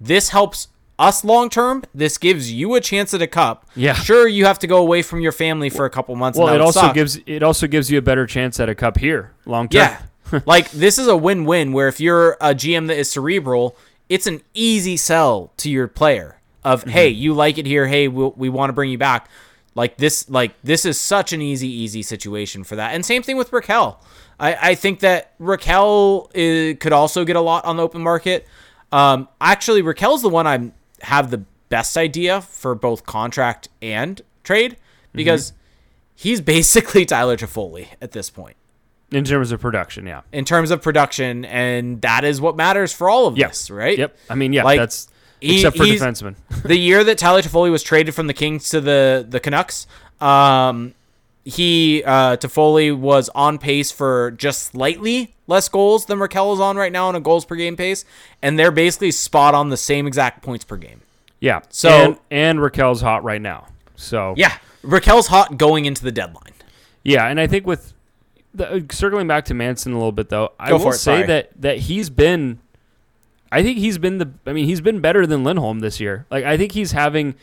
this 0.00 0.30
helps 0.30 0.68
us 0.98 1.24
long 1.24 1.50
term. 1.50 1.82
This 1.94 2.16
gives 2.18 2.50
you 2.52 2.74
a 2.74 2.80
chance 2.80 3.12
at 3.12 3.20
a 3.20 3.26
cup. 3.26 3.66
Yeah. 3.76 3.92
sure, 3.94 4.26
you 4.26 4.44
have 4.46 4.58
to 4.60 4.66
go 4.66 4.78
away 4.78 5.02
from 5.02 5.20
your 5.20 5.32
family 5.32 5.68
for 5.70 5.84
a 5.84 5.90
couple 5.90 6.14
months. 6.16 6.38
Well, 6.38 6.54
it 6.54 6.60
also 6.60 6.80
suck. 6.80 6.94
gives 6.94 7.18
it 7.26 7.42
also 7.42 7.66
gives 7.66 7.90
you 7.90 7.98
a 7.98 8.02
better 8.02 8.26
chance 8.26 8.58
at 8.60 8.68
a 8.68 8.74
cup 8.74 8.98
here 8.98 9.32
long 9.44 9.68
term. 9.68 9.80
yeah, 10.32 10.40
like 10.46 10.70
this 10.70 10.98
is 10.98 11.06
a 11.08 11.16
win 11.16 11.44
win. 11.44 11.72
Where 11.72 11.88
if 11.88 12.00
you're 12.00 12.32
a 12.40 12.54
GM 12.54 12.86
that 12.88 12.96
is 12.96 13.10
cerebral, 13.10 13.76
it's 14.08 14.26
an 14.26 14.40
easy 14.54 14.96
sell 14.96 15.52
to 15.58 15.68
your 15.70 15.88
player 15.88 16.38
of, 16.64 16.80
Mm-hmm. 16.82 16.90
"Hey, 16.90 17.08
you 17.08 17.34
like 17.34 17.58
it 17.58 17.66
here. 17.66 17.86
Hey, 17.88 18.08
we 18.08 18.28
we 18.36 18.48
want 18.48 18.68
to 18.70 18.72
bring 18.72 18.90
you 18.90 18.98
back." 18.98 19.28
Like 19.76 19.98
this, 19.98 20.28
like 20.28 20.54
this 20.64 20.84
is 20.84 20.98
such 20.98 21.32
an 21.32 21.40
easy, 21.42 21.68
easy 21.68 22.02
situation 22.02 22.64
for 22.64 22.74
that. 22.76 22.94
And 22.94 23.04
same 23.06 23.22
thing 23.22 23.36
with 23.36 23.50
Rakell. 23.52 23.98
I, 24.40 24.70
I 24.70 24.74
think 24.74 25.00
that 25.00 25.38
Rakell 25.38 26.30
is, 26.34 26.78
could 26.80 26.92
also 26.92 27.24
get 27.24 27.36
a 27.36 27.40
lot 27.40 27.64
on 27.64 27.76
the 27.76 27.82
open 27.84 28.02
market. 28.02 28.46
Um, 28.90 29.28
actually, 29.40 29.82
Rakell's 29.82 30.22
the 30.22 30.28
one 30.30 30.46
I 30.46 30.72
have 31.02 31.30
the 31.30 31.44
best 31.68 31.96
idea 31.96 32.40
for 32.40 32.74
both 32.74 33.04
contract 33.06 33.68
and 33.82 34.22
trade 34.44 34.76
because 35.12 35.52
he's 36.14 36.40
basically 36.56 37.04
Tyler 37.04 37.36
Toffoli 37.36 37.88
at 38.00 38.12
this 38.12 38.30
point 38.30 38.56
in 39.12 39.24
terms 39.24 39.52
of 39.52 39.60
production. 39.60 40.06
Yeah. 40.06 40.22
in 40.32 40.44
terms 40.44 40.70
of 40.70 40.80
production, 40.82 41.44
and 41.44 42.00
that 42.02 42.24
is 42.24 42.40
what 42.40 42.56
matters 42.56 42.92
for 42.92 43.08
all 43.10 43.26
of 43.26 43.36
Yep. 43.36 43.50
this, 43.50 43.70
right? 43.70 43.98
Yep. 43.98 44.16
I 44.30 44.34
mean, 44.36 44.52
yeah, 44.52 44.64
Like, 44.64 44.78
that's 44.78 45.08
he- 45.40 45.56
except 45.56 45.76
for 45.76 45.84
defensemen. 45.84 46.34
the 46.64 46.76
year 46.76 47.04
that 47.04 47.18
Tyler 47.18 47.42
Toffoli 47.42 47.70
was 47.70 47.82
traded 47.82 48.14
from 48.14 48.26
the 48.26 48.34
Kings 48.34 48.68
to 48.70 48.80
the 48.80 49.24
the 49.28 49.40
Canucks, 49.40 49.86
um, 50.20 50.94
he 51.44 52.02
uh, 52.04 52.36
Toffoli 52.36 52.96
was 52.96 53.28
on 53.34 53.58
pace 53.58 53.92
for 53.92 54.32
just 54.32 54.64
slightly 54.64 55.34
less 55.46 55.68
goals 55.68 56.06
than 56.06 56.18
Rakell 56.18 56.52
is 56.54 56.60
on 56.60 56.76
right 56.76 56.90
now 56.90 57.06
on 57.08 57.14
a 57.14 57.20
goals 57.20 57.44
per 57.44 57.54
game 57.54 57.76
pace, 57.76 58.04
and 58.42 58.58
they're 58.58 58.72
basically 58.72 59.12
spot 59.12 59.54
on 59.54 59.68
the 59.68 59.76
same 59.76 60.06
exact 60.06 60.42
points 60.42 60.64
per 60.64 60.76
game. 60.76 61.00
yeah. 61.40 61.60
So- 61.68 61.88
and, 61.90 62.18
and 62.30 62.58
Rakell's 62.58 63.00
hot 63.00 63.22
right 63.22 63.40
now. 63.40 63.68
So 63.94 64.34
Yeah, 64.36 64.56
Rakell's 64.82 65.28
hot 65.28 65.56
going 65.56 65.84
into 65.84 66.02
the 66.02 66.12
deadline. 66.12 66.52
Yeah, 67.04 67.26
and 67.28 67.38
I 67.40 67.46
think 67.46 67.66
with 67.66 67.92
the, 68.52 68.84
circling 68.90 69.28
back 69.28 69.44
to 69.46 69.54
Manson 69.54 69.92
a 69.92 69.96
little 69.96 70.10
bit 70.12 70.28
though, 70.28 70.52
I 70.58 70.70
Go 70.70 70.78
will 70.78 70.88
it, 70.90 70.94
say 70.94 71.16
sorry. 71.18 71.26
that 71.28 71.50
that 71.60 71.78
he's 71.78 72.10
been 72.10 72.58
I 73.50 73.62
think 73.62 73.78
he's 73.78 73.98
been 73.98 74.18
the 74.18 74.30
I 74.46 74.52
mean, 74.52 74.66
he's 74.66 74.80
been 74.80 75.00
better 75.00 75.26
than 75.26 75.44
Lindholm 75.44 75.80
this 75.80 76.00
year. 76.00 76.26
Like 76.30 76.44
I 76.44 76.56
think 76.56 76.72
he's 76.72 76.92
having 76.92 77.34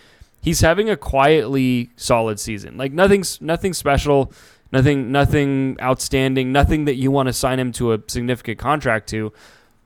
he's 0.41 0.62
having 0.62 0.89
a 0.89 0.97
quietly 0.97 1.89
solid 1.95 2.39
season. 2.39 2.78
Like 2.78 2.91
nothing's 2.91 3.41
nothing 3.41 3.74
special, 3.74 4.32
nothing 4.72 5.12
nothing 5.12 5.78
outstanding, 5.82 6.51
nothing 6.51 6.86
that 6.86 6.95
you 6.95 7.12
want 7.12 7.28
to 7.28 7.34
sign 7.34 7.60
him 7.60 7.72
to 7.74 7.93
a 7.93 7.99
significant 8.08 8.60
contract 8.60 9.10
to, 9.10 9.32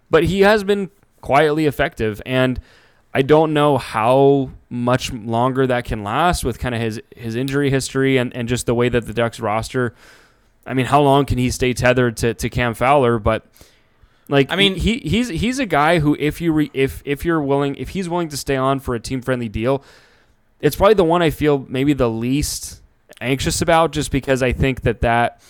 but 0.10 0.24
he 0.24 0.42
has 0.42 0.64
been 0.64 0.90
quietly 1.22 1.66
effective 1.66 2.22
and 2.26 2.60
I 3.14 3.24
don't 3.24 3.54
know 3.54 3.78
how 3.78 4.52
much 4.70 5.12
longer 5.12 5.66
that 5.66 5.86
can 5.86 6.04
last 6.04 6.44
with 6.44 6.60
kind 6.60 6.76
of 6.76 6.82
his 6.82 7.02
his 7.16 7.36
injury 7.36 7.70
history 7.70 8.18
and, 8.18 8.36
and 8.36 8.48
just 8.48 8.66
the 8.66 8.76
way 8.76 8.90
that 8.90 9.06
the 9.08 9.14
Ducks 9.14 9.40
roster. 9.40 9.96
I 10.68 10.74
mean, 10.74 10.86
how 10.86 11.02
long 11.02 11.26
can 11.26 11.38
he 11.38 11.50
stay 11.50 11.74
tethered 11.74 12.18
to, 12.18 12.34
to 12.34 12.50
Cam 12.50 12.74
Fowler? 12.74 13.18
But 13.18 13.46
like, 14.30 14.52
I 14.52 14.56
mean- 14.56 14.76
he 14.76 14.98
he's 15.00 15.28
he's 15.30 15.60
a 15.60 15.66
guy 15.66 16.00
who 16.00 16.16
if 16.20 16.42
you 16.42 16.52
re, 16.52 16.72
if 16.74 17.02
if 17.06 17.24
you're 17.26 17.42
willing 17.42 17.76
if 17.76 17.90
he's 17.90 18.08
willing 18.10 18.30
to 18.30 18.38
stay 18.38 18.56
on 18.56 18.80
for 18.80 18.96
a 18.96 19.00
team 19.00 19.22
friendly 19.22 19.50
deal, 19.50 19.84
it's 20.60 20.76
probably 20.76 20.96
the 20.96 21.04
one 21.04 21.22
I 21.22 21.30
feel 21.30 21.66
maybe 21.70 21.94
the 21.94 22.10
least 22.10 22.82
anxious 23.22 23.62
about, 23.62 23.92
just 23.92 24.12
because 24.12 24.42
I 24.44 24.52
think 24.54 24.82
that 24.82 25.02
that. 25.02 25.42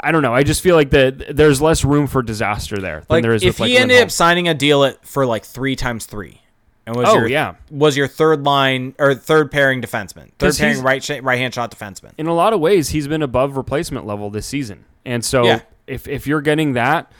I 0.00 0.12
don't 0.12 0.22
know. 0.22 0.32
I 0.34 0.44
just 0.44 0.62
feel 0.62 0.76
like 0.76 0.90
that 0.90 1.36
there's 1.36 1.60
less 1.60 1.84
room 1.84 2.06
for 2.06 2.22
disaster 2.22 2.78
there 2.78 2.98
than 3.00 3.06
Like 3.08 3.22
there 3.22 3.34
is 3.34 3.42
if 3.42 3.54
with 3.54 3.60
like 3.60 3.70
he 3.70 3.76
ended 3.76 3.96
Lindholm. 3.96 4.06
up 4.06 4.10
signing 4.12 4.48
a 4.48 4.54
deal 4.54 4.84
at 4.84 5.04
for 5.04 5.26
like 5.26 5.44
three 5.44 5.74
times 5.74 6.06
three, 6.06 6.40
and 6.86 6.94
was 6.94 7.08
Oh, 7.08 7.18
your 7.18 7.26
yeah. 7.28 7.54
was 7.70 7.96
your 7.96 8.06
third 8.06 8.44
line 8.44 8.94
or 9.00 9.14
third 9.16 9.50
pairing 9.50 9.82
defenseman, 9.82 10.30
third 10.38 10.56
pairing 10.56 10.82
right 10.82 11.02
sh- 11.02 11.18
right 11.20 11.38
hand 11.38 11.52
shot 11.52 11.76
defenseman. 11.76 12.12
in 12.16 12.28
a 12.28 12.34
lot 12.34 12.52
of 12.52 12.60
ways, 12.60 12.90
he's 12.90 13.08
been 13.08 13.22
above 13.22 13.56
replacement 13.56 14.06
level 14.06 14.30
this 14.30 14.46
season. 14.46 14.84
And 15.04 15.24
so 15.24 15.44
Yeah. 15.44 15.60
if 15.88 16.06
if 16.06 16.28
you're 16.28 16.42
getting 16.42 16.74
that, 16.74 17.10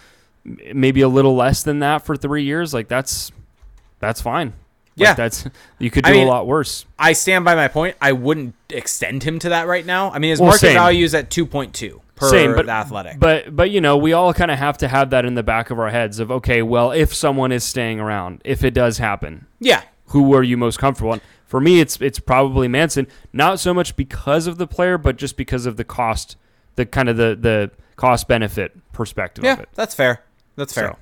maybe 0.74 1.00
a 1.00 1.08
little 1.08 1.34
less 1.34 1.62
than 1.62 1.80
that 1.80 2.04
for 2.04 2.16
three 2.16 2.44
years, 2.44 2.72
like 2.74 2.88
that's 2.88 3.32
that's 4.00 4.20
fine. 4.20 4.52
Yeah. 4.94 5.14
that's 5.14 5.46
you 5.78 5.90
could 5.90 6.04
I 6.06 6.10
do 6.10 6.18
mean, 6.18 6.26
a 6.26 6.30
lot 6.30 6.46
worse. 6.46 6.84
I 6.98 7.12
stand 7.12 7.44
by 7.44 7.54
my 7.54 7.68
point. 7.68 7.96
I 8.00 8.12
wouldn't 8.12 8.54
extend 8.68 9.22
him 9.22 9.38
to 9.40 9.50
that 9.50 9.66
right 9.68 9.86
now. 9.86 10.10
I 10.10 10.18
mean, 10.18 10.30
his 10.30 10.40
Well, 10.40 10.48
market 10.48 10.60
same. 10.60 10.74
value 10.74 11.04
is 11.04 11.14
at 11.14 11.30
2.2 11.30 12.00
per 12.16 12.28
Same, 12.28 12.54
but 12.56 12.66
the 12.66 12.72
athletic. 12.72 13.20
But 13.20 13.54
but 13.54 13.70
you 13.70 13.80
know, 13.80 13.96
we 13.96 14.12
all 14.12 14.34
kind 14.34 14.50
of 14.50 14.58
have 14.58 14.76
to 14.78 14.88
have 14.88 15.10
that 15.10 15.24
in 15.24 15.34
the 15.34 15.42
back 15.44 15.70
of 15.70 15.78
our 15.78 15.90
heads 15.90 16.18
of 16.18 16.30
okay, 16.32 16.62
well, 16.62 16.90
if 16.90 17.14
someone 17.14 17.52
is 17.52 17.62
staying 17.64 18.00
around, 18.00 18.42
if 18.44 18.64
it 18.64 18.74
does 18.74 18.98
happen, 18.98 19.46
yeah. 19.60 19.82
who 20.06 20.34
are 20.34 20.42
you 20.42 20.56
most 20.56 20.78
comfortable 20.78 21.12
on? 21.12 21.20
For 21.46 21.60
me, 21.60 21.80
it's 21.80 22.00
it's 22.00 22.18
probably 22.18 22.66
Manson. 22.68 23.06
Not 23.32 23.60
so 23.60 23.72
much 23.72 23.94
because 23.96 24.46
of 24.48 24.58
the 24.58 24.66
player, 24.66 24.98
but 24.98 25.16
just 25.16 25.36
because 25.36 25.64
of 25.64 25.76
the 25.76 25.84
cost, 25.84 26.36
the 26.74 26.84
kind 26.84 27.08
of 27.08 27.16
the 27.16 27.38
the 27.40 27.70
cost 27.96 28.26
benefit 28.28 28.76
perspective 28.92 29.44
Yeah, 29.44 29.52
of 29.54 29.60
it. 29.60 29.68
that's 29.74 29.94
fair. 29.94 30.22
That's 30.58 30.72
fair. 30.72 30.96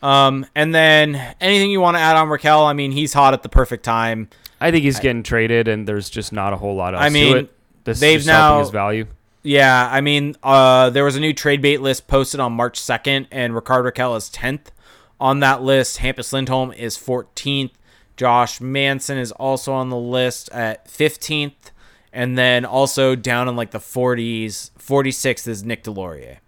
So, 0.00 0.08
Um, 0.08 0.46
and 0.54 0.74
then 0.74 1.14
anything 1.40 1.70
you 1.70 1.80
want 1.80 1.96
to 1.96 2.00
add 2.00 2.16
on 2.16 2.28
Rakell? 2.28 2.66
I 2.66 2.72
mean, 2.72 2.92
he's 2.92 3.12
hot 3.12 3.34
at 3.34 3.42
the 3.42 3.48
perfect 3.48 3.84
time. 3.84 4.28
I 4.60 4.70
think 4.70 4.84
he's 4.84 4.98
getting 4.98 5.22
traded, 5.22 5.68
and 5.68 5.86
there's 5.86 6.08
just 6.10 6.32
not 6.32 6.52
a 6.52 6.56
whole 6.56 6.74
lot 6.74 6.94
else 6.94 7.04
I 7.04 7.10
mean, 7.10 7.32
to 7.32 7.38
it. 7.40 7.52
This 7.84 8.00
they've 8.00 8.26
now- 8.26 8.60
his 8.60 8.70
value. 8.70 9.06
Yeah, 9.42 9.88
I 9.90 10.00
mean, 10.00 10.34
uh, 10.42 10.90
there 10.90 11.04
was 11.04 11.14
a 11.16 11.20
new 11.20 11.32
trade 11.32 11.62
bait 11.62 11.80
list 11.80 12.08
posted 12.08 12.40
on 12.40 12.52
March 12.52 12.78
2nd, 12.80 13.28
and 13.30 13.54
Rickard 13.54 13.84
Rakell 13.84 14.16
is 14.16 14.28
10th 14.28 14.72
on 15.20 15.40
that 15.40 15.62
list. 15.62 15.98
Hampus 15.98 16.32
Lindholm 16.32 16.72
is 16.72 16.96
14th. 16.96 17.70
Josh 18.16 18.60
Manson 18.60 19.16
is 19.16 19.30
also 19.32 19.72
on 19.72 19.90
the 19.90 19.96
list 19.96 20.50
at 20.50 20.88
15th. 20.88 21.70
And 22.12 22.36
then 22.36 22.64
also 22.64 23.14
down 23.14 23.48
in 23.48 23.54
like 23.54 23.70
the 23.70 23.78
40s, 23.78 24.70
46th 24.78 25.46
is 25.46 25.62
Nick 25.62 25.84
Deslauriers. 25.84 26.38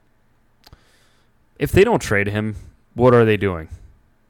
If 1.61 1.73
they 1.73 1.85
don't 1.85 2.01
trade 2.01 2.27
him, 2.27 2.57
what 2.95 3.15
are 3.15 3.25
they 3.25 3.37
doing? 3.37 3.69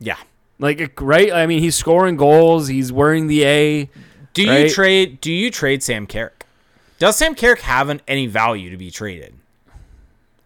Yeah. 0.00 0.18
Like 0.58 1.00
right? 1.00 1.32
I 1.32 1.46
mean, 1.46 1.60
he's 1.60 1.76
scoring 1.76 2.16
goals. 2.16 2.68
He's 2.68 2.92
wearing 2.92 3.28
the 3.28 3.44
A. 3.44 3.90
Do 4.34 4.42
you 4.42 4.68
trade? 4.68 5.20
Do 5.20 5.32
you 5.32 5.50
trade 5.50 5.82
Sam 5.82 6.06
Carrick? 6.06 6.44
Does 6.98 7.16
Sam 7.16 7.34
Carrick 7.34 7.60
have 7.60 7.88
an, 7.88 8.02
any 8.06 8.26
value 8.26 8.68
to 8.70 8.76
be 8.76 8.90
traded? 8.90 9.34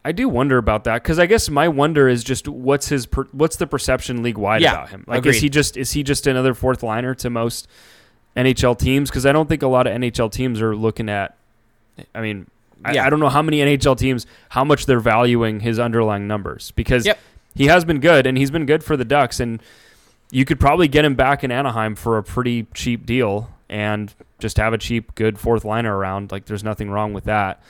I 0.05 0.13
do 0.13 0.29
wonder 0.29 0.59
about 0.59 0.85
that 0.85 1.03
because 1.03 1.19
I 1.19 1.25
guess 1.27 1.49
my 1.49 1.67
wonder 1.67 2.09
is 2.09 2.23
just 2.23 2.47
what's 2.47 2.89
his 2.89 3.07
per, 3.07 3.25
what's 3.33 3.57
the 3.57 3.67
perception 3.67 4.23
league 4.23 4.37
wide 4.37 4.61
Yeah, 4.61 4.75
about 4.75 4.91
him? 4.91 5.05
Like, 5.07 5.25
is 5.25 5.41
he 5.41 5.49
just 5.49 5.79
is 5.79 5.93
he 5.93 6.03
just 6.03 6.27
another 6.27 6.53
fourth 6.53 6.83
liner 6.83 7.15
to 7.17 7.31
most 7.31 7.67
NHL 8.37 8.79
teams? 8.79 9.11
Because 9.11 9.25
I 9.25 9.33
don't 9.33 9.49
think 9.49 9.63
a 9.63 9.67
lot 9.67 9.87
of 9.87 9.95
NHL 9.95 10.31
teams 10.31 10.61
are 10.61 10.77
looking 10.77 11.09
at. 11.09 11.37
I 12.15 12.21
mean, 12.21 12.47
Yeah. 12.93 13.05
I, 13.05 13.07
I 13.07 13.11
don't 13.11 13.21
know 13.21 13.29
how 13.29 13.43
many 13.43 13.59
NHL 13.59 13.97
teams 13.97 14.27
how 14.51 14.65
much 14.65 14.87
they're 14.87 15.01
valuing 15.01 15.61
his 15.61 15.79
underlying 15.79 16.27
numbers 16.27 16.71
because 16.73 17.07
Yep. 17.07 17.19
he 17.55 17.67
has 17.67 17.85
been 17.85 18.01
good 18.01 18.27
and 18.27 18.37
he's 18.39 18.51
been 18.51 18.67
good 18.67 18.83
for 18.85 18.97
the 18.97 19.05
Ducks 19.05 19.41
and 19.41 19.63
you 20.31 20.45
could 20.45 20.59
probably 20.59 20.89
get 20.89 21.05
him 21.05 21.15
back 21.15 21.45
in 21.45 21.53
Anaheim 21.53 21.95
for 21.95 22.19
a 22.19 22.23
pretty 22.23 22.67
cheap 22.75 23.07
deal 23.07 23.51
and 23.69 24.13
just 24.41 24.57
have 24.57 24.73
a 24.73 24.79
cheap, 24.79 25.15
good 25.15 25.39
fourth 25.39 25.65
liner 25.65 25.97
around. 25.97 26.33
Like, 26.33 26.47
there's 26.47 26.65
nothing 26.65 26.91
wrong 26.91 27.13
with 27.13 27.25
that. 27.25 27.63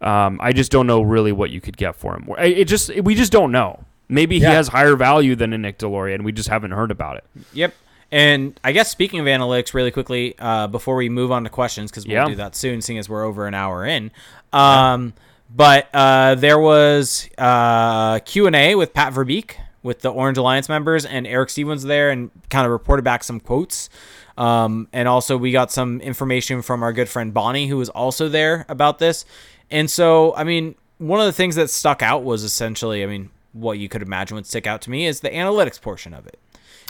Um, 0.00 0.38
I 0.42 0.52
just 0.52 0.70
don't 0.72 0.86
know 0.86 1.02
really 1.02 1.32
what 1.32 1.50
you 1.50 1.60
could 1.60 1.76
get 1.76 1.96
for 1.96 2.14
him. 2.14 2.28
It 2.38 2.64
just 2.66 2.94
we 3.02 3.14
just 3.14 3.32
don't 3.32 3.50
know. 3.52 3.84
Maybe 4.08 4.36
Yeah. 4.38 4.48
he 4.50 4.54
has 4.54 4.68
higher 4.68 4.96
value 4.96 5.34
than 5.36 5.52
a 5.52 5.58
Nick 5.58 5.78
Deslauriers, 5.78 6.14
and 6.14 6.24
we 6.24 6.32
just 6.32 6.48
haven't 6.48 6.70
heard 6.70 6.90
about 6.90 7.16
it. 7.16 7.24
Yep. 7.52 7.74
And 8.10 8.58
I 8.64 8.72
guess 8.72 8.90
speaking 8.90 9.20
of 9.20 9.26
analytics, 9.26 9.74
really 9.74 9.90
quickly, 9.90 10.34
uh, 10.38 10.66
before 10.68 10.96
we 10.96 11.10
move 11.10 11.30
on 11.30 11.44
to 11.44 11.50
questions, 11.50 11.90
because 11.90 12.06
we'll 12.06 12.14
Yeah. 12.14 12.26
do 12.28 12.36
that 12.36 12.56
soon, 12.56 12.80
seeing 12.80 12.98
as 12.98 13.06
we're 13.08 13.24
over 13.24 13.46
an 13.46 13.52
hour 13.54 13.84
in. 13.84 14.10
Um, 14.52 15.14
But 15.50 15.88
uh, 15.94 16.34
there 16.34 16.58
was 16.58 17.28
uh, 17.38 18.18
Q 18.20 18.46
and 18.46 18.54
A 18.54 18.74
with 18.74 18.92
Pat 18.92 19.14
Verbeek 19.14 19.56
with 19.82 20.00
the 20.02 20.10
Orange 20.10 20.36
Alliance 20.36 20.68
members, 20.68 21.06
and 21.06 21.26
Eric 21.26 21.48
Stephens 21.50 21.84
there, 21.84 22.10
and 22.10 22.30
kind 22.50 22.66
of 22.66 22.72
reported 22.72 23.02
back 23.02 23.24
some 23.24 23.40
quotes. 23.40 23.88
Um, 24.36 24.88
and 24.92 25.08
also, 25.08 25.36
we 25.38 25.50
got 25.50 25.72
some 25.72 26.00
information 26.00 26.60
from 26.62 26.82
our 26.82 26.92
good 26.92 27.08
friend 27.08 27.32
Bonnie, 27.32 27.66
who 27.66 27.78
was 27.78 27.88
also 27.88 28.28
there 28.28 28.66
about 28.68 28.98
this. 28.98 29.24
And 29.70 29.90
so, 29.90 30.34
I 30.36 30.44
mean, 30.44 30.74
one 30.98 31.18
of 31.18 31.26
the 31.26 31.32
things 31.32 31.54
that 31.56 31.70
stuck 31.70 32.02
out 32.02 32.24
was 32.24 32.44
essentially, 32.44 33.02
I 33.02 33.06
mean, 33.06 33.30
what 33.52 33.78
you 33.78 33.88
could 33.88 34.02
imagine 34.02 34.34
would 34.34 34.46
stick 34.46 34.66
out 34.66 34.82
to 34.82 34.90
me 34.90 35.06
is 35.06 35.20
the 35.20 35.30
analytics 35.30 35.80
portion 35.80 36.12
of 36.12 36.26
it 36.26 36.38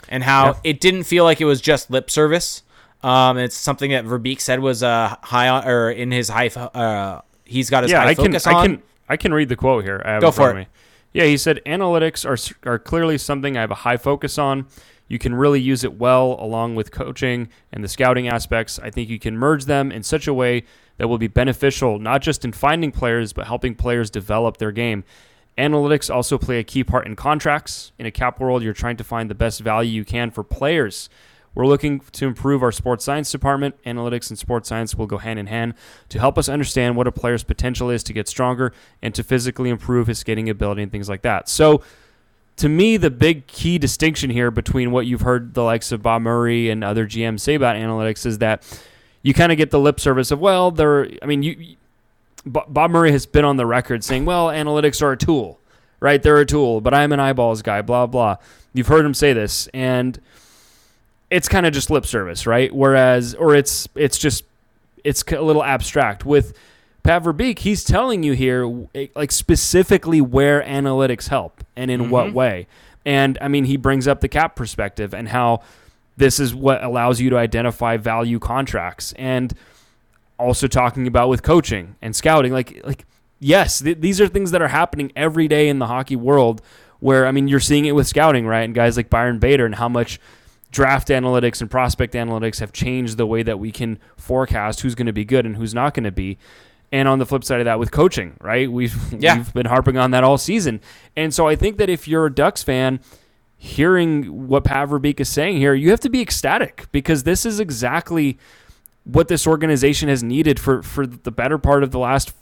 and 0.09 0.23
how 0.23 0.45
Yeah. 0.47 0.53
it 0.65 0.81
didn't 0.81 1.03
feel 1.03 1.23
like 1.23 1.39
it 1.39 1.45
was 1.45 1.61
just 1.61 1.89
lip 1.89 2.09
service. 2.11 2.61
Um, 3.01 3.37
it's 3.37 3.55
something 3.55 3.91
that 3.91 4.03
Verbeek 4.05 4.41
said 4.41 4.59
was 4.59 4.83
uh, 4.83 5.15
high 5.23 5.47
on, 5.47 5.65
or 5.65 5.89
in 5.89 6.11
his 6.11 6.29
high. 6.29 6.47
Uh, 6.47 7.21
he's 7.49 7.69
got 7.69 7.83
his 7.83 7.91
yeah, 7.91 8.05
I 8.05 8.13
can, 8.13 8.25
focus 8.25 8.47
I 8.47 8.53
on. 8.53 8.65
can, 8.65 8.83
I 9.07 9.17
can 9.17 9.33
read 9.33 9.49
the 9.49 9.55
quote 9.55 9.83
here. 9.83 10.01
I 10.05 10.11
have 10.11 10.21
Go 10.21 10.31
front 10.31 10.53
for 10.53 10.59
of 10.59 10.67
me. 10.67 10.71
Yeah, 11.13 11.25
he 11.25 11.37
said 11.37 11.61
analytics 11.65 12.25
are 12.25 12.69
are 12.69 12.79
clearly 12.79 13.17
something 13.17 13.57
I 13.57 13.61
have 13.61 13.71
a 13.71 13.75
high 13.75 13.97
focus 13.97 14.37
on. 14.37 14.67
You 15.07 15.17
can 15.17 15.33
really 15.33 15.59
use 15.59 15.83
it 15.83 15.93
well 15.97 16.37
along 16.39 16.75
with 16.75 16.91
coaching 16.91 17.49
and 17.73 17.83
the 17.83 17.87
scouting 17.87 18.27
aspects. 18.27 18.77
I 18.77 18.91
think 18.91 19.09
you 19.09 19.17
can 19.17 19.35
merge 19.35 19.65
them 19.65 19.91
in 19.91 20.03
such 20.03 20.27
a 20.27 20.33
way 20.33 20.65
that 20.97 21.07
will 21.07 21.17
be 21.17 21.27
beneficial 21.27 21.97
not 21.97 22.21
just 22.21 22.45
in 22.45 22.51
finding 22.51 22.91
players 22.91 23.33
but 23.33 23.47
helping 23.47 23.73
players 23.73 24.09
develop 24.09 24.57
their 24.57 24.71
game. 24.71 25.03
Analytics 25.57 26.13
also 26.13 26.37
play 26.37 26.59
a 26.59 26.63
key 26.63 26.85
part 26.85 27.05
in 27.05 27.17
contracts. 27.17 27.91
In 27.99 28.05
a 28.05 28.11
cap 28.11 28.39
world, 28.39 28.63
you're 28.63 28.71
trying 28.73 28.95
to 28.95 29.03
find 29.03 29.29
the 29.29 29.35
best 29.35 29.59
value 29.59 29.91
you 29.91 30.05
can 30.05 30.31
for 30.31 30.41
players. 30.41 31.09
We're 31.59 31.67
looking 31.67 31.99
to 32.13 32.25
improve 32.25 32.63
our 32.63 32.71
sports 32.71 33.03
science 33.03 33.29
department. 33.33 33.75
Analytics 33.83 34.29
and 34.29 34.39
sports 34.39 34.69
science 34.69 34.95
will 34.95 35.07
go 35.07 35.17
hand 35.17 35.39
in 35.39 35.47
hand 35.47 35.73
to 36.07 36.17
help 36.17 36.37
us 36.37 36.47
understand 36.47 36.95
what 36.95 37.05
a 37.05 37.11
player's 37.11 37.43
potential 37.43 37.89
is 37.89 38.01
to 38.03 38.13
get 38.13 38.29
stronger 38.29 38.71
and 39.01 39.13
to 39.13 39.23
physically 39.23 39.69
improve 39.69 40.07
his 40.07 40.19
skating 40.19 40.49
ability 40.49 40.83
and 40.83 40.89
things 40.89 41.09
like 41.09 41.21
that. 41.23 41.49
So, 41.49 41.83
to 42.55 42.69
me, 42.69 42.95
the 42.95 43.09
big 43.09 43.45
key 43.47 43.77
distinction 43.77 44.29
here 44.29 44.51
between 44.51 44.91
what 44.91 45.05
you've 45.05 45.19
heard 45.19 45.53
the 45.53 45.61
likes 45.63 45.91
of 45.91 46.01
Bob 46.01 46.21
Murray 46.21 46.69
and 46.69 46.81
other 46.81 47.05
GMs 47.05 47.41
say 47.41 47.55
about 47.55 47.75
analytics 47.75 48.25
is 48.25 48.37
that 48.37 48.63
you 49.21 49.33
kind 49.33 49.51
of 49.51 49.57
get 49.57 49.69
the 49.69 49.81
lip 49.81 49.99
service 49.99 50.31
of, 50.31 50.39
well, 50.39 50.71
they're, 50.71 51.09
I 51.21 51.25
mean, 51.25 51.43
you, 51.43 51.75
Bob 52.45 52.89
Murray 52.89 53.11
has 53.11 53.25
been 53.25 53.43
on 53.43 53.57
the 53.57 53.65
record 53.65 54.05
saying, 54.05 54.23
well, 54.23 54.47
analytics 54.47 55.01
are 55.01 55.11
a 55.11 55.17
tool, 55.17 55.59
right? 55.99 56.23
They're 56.23 56.39
a 56.39 56.45
tool, 56.45 56.79
but 56.79 56.93
I'm 56.93 57.11
an 57.11 57.19
eyeballs 57.19 57.61
guy, 57.61 57.81
blah, 57.81 58.07
blah. 58.07 58.37
You've 58.73 58.87
heard 58.87 59.03
him 59.05 59.13
say 59.13 59.33
this. 59.33 59.67
And 59.73 60.21
it's 61.29 61.47
kind 61.47 61.65
of 61.65 61.73
just 61.73 61.89
lip 61.89 62.05
service, 62.05 62.47
right? 62.47 62.73
Whereas, 62.73 63.35
or 63.35 63.55
it's, 63.55 63.87
it's 63.95 64.17
just, 64.17 64.43
it's 65.03 65.23
a 65.31 65.41
little 65.41 65.63
abstract. 65.63 66.25
With 66.25 66.57
Pat 67.03 67.23
Verbeek, 67.23 67.59
he's 67.59 67.83
telling 67.83 68.23
you 68.23 68.33
here, 68.33 68.87
eh, 68.95 69.07
like 69.15 69.31
specifically 69.31 70.21
where 70.21 70.61
analytics 70.63 71.29
help 71.29 71.63
and 71.75 71.89
in 71.89 72.09
what 72.09 72.33
way. 72.33 72.67
And 73.05 73.37
I 73.41 73.47
mean, 73.47 73.65
he 73.65 73.77
brings 73.77 74.07
up 74.07 74.19
the 74.19 74.27
cap 74.27 74.55
perspective 74.55 75.13
and 75.13 75.29
how 75.29 75.61
this 76.19 76.39
is 76.39 76.53
what 76.53 76.83
allows 76.83 77.21
you 77.21 77.29
to 77.29 77.37
identify 77.37 77.97
value 77.97 78.39
contracts 78.39 79.13
and 79.17 79.53
also 80.37 80.67
talking 80.67 81.07
about 81.07 81.29
with 81.29 81.41
coaching 81.43 81.95
and 82.01 82.15
scouting 82.15 82.51
like 82.51 82.81
like 82.85 83.05
yes 83.39 83.79
th- 83.79 83.99
these 83.99 84.21
are 84.21 84.27
things 84.27 84.51
that 84.51 84.61
are 84.61 84.67
happening 84.67 85.11
every 85.15 85.47
day 85.47 85.67
in 85.67 85.79
the 85.79 85.87
hockey 85.87 86.15
world 86.15 86.61
where 86.99 87.25
i 87.25 87.31
mean 87.31 87.47
you're 87.47 87.59
seeing 87.59 87.85
it 87.85 87.93
with 87.93 88.07
scouting 88.07 88.45
right 88.45 88.61
and 88.63 88.73
guys 88.73 88.95
like 88.95 89.09
byron 89.09 89.39
bader 89.39 89.65
and 89.65 89.75
how 89.75 89.89
much 89.89 90.19
draft 90.71 91.07
analytics 91.07 91.61
and 91.61 91.69
prospect 91.71 92.13
analytics 92.13 92.59
have 92.59 92.71
changed 92.71 93.17
the 93.17 93.25
way 93.25 93.41
that 93.43 93.57
we 93.59 93.71
can 93.71 93.97
forecast 94.17 94.81
who's 94.81 94.95
going 94.95 95.07
to 95.07 95.13
be 95.13 95.25
good 95.25 95.45
and 95.45 95.55
who's 95.55 95.73
not 95.73 95.93
going 95.93 96.03
to 96.03 96.11
be 96.11 96.37
and 96.91 97.07
on 97.07 97.17
the 97.19 97.25
flip 97.25 97.43
side 97.43 97.59
of 97.59 97.65
that 97.65 97.79
with 97.79 97.91
coaching 97.91 98.35
right 98.41 98.71
we've 98.71 98.95
Yeah. 99.13 99.37
we've 99.37 99.53
been 99.53 99.65
harping 99.65 99.97
on 99.97 100.11
that 100.11 100.23
all 100.23 100.37
season 100.37 100.79
and 101.15 101.33
so 101.33 101.47
i 101.47 101.55
think 101.55 101.77
that 101.77 101.89
if 101.89 102.07
you're 102.07 102.27
a 102.27 102.33
ducks 102.33 102.61
fan 102.63 102.99
hearing 103.61 104.47
what 104.47 104.63
Pat 104.63 104.87
Verbeek 104.87 105.19
is 105.19 105.27
saying 105.27 105.57
here, 105.57 105.73
you 105.73 105.89
have 105.89 105.99
to 105.99 106.09
be 106.09 106.21
ecstatic 106.21 106.87
because 106.93 107.23
this 107.23 107.45
is 107.45 107.59
exactly 107.59 108.37
what 109.03 109.27
this 109.27 109.45
organization 109.45 110.07
has 110.07 110.23
needed 110.23 110.57
for 110.57 110.81
for 110.81 111.05
the 111.05 111.29
better 111.31 111.57
part 111.57 111.83
of 111.83 111.91
the 111.91 111.99
last 111.99 112.33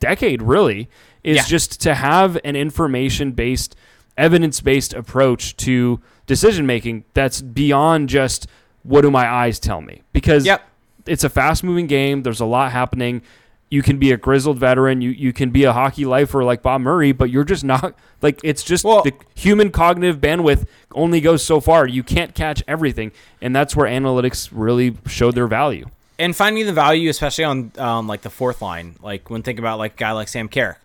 decade. 0.00 0.42
Really, 0.42 0.88
is 1.22 1.36
Yeah. 1.36 1.44
just 1.44 1.80
to 1.82 1.94
have 1.94 2.36
an 2.42 2.56
information 2.56 3.30
based, 3.32 3.76
evidence 4.18 4.60
based 4.60 4.92
approach 4.92 5.56
to 5.56 6.00
decision 6.26 6.66
making 6.66 7.04
that's 7.14 7.40
beyond 7.40 8.08
just 8.10 8.46
what 8.82 9.00
do 9.02 9.10
my 9.10 9.26
eyes 9.26 9.58
tell 9.58 9.80
me 9.80 10.02
because 10.12 10.44
Yep. 10.44 10.62
it's 11.06 11.24
a 11.24 11.30
fast 11.30 11.64
moving 11.64 11.86
game. 11.86 12.22
There's 12.22 12.40
a 12.40 12.44
lot 12.46 12.72
happening. 12.72 13.22
You 13.70 13.82
can 13.82 13.98
be 13.98 14.12
a 14.12 14.16
grizzled 14.16 14.58
veteran. 14.58 15.00
You 15.02 15.10
you 15.10 15.32
can 15.32 15.50
be 15.50 15.64
a 15.64 15.72
hockey 15.74 16.04
lifer 16.06 16.42
like 16.42 16.62
Bob 16.62 16.80
Murray, 16.80 17.12
but 17.12 17.28
you're 17.30 17.44
just 17.44 17.64
not 17.74 17.94
like 18.22 18.40
it's 18.42 18.62
just 18.62 18.84
Well- 18.84 19.02
the 19.02 19.12
human 19.34 19.70
cognitive 19.70 20.20
bandwidth 20.20 20.66
only 20.94 21.20
goes 21.20 21.44
so 21.44 21.60
far. 21.60 21.86
You 21.86 22.02
can't 22.02 22.34
catch 22.34 22.62
everything, 22.66 23.12
and 23.42 23.54
that's 23.54 23.76
where 23.76 23.86
analytics 23.86 24.48
really 24.52 24.96
showed 25.06 25.34
their 25.34 25.46
value. 25.46 25.86
and 26.18 26.34
finding 26.34 26.66
the 26.66 26.72
value, 26.72 27.08
especially 27.10 27.44
on 27.44 27.70
um, 27.78 28.08
like 28.08 28.22
the 28.22 28.30
fourth 28.30 28.60
line, 28.62 28.96
like 29.02 29.28
when 29.30 29.42
thinking 29.42 29.62
about 29.62 29.78
like 29.78 29.94
a 29.94 29.96
guy 29.98 30.12
like 30.12 30.28
Sam 30.28 30.48
Carrick. 30.48 30.78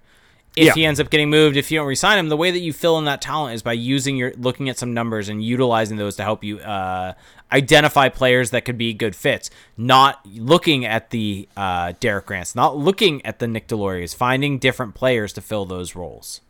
If 0.55 0.67
Yeah. 0.67 0.73
he 0.73 0.85
ends 0.85 0.99
up 0.99 1.09
getting 1.09 1.29
moved, 1.31 1.57
if 1.57 1.71
you 1.71 1.79
don't 1.79 1.87
resign 1.87 2.19
him, 2.19 2.29
the 2.29 2.37
way 2.37 2.51
that 2.51 2.59
you 2.59 2.73
fill 2.73 2.99
in 2.99 3.05
that 3.05 3.21
talent 3.21 3.55
is 3.55 3.63
by 3.63 3.73
using 3.73 4.15
your 4.17 4.33
looking 4.37 4.69
at 4.69 4.77
some 4.77 4.93
numbers 4.93 5.27
and 5.27 5.43
utilizing 5.43 5.97
those 5.97 6.15
to 6.17 6.23
help 6.23 6.43
you 6.43 6.59
uh, 6.59 7.13
identify 7.51 8.07
players 8.09 8.51
that 8.51 8.63
could 8.63 8.77
be 8.77 8.93
good 8.93 9.15
fits. 9.15 9.49
Not 9.77 10.23
looking 10.27 10.85
at 10.85 11.09
the 11.09 11.47
uh, 11.57 11.93
Derek 11.99 12.27
Grants, 12.27 12.53
not 12.53 12.77
looking 12.77 13.25
at 13.25 13.39
the 13.39 13.47
Nick 13.47 13.67
Deslauriers, 13.67 14.15
finding 14.15 14.59
different 14.59 14.93
players 14.93 15.33
to 15.33 15.41
fill 15.41 15.65
those 15.65 15.95
roles. 15.95 16.41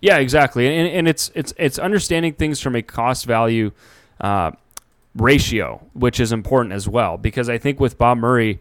Yeah, 0.00 0.18
exactly. 0.18 0.66
And, 0.66 0.88
and 0.88 1.08
it's 1.08 1.30
it's 1.34 1.54
it's 1.56 1.78
understanding 1.78 2.34
things 2.34 2.60
from 2.60 2.76
a 2.76 2.82
cost 2.82 3.24
value 3.24 3.70
uh, 4.20 4.50
ratio, 5.14 5.80
which 5.94 6.20
is 6.20 6.32
important 6.32 6.74
as 6.74 6.88
well. 6.88 7.16
Because 7.16 7.48
I 7.48 7.56
think 7.58 7.80
with 7.80 7.98
Bob 7.98 8.18
Murray, 8.18 8.60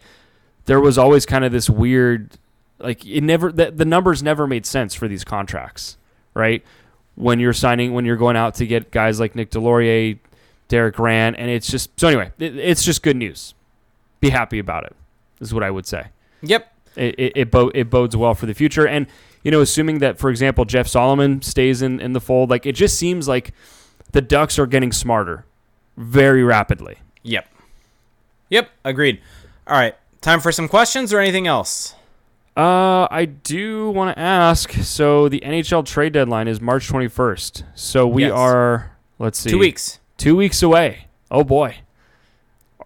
there 0.65 0.79
was 0.79 0.97
always 0.97 1.25
kind 1.25 1.43
of 1.45 1.51
this 1.51 1.69
weird, 1.69 2.31
like 2.83 3.05
it 3.05 3.21
never 3.21 3.51
the, 3.51 3.71
the 3.71 3.85
numbers 3.85 4.21
never 4.21 4.47
made 4.47 4.65
sense 4.65 4.93
for 4.93 5.07
these 5.07 5.23
contracts, 5.23 5.97
right? 6.33 6.63
When 7.15 7.39
you're 7.39 7.53
signing, 7.53 7.93
when 7.93 8.05
you're 8.05 8.17
going 8.17 8.37
out 8.37 8.55
to 8.55 8.65
get 8.65 8.91
guys 8.91 9.19
like 9.19 9.35
Nick 9.35 9.51
Deslauriers, 9.51 10.19
Derek 10.67 10.95
Grant, 10.95 11.35
and 11.37 11.49
it's 11.49 11.69
just 11.69 11.97
so 11.99 12.07
anyway, 12.07 12.31
it, 12.39 12.55
it's 12.57 12.83
just 12.83 13.03
good 13.03 13.17
news. 13.17 13.53
Be 14.19 14.29
happy 14.29 14.59
about 14.59 14.85
it. 14.85 14.95
Is 15.39 15.53
what 15.53 15.63
I 15.63 15.71
would 15.71 15.85
say. 15.85 16.07
Yep. 16.41 16.71
It 16.95 17.15
it, 17.17 17.33
it, 17.35 17.51
bo- 17.51 17.71
it 17.73 17.89
bodes 17.89 18.15
well 18.15 18.33
for 18.33 18.45
the 18.45 18.53
future, 18.53 18.87
and 18.87 19.07
you 19.43 19.51
know, 19.51 19.61
assuming 19.61 19.99
that, 19.99 20.19
for 20.19 20.29
example, 20.29 20.65
Jeff 20.65 20.87
Solomon 20.87 21.41
stays 21.41 21.81
in 21.81 21.99
in 21.99 22.13
the 22.13 22.21
fold, 22.21 22.49
like 22.49 22.65
it 22.65 22.73
just 22.73 22.97
seems 22.97 23.27
like 23.27 23.53
the 24.11 24.21
Ducks 24.21 24.59
are 24.59 24.67
getting 24.67 24.91
smarter 24.91 25.45
very 25.97 26.43
rapidly. 26.43 26.97
Yep. 27.23 27.47
Yep. 28.49 28.69
Agreed. 28.83 29.21
All 29.67 29.77
right. 29.77 29.95
Time 30.21 30.39
for 30.39 30.51
some 30.51 30.67
questions 30.67 31.13
or 31.13 31.19
anything 31.19 31.47
else? 31.47 31.95
Uh, 32.55 33.07
I 33.09 33.25
do 33.25 33.89
want 33.91 34.15
to 34.15 34.19
ask. 34.21 34.71
So 34.73 35.29
the 35.29 35.39
NHL 35.41 35.85
trade 35.85 36.13
deadline 36.13 36.47
is 36.47 36.59
March 36.59 36.87
21st. 36.89 37.63
So 37.75 38.05
we 38.07 38.23
Yes. 38.23 38.31
are, 38.33 38.97
let's 39.19 39.39
see, 39.39 39.49
Two 39.49 39.59
weeks. 39.59 39.99
two 40.17 40.35
weeks 40.35 40.61
away. 40.61 41.07
Oh 41.29 41.43
boy, 41.45 41.77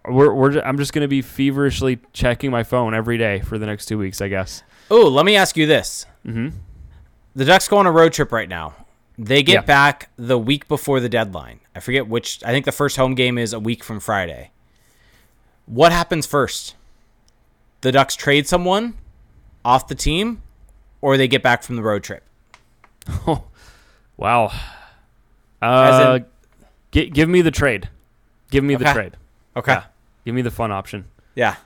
we're, 0.08 0.32
we're 0.32 0.60
I'm 0.60 0.78
just 0.78 0.92
gonna 0.92 1.08
be 1.08 1.20
feverishly 1.20 1.98
checking 2.12 2.50
my 2.52 2.62
phone 2.62 2.94
every 2.94 3.18
day 3.18 3.40
for 3.40 3.58
the 3.58 3.66
next 3.66 3.86
two 3.86 3.98
weeks, 3.98 4.20
I 4.20 4.28
guess. 4.28 4.62
Oh, 4.88 5.08
let 5.08 5.26
me 5.26 5.34
ask 5.34 5.56
you 5.56 5.66
this. 5.66 6.06
Mm-hmm. 6.24 6.56
The 7.34 7.44
Ducks 7.44 7.66
go 7.66 7.78
on 7.78 7.86
a 7.86 7.92
road 7.92 8.12
trip 8.12 8.30
right 8.30 8.48
now. 8.48 8.74
They 9.18 9.42
get 9.42 9.52
Yeah. 9.54 9.60
back 9.62 10.10
the 10.16 10.38
week 10.38 10.68
before 10.68 11.00
the 11.00 11.08
deadline. 11.08 11.58
I 11.74 11.80
forget 11.80 12.06
which. 12.06 12.38
I 12.44 12.52
think 12.52 12.66
the 12.66 12.72
first 12.72 12.96
home 12.96 13.14
game 13.16 13.36
is 13.36 13.52
a 13.52 13.58
week 13.58 13.82
from 13.82 13.98
Friday. 13.98 14.52
What 15.66 15.90
happens 15.90 16.24
first? 16.24 16.76
The 17.80 17.90
Ducks 17.90 18.14
trade 18.14 18.46
someone 18.46 18.94
off 19.66 19.88
the 19.88 19.94
team, 19.94 20.40
or 21.00 21.16
they 21.16 21.26
get 21.28 21.42
back 21.42 21.62
from 21.62 21.76
the 21.76 21.82
road 21.82 22.02
trip. 22.04 22.22
Wow. 24.18 24.50
Uh, 25.60 26.20
in- 26.20 26.26
gi- 26.90 27.10
give 27.10 27.28
me 27.28 27.42
the 27.42 27.50
trade. 27.50 27.90
Give 28.50 28.64
me 28.64 28.74
the 28.76 28.86
trade. 28.86 29.16
Okay. 29.54 29.72
Yeah. 29.72 29.84
Give 30.24 30.34
me 30.34 30.40
the 30.40 30.50
fun 30.50 30.72
option. 30.72 31.04
Yeah. 31.34 31.56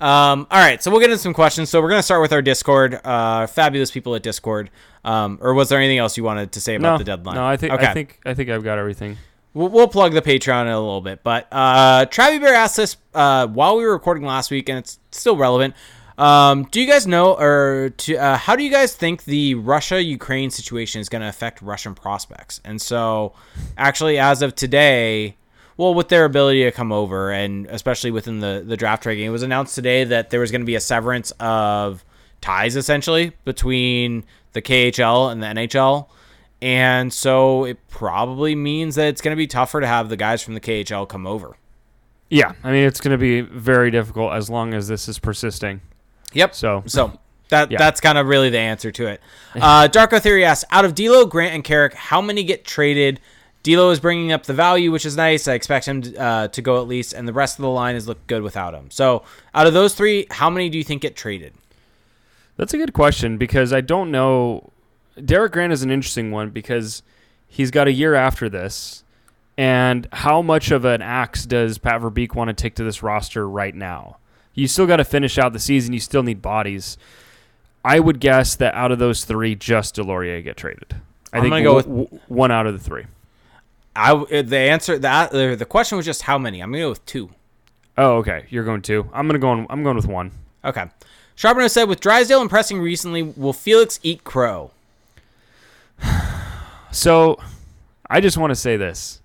Um, 0.00 0.46
all 0.50 0.58
right, 0.58 0.82
so 0.82 0.90
we'll 0.90 1.00
get 1.00 1.10
into 1.10 1.20
some 1.20 1.34
questions. 1.34 1.68
So 1.70 1.82
we're 1.82 1.88
gonna 1.90 2.02
start 2.02 2.22
with 2.22 2.32
our 2.32 2.40
Discord. 2.40 2.98
Uh, 3.04 3.46
fabulous 3.46 3.90
people 3.90 4.14
at 4.14 4.22
Discord. 4.22 4.70
Um, 5.04 5.38
or 5.42 5.52
was 5.54 5.68
there 5.68 5.78
anything 5.78 5.98
else 5.98 6.16
you 6.16 6.24
wanted 6.24 6.52
to 6.52 6.60
say 6.60 6.76
about 6.76 6.92
no, 6.92 6.98
the 6.98 7.04
deadline? 7.04 7.34
no, 7.34 7.44
I 7.44 7.56
think 7.56 7.74
Okay. 7.74 7.86
I 7.86 7.92
think 7.92 8.20
I 8.24 8.32
think 8.34 8.48
I've 8.48 8.64
got 8.64 8.78
everything. 8.78 9.18
We'll, 9.54 9.68
we'll 9.68 9.88
plug 9.88 10.12
the 10.12 10.22
Patreon 10.22 10.62
in 10.62 10.68
a 10.68 10.78
little 10.80 11.00
bit. 11.00 11.22
But 11.24 11.48
uh, 11.50 12.06
Travi 12.06 12.40
Bear 12.40 12.54
asked 12.54 12.76
this 12.76 12.96
uh, 13.12 13.48
while 13.48 13.76
we 13.76 13.84
were 13.84 13.92
recording 13.92 14.24
last 14.24 14.50
week, 14.50 14.68
and 14.68 14.78
it's 14.78 14.98
still 15.10 15.36
relevant. 15.36 15.74
Um, 16.18 16.64
do 16.64 16.80
you 16.80 16.88
guys 16.88 17.06
know, 17.06 17.34
or 17.38 17.90
to, 17.96 18.16
uh, 18.16 18.36
how 18.36 18.56
do 18.56 18.64
you 18.64 18.70
guys 18.70 18.94
think 18.94 19.24
the 19.24 19.54
Russia 19.54 20.02
Ukraine 20.02 20.50
situation 20.50 21.00
is 21.00 21.08
going 21.08 21.22
to 21.22 21.28
affect 21.28 21.62
Russian 21.62 21.94
prospects? 21.94 22.60
And 22.64 22.82
so, 22.82 23.34
actually, 23.76 24.18
as 24.18 24.42
of 24.42 24.56
today, 24.56 25.36
well, 25.76 25.94
with 25.94 26.08
their 26.08 26.24
ability 26.24 26.64
to 26.64 26.72
come 26.72 26.90
over, 26.90 27.30
and 27.30 27.66
especially 27.66 28.10
within 28.10 28.40
the, 28.40 28.64
the 28.66 28.76
draft 28.76 29.04
trading, 29.04 29.26
it 29.26 29.30
was 29.30 29.44
announced 29.44 29.76
today 29.76 30.02
that 30.04 30.30
there 30.30 30.40
was 30.40 30.50
going 30.50 30.60
to 30.60 30.66
be 30.66 30.74
a 30.74 30.80
severance 30.80 31.30
of 31.38 32.04
ties 32.40 32.74
essentially 32.74 33.32
between 33.44 34.24
the 34.54 34.62
KHL 34.62 35.30
and 35.30 35.40
the 35.40 35.46
NHL. 35.46 36.08
And 36.60 37.12
so 37.12 37.64
it 37.64 37.78
probably 37.88 38.56
means 38.56 38.96
that 38.96 39.06
it's 39.06 39.20
going 39.20 39.32
to 39.32 39.36
be 39.36 39.46
tougher 39.46 39.80
to 39.80 39.86
have 39.86 40.08
the 40.08 40.16
guys 40.16 40.42
from 40.42 40.54
the 40.54 40.60
KHL 40.60 41.08
come 41.08 41.28
over. 41.28 41.56
Yeah, 42.28 42.54
I 42.64 42.72
mean 42.72 42.84
it's 42.84 43.00
going 43.00 43.12
to 43.12 43.18
be 43.18 43.40
very 43.40 43.92
difficult 43.92 44.32
as 44.32 44.50
long 44.50 44.74
as 44.74 44.88
this 44.88 45.08
is 45.08 45.20
persisting. 45.20 45.80
Yep. 46.34 46.54
So 46.54 46.82
So 46.86 47.18
that 47.48 47.70
Yeah. 47.70 47.78
that's 47.78 48.00
kind 48.00 48.18
of 48.18 48.26
really 48.26 48.50
the 48.50 48.58
answer 48.58 48.90
to 48.92 49.06
it. 49.06 49.20
Uh, 49.56 49.88
Darko 49.88 50.20
Theory 50.20 50.44
asks, 50.44 50.64
out 50.70 50.84
of 50.84 50.94
D'Lo, 50.94 51.24
Grant, 51.26 51.54
and 51.54 51.64
Carrick, 51.64 51.94
how 51.94 52.20
many 52.20 52.44
get 52.44 52.64
traded? 52.64 53.20
D'Lo 53.62 53.90
is 53.90 53.98
bringing 54.00 54.32
up 54.32 54.44
the 54.44 54.52
value, 54.54 54.92
which 54.92 55.04
is 55.04 55.16
nice. 55.16 55.48
I 55.48 55.54
expect 55.54 55.86
him 55.86 56.02
to, 56.02 56.16
uh, 56.16 56.48
to 56.48 56.62
go 56.62 56.80
at 56.80 56.86
least, 56.86 57.12
and 57.12 57.26
the 57.26 57.32
rest 57.32 57.58
of 57.58 57.62
the 57.62 57.68
line 57.70 57.94
has 57.94 58.06
looked 58.06 58.26
good 58.26 58.42
without 58.42 58.74
him. 58.74 58.90
So 58.90 59.24
out 59.54 59.66
of 59.66 59.74
those 59.74 59.94
three, 59.94 60.26
how 60.30 60.48
many 60.50 60.68
do 60.68 60.78
you 60.78 60.84
think 60.84 61.02
get 61.02 61.16
traded? 61.16 61.54
That's 62.56 62.72
a 62.74 62.78
good 62.78 62.92
question 62.92 63.36
because 63.38 63.72
I 63.72 63.80
don't 63.80 64.10
know. 64.10 64.70
Derek 65.22 65.52
Grant 65.52 65.72
is 65.72 65.82
an 65.82 65.90
interesting 65.90 66.30
one 66.30 66.50
because 66.50 67.02
he's 67.46 67.70
got 67.70 67.88
a 67.88 67.92
year 67.92 68.14
after 68.14 68.48
this. 68.48 69.04
And 69.56 70.06
how 70.12 70.40
much 70.40 70.70
of 70.70 70.84
an 70.84 71.02
axe 71.02 71.44
does 71.44 71.78
Pat 71.78 72.00
Verbeek 72.00 72.34
want 72.34 72.48
to 72.48 72.54
take 72.54 72.76
to 72.76 72.84
this 72.84 73.02
roster 73.02 73.48
right 73.48 73.74
now? 73.74 74.18
You 74.58 74.66
still 74.66 74.86
got 74.86 74.96
to 74.96 75.04
finish 75.04 75.38
out 75.38 75.52
the 75.52 75.60
season. 75.60 75.92
You 75.92 76.00
still 76.00 76.24
need 76.24 76.42
bodies. 76.42 76.98
I 77.84 78.00
would 78.00 78.18
guess 78.18 78.56
that 78.56 78.74
out 78.74 78.90
of 78.90 78.98
those 78.98 79.24
three, 79.24 79.54
just 79.54 79.94
Deslauriers 79.96 80.42
get 80.42 80.56
traded. 80.56 80.96
I 81.32 81.36
I'm 81.38 81.42
think 81.44 81.52
gonna 81.52 81.62
go 81.62 81.80
w- 81.80 82.04
w- 82.06 82.20
one 82.26 82.50
out 82.50 82.66
of 82.66 82.72
the 82.72 82.80
three. 82.80 83.04
I 83.94 84.08
w- 84.08 84.42
the 84.42 84.56
answer 84.58 84.98
that 84.98 85.32
uh, 85.32 85.54
the 85.54 85.64
question 85.64 85.96
was 85.96 86.04
just 86.04 86.22
how 86.22 86.38
many. 86.38 86.60
I'm 86.60 86.70
gonna 86.72 86.82
go 86.82 86.88
with 86.90 87.06
two. 87.06 87.30
Oh, 87.96 88.16
okay. 88.16 88.46
You're 88.50 88.64
going 88.64 88.82
two. 88.82 89.08
I'm 89.12 89.28
gonna 89.28 89.38
go. 89.38 89.48
On, 89.48 89.66
I'm 89.70 89.82
going 89.84 89.94
with 89.96 90.06
one. 90.06 90.32
Okay. 90.64 90.86
Charbonneau 91.36 91.68
said, 91.68 91.84
with 91.84 92.00
Drysdale 92.00 92.42
impressing 92.42 92.80
recently, 92.80 93.22
will 93.22 93.52
Felix 93.52 94.00
eat 94.02 94.24
crow? 94.24 94.72
So, 96.90 97.38
I 98.08 98.20
just 98.22 98.38
want 98.38 98.50
to 98.50 98.54
say 98.56 98.78
this. 98.78 99.20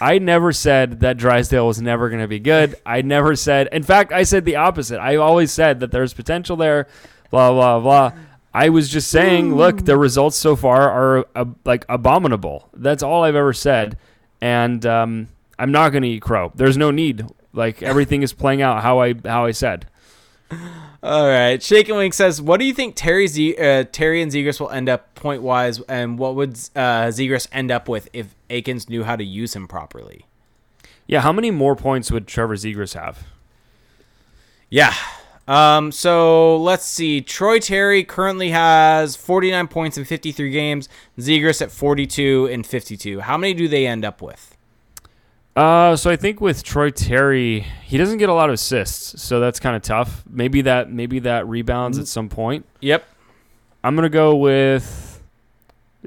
I 0.00 0.18
never 0.18 0.52
said 0.52 1.00
that 1.00 1.16
Drysdale 1.16 1.66
was 1.66 1.80
never 1.80 2.08
going 2.08 2.20
to 2.20 2.28
be 2.28 2.38
good. 2.38 2.76
I 2.84 3.02
never 3.02 3.34
said, 3.34 3.68
in 3.72 3.82
fact, 3.82 4.12
I 4.12 4.22
said 4.22 4.44
the 4.44 4.56
opposite. 4.56 4.98
I 4.98 5.16
always 5.16 5.50
said 5.50 5.80
that 5.80 5.90
there's 5.90 6.14
potential 6.14 6.56
there, 6.56 6.86
blah, 7.30 7.52
blah, 7.52 7.80
blah. 7.80 8.12
I 8.52 8.70
was 8.70 8.88
just 8.88 9.10
saying, 9.10 9.54
look, 9.54 9.84
the 9.84 9.96
results 9.96 10.36
so 10.36 10.56
far 10.56 10.90
are 10.90 11.26
uh, 11.34 11.44
like 11.64 11.84
abominable. 11.88 12.68
That's 12.74 13.02
all 13.02 13.24
I've 13.24 13.34
ever 13.34 13.52
said. 13.52 13.98
And 14.40 14.84
um, 14.86 15.28
I'm 15.58 15.72
not 15.72 15.90
going 15.90 16.02
to 16.02 16.08
eat 16.08 16.22
crow. 16.22 16.52
There's 16.54 16.76
no 16.76 16.90
need. 16.90 17.26
Like 17.52 17.82
everything 17.82 18.22
is 18.22 18.32
playing 18.32 18.62
out 18.62 18.82
how 18.82 19.00
I 19.00 19.14
how 19.24 19.44
I 19.44 19.50
said. 19.52 19.86
All 21.02 21.28
right. 21.28 21.62
Shake 21.62 21.88
Wing 21.88 22.10
says, 22.10 22.42
"What 22.42 22.58
do 22.58 22.66
you 22.66 22.74
think 22.74 22.94
Terry 22.96 23.28
Z- 23.28 23.56
uh, 23.56 23.84
Terry 23.92 24.20
and 24.20 24.32
Zegras 24.32 24.58
will 24.58 24.70
end 24.70 24.88
up 24.88 25.14
point 25.14 25.42
wise, 25.42 25.80
and 25.82 26.18
what 26.18 26.34
would 26.34 26.54
uh, 26.74 27.06
Zegras 27.08 27.46
end 27.52 27.70
up 27.70 27.88
with 27.88 28.08
if 28.12 28.34
Eakins 28.50 28.88
knew 28.88 29.04
how 29.04 29.14
to 29.14 29.24
use 29.24 29.54
him 29.54 29.68
properly?" 29.68 30.26
Yeah, 31.06 31.20
how 31.20 31.32
many 31.32 31.50
more 31.50 31.76
points 31.76 32.10
would 32.10 32.26
Trevor 32.26 32.56
Zegras 32.56 32.94
have? 32.94 33.28
Yeah. 34.70 34.92
Um. 35.46 35.92
So 35.92 36.56
let's 36.58 36.84
see. 36.84 37.20
Troy 37.20 37.60
Terry 37.60 38.02
currently 38.02 38.50
has 38.50 39.14
49 39.14 39.68
points 39.68 39.96
in 39.96 40.04
53 40.04 40.50
games. 40.50 40.88
Zegras 41.16 41.62
at 41.62 41.70
42 41.70 42.46
in 42.50 42.64
52. 42.64 43.20
How 43.20 43.38
many 43.38 43.54
do 43.54 43.68
they 43.68 43.86
end 43.86 44.04
up 44.04 44.20
with? 44.20 44.57
Uh, 45.58 45.96
so 45.96 46.08
I 46.08 46.14
think 46.14 46.40
with 46.40 46.62
Troy 46.62 46.90
Terry, 46.90 47.66
he 47.82 47.98
doesn't 47.98 48.18
get 48.18 48.28
a 48.28 48.32
lot 48.32 48.48
of 48.48 48.54
assists, 48.54 49.20
so 49.20 49.40
that's 49.40 49.58
kind 49.58 49.74
of 49.74 49.82
tough. 49.82 50.22
Maybe 50.30 50.60
that 50.60 50.88
maybe 50.88 51.18
that 51.18 51.48
rebounds 51.48 51.98
at 51.98 52.06
some 52.06 52.28
point. 52.28 52.64
Yep. 52.80 53.04
I'm 53.82 53.96
gonna 53.96 54.08
go 54.08 54.36
with 54.36 55.20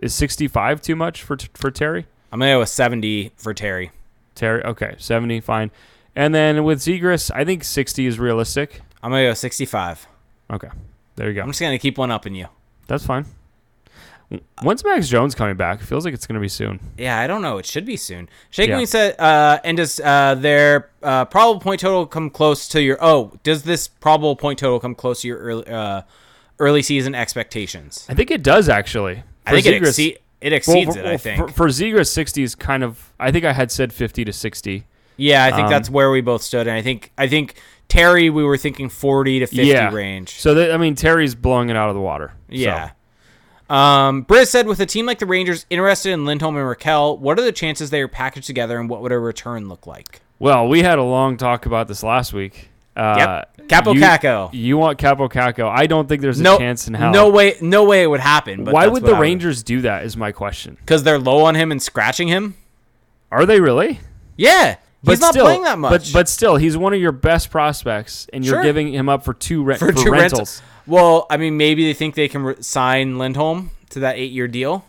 is 0.01 0.13
65 0.13 0.81
too 0.81 0.95
much 0.95 1.21
for 1.21 1.35
for 1.53 1.69
Terry? 1.69 2.07
I'm 2.31 2.39
gonna 2.39 2.53
go 2.53 2.59
with 2.59 2.69
70 2.69 3.33
for 3.35 3.53
Terry. 3.53 3.91
Terry, 4.35 4.63
okay, 4.63 4.95
70, 4.97 5.41
fine. 5.41 5.69
And 6.15 6.33
then 6.33 6.63
with 6.63 6.79
Zegras, 6.79 7.29
I 7.35 7.43
think 7.43 7.65
60 7.65 8.05
is 8.05 8.17
realistic. 8.19 8.79
I'm 9.03 9.11
gonna 9.11 9.25
go 9.25 9.33
65. 9.33 10.07
Okay, 10.49 10.69
there 11.17 11.27
you 11.27 11.33
go. 11.33 11.41
I'm 11.41 11.49
just 11.49 11.59
gonna 11.59 11.77
keep 11.77 11.97
one 11.97 12.09
up 12.09 12.25
in 12.25 12.35
you. 12.35 12.47
That's 12.87 13.05
fine. 13.05 13.25
When's 14.61 14.83
Max 14.83 15.09
Jones 15.09 15.35
coming 15.35 15.55
back? 15.55 15.81
It 15.81 15.85
feels 15.85 16.05
like 16.05 16.13
it's 16.13 16.25
gonna 16.25 16.39
be 16.39 16.47
soon. 16.47 16.79
Yeah, 16.97 17.19
I 17.19 17.27
don't 17.27 17.41
know. 17.41 17.57
It 17.57 17.65
should 17.65 17.85
be 17.85 17.97
soon. 17.97 18.29
Shake 18.49 18.69
Yeah. 18.69 18.83
Said, 18.85 19.19
uh, 19.19 19.59
and 19.63 19.77
does 19.77 19.99
uh, 19.99 20.35
their 20.35 20.89
uh, 21.03 21.25
probable 21.25 21.59
point 21.59 21.81
total 21.81 22.05
come 22.05 22.29
close 22.29 22.67
to 22.69 22.81
your? 22.81 22.97
Oh, 23.01 23.33
does 23.43 23.63
this 23.63 23.87
probable 23.87 24.35
point 24.35 24.59
total 24.59 24.79
come 24.79 24.95
close 24.95 25.21
to 25.21 25.27
your 25.27 25.37
early, 25.37 25.67
uh, 25.67 26.03
early 26.59 26.81
season 26.81 27.13
expectations? 27.15 28.05
I 28.09 28.13
think 28.13 28.31
it 28.31 28.43
does 28.43 28.69
actually. 28.69 29.23
I 29.45 29.51
think 29.59 29.65
For 29.65 29.71
it, 29.71 29.81
Zegras- 29.81 29.87
exceed, 29.87 30.19
it 30.39 30.51
well, 30.51 30.53
exceeds 30.53 30.95
for, 30.95 31.01
it. 31.01 31.05
I 31.05 31.17
think. 31.17 31.47
for, 31.49 31.53
for 31.53 31.67
Zegras, 31.67 32.07
60 32.07 32.43
is 32.43 32.55
kind 32.55 32.83
of. 32.83 33.13
I 33.19 33.31
think 33.31 33.43
I 33.45 33.53
had 33.53 33.71
said 33.71 33.91
50 33.91 34.25
to 34.25 34.33
60. 34.33 34.85
yeah, 35.17 35.45
I 35.45 35.51
think 35.51 35.65
um, 35.65 35.69
that's 35.69 35.89
where 35.89 36.09
we 36.11 36.21
both 36.21 36.41
stood, 36.41 36.67
and 36.67 36.75
I 36.77 36.81
think 36.81 37.11
I 37.17 37.27
think 37.27 37.55
Terry, 37.91 38.29
we 38.29 38.43
were 38.45 38.55
thinking 38.57 38.87
40 38.87 39.39
to 39.39 39.47
50 39.47 39.65
yeah. 39.65 39.93
range. 39.93 40.39
So 40.39 40.53
that, 40.53 40.71
I 40.71 40.77
mean, 40.77 40.95
Terry's 40.95 41.35
blowing 41.35 41.69
it 41.69 41.75
out 41.75 41.89
of 41.89 41.95
the 41.95 42.01
water. 42.01 42.31
So, 42.47 42.55
Yeah. 42.55 42.91
Um, 43.71 44.25
Briz 44.25 44.47
said, 44.47 44.67
with 44.67 44.79
a 44.81 44.85
team 44.85 45.05
like 45.05 45.19
the 45.19 45.25
Rangers 45.25 45.65
interested 45.69 46.11
in 46.11 46.25
Lindholm 46.25 46.57
and 46.57 46.65
Rakell, 46.65 47.17
what 47.19 47.39
are 47.39 47.41
the 47.41 47.51
chances 47.53 47.89
they 47.89 48.01
are 48.01 48.07
packaged 48.07 48.47
together, 48.47 48.79
and 48.79 48.89
what 48.89 49.01
would 49.01 49.11
a 49.11 49.19
return 49.19 49.69
look 49.69 49.87
like? 49.87 50.21
well, 50.39 50.67
we 50.67 50.81
had 50.81 50.97
a 50.97 51.03
long 51.03 51.37
talk 51.37 51.65
about 51.67 51.87
this 51.87 52.01
last 52.03 52.33
week. 52.33 52.69
Uh, 52.97 53.43
Yep. 53.57 53.67
Kaapo 53.69 53.93
you, 53.95 54.01
Kakko. 54.01 54.49
You 54.53 54.77
want 54.77 54.97
Kaapo 54.99 55.29
Kakko? 55.31 55.69
I 55.69 55.85
don't 55.85 56.09
think 56.09 56.21
there's 56.21 56.39
a 56.39 56.43
No 56.43 56.57
chance 56.57 56.87
in 56.89 56.93
hell. 56.95 57.11
No 57.13 57.29
way. 57.29 57.55
No 57.61 57.85
way 57.85 58.03
it 58.03 58.07
would 58.07 58.19
happen. 58.19 58.63
But 58.65 58.73
Why 58.73 58.87
would 58.87 59.03
the 59.03 59.15
Rangers 59.15 59.63
do 59.63 59.81
that? 59.81 60.03
Is 60.03 60.17
my 60.17 60.31
question. 60.33 60.75
Because 60.79 61.03
they're 61.03 61.19
low 61.19 61.45
on 61.45 61.55
him 61.55 61.71
and 61.71 61.81
scratching 61.81 62.27
him. 62.27 62.55
Are 63.31 63.45
they 63.45 63.61
really? 63.61 64.01
Yeah. 64.35 64.75
But 65.03 65.11
He's 65.13 65.21
not 65.21 65.33
still, 65.33 65.45
playing 65.45 65.63
that 65.63 65.79
much. 65.79 66.11
But 66.11 66.19
but 66.21 66.27
still, 66.29 66.57
he's 66.57 66.75
one 66.75 66.93
of 66.93 66.99
your 66.99 67.11
best 67.13 67.49
prospects, 67.49 68.27
and 68.33 68.43
you're 68.43 68.55
Sure. 68.55 68.63
giving 68.63 68.93
him 68.93 69.07
up 69.09 69.23
for 69.23 69.33
two, 69.33 69.63
re- 69.63 69.77
for 69.77 69.87
for 69.93 70.03
two 70.03 70.11
rentals. 70.11 70.11
rentals. 70.11 70.61
Well, 70.87 71.27
I 71.29 71.37
mean, 71.37 71.57
maybe 71.57 71.85
they 71.85 71.93
think 71.93 72.15
they 72.15 72.27
can 72.27 72.43
re- 72.43 72.61
sign 72.61 73.17
Lindholm 73.17 73.71
to 73.91 73.99
that 74.01 74.17
eight-year 74.17 74.47
deal. 74.47 74.85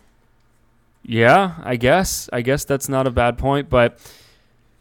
Yeah, 1.03 1.55
I 1.63 1.75
guess. 1.75 2.29
I 2.31 2.41
guess 2.41 2.65
that's 2.65 2.87
not 2.87 3.07
a 3.07 3.11
bad 3.11 3.37
point, 3.37 3.69
but 3.69 3.99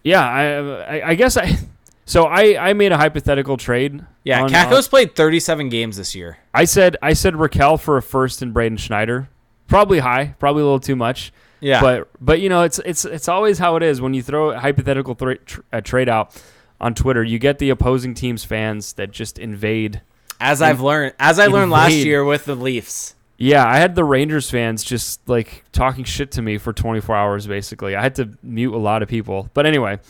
yeah, 0.05 0.25
I 0.27 0.99
I, 0.99 1.09
I 1.11 1.15
guess 1.15 1.37
I. 1.37 1.57
So 2.05 2.25
I 2.25 2.71
I 2.71 2.73
made 2.73 2.91
a 2.91 2.97
hypothetical 2.97 3.57
trade. 3.57 4.05
Yeah, 4.25 4.43
on- 4.43 4.51
Kakko's 4.51 4.89
uh, 4.89 4.91
played 4.91 5.15
37 5.15 5.69
games 5.69 5.97
this 5.97 6.17
year. 6.17 6.37
I 6.53 6.65
said 6.65 6.97
I 7.01 7.13
said 7.13 7.35
Rakell 7.35 7.81
for 7.81 7.97
a 7.97 8.03
first 8.03 8.43
and 8.43 8.53
Braden 8.53 8.77
Schneider. 8.79 9.29
Probably 9.69 10.01
high, 10.01 10.35
probably 10.41 10.63
a 10.63 10.65
little 10.65 10.81
too 10.81 10.97
much. 10.97 11.33
Yeah, 11.61 11.81
But 11.81 12.09
but 12.21 12.41
you 12.41 12.49
know 12.49 12.65
it's 12.65 12.81
it's 12.85 13.05
it's 13.05 13.29
always 13.29 13.61
how 13.61 13.77
it 13.77 13.85
is 13.85 14.01
when 14.01 14.15
you 14.15 14.23
throw 14.23 14.51
a 14.51 14.59
hypothetical 14.59 15.15
thra- 15.15 15.39
tr- 15.39 15.61
a 15.71 15.81
trade 15.81 16.09
out 16.09 16.37
on 16.81 16.93
Twitter. 16.93 17.23
You 17.23 17.39
get 17.39 17.61
the 17.61 17.71
opposing 17.71 18.15
team's 18.15 18.43
fans 18.45 18.95
that 18.95 19.13
just 19.13 19.39
invade. 19.39 20.03
As 20.43 20.61
I've 20.61 20.81
learned, 20.81 21.15
as 21.21 21.39
I 21.39 21.47
learned 21.47 21.71
last 21.71 21.93
invade. 21.93 22.07
year 22.07 22.25
with 22.25 22.45
the 22.47 22.57
Leafs. 22.57 23.15
Yeah, 23.39 23.65
I 23.67 23.79
had 23.79 23.95
the 23.95 24.05
Rangers 24.05 24.51
fans 24.51 24.83
just 24.85 25.29
like 25.29 25.65
talking 25.73 26.05
shit 26.05 26.33
to 26.33 26.43
me 26.43 26.59
for 26.59 26.73
24 26.73 27.15
hours 27.17 27.47
basically. 27.47 27.97
I 27.97 28.03
had 28.03 28.17
to 28.17 28.31
mute 28.43 28.75
a 28.75 28.79
lot 28.79 29.03
of 29.03 29.09
people. 29.09 29.51
But 29.55 29.67
anyway, 29.67 30.01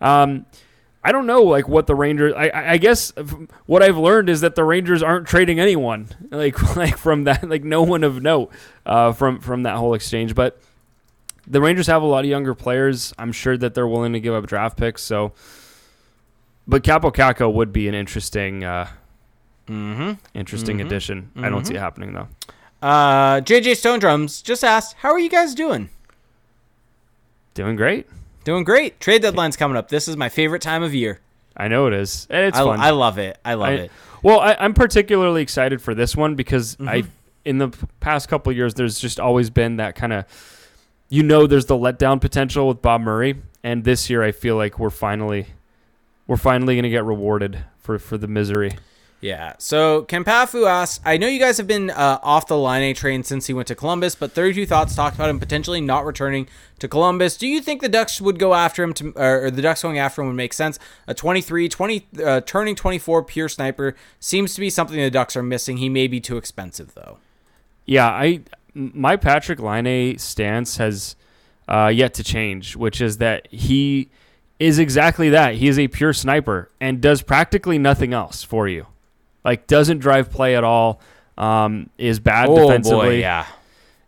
um 0.00 0.46
I 1.02 1.12
don't 1.12 1.26
know 1.26 1.42
like 1.42 1.68
what 1.68 1.86
the 1.86 1.94
Rangers 1.94 2.32
I 2.34 2.48
I 2.48 2.72
I 2.72 2.76
guess 2.78 3.12
what 3.66 3.82
I've 3.82 3.98
learned 3.98 4.30
is 4.30 4.40
that 4.40 4.54
the 4.54 4.64
Rangers 4.64 5.02
aren't 5.02 5.26
trading 5.26 5.60
anyone. 5.60 6.08
Like 6.30 6.76
like 6.76 6.96
from 6.96 7.24
that 7.24 7.48
like 7.48 7.62
no 7.62 7.82
one 7.82 8.04
of 8.04 8.22
note 8.22 8.52
uh 8.86 9.12
from 9.12 9.38
from 9.40 9.64
that 9.64 9.76
whole 9.76 9.94
exchange, 9.94 10.34
but 10.34 10.60
the 11.46 11.60
Rangers 11.60 11.86
have 11.88 12.02
a 12.02 12.06
lot 12.06 12.24
of 12.24 12.30
younger 12.30 12.54
players. 12.54 13.12
I'm 13.18 13.32
sure 13.32 13.56
that 13.58 13.74
they're 13.74 13.88
willing 13.88 14.14
to 14.14 14.20
give 14.20 14.32
up 14.34 14.46
draft 14.46 14.78
picks, 14.78 15.02
so 15.02 15.32
but 16.66 16.82
Kaapo 16.82 17.14
Kakko 17.14 17.52
would 17.52 17.72
be 17.72 17.86
an 17.88 17.94
interesting 17.94 18.64
uh 18.64 18.88
Mm-hmm. 19.68 20.12
interesting 20.34 20.78
Mhm. 20.78 20.86
addition. 20.86 21.30
I 21.36 21.48
don't 21.48 21.64
see 21.66 21.74
it 21.74 21.80
happening 21.80 22.12
though. 22.12 22.28
Uh, 22.82 23.40
JJ 23.40 23.74
Stone 23.76 23.98
Drums 24.00 24.42
just 24.42 24.62
asked, 24.62 24.96
"How 24.98 25.10
are 25.10 25.18
you 25.18 25.30
guys 25.30 25.54
doing?" 25.54 25.88
Doing 27.54 27.76
great. 27.76 28.06
Doing 28.44 28.64
great. 28.64 29.00
Trade 29.00 29.22
deadline's 29.22 29.56
coming 29.56 29.76
up. 29.76 29.88
This 29.88 30.08
is 30.08 30.16
my 30.16 30.28
favorite 30.28 30.60
time 30.62 30.82
of 30.82 30.94
year. 30.94 31.20
I 31.56 31.68
know 31.68 31.86
it 31.86 31.92
is, 31.94 32.26
and 32.30 32.44
it's 32.46 32.58
I, 32.58 32.64
fun. 32.64 32.80
I 32.80 32.90
love 32.90 33.16
it. 33.18 33.38
I 33.44 33.54
love 33.54 33.68
I- 33.68 33.72
it. 33.74 33.90
well, 34.22 34.40
I, 34.40 34.56
I'm 34.58 34.74
particularly 34.74 35.40
excited 35.40 35.80
for 35.80 35.94
this 35.94 36.16
one 36.16 36.34
because 36.34 36.76
I, 36.80 37.02
Mm-hmm. 37.02 37.08
in 37.44 37.58
the 37.58 37.68
past 38.00 38.28
couple 38.28 38.50
of 38.50 38.56
years, 38.56 38.74
there's 38.74 38.98
just 38.98 39.20
always 39.20 39.50
been 39.50 39.76
that 39.76 39.94
kind 39.94 40.12
of, 40.12 40.24
you 41.08 41.22
know, 41.22 41.46
there's 41.46 41.66
the 41.66 41.76
letdown 41.76 42.20
potential 42.20 42.66
with 42.68 42.82
Bob 42.82 43.02
Murray, 43.02 43.36
and 43.62 43.84
this 43.84 44.10
year 44.10 44.22
I 44.22 44.32
feel 44.32 44.56
like 44.56 44.78
we're 44.80 44.90
finally, 44.90 45.46
we're 46.26 46.36
finally 46.36 46.74
gonna 46.74 46.90
get 46.90 47.04
rewarded 47.04 47.64
for 47.78 47.98
for 48.00 48.18
the 48.18 48.26
misery. 48.28 48.72
Yeah. 49.24 49.54
So 49.56 50.02
Kampafu 50.02 50.68
asks, 50.68 51.00
I 51.02 51.16
know 51.16 51.26
you 51.26 51.38
guys 51.38 51.56
have 51.56 51.66
been 51.66 51.88
uh, 51.88 52.18
off 52.22 52.46
the 52.46 52.58
Laine 52.58 52.94
train 52.94 53.22
since 53.22 53.46
he 53.46 53.54
went 53.54 53.68
to 53.68 53.74
Columbus, 53.74 54.14
but 54.14 54.32
32 54.32 54.66
Thoughts 54.66 54.94
talked 54.94 55.14
about 55.16 55.30
him 55.30 55.40
potentially 55.40 55.80
not 55.80 56.04
returning 56.04 56.46
to 56.78 56.88
Columbus. 56.88 57.38
Do 57.38 57.48
you 57.48 57.62
think 57.62 57.80
the 57.80 57.88
Ducks 57.88 58.20
would 58.20 58.38
go 58.38 58.52
after 58.52 58.82
him 58.82 58.92
to, 58.92 59.14
or 59.16 59.50
the 59.50 59.62
Ducks 59.62 59.80
going 59.80 59.98
after 59.98 60.20
him 60.20 60.28
would 60.28 60.36
make 60.36 60.52
sense? 60.52 60.78
A 61.06 61.14
23, 61.14 61.70
20, 61.70 62.06
uh, 62.22 62.42
turning 62.42 62.76
24 62.76 63.24
pure 63.24 63.48
sniper 63.48 63.96
seems 64.20 64.52
to 64.56 64.60
be 64.60 64.68
something 64.68 64.98
the 64.98 65.10
Ducks 65.10 65.36
are 65.36 65.42
missing. 65.42 65.78
He 65.78 65.88
may 65.88 66.06
be 66.06 66.20
too 66.20 66.36
expensive 66.36 66.92
though. 66.92 67.16
Yeah, 67.86 68.08
I 68.08 68.42
my 68.74 69.16
Patrik 69.16 69.58
Laine 69.58 70.18
stance 70.18 70.76
has 70.76 71.16
uh, 71.66 71.86
yet 71.86 72.12
to 72.14 72.24
change, 72.24 72.76
which 72.76 73.00
is 73.00 73.16
that 73.18 73.48
he 73.50 74.10
is 74.58 74.78
exactly 74.78 75.30
that. 75.30 75.54
He 75.54 75.68
is 75.68 75.78
a 75.78 75.88
pure 75.88 76.12
sniper 76.12 76.68
and 76.78 77.00
does 77.00 77.22
practically 77.22 77.78
nothing 77.78 78.12
else 78.12 78.42
for 78.42 78.68
you. 78.68 78.86
Like 79.44 79.66
doesn't 79.66 79.98
drive 79.98 80.30
play 80.30 80.56
at 80.56 80.64
all. 80.64 81.00
Um, 81.36 81.90
is 81.98 82.20
bad 82.20 82.48
defensively. 82.48 83.06
Oh, 83.06 83.10
yeah. 83.10 83.46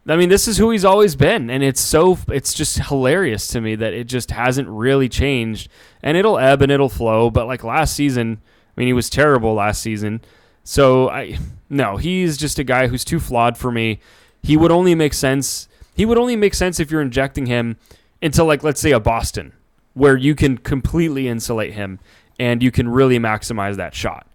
I 0.08 0.16
mean, 0.16 0.28
this 0.28 0.46
is 0.46 0.56
who 0.58 0.70
he's 0.70 0.84
always 0.84 1.16
been, 1.16 1.50
and 1.50 1.64
it's 1.64 1.80
so 1.80 2.16
it's 2.28 2.54
just 2.54 2.78
hilarious 2.78 3.48
to 3.48 3.60
me 3.60 3.74
that 3.74 3.92
it 3.92 4.04
just 4.04 4.30
hasn't 4.30 4.68
really 4.68 5.08
changed. 5.08 5.68
And 6.02 6.16
it'll 6.16 6.38
ebb 6.38 6.62
and 6.62 6.70
it'll 6.70 6.88
flow, 6.88 7.28
but 7.28 7.48
like 7.48 7.64
last 7.64 7.96
season, 7.96 8.40
I 8.44 8.80
mean, 8.80 8.86
he 8.86 8.92
was 8.92 9.10
terrible 9.10 9.54
last 9.54 9.82
season. 9.82 10.20
So 10.62 11.10
I 11.10 11.38
no, 11.68 11.96
he's 11.96 12.36
just 12.36 12.58
a 12.58 12.64
guy 12.64 12.86
who's 12.86 13.04
too 13.04 13.18
flawed 13.18 13.58
for 13.58 13.72
me. 13.72 14.00
He 14.42 14.56
would 14.56 14.70
only 14.70 14.94
make 14.94 15.12
sense. 15.12 15.68
He 15.94 16.04
would 16.04 16.18
only 16.18 16.36
make 16.36 16.54
sense 16.54 16.78
if 16.78 16.90
you're 16.90 17.02
injecting 17.02 17.46
him 17.46 17.76
into 18.22 18.44
like 18.44 18.62
let's 18.62 18.80
say 18.80 18.92
a 18.92 19.00
Boston, 19.00 19.52
where 19.94 20.16
you 20.16 20.36
can 20.36 20.58
completely 20.58 21.26
insulate 21.26 21.72
him 21.72 21.98
and 22.38 22.62
you 22.62 22.70
can 22.70 22.88
really 22.88 23.18
maximize 23.18 23.76
that 23.76 23.94
shot. 23.94 24.26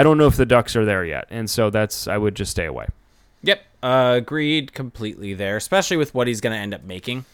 I 0.00 0.02
don't 0.02 0.16
know 0.16 0.26
if 0.26 0.36
the 0.36 0.46
Ducks 0.46 0.76
are 0.76 0.86
there 0.86 1.04
yet, 1.04 1.26
and 1.28 1.50
so 1.50 1.68
that's 1.68 2.08
I 2.08 2.16
would 2.16 2.34
just 2.34 2.52
stay 2.52 2.64
away. 2.64 2.86
Yep. 3.42 3.62
Uh, 3.82 4.14
agreed 4.16 4.72
completely 4.72 5.34
there, 5.34 5.58
especially 5.58 5.98
with 5.98 6.14
what 6.14 6.26
he's 6.26 6.40
going 6.40 6.54
to 6.54 6.58
end 6.58 6.72
up 6.72 6.84
making. 6.84 7.26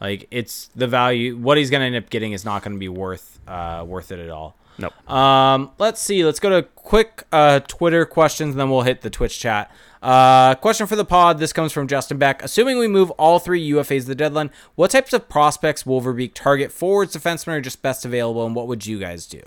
Like 0.00 0.28
it's 0.30 0.68
the 0.76 0.86
value 0.86 1.36
what 1.36 1.58
he's 1.58 1.68
going 1.68 1.80
to 1.80 1.86
end 1.86 1.96
up 1.96 2.08
getting 2.08 2.30
is 2.30 2.44
not 2.44 2.62
going 2.62 2.74
to 2.74 2.78
be 2.78 2.88
worth 2.88 3.40
uh 3.48 3.82
worth 3.84 4.12
it 4.12 4.20
at 4.20 4.30
all. 4.30 4.54
Nope. 4.78 5.10
Um, 5.10 5.72
let's 5.78 6.00
see. 6.00 6.24
Let's 6.24 6.38
go 6.38 6.50
to 6.50 6.62
quick 6.62 7.24
uh, 7.32 7.60
Twitter 7.60 8.04
questions, 8.06 8.50
and 8.52 8.60
then 8.60 8.70
we'll 8.70 8.82
hit 8.82 9.00
the 9.00 9.10
Twitch 9.10 9.40
chat. 9.40 9.72
Uh, 10.00 10.54
question 10.54 10.86
for 10.86 10.94
the 10.94 11.04
pod. 11.04 11.40
This 11.40 11.52
comes 11.52 11.72
from 11.72 11.88
Justin 11.88 12.18
Beck. 12.18 12.40
Assuming 12.44 12.78
we 12.78 12.86
move 12.86 13.10
all 13.12 13.40
three 13.40 13.68
UFAs 13.70 14.02
to 14.02 14.08
the 14.08 14.14
deadline, 14.14 14.50
what 14.76 14.92
types 14.92 15.12
of 15.12 15.28
prospects 15.28 15.86
will 15.86 16.00
Verbeek 16.00 16.34
target? 16.34 16.70
Forwards, 16.70 17.16
defensemen, 17.16 17.54
or 17.54 17.60
just 17.62 17.82
best 17.82 18.04
available? 18.04 18.46
And 18.46 18.54
what 18.54 18.68
would 18.68 18.86
you 18.86 19.00
guys 19.00 19.26
do? 19.26 19.40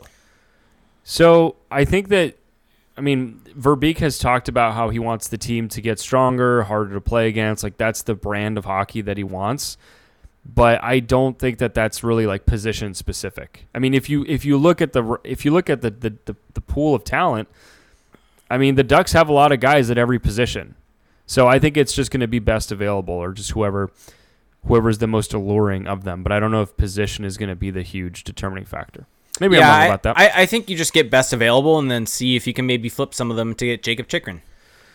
So 1.03 1.55
I 1.69 1.85
think 1.85 2.09
that, 2.09 2.38
I 2.99 3.01
mean, 3.01 3.39
Verbeek 3.57 3.99
has 3.99 4.19
talked 4.19 4.49
about 4.49 4.73
how 4.73 4.89
he 4.89 4.99
wants 4.99 5.29
the 5.29 5.37
team 5.37 5.69
to 5.69 5.79
get 5.79 6.01
stronger, 6.01 6.63
harder 6.63 6.93
to 6.95 6.99
play 6.99 7.29
against. 7.29 7.63
Like 7.63 7.77
that's 7.77 8.03
the 8.03 8.13
brand 8.13 8.57
of 8.57 8.65
hockey 8.65 8.99
that 8.99 9.15
he 9.15 9.23
wants. 9.23 9.77
But 10.45 10.83
I 10.83 10.99
don't 10.99 11.39
think 11.39 11.59
that 11.59 11.73
that's 11.73 12.03
really 12.03 12.25
like 12.25 12.45
position 12.45 12.93
specific. 12.93 13.67
I 13.73 13.79
mean, 13.79 13.93
if 13.93 14.09
you 14.09 14.25
if 14.27 14.43
you 14.43 14.57
look 14.57 14.81
at 14.81 14.91
the 14.91 15.17
if 15.23 15.45
you 15.45 15.51
look 15.51 15.69
at 15.69 15.79
the 15.79 15.91
the, 15.91 16.13
the, 16.25 16.35
the 16.55 16.61
pool 16.61 16.93
of 16.93 17.05
talent, 17.05 17.47
I 18.51 18.57
mean, 18.57 18.75
the 18.75 18.83
Ducks 18.83 19.13
have 19.13 19.29
a 19.29 19.33
lot 19.33 19.53
of 19.53 19.61
guys 19.61 19.89
at 19.89 19.97
every 19.97 20.19
position. 20.19 20.75
So 21.25 21.47
I 21.47 21.57
think 21.57 21.77
it's 21.77 21.93
just 21.93 22.11
going 22.11 22.19
to 22.19 22.27
be 22.27 22.39
best 22.39 22.69
available 22.69 23.13
or 23.13 23.31
just 23.31 23.51
whoever 23.51 23.91
whoever's 24.65 24.97
the 24.97 25.07
most 25.07 25.33
alluring 25.33 25.87
of 25.87 26.03
them. 26.03 26.21
But 26.21 26.33
I 26.33 26.39
don't 26.41 26.51
know 26.51 26.63
if 26.63 26.75
position 26.75 27.23
is 27.23 27.37
going 27.37 27.49
to 27.49 27.55
be 27.55 27.71
the 27.71 27.83
huge 27.83 28.25
determining 28.25 28.65
factor. 28.65 29.07
Maybe 29.39 29.57
I'm 29.57 29.61
wrong 29.63 29.71
I, 29.71 29.85
about 29.85 30.03
that. 30.03 30.17
I, 30.17 30.41
I 30.41 30.45
think 30.45 30.69
you 30.69 30.75
just 30.77 30.93
get 30.93 31.09
best 31.09 31.33
available 31.33 31.79
and 31.79 31.89
then 31.89 32.05
see 32.05 32.35
if 32.35 32.45
you 32.45 32.53
can 32.53 32.65
maybe 32.65 32.89
flip 32.89 33.13
some 33.13 33.31
of 33.31 33.37
them 33.37 33.53
to 33.55 33.65
get 33.65 33.83
Jakob 33.83 34.07
Chychrun. 34.07 34.41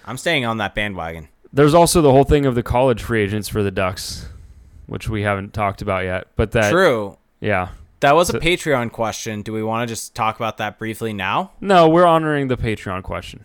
I'm 0.05 0.19
staying 0.19 0.45
on 0.45 0.59
that 0.59 0.75
bandwagon. 0.75 1.29
There's 1.53 1.75
also 1.75 2.03
the 2.03 2.11
whole 2.11 2.25
thing 2.25 2.47
of 2.47 2.55
the 2.55 2.63
college 2.63 3.03
free 3.03 3.23
agents 3.23 3.49
for 3.49 3.63
the 3.63 3.71
Ducks, 3.71 4.29
which 4.87 5.09
we 5.09 5.23
haven't 5.23 5.55
talked 5.55 5.83
about 5.83 6.05
yet. 6.05 6.27
But 6.37 6.53
that, 6.53 6.71
True. 6.71 7.17
yeah, 7.41 7.69
That 8.01 8.15
was 8.15 8.29
a 8.29 8.39
Patreon 8.41 8.93
question. 8.93 9.43
Do 9.43 9.53
we 9.53 9.63
want 9.63 9.89
to 9.89 9.93
just 9.93 10.15
talk 10.15 10.37
about 10.37 10.59
that 10.59 10.79
briefly 10.79 11.13
now? 11.13 11.53
no, 11.61 11.89
we're 11.89 12.07
honoring 12.07 12.49
the 12.49 12.57
Patreon 12.57 13.03
question. 13.03 13.45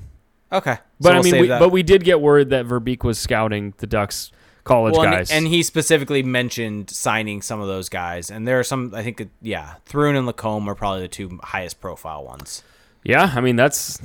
Okay. 0.52 0.76
So 0.76 0.82
But 1.00 1.10
we'll 1.12 1.20
I 1.20 1.22
mean, 1.22 1.32
save 1.32 1.42
we, 1.42 1.48
but 1.48 1.70
we 1.70 1.84
did 1.84 2.04
get 2.04 2.20
word 2.20 2.50
that 2.50 2.66
Verbeek 2.66 3.04
was 3.04 3.20
scouting 3.20 3.74
the 3.78 3.88
Ducks 3.88 4.32
college 4.70 4.94
Well, 4.94 5.04
and, 5.04 5.12
guys. 5.12 5.32
and 5.32 5.48
he 5.48 5.64
specifically 5.64 6.24
mentioned 6.24 6.90
signing 6.90 7.42
some 7.42 7.60
of 7.60 7.68
those 7.68 7.90
guys, 7.90 8.30
and 8.32 8.48
there 8.48 8.58
are 8.60 8.64
some. 8.64 8.94
I 8.96 9.04
think, 9.04 9.28
yeah, 9.42 9.74
Thrun 9.86 10.16
and 10.16 10.26
Lacombe 10.26 10.70
are 10.70 10.76
probably 10.76 11.02
the 11.02 11.08
two 11.10 11.40
highest 11.44 11.82
profile 11.82 12.24
ones. 12.24 12.64
yeah, 13.04 13.32
I 13.36 13.42
mean 13.42 13.56
that's 13.58 14.00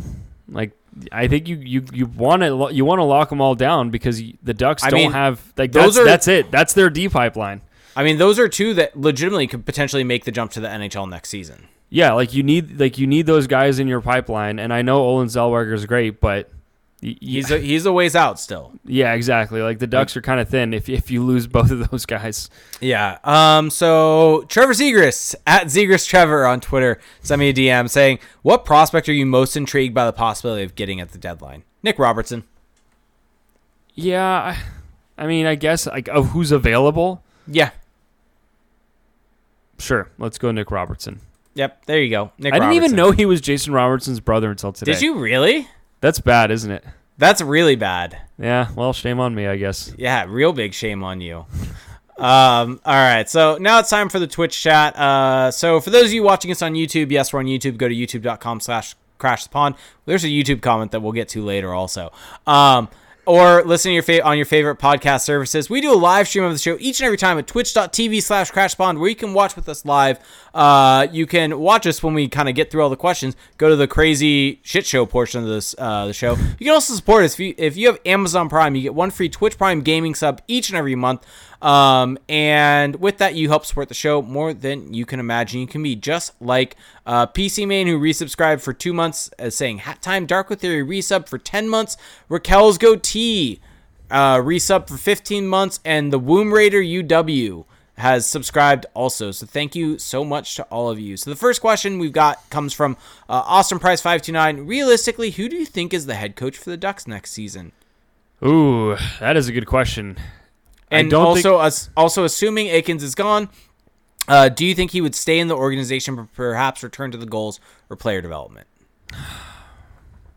like 0.49 0.73
I 1.12 1.28
think 1.28 1.49
you 1.49 1.57
you 1.57 1.85
you 1.93 2.07
want 2.07 2.43
to 2.43 2.69
you 2.73 2.85
want 2.85 2.99
to 3.01 3.05
lock 3.05 3.28
them 3.28 3.41
all 3.41 3.55
down 3.55 3.91
because 3.91 4.23
the 4.43 4.55
Ducks 4.55 4.82
I 4.82 4.91
don't 4.91 5.01
mean, 5.01 5.12
have 5.12 5.41
like 5.57 5.73
those 5.73 5.95
that's 5.95 5.99
are- 5.99 6.05
that's 6.05 6.28
it. 6.28 6.51
That's 6.51 6.73
their 6.74 6.91
D 6.91 7.09
pipeline. 7.09 7.61
I 7.97 8.03
mean, 8.03 8.19
those 8.19 8.41
are 8.41 8.49
two 8.49 8.74
that 8.74 8.97
legitimately 8.99 9.47
could 9.47 9.65
potentially 9.65 10.03
make 10.03 10.24
the 10.24 10.32
jump 10.32 10.51
to 10.53 10.61
the 10.61 10.66
NHL 10.69 11.09
next 11.09 11.28
season. 11.28 11.69
Yeah, 11.91 12.12
like 12.15 12.35
you 12.35 12.43
need 12.43 12.81
like 12.81 12.99
you 12.99 13.07
need 13.07 13.27
those 13.27 13.47
guys 13.47 13.78
in 13.78 13.86
your 13.86 14.01
pipeline. 14.01 14.59
And 14.59 14.73
I 14.73 14.82
know 14.82 14.99
Olen 15.05 15.28
Zellweger 15.28 15.73
is 15.74 15.86
great, 15.86 16.20
but 16.20 16.51
He's 17.05 17.51
a, 17.51 17.59
he's 17.59 17.85
a 17.85 17.93
ways 17.93 18.16
out 18.16 18.40
still. 18.40 18.72
Yeah, 18.86 19.12
exactly. 19.12 19.60
Like 19.60 19.78
the 19.78 19.86
Ducks 19.86 20.16
are 20.16 20.22
kind 20.22 20.40
of 20.40 20.48
thin 20.48 20.72
if 20.72 20.89
if 20.89 21.10
you 21.10 21.22
lose 21.22 21.47
both 21.48 21.70
of 21.70 21.90
those 21.90 22.06
guys. 22.06 22.48
Yeah. 22.81 23.18
Um. 23.24 23.68
So 23.68 24.47
Trevor 24.48 24.72
Zegras 24.72 25.35
at 25.47 25.66
Zegras 25.66 26.09
Trevor 26.09 26.47
on 26.47 26.60
Twitter 26.60 26.98
sent 27.20 27.40
me 27.40 27.51
a 27.51 27.52
DM 27.52 27.90
saying, 27.90 28.20
"What 28.40 28.64
prospect 28.64 29.06
are 29.10 29.12
you 29.12 29.26
most 29.26 29.55
intrigued 29.55 29.94
by 29.94 30.06
the 30.06 30.14
possibility 30.14 30.62
of 30.62 30.76
getting 30.76 30.98
at 30.98 31.12
the 31.12 31.18
deadline?" 31.18 31.64
Nick 31.82 31.98
Robertson. 31.98 32.44
Yeah, 33.94 34.24
I, 34.24 34.59
I 35.18 35.26
mean, 35.26 35.44
I 35.44 35.56
guess 35.56 35.86
like 35.86 36.09
of 36.09 36.28
who's 36.31 36.52
available. 36.52 37.22
Yeah. 37.47 37.70
Sure, 39.78 40.10
let's 40.16 40.39
go 40.39 40.51
Nick 40.52 40.70
Robertson. 40.70 41.20
Yep. 41.52 41.85
There 41.85 42.01
you 42.01 42.09
go. 42.09 42.32
Nick. 42.39 42.55
I 42.55 42.59
didn't 42.59 42.74
even 42.74 42.93
know 42.93 43.10
he 43.10 43.26
was 43.26 43.43
Jason 43.43 43.74
Robertson's 43.74 44.20
brother 44.20 44.51
until 44.51 44.72
today. 44.72 44.93
Did 44.93 45.02
you 45.02 45.18
really? 45.18 45.68
That's 46.05 46.20
bad, 46.20 46.51
isn't 46.51 46.70
it? 46.70 46.85
That's 47.16 47.40
really 47.40 47.76
bad. 47.76 48.18
Yeah. 48.39 48.68
Well, 48.76 48.93
shame 48.93 49.20
on 49.20 49.35
me, 49.35 49.47
I 49.47 49.56
guess. 49.56 49.90
Yeah, 49.97 50.26
real 50.28 50.52
big 50.52 50.74
shame 50.74 51.02
on 51.02 51.22
you. 51.22 51.47
Um, 52.18 52.78
all 52.85 52.94
right, 52.94 53.26
so 53.26 53.56
now 53.59 53.78
it's 53.78 53.89
time 53.89 54.10
for 54.10 54.18
the 54.18 54.26
Twitch 54.26 54.60
chat. 54.60 54.94
Uh, 54.97 55.51
so 55.51 55.81
for 55.81 55.89
those 55.89 56.09
of 56.09 56.12
you 56.12 56.22
watching 56.22 56.51
us 56.51 56.60
on 56.60 56.74
YouTube, 56.74 57.10
yes, 57.10 57.32
we're 57.32 57.39
on 57.39 57.47
YouTube. 57.47 57.78
Go 57.78 57.89
to 57.89 57.94
youtube.com 57.94 58.60
slash 58.60 58.94
crash 59.16 59.44
the 59.44 59.48
pond. 59.48 59.76
There's 60.05 60.24
a 60.24 60.28
YouTube 60.28 60.60
comment 60.60 60.93
that 60.93 61.01
we'll 61.01 61.12
get 61.12 61.31
to 61.31 61.43
later 61.43 61.72
also. 61.72 62.12
Um, 62.47 62.90
or 63.26 63.62
listen 63.64 63.90
to 63.90 63.94
your 63.94 64.02
fa- 64.02 64.24
on 64.24 64.36
your 64.36 64.46
favorite 64.46 64.78
podcast 64.78 65.22
services. 65.22 65.70
We 65.70 65.80
do 65.80 65.92
a 65.92 65.96
live 65.96 66.28
stream 66.28 66.44
of 66.44 66.52
the 66.52 66.59
show 66.59 66.76
each 66.80 67.01
and 67.01 67.06
every 67.06 67.16
time 67.16 67.38
at 67.38 67.46
twitch.tv 67.46 68.22
slash 68.22 68.51
crashpond 68.51 68.98
where 68.98 69.09
you 69.09 69.16
can 69.16 69.34
watch 69.34 69.56
with 69.56 69.68
us 69.68 69.84
live. 69.84 70.18
Uh, 70.52 71.06
you 71.10 71.26
can 71.26 71.59
watch 71.59 71.86
us 71.86 72.02
when 72.02 72.14
we 72.14 72.28
kind 72.28 72.48
of 72.48 72.55
get 72.55 72.70
through 72.70 72.82
all 72.82 72.90
the 72.90 72.96
questions. 72.96 73.34
Go 73.59 73.68
to 73.68 73.76
the 73.76 73.88
crazy 73.88 74.60
shit 74.62 74.86
show 74.86 75.06
portion 75.06 75.42
of 75.42 75.48
this 75.48 75.74
uh, 75.78 76.06
the 76.06 76.12
show. 76.12 76.36
You 76.59 76.66
can 76.66 76.70
also 76.70 76.94
support 76.94 77.24
us 77.24 77.34
if 77.34 77.40
you, 77.40 77.55
if 77.59 77.76
you 77.76 77.88
have 77.88 77.98
Amazon 78.06 78.48
Prime. 78.48 78.74
You 78.74 78.82
get 78.82 78.94
one 78.94 79.10
free 79.10 79.28
Twitch 79.28 79.59
Prime 79.59 79.80
gaming 79.80 80.14
sub 80.14 80.40
each 80.46 80.68
and 80.68 80.78
every 80.78 80.94
month. 80.94 81.26
Um, 81.65 82.19
and 82.28 82.97
with 82.97 83.16
that, 83.19 83.35
you 83.35 83.49
help 83.49 83.65
support 83.65 83.89
the 83.89 83.95
show 83.95 84.20
more 84.20 84.53
than 84.53 84.93
you 84.93 85.07
can 85.07 85.19
imagine. 85.19 85.61
You 85.61 85.66
can 85.66 85.82
be 85.82 85.97
just 85.97 86.35
like 86.41 86.77
uh, 87.07 87.27
PC 87.27 87.66
Man 87.66 87.86
who 87.86 87.99
resubscribed 87.99 88.61
for 88.61 88.74
two 88.74 88.93
months, 88.93 89.31
as 89.39 89.57
saying 89.57 89.78
Hat 89.78 90.03
Time 90.03 90.27
Dark 90.27 90.51
with 90.51 90.61
Theory 90.61 90.86
resub 90.86 91.27
for 91.27 91.39
10 91.39 91.66
months. 91.70 91.97
Raquel's 92.28 92.77
Goatee 92.77 93.61
uh, 94.11 94.36
resub 94.36 94.89
for 94.89 94.99
15 94.99 95.49
months. 95.49 95.81
And 95.86 96.12
the 96.12 96.19
Womb 96.19 96.53
Raider 96.53 96.82
UW 96.82 97.65
has 97.97 98.27
subscribed 98.27 98.85
also. 98.93 99.31
So 99.31 99.47
thank 99.47 99.74
you 99.74 99.99
so 99.99 100.23
much 100.23 100.57
to 100.57 100.65
all 100.65 100.91
of 100.91 101.01
you. 101.01 101.16
So 101.16 101.31
the 101.31 101.36
first 101.36 101.62
question 101.62 101.99
we've 101.99 102.12
got 102.12 102.51
comes 102.51 102.74
from 102.74 102.99
uh, 103.27 103.43
Austin 103.47 103.78
Price 103.78 104.03
529. 104.03 104.66
Realistically, 104.66 105.31
who 105.31 105.49
do 105.49 105.57
you 105.57 105.65
think 105.65 105.95
is 105.95 106.05
the 106.05 106.15
head 106.15 106.36
coach 106.36 106.59
for 106.59 106.69
the 106.69 106.77
Ducks 106.77 107.07
next 107.07 107.31
season? 107.31 107.73
Ooh, 108.45 108.97
that 109.19 109.39
is 109.39 109.49
a 109.49 109.53
good 109.53 109.66
question. 109.66 110.19
And 110.94 111.12
also, 111.12 111.60
as, 111.60 111.90
also 111.96 112.24
assuming 112.24 112.68
Eakins 112.68 113.02
is 113.02 113.14
gone, 113.14 113.48
uh, 114.28 114.48
do 114.48 114.64
you 114.64 114.74
think 114.74 114.92
he 114.92 115.00
would 115.00 115.14
stay 115.14 115.38
in 115.38 115.48
the 115.48 115.56
organization, 115.56 116.16
but 116.16 116.32
perhaps 116.34 116.82
return 116.82 117.10
to 117.10 117.18
the 117.18 117.26
goals 117.26 117.60
or 117.90 117.96
player 117.96 118.20
development? 118.20 118.66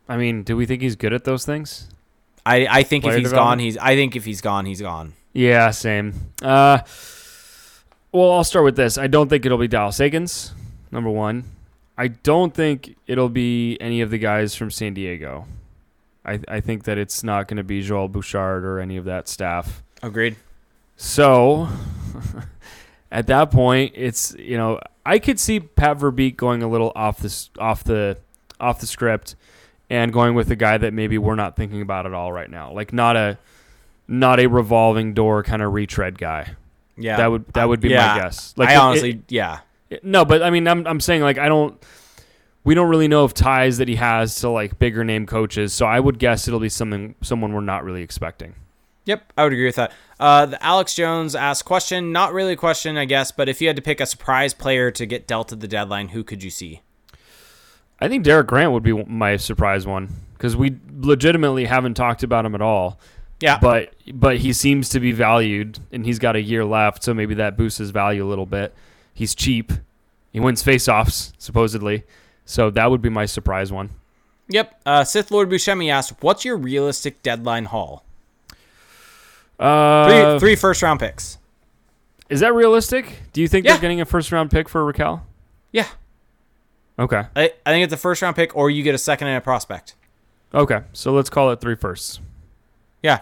I 0.09 0.17
mean, 0.17 0.43
do 0.43 0.55
we 0.55 0.65
think 0.65 0.81
he's 0.81 0.95
good 0.95 1.13
at 1.13 1.23
those 1.23 1.45
things? 1.45 1.89
I, 2.45 2.67
I 2.69 2.84
think 2.84 3.03
Player 3.03 3.17
if 3.17 3.23
he's 3.23 3.34
gone, 3.34 3.59
he's. 3.59 3.77
I 3.77 3.95
think 3.95 4.15
if 4.15 4.23
he's 4.23 4.39
gone, 4.39 4.65
he's 4.65 4.81
gone. 4.81 5.13
Yeah, 5.34 5.71
same. 5.71 6.13
Uh, 6.41 6.79
well, 8.13 8.31
I'll 8.31 8.45
start 8.45 8.63
with 8.63 8.77
this. 8.77 8.97
I 8.97 9.07
don't 9.07 9.27
think 9.27 9.45
it'll 9.45 9.57
be 9.57 9.67
Dallas 9.67 9.97
Eakins, 9.99 10.51
number 10.89 11.09
one. 11.09 11.43
I 11.97 12.07
don't 12.07 12.53
think 12.53 12.95
it'll 13.05 13.27
be 13.27 13.77
any 13.81 14.01
of 14.01 14.11
the 14.11 14.17
guys 14.17 14.55
from 14.55 14.71
San 14.71 14.93
Diego. 14.93 15.45
I, 16.23 16.39
I 16.47 16.59
think 16.61 16.85
that 16.85 16.97
it's 16.97 17.23
not 17.23 17.47
going 17.47 17.57
to 17.57 17.63
be 17.63 17.81
Joel 17.81 18.07
Bouchard 18.07 18.63
or 18.63 18.79
any 18.79 18.97
of 18.97 19.05
that 19.05 19.27
staff. 19.27 19.84
Agreed. 20.01 20.35
So, 20.98 21.69
at 23.11 23.28
that 23.28 23.52
point, 23.52 23.94
it's 23.95 24.36
you 24.38 24.57
know 24.57 24.80
I 25.06 25.19
could 25.19 25.40
see 25.40 25.60
Pat 25.60 25.98
Verbeek 25.99 26.36
going 26.36 26.64
a 26.64 26.68
little 26.68 26.91
off 26.95 27.19
this 27.19 27.49
off 27.57 27.84
the 27.84 28.18
off 28.60 28.80
the 28.80 28.88
script 28.88 29.36
and 29.90 30.11
going 30.11 30.36
with 30.36 30.52
a 30.52 30.56
guy 30.56 30.78
that 30.78 30.94
maybe 30.94 31.18
we're 31.18 31.36
not 31.36 31.56
thinking 31.56 31.82
about 31.82 32.06
at 32.06 32.14
all 32.14 32.34
right 32.34 32.49
now, 32.49 32.74
like 32.74 32.91
not 32.91 33.15
a 33.15 33.38
not 34.07 34.40
a 34.40 34.48
revolving 34.48 35.14
door 35.14 35.44
kind 35.44 35.61
of 35.61 35.72
retread 35.74 36.18
guy. 36.18 36.56
Yeah, 36.98 37.18
that 37.18 37.28
would 37.28 37.45
that 37.53 37.69
would 37.69 37.80
be 37.80 37.90
yeah, 37.90 38.15
my 38.15 38.19
guess. 38.22 38.53
Like 38.57 38.69
I 38.69 38.74
it- 38.74 38.78
honestly, 38.78 39.22
yeah, 39.30 39.60
it- 39.90 40.03
no, 40.03 40.26
but 40.26 40.41
I 40.41 40.49
mean, 40.49 40.68
I'm 40.68 40.86
I'm 40.88 40.99
saying 40.99 41.22
like 41.22 41.38
I 41.38 41.48
don't. 41.48 41.82
We 42.64 42.76
don't 42.76 42.90
really 42.90 43.07
know 43.07 43.24
of 43.24 43.34
ties 43.34 43.78
that 43.78 43.88
he 43.88 43.95
has 43.95 44.36
to 44.41 44.49
like 44.49 44.78
bigger 44.78 45.06
name 45.06 45.26
coaches, 45.26 45.74
so 45.74 45.86
I 45.86 46.02
would 46.02 46.19
guess 46.19 46.49
it'll 46.49 46.60
be 46.60 46.68
something 46.68 47.15
someone 47.22 47.53
we're 47.53 47.61
not 47.61 47.86
really 47.86 48.02
expecting. 48.02 48.56
Yep, 49.07 49.34
I 49.38 49.43
would 49.43 49.53
agree 49.53 49.65
with 49.65 49.77
that. 49.77 49.93
Uh, 50.19 50.45
the 50.47 50.63
Alex 50.63 50.93
Jones 50.93 51.34
asked 51.34 51.63
question, 51.63 52.11
not 52.11 52.34
really 52.34 52.53
a 52.53 52.57
question, 52.57 52.97
I 52.97 53.05
guess, 53.05 53.31
but 53.31 53.47
if 53.47 53.61
you 53.61 53.67
had 53.67 53.77
to 53.77 53.81
pick 53.81 54.01
a 54.01 54.05
surprise 54.05 54.53
player 54.53 54.91
to 54.91 55.05
get 55.05 55.27
dealt 55.27 55.53
at 55.53 55.61
the 55.61 55.67
deadline, 55.67 56.09
who 56.09 56.25
could 56.25 56.43
you 56.43 56.49
see? 56.49 56.81
I 58.01 58.09
think 58.09 58.25
Derek 58.25 58.47
Grant 58.47 58.73
would 58.73 58.84
be 58.84 58.91
my 59.05 59.38
surprise 59.38 59.88
one 59.88 60.09
because 60.34 60.57
we 60.57 60.75
legitimately 60.99 61.65
haven't 61.65 61.93
talked 61.93 62.21
about 62.21 62.45
him 62.45 62.53
at 62.53 62.61
all. 62.61 62.99
Yeah, 63.39 63.59
But 63.61 63.93
but 64.13 64.38
he 64.38 64.51
seems 64.51 64.89
to 64.89 64.99
be 64.99 65.11
valued, 65.11 65.79
and 65.91 66.05
he's 66.05 66.17
got 66.19 66.35
a 66.35 66.41
year 66.41 66.65
left, 66.65 67.03
so 67.03 67.13
maybe 67.13 67.35
that 67.35 67.55
boosts 67.55 67.77
his 67.77 67.91
value 67.91 68.25
a 68.25 68.27
little 68.27 68.47
bit. 68.47 68.73
He's 69.13 69.35
cheap. 69.35 69.71
He 70.34 70.39
wins 70.39 70.63
faceoffs 70.63 71.34
supposedly, 71.38 72.03
so 72.45 72.71
that 72.71 72.89
would 72.89 73.01
be 73.01 73.09
my 73.09 73.25
surprise 73.25 73.71
one. 73.71 73.91
yep. 74.49 74.79
Uh, 74.85 75.03
Sith 75.03 75.29
Lord 75.29 75.49
Buscemi 75.49 75.91
asked, 75.91 76.15
"What's 76.21 76.45
your 76.45 76.57
realistic 76.57 77.21
deadline 77.21 77.65
haul? 77.65 78.03
Uh, 79.59 80.38
Three, 80.38 80.39
three 80.39 80.55
first 80.55 80.81
round 80.84 80.99
picks. 80.99 81.38
Is 82.29 82.41
that 82.41 82.53
realistic? 82.53 83.21
Do 83.34 83.41
you 83.41 83.47
think 83.47 83.65
Yeah. 83.65 83.73
they're 83.73 83.81
getting 83.81 84.01
a 84.01 84.05
first 84.05 84.31
round 84.31 84.51
pick 84.51 84.67
for 84.69 84.81
Rakell? 84.91 85.21
Yeah, 85.71 85.88
Okay. 86.99 87.23
I, 87.35 87.53
I 87.65 87.71
think 87.71 87.84
it's 87.84 87.93
a 87.93 87.97
first 87.97 88.21
round 88.21 88.35
pick, 88.35 88.55
or 88.55 88.69
you 88.69 88.81
get 88.84 88.95
a 88.95 88.97
second 88.97 89.27
and 89.27 89.38
a 89.38 89.41
prospect. 89.41 89.95
Okay. 90.53 90.81
So 90.93 91.11
let's 91.13 91.29
call 91.29 91.51
it 91.51 91.61
three 91.61 91.75
firsts. 91.75 92.19
Yeah, 93.03 93.19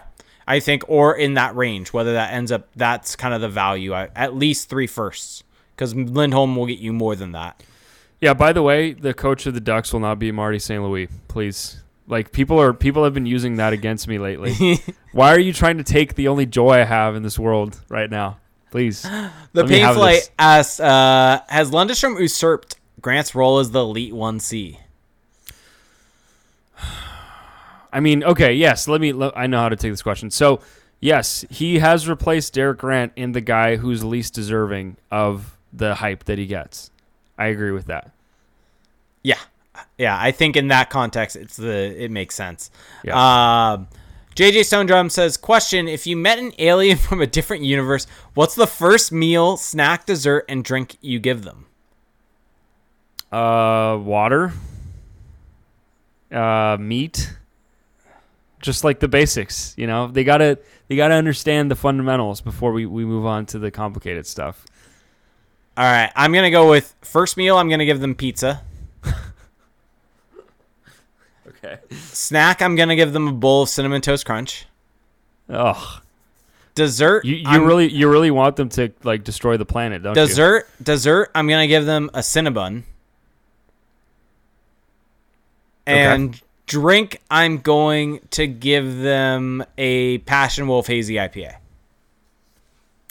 I 0.48 0.60
think, 0.60 0.82
or 0.88 1.14
in 1.16 1.34
that 1.34 1.54
range, 1.56 1.92
whether 1.92 2.12
that 2.14 2.32
ends 2.32 2.50
up, 2.50 2.68
that's 2.74 3.16
kind 3.16 3.34
of 3.34 3.40
the 3.40 3.48
value. 3.48 3.92
I- 3.94 4.08
At 4.16 4.34
least 4.34 4.68
three 4.70 4.86
firsts, 4.86 5.42
because 5.74 5.94
Lindholm 5.94 6.56
will 6.56 6.66
get 6.66 6.78
you 6.78 6.92
more 6.92 7.14
than 7.16 7.32
that. 7.32 7.62
Yeah. 8.20 8.32
By 8.34 8.52
the 8.54 8.62
way, 8.62 8.92
the 8.92 9.12
coach 9.12 9.44
of 9.46 9.52
the 9.54 9.60
Ducks 9.60 9.92
will 9.92 10.00
not 10.00 10.18
be 10.18 10.32
Marty 10.32 10.58
St. 10.58 10.82
Louis. 10.82 11.08
Please. 11.28 11.82
Like 12.08 12.32
people 12.32 12.60
are 12.60 12.72
people 12.72 13.04
have 13.04 13.14
been 13.14 13.26
using 13.26 13.56
that 13.56 13.72
against 13.72 14.06
me 14.06 14.18
lately. 14.18 14.78
Why 15.12 15.34
are 15.34 15.38
you 15.40 15.52
trying 15.52 15.78
to 15.78 15.84
take 15.84 16.14
the 16.14 16.28
only 16.28 16.46
joy 16.46 16.72
I 16.72 16.84
have 16.84 17.16
in 17.16 17.22
this 17.22 17.38
world 17.38 17.80
right 17.88 18.10
now? 18.10 18.38
Please. 18.70 19.02
The 19.52 19.62
Let 19.62 19.70
me 19.70 19.78
have 19.78 19.96
Painflight 19.96 20.12
this. 20.12 20.30
asks, 20.38 20.80
uh, 20.80 21.40
has 21.48 21.70
Lundestrom 21.70 22.20
usurped 22.20 22.76
Grant's 23.00 23.34
role 23.34 23.58
as 23.58 23.70
the 23.70 23.80
Elite 23.80 24.12
1C? 24.12 24.76
I 27.92 28.00
mean, 28.00 28.22
okay, 28.22 28.52
yes. 28.52 28.86
Let 28.86 29.00
me. 29.00 29.12
Let, 29.12 29.36
I 29.36 29.46
know 29.46 29.58
how 29.60 29.70
to 29.70 29.76
take 29.76 29.92
this 29.92 30.02
question. 30.02 30.30
So, 30.30 30.60
yes, 31.00 31.46
he 31.48 31.78
has 31.78 32.06
replaced 32.06 32.52
Derek 32.52 32.78
Grant 32.78 33.12
in 33.16 33.32
the 33.32 33.40
guy 33.40 33.76
who's 33.76 34.04
least 34.04 34.34
deserving 34.34 34.98
of 35.10 35.56
the 35.72 35.94
hype 35.94 36.24
that 36.24 36.36
he 36.36 36.44
gets. 36.44 36.90
I 37.38 37.46
agree 37.46 37.70
with 37.70 37.86
that. 37.86 38.10
Yeah. 39.22 39.38
Yeah, 39.98 40.16
I 40.18 40.32
think 40.32 40.56
in 40.56 40.68
that 40.68 40.90
context, 40.90 41.36
it's 41.36 41.56
the 41.56 42.02
it 42.02 42.10
makes 42.10 42.34
sense. 42.34 42.70
Yeah. 43.04 43.72
Um, 43.72 43.88
JJ 44.34 44.64
Stone 44.66 44.86
Drum 44.86 45.08
says, 45.08 45.36
"Question: 45.36 45.88
If 45.88 46.06
you 46.06 46.16
met 46.16 46.38
an 46.38 46.52
alien 46.58 46.98
from 46.98 47.22
a 47.22 47.26
different 47.26 47.64
universe, 47.64 48.06
what's 48.34 48.54
the 48.54 48.66
first 48.66 49.12
meal, 49.12 49.56
snack, 49.56 50.06
dessert, 50.06 50.44
and 50.48 50.64
drink 50.64 50.96
you 51.00 51.18
give 51.18 51.42
them?" 51.42 51.66
Uh, 53.32 53.98
water. 53.98 54.52
Uh, 56.30 56.76
meat. 56.78 57.32
Just 58.60 58.84
like 58.84 59.00
the 59.00 59.08
basics, 59.08 59.74
you 59.76 59.86
know. 59.86 60.08
They 60.08 60.24
gotta 60.24 60.58
they 60.88 60.96
gotta 60.96 61.14
understand 61.14 61.70
the 61.70 61.76
fundamentals 61.76 62.40
before 62.40 62.72
we, 62.72 62.84
we 62.84 63.04
move 63.04 63.24
on 63.24 63.46
to 63.46 63.58
the 63.58 63.70
complicated 63.70 64.26
stuff. 64.26 64.66
All 65.76 65.84
right, 65.84 66.10
I'm 66.16 66.32
gonna 66.32 66.50
go 66.50 66.68
with 66.70 66.94
first 67.02 67.36
meal. 67.36 67.58
I'm 67.58 67.68
gonna 67.68 67.84
give 67.84 68.00
them 68.00 68.14
pizza. 68.14 68.62
Okay. 71.66 71.80
Snack. 72.12 72.62
I'm 72.62 72.76
gonna 72.76 72.96
give 72.96 73.12
them 73.12 73.28
a 73.28 73.32
bowl 73.32 73.62
of 73.62 73.68
cinnamon 73.68 74.00
toast 74.00 74.26
crunch. 74.26 74.66
Oh, 75.48 76.00
Dessert. 76.74 77.24
you 77.24 77.36
you 77.36 77.64
really 77.64 77.88
you 77.90 78.10
really 78.10 78.30
want 78.30 78.56
them 78.56 78.68
to 78.70 78.92
like 79.02 79.24
destroy 79.24 79.56
the 79.56 79.64
planet, 79.64 80.02
don't 80.02 80.16
you? 80.16 80.26
dessert. 80.26 80.68
Dessert. 80.82 81.30
I'm 81.34 81.48
gonna 81.48 81.66
give 81.66 81.86
them 81.86 82.10
a 82.12 82.20
cinnabon. 82.20 82.82
Okay. 85.88 86.04
And 86.04 86.40
drink. 86.66 87.22
I'm 87.30 87.58
going 87.58 88.20
to 88.32 88.46
give 88.46 88.98
them 88.98 89.64
a 89.78 90.18
Passion 90.18 90.66
Wolf 90.66 90.88
Hazy 90.88 91.14
IPA. 91.14 91.56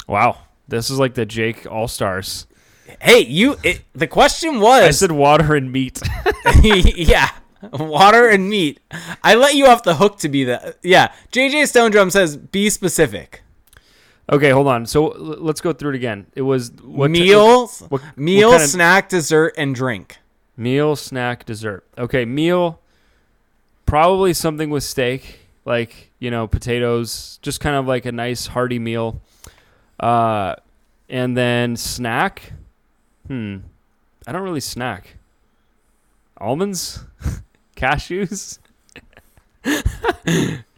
Wow, 0.08 0.40
this 0.68 0.90
is 0.90 1.00
like 1.00 1.16
the 1.16 1.26
Jake 1.26 1.66
All 1.66 1.88
Stars. 1.88 2.46
Hey, 3.02 3.22
you. 3.22 3.56
It, 3.64 3.82
the 3.94 4.08
question 4.08 4.60
was. 4.60 4.84
I 4.84 4.92
said 4.92 5.12
water 5.12 5.56
and 5.56 5.72
meat. 5.72 6.02
yeah. 6.64 7.32
Water 7.72 8.28
and 8.30 8.50
meat. 8.50 8.80
I 9.24 9.36
let 9.36 9.56
you 9.56 9.66
off 9.68 9.84
the 9.84 9.96
hook 9.96 10.18
to 10.20 10.30
be 10.30 10.44
the 10.44 10.76
yeah. 10.84 11.14
JJ 11.32 11.68
Stone 11.68 11.92
Drum 11.92 12.10
says 12.12 12.38
be 12.38 12.70
specific. 12.70 13.42
okay, 14.32 14.50
hold 14.52 14.68
on. 14.68 14.86
So 14.86 15.10
l- 15.12 15.18
let's 15.40 15.62
go 15.62 15.72
through 15.74 15.92
it 15.92 15.96
again. 15.96 16.28
It 16.36 16.42
was 16.44 16.72
what 16.84 17.12
meal, 17.12 17.68
what- 17.68 17.92
what 17.92 18.02
meal, 18.18 18.52
kind 18.52 18.64
of- 18.64 18.70
snack, 18.70 19.10
dessert, 19.10 19.54
and 19.58 19.74
drink. 19.74 20.18
Meal, 20.58 20.96
snack, 20.96 21.46
dessert. 21.46 21.84
Okay, 21.98 22.26
meal. 22.26 22.80
Probably 23.86 24.34
something 24.34 24.70
with 24.70 24.84
steak, 24.84 25.40
like 25.66 26.12
you 26.20 26.32
know, 26.32 26.48
potatoes. 26.48 27.40
Just 27.42 27.60
kind 27.60 27.76
of 27.76 27.88
like 27.88 28.06
a 28.06 28.12
nice 28.12 28.48
hearty 28.48 28.80
meal. 28.80 29.22
Uh, 30.00 30.56
and 31.10 31.36
then 31.38 31.76
snack. 31.78 32.54
Hmm. 33.28 33.58
I 34.28 34.32
don't 34.32 34.42
really 34.42 34.60
snack. 34.60 35.16
Almonds, 36.38 37.04
cashews. 37.76 38.60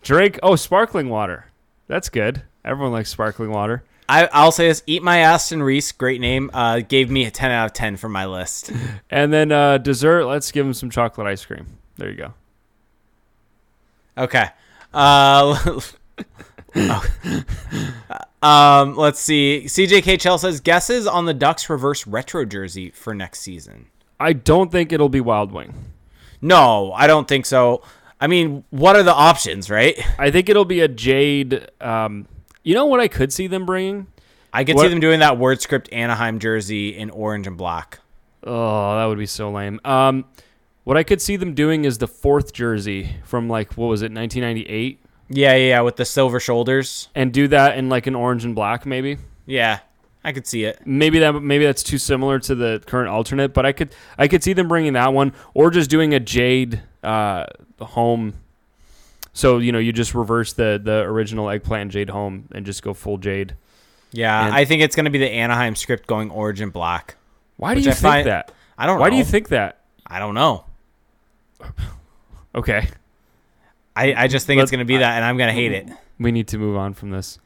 Drink. 0.01 0.39
Oh, 0.41 0.55
sparkling 0.55 1.09
water. 1.09 1.47
That's 1.87 2.09
good. 2.09 2.43
Everyone 2.63 2.91
likes 2.91 3.09
sparkling 3.09 3.51
water. 3.51 3.83
I, 4.09 4.29
I'll 4.31 4.51
say 4.51 4.67
this: 4.67 4.83
Eat 4.85 5.03
my 5.03 5.19
Aston 5.19 5.61
Reese, 5.61 5.91
great 5.91 6.21
name. 6.21 6.49
Uh, 6.53 6.79
gave 6.79 7.09
me 7.09 7.25
a 7.25 7.31
ten 7.31 7.51
out 7.51 7.65
of 7.65 7.73
ten 7.73 7.97
for 7.97 8.09
my 8.09 8.25
list. 8.25 8.71
And 9.09 9.31
then 9.31 9.53
uh, 9.53 9.77
dessert, 9.77 10.25
let's 10.25 10.51
give 10.51 10.65
him 10.65 10.73
some 10.73 10.89
chocolate 10.89 11.27
ice 11.27 11.45
cream. 11.45 11.65
There 11.95 12.09
you 12.09 12.17
go. 12.17 12.33
Okay. 14.17 14.45
Uh, 14.93 15.79
oh. 16.75 17.05
um, 18.41 18.95
let's 18.97 19.19
see. 19.19 19.63
CJK 19.65 20.19
Chell 20.19 20.37
says 20.37 20.59
guesses 20.59 21.07
on 21.07 21.25
the 21.25 21.33
Ducks 21.33 21.69
reverse 21.69 22.05
retro 22.05 22.43
jersey 22.43 22.91
for 22.91 23.15
next 23.15 23.39
season. 23.39 23.87
I 24.19 24.33
don't 24.33 24.71
think 24.71 24.91
it'll 24.91 25.09
be 25.09 25.21
Wild 25.21 25.51
Wing. 25.51 25.73
No, 26.41 26.91
I 26.93 27.07
don't 27.07 27.27
think 27.27 27.45
so. 27.45 27.81
I 28.19 28.27
mean, 28.27 28.63
what 28.71 28.95
are 28.95 29.03
the 29.03 29.13
options, 29.13 29.69
right? 29.69 29.95
I 30.19 30.31
think 30.31 30.49
it'll 30.49 30.65
be 30.65 30.81
a 30.81 30.87
Jade. 30.87 31.67
Um, 31.81 32.27
you 32.63 32.73
know 32.73 32.85
what 32.85 32.99
I 32.99 33.07
could 33.07 33.31
see 33.31 33.47
them 33.47 33.65
bringing? 33.65 34.07
I 34.53 34.63
could 34.63 34.75
What- 34.75 34.83
see 34.83 34.89
them 34.89 34.99
doing 34.99 35.19
that 35.19 35.37
word 35.37 35.61
script 35.61 35.89
Anaheim 35.91 36.39
jersey 36.39 36.97
in 36.97 37.09
orange 37.11 37.47
and 37.47 37.57
black. 37.57 37.99
Oh, 38.43 38.97
that 38.97 39.05
would 39.05 39.17
be 39.17 39.25
so 39.25 39.51
lame. 39.51 39.79
Um, 39.85 40.25
what 40.83 40.95
I 40.97 41.03
could 41.03 41.21
see 41.21 41.35
them 41.35 41.53
doing 41.53 41.85
is 41.85 41.97
the 41.97 42.07
fourth 42.07 42.53
jersey 42.53 43.17
from 43.23 43.49
like 43.49 43.73
what 43.73 43.87
was 43.87 44.01
it, 44.01 44.11
1998, 44.11 44.99
Yeah, 45.29 45.53
yeah, 45.55 45.67
yeah, 45.67 45.81
with 45.81 45.97
the 45.97 46.05
silver 46.05 46.39
shoulders. 46.39 47.09
and 47.13 47.31
do 47.33 47.47
that 47.49 47.77
in 47.77 47.89
like 47.89 48.07
an 48.07 48.15
orange 48.15 48.45
and 48.45 48.55
black, 48.55 48.85
maybe. 48.85 49.17
Yeah, 49.45 49.79
I 50.27 50.33
could 50.33 50.45
see 50.45 50.65
it. 50.65 50.81
Maybe 50.85 51.19
that 51.19 51.41
maybe 51.41 51.63
that's 51.65 51.81
too 51.83 51.97
similar 51.97 52.37
to 52.39 52.53
the 52.53 52.83
current 52.85 53.07
alternate, 53.09 53.53
but 53.53 53.65
I 53.65 53.71
could 53.71 53.95
I 54.17 54.27
could 54.27 54.43
see 54.43 54.51
them 54.51 54.67
bringing 54.67 54.91
that 54.93 55.13
one 55.13 55.31
or 55.53 55.71
just 55.71 55.89
doing 55.89 56.13
a 56.13 56.19
Jade 56.19 56.81
uh, 57.01 57.45
home. 57.79 58.33
So 59.31 59.59
you 59.59 59.71
know 59.71 59.79
you 59.79 59.93
just 59.93 60.13
reverse 60.13 60.51
the 60.51 60.81
the 60.83 60.99
original 61.03 61.49
eggplant 61.49 61.93
Jade 61.93 62.09
home 62.09 62.49
and 62.51 62.65
just 62.65 62.83
go 62.83 62.93
full 62.93 63.17
Jade. 63.17 63.55
Yeah, 64.11 64.47
And- 64.47 64.53
I 64.55 64.65
think 64.65 64.81
it's 64.81 64.95
going 64.97 65.05
to 65.05 65.11
be 65.11 65.17
the 65.19 65.29
Anaheim 65.29 65.75
script 65.77 66.07
going 66.07 66.29
origin 66.29 66.71
black. 66.71 67.15
Why 67.55 67.73
do 67.73 67.79
you 67.81 67.89
I 67.89 67.93
think 67.93 68.01
find- 68.01 68.27
that? 68.27 68.51
I 68.77 68.85
don't 68.85 68.97
know. 68.97 69.01
Why 69.01 69.07
know. 69.07 69.11
do 69.11 69.17
you 69.19 69.23
think 69.25 69.47
that? 69.49 69.79
I 70.05 70.19
don't 70.19 70.33
know. 70.35 70.65
Okay, 72.55 72.87
I, 73.95 74.13
I 74.23 74.27
just 74.27 74.47
think 74.47 74.61
it's 74.61 74.71
going 74.71 74.79
to 74.79 74.85
be 74.85 74.97
that, 74.97 75.15
and 75.17 75.23
I'm 75.23 75.37
going 75.37 75.49
to 75.49 75.53
hate 75.53 75.73
it. 75.73 75.87
we 76.19 76.31
need 76.31 76.47
to 76.47 76.57
move 76.57 76.75
on 76.75 76.95
from 76.95 77.11
this. 77.11 77.37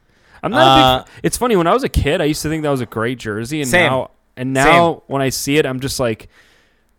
I'm 0.42 0.50
not. 0.50 0.58
a 0.60 0.64
Uh, 0.64 1.02
big, 1.04 1.12
it's 1.22 1.36
funny 1.36 1.56
when 1.56 1.66
I 1.66 1.72
was 1.74 1.84
a 1.84 1.88
kid, 1.88 2.20
I 2.20 2.24
used 2.24 2.42
to 2.42 2.48
think 2.48 2.62
that 2.64 2.70
was 2.70 2.80
a 2.80 2.86
great 2.86 3.18
jersey, 3.18 3.60
and 3.60 3.70
Same. 3.70 3.90
now 3.90 4.10
and 4.36 4.52
now 4.52 5.02
when 5.06 5.22
I 5.22 5.28
see 5.28 5.56
it, 5.58 5.66
I'm 5.66 5.80
just 5.80 6.00
like, 6.00 6.28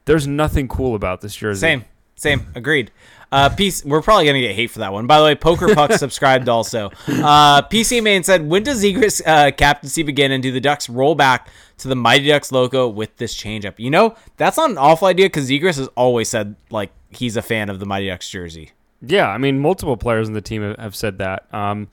there's 0.05 0.27
nothing 0.27 0.67
cool 0.67 0.95
about 0.95 1.21
this 1.21 1.35
jersey. 1.35 1.59
Same, 1.59 1.85
same, 2.15 2.47
agreed. 2.55 2.91
Uh, 3.31 3.49
piece, 3.49 3.83
we're 3.83 4.01
probably 4.03 4.25
gonna 4.27 4.39
get 4.41 4.53
hate 4.55 4.69
for 4.69 4.77
that 4.79 4.93
one. 4.93 5.07
By 5.07 5.17
the 5.17 5.23
way, 5.23 5.33
Poker 5.33 5.73
Puck 5.73 5.91
subscribed 5.97 6.47
also. 6.47 6.91
Uh, 7.07 7.63
PC 7.63 8.01
Main 8.03 8.21
said, 8.23 8.47
"When 8.47 8.61
does 8.61 8.83
Zegras 8.83 9.21
uh, 9.25 9.49
captaincy 9.51 10.03
begin, 10.03 10.31
and 10.31 10.43
do 10.43 10.51
the 10.51 10.61
Ducks 10.61 10.87
roll 10.87 11.15
back 11.15 11.47
to 11.79 11.87
the 11.87 11.95
Mighty 11.95 12.27
Ducks 12.27 12.51
logo 12.51 12.87
with 12.87 13.17
this 13.17 13.35
changeup?" 13.35 13.73
You 13.79 13.89
know, 13.89 14.15
that's 14.37 14.57
not 14.57 14.69
an 14.69 14.77
awful 14.77 15.07
idea 15.07 15.25
because 15.25 15.49
Zegras 15.49 15.77
has 15.77 15.87
always 15.95 16.29
said 16.29 16.55
like 16.69 16.91
he's 17.09 17.35
a 17.35 17.41
fan 17.41 17.69
of 17.71 17.79
the 17.79 17.87
Mighty 17.87 18.05
Ducks 18.05 18.29
jersey. 18.29 18.69
Yeah, 19.01 19.27
I 19.27 19.39
mean, 19.39 19.59
multiple 19.59 19.97
players 19.97 20.27
in 20.27 20.35
the 20.35 20.41
team 20.41 20.61
have- 20.61 20.77
have 20.77 20.95
said 20.95 21.17
that. 21.17 21.47
Um, 21.51 21.87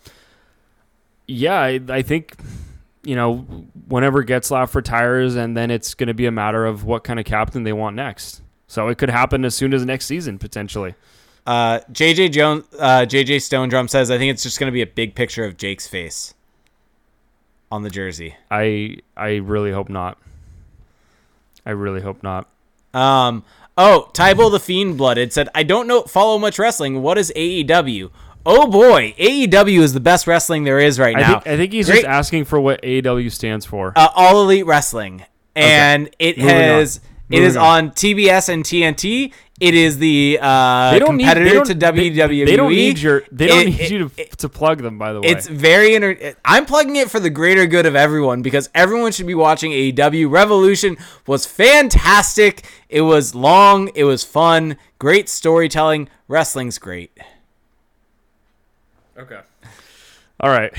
yeah, 1.31 1.61
I, 1.61 1.81
I 1.89 2.03
think 2.03 2.35
you 3.03 3.17
know 3.17 3.39
whenever 3.89 4.25
Getzlaf 4.25 4.75
retires, 4.75 5.37
and 5.37 5.57
then 5.57 5.71
it's 5.71 5.95
going 5.95 6.09
to 6.09 6.15
be 6.15 6.27
a 6.27 6.33
matter 6.33 6.67
of 6.67 6.85
what 6.85 7.05
kind 7.05 7.19
of 7.19 7.25
captain 7.25 7.63
they 7.63 7.73
want 7.73 7.97
next. 7.97 8.43
So 8.67 8.89
it 8.89 8.99
could 8.99 9.11
happen 9.11 9.45
as 9.45 9.55
soon 9.55 9.73
as 9.73 9.85
next 9.85 10.07
season 10.07 10.39
potentially. 10.39 10.95
Uh, 11.47 11.81
JJ 11.93 12.33
Jones, 12.33 12.65
uh, 12.79 13.01
JJ 13.01 13.43
Stone 13.43 13.69
Drum 13.69 13.89
says, 13.89 14.11
"I 14.11 14.19
think 14.19 14.31
it's 14.31 14.43
just 14.43 14.59
gonna 14.59 14.73
be 14.73 14.83
a 14.83 14.87
big 14.87 15.15
picture 15.15 15.45
of 15.45 15.57
Jake's 15.57 15.87
face 15.87 16.35
on 17.71 17.83
the 17.83 17.91
jersey." 17.91 18.37
I 18.51 18.99
I 19.17 19.37
really 19.37 19.73
hope 19.73 19.89
not. 19.89 20.19
I 21.65 21.71
really 21.71 22.01
hope 22.01 22.23
not. 22.23 22.49
Um. 22.93 23.45
Oh, 23.79 24.11
Tybo 24.13 24.51
the 24.51 24.61
Fiend 24.61 24.99
Blooded 24.99 25.33
said, 25.33 25.49
"I 25.55 25.63
don't 25.63 25.87
know 25.87 26.03
follow 26.03 26.39
much 26.39 26.59
wrestling. 26.59 27.03
What 27.03 27.17
is 27.19 27.33
AEW? 27.35 28.11
Oh 28.47 28.67
boy, 28.71 29.15
AEW 29.19 29.81
is 29.81 29.93
the 29.93 30.01
best 30.01 30.27
wrestling 30.27 30.65
there 30.65 30.79
is 30.79 30.99
right 30.99 31.17
I 31.17 31.21
now. 31.21 31.29
think 31.41 31.47
I 31.47 31.57
think 31.57 31.73
he's 31.73 31.87
Great- 31.87 31.97
just 31.97 32.07
asking 32.07 32.47
for 32.47 32.59
what 32.61 32.81
AEW 32.83 33.31
stands 33.31 33.67
for. 33.67 33.93
uh, 33.97 34.09
All 34.15 34.43
Elite 34.43 34.67
Wrestling, 34.67 35.25
and 35.55 36.09
it 36.19 36.39
Moving 36.39 36.55
on. 36.55 36.61
has 36.63 36.97
it 36.97 37.03
Moving 37.37 37.47
is 37.47 37.57
on. 37.57 37.85
on 37.87 37.91
TBS 37.91 38.49
and 38.49 38.65
TNT. 38.65 39.33
It 39.61 39.75
is 39.75 39.99
the 39.99 40.39
uh, 40.41 40.91
they 40.93 40.99
don't 40.99 41.19
need 41.19 41.25
competitor 41.25 41.45
they 41.45 41.53
don't, 41.55 41.67
to 41.67 41.75
WWE. 41.75 42.47
They, 42.47 42.57
don't 42.57 42.71
need 42.73 42.99
your 42.99 43.25
they 43.31 43.47
don't 43.47 43.61
It- 43.61 43.67
need 43.67 43.81
it- 43.81 43.91
you 43.91 44.09
to, 44.09 44.37
to 44.39 44.49
plug 44.49 44.81
them. 44.81 44.97
By 44.99 45.13
the 45.13 45.21
way, 45.21 45.29
It's 45.29 45.47
very 45.47 45.95
inter- 45.95 46.33
I'm 46.47 46.65
plugging 46.65 46.97
it 46.97 47.11
for 47.11 47.21
the 47.21 47.29
greater 47.29 47.67
good 47.67 47.85
of 47.85 47.95
everyone 47.95 48.41
because 48.41 48.71
everyone 48.75 49.13
should 49.13 49.27
be 49.27 49.35
watching 49.35 49.71
AEW. 49.73 50.31
Revolution 50.31 50.97
was 51.27 51.45
fantastic. 51.45 52.65
It 52.89 53.03
was 53.03 53.35
long. 53.35 53.91
It 53.95 54.05
was 54.05 54.25
fun. 54.25 54.79
Great 54.99 55.29
storytelling. 55.29 56.09
Wrestling's 56.27 56.79
great. 56.79 57.17
Okay. 59.21 59.41
All 60.41 60.51
right, 60.51 60.73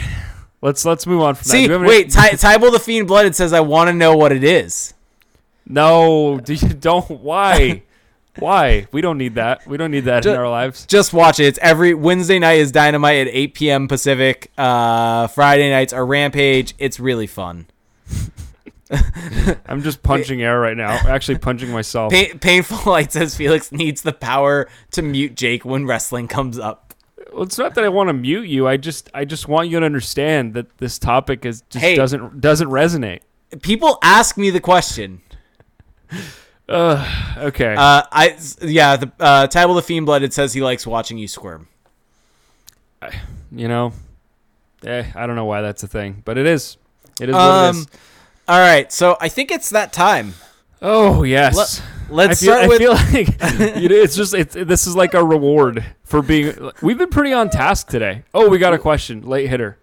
let's 0.62 0.84
let's 0.86 1.06
move 1.06 1.22
on 1.22 1.36
from 1.36 1.44
that. 1.44 1.50
See, 1.52 1.68
Do 1.68 1.74
you 1.74 1.80
any- 1.80 1.88
wait. 1.88 2.10
Ty- 2.12 2.32
Tybal 2.32 2.72
the 2.72 2.80
Fiend 2.80 3.08
Blooded 3.08 3.36
says, 3.36 3.54
"I 3.54 3.60
want 3.60 3.90
to 3.90 3.94
know 3.94 4.16
what 4.18 4.32
it 4.32 4.44
is." 4.44 4.94
No, 5.68 6.40
do 6.40 6.54
you 6.54 6.70
don't. 6.70 7.10
Why? 7.10 7.84
Why? 8.40 8.88
We 8.94 9.02
don't 9.02 9.18
need 9.18 9.36
that. 9.36 9.68
We 9.68 9.76
don't 9.78 9.92
need 9.92 10.06
that 10.06 10.26
in 10.26 10.36
our 10.36 10.50
lives. 10.50 10.86
Just 10.86 11.12
watch 11.14 11.40
it. 11.42 11.46
It's 11.48 11.60
every 11.62 11.94
Wednesday 11.94 12.40
night 12.40 12.60
is 12.60 12.72
Dynamite 12.72 13.28
at 13.28 13.34
8 13.34 13.54
p.m. 13.54 13.88
Pacific. 13.90 14.50
Uh, 14.58 15.28
Friday 15.28 15.70
nights 15.70 15.92
are 15.92 16.06
Rampage. 16.06 16.74
It's 16.80 16.98
really 16.98 17.28
fun. 17.28 17.68
I'm 19.66 19.82
just 19.82 20.02
punching 20.04 20.42
air 20.42 20.60
right 20.60 20.76
now. 20.78 20.90
Actually, 21.08 21.40
punching 21.40 21.70
myself. 21.72 22.12
Pa- 22.14 22.38
Painful 22.40 22.92
Light 22.92 23.12
says 23.12 23.36
Felix 23.36 23.72
needs 23.72 24.02
the 24.02 24.14
power 24.14 24.68
to 24.92 25.02
mute 25.02 25.36
Jake 25.36 25.64
when 25.66 25.86
wrestling 25.86 26.28
comes 26.28 26.58
up. 26.60 26.91
Well, 27.32 27.44
it's 27.44 27.58
not 27.58 27.76
that 27.76 27.84
I 27.84 27.90
want 27.90 28.10
to 28.10 28.14
mute 28.14 28.48
you. 28.48 28.68
I 28.68 28.78
just 28.78 29.10
I 29.14 29.26
just 29.26 29.48
want 29.48 29.70
you 29.70 29.80
to 29.80 29.86
understand 29.86 30.54
that 30.56 30.78
this 30.80 31.00
topic 31.00 31.46
is 31.46 31.62
just 31.70 31.84
Hey. 31.84 31.96
doesn't 31.96 32.42
doesn't 32.42 32.70
resonate. 32.70 33.22
People 33.62 33.98
ask 34.04 34.38
me 34.38 34.50
the 34.50 34.60
question. 34.60 35.22
Ugh. 36.70 37.38
Okay. 37.38 37.74
Uh, 37.78 38.04
I 38.12 38.38
yeah, 38.62 38.96
the 38.98 39.12
uh, 39.20 39.48
Tybal 39.48 39.76
the 39.76 39.82
Fiend 39.82 40.06
Blooded 40.06 40.34
says 40.34 40.54
he 40.54 40.62
likes 40.62 40.86
watching 40.88 41.18
you 41.18 41.28
squirm. 41.28 41.68
you 43.52 43.68
know, 43.68 43.94
eh, 44.86 45.04
I 45.16 45.26
don't 45.28 45.36
know 45.36 45.46
why 45.46 45.62
that's 45.62 45.84
a 45.84 45.88
thing, 45.88 46.22
but 46.24 46.38
it 46.38 46.46
is. 46.46 46.78
It 47.20 47.30
is 47.30 47.36
what 47.36 47.42
it 47.42 47.50
Um, 47.70 47.76
is. 47.78 47.88
all 48.48 48.60
right, 48.60 48.92
so 48.92 49.18
I 49.20 49.28
think 49.28 49.52
it's 49.52 49.70
that 49.72 49.92
time. 49.92 50.34
Oh 50.82 51.24
yes. 51.24 51.82
Let's 52.12 52.44
I 52.44 52.46
feel, 52.46 52.54
start 52.54 52.64
I 52.64 52.68
with 52.68 52.78
feel 52.80 52.94
like 53.64 53.78
you 53.82 53.90
know, 53.90 53.96
it's 53.96 54.16
just 54.16 54.34
it's, 54.34 54.54
this 54.56 54.86
is 54.88 54.96
like 54.96 55.14
a 55.14 55.24
reward 55.24 55.84
for 56.04 56.22
being. 56.22 56.72
We've 56.82 56.98
been 56.98 57.10
pretty 57.10 57.34
on 57.34 57.50
task 57.50 57.88
today. 57.88 58.24
Oh, 58.34 58.50
we 58.50 58.58
got 58.58 58.74
a 58.74 58.78
question. 58.78 59.22
Late 59.22 59.50
hitter. 59.50 59.78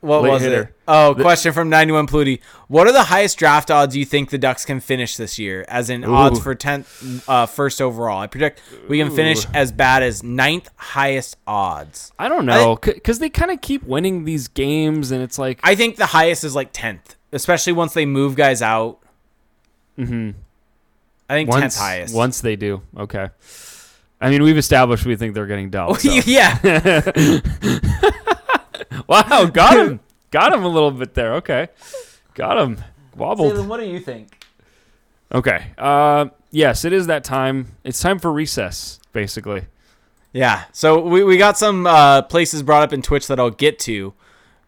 what 0.00 0.22
late 0.22 0.30
was 0.30 0.42
hitter. 0.42 0.62
it? 0.62 0.74
Oh, 0.88 1.14
The- 1.14 1.22
question 1.22 1.52
from 1.52 1.68
91 1.70 2.06
Pluty. 2.08 2.40
What 2.66 2.86
are 2.88 2.92
the 2.92 3.04
highest 3.04 3.38
draft 3.38 3.70
odds 3.70 3.96
you 3.96 4.04
think 4.04 4.30
the 4.30 4.38
Ducks 4.38 4.64
can 4.64 4.80
finish 4.80 5.16
this 5.16 5.38
year? 5.38 5.64
As 5.68 5.88
in 5.90 6.04
odds 6.04 6.40
for 6.40 6.54
10th 6.56 7.22
uh, 7.28 7.46
first 7.46 7.80
overall. 7.80 8.18
I 8.20 8.26
predict 8.26 8.60
we 8.88 8.98
can 8.98 9.10
finish 9.14 9.44
Ooh. 9.46 9.50
as 9.54 9.70
bad 9.70 10.02
as 10.02 10.22
ninth 10.24 10.68
highest 10.76 11.36
odds. 11.46 12.12
I 12.18 12.28
don't 12.28 12.46
know 12.46 12.76
because 12.82 13.20
they 13.20 13.30
kind 13.30 13.50
of 13.52 13.60
keep 13.60 13.84
winning 13.84 14.24
these 14.24 14.48
games, 14.48 15.12
and 15.12 15.22
it's 15.22 15.38
like 15.38 15.60
I 15.62 15.76
think 15.76 15.96
the 15.96 16.06
highest 16.06 16.42
is 16.42 16.54
like 16.56 16.72
10th, 16.72 17.14
especially 17.32 17.72
once 17.74 17.94
they 17.94 18.06
move 18.06 18.34
guys 18.34 18.60
out. 18.60 18.98
mhm. 19.98 20.34
I 21.32 21.34
think 21.36 21.48
once 21.48 21.76
10th 21.76 21.78
highest. 21.78 22.14
once 22.14 22.40
they 22.42 22.56
do. 22.56 22.82
Okay. 22.94 23.30
I 24.20 24.28
mean, 24.28 24.42
we've 24.42 24.58
established 24.58 25.06
we 25.06 25.16
think 25.16 25.34
they're 25.34 25.46
getting 25.46 25.70
dealt. 25.70 26.00
so. 26.02 26.10
yeah. 26.26 26.58
wow, 29.06 29.46
got 29.46 29.78
him, 29.78 30.00
got 30.30 30.52
him 30.52 30.62
a 30.62 30.68
little 30.68 30.90
bit 30.90 31.14
there. 31.14 31.36
Okay, 31.36 31.68
got 32.34 32.58
him. 32.58 32.76
Wobbled. 33.16 33.66
what 33.66 33.80
do 33.80 33.86
you 33.86 33.98
think? 33.98 34.44
Okay. 35.32 35.72
Uh, 35.78 36.26
yes, 36.50 36.84
it 36.84 36.92
is 36.92 37.06
that 37.06 37.24
time. 37.24 37.76
It's 37.82 37.98
time 37.98 38.18
for 38.18 38.30
recess, 38.30 39.00
basically. 39.14 39.62
Yeah. 40.34 40.64
So 40.72 41.00
we, 41.00 41.24
we 41.24 41.38
got 41.38 41.56
some 41.56 41.86
uh, 41.86 42.20
places 42.22 42.62
brought 42.62 42.82
up 42.82 42.92
in 42.92 43.00
Twitch 43.00 43.26
that 43.28 43.40
I'll 43.40 43.48
get 43.48 43.78
to, 43.80 44.12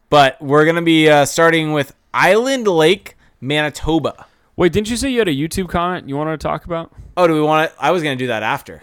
but 0.08 0.40
we're 0.40 0.64
going 0.64 0.76
to 0.76 0.82
be 0.82 1.10
uh, 1.10 1.26
starting 1.26 1.74
with 1.74 1.94
Island 2.14 2.66
Lake, 2.66 3.16
Manitoba. 3.38 4.24
Wait, 4.56 4.72
didn't 4.72 4.88
you 4.90 4.96
say 4.96 5.10
you 5.10 5.18
had 5.18 5.28
a 5.28 5.34
YouTube 5.34 5.68
comment 5.68 6.08
you 6.08 6.16
wanted 6.16 6.38
to 6.40 6.46
talk 6.46 6.64
about? 6.64 6.92
Oh, 7.16 7.26
do 7.26 7.34
we 7.34 7.40
want 7.40 7.70
to? 7.70 7.76
I 7.84 7.90
was 7.90 8.02
going 8.02 8.16
to 8.16 8.22
do 8.22 8.28
that 8.28 8.42
after. 8.42 8.82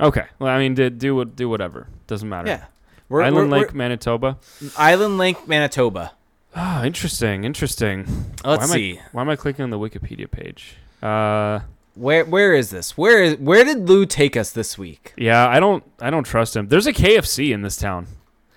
Okay. 0.00 0.24
Well, 0.38 0.50
I 0.50 0.58
mean, 0.58 0.74
do 0.74 0.88
do 0.90 1.24
do 1.24 1.48
whatever. 1.48 1.88
Doesn't 2.06 2.28
matter. 2.28 2.48
Yeah. 2.48 2.64
We're, 3.08 3.22
Island 3.22 3.50
we're- 3.50 3.62
Lake, 3.62 3.74
Manitoba. 3.74 4.38
we're- 4.60 4.72
Island 4.76 5.18
Lake, 5.18 5.48
Manitoba. 5.48 6.12
Ah, 6.54 6.84
interesting. 6.84 7.44
Interesting. 7.44 8.06
Let's 8.44 8.68
why 8.68 8.74
see. 8.74 8.98
I, 8.98 9.02
why 9.12 9.22
am 9.22 9.28
I 9.28 9.36
clicking 9.36 9.62
on 9.62 9.70
the 9.70 9.78
Wikipedia 9.78 10.30
page? 10.30 10.76
Uh, 11.02 11.60
Where 11.94 12.24
where 12.24 12.54
is 12.54 12.70
this? 12.70 12.96
Where 12.96 13.22
is 13.22 13.36
where 13.36 13.64
did 13.64 13.88
Lou 13.88 14.06
take 14.06 14.36
us 14.36 14.50
this 14.50 14.78
week? 14.78 15.12
yeah, 15.16 15.48
I 15.48 15.60
don't 15.60 15.84
I 16.00 16.10
don't 16.10 16.24
trust 16.24 16.56
him. 16.56 16.68
There's 16.68 16.86
a 16.86 16.92
KFC 16.92 17.52
in 17.52 17.62
this 17.62 17.76
town. 17.76 18.06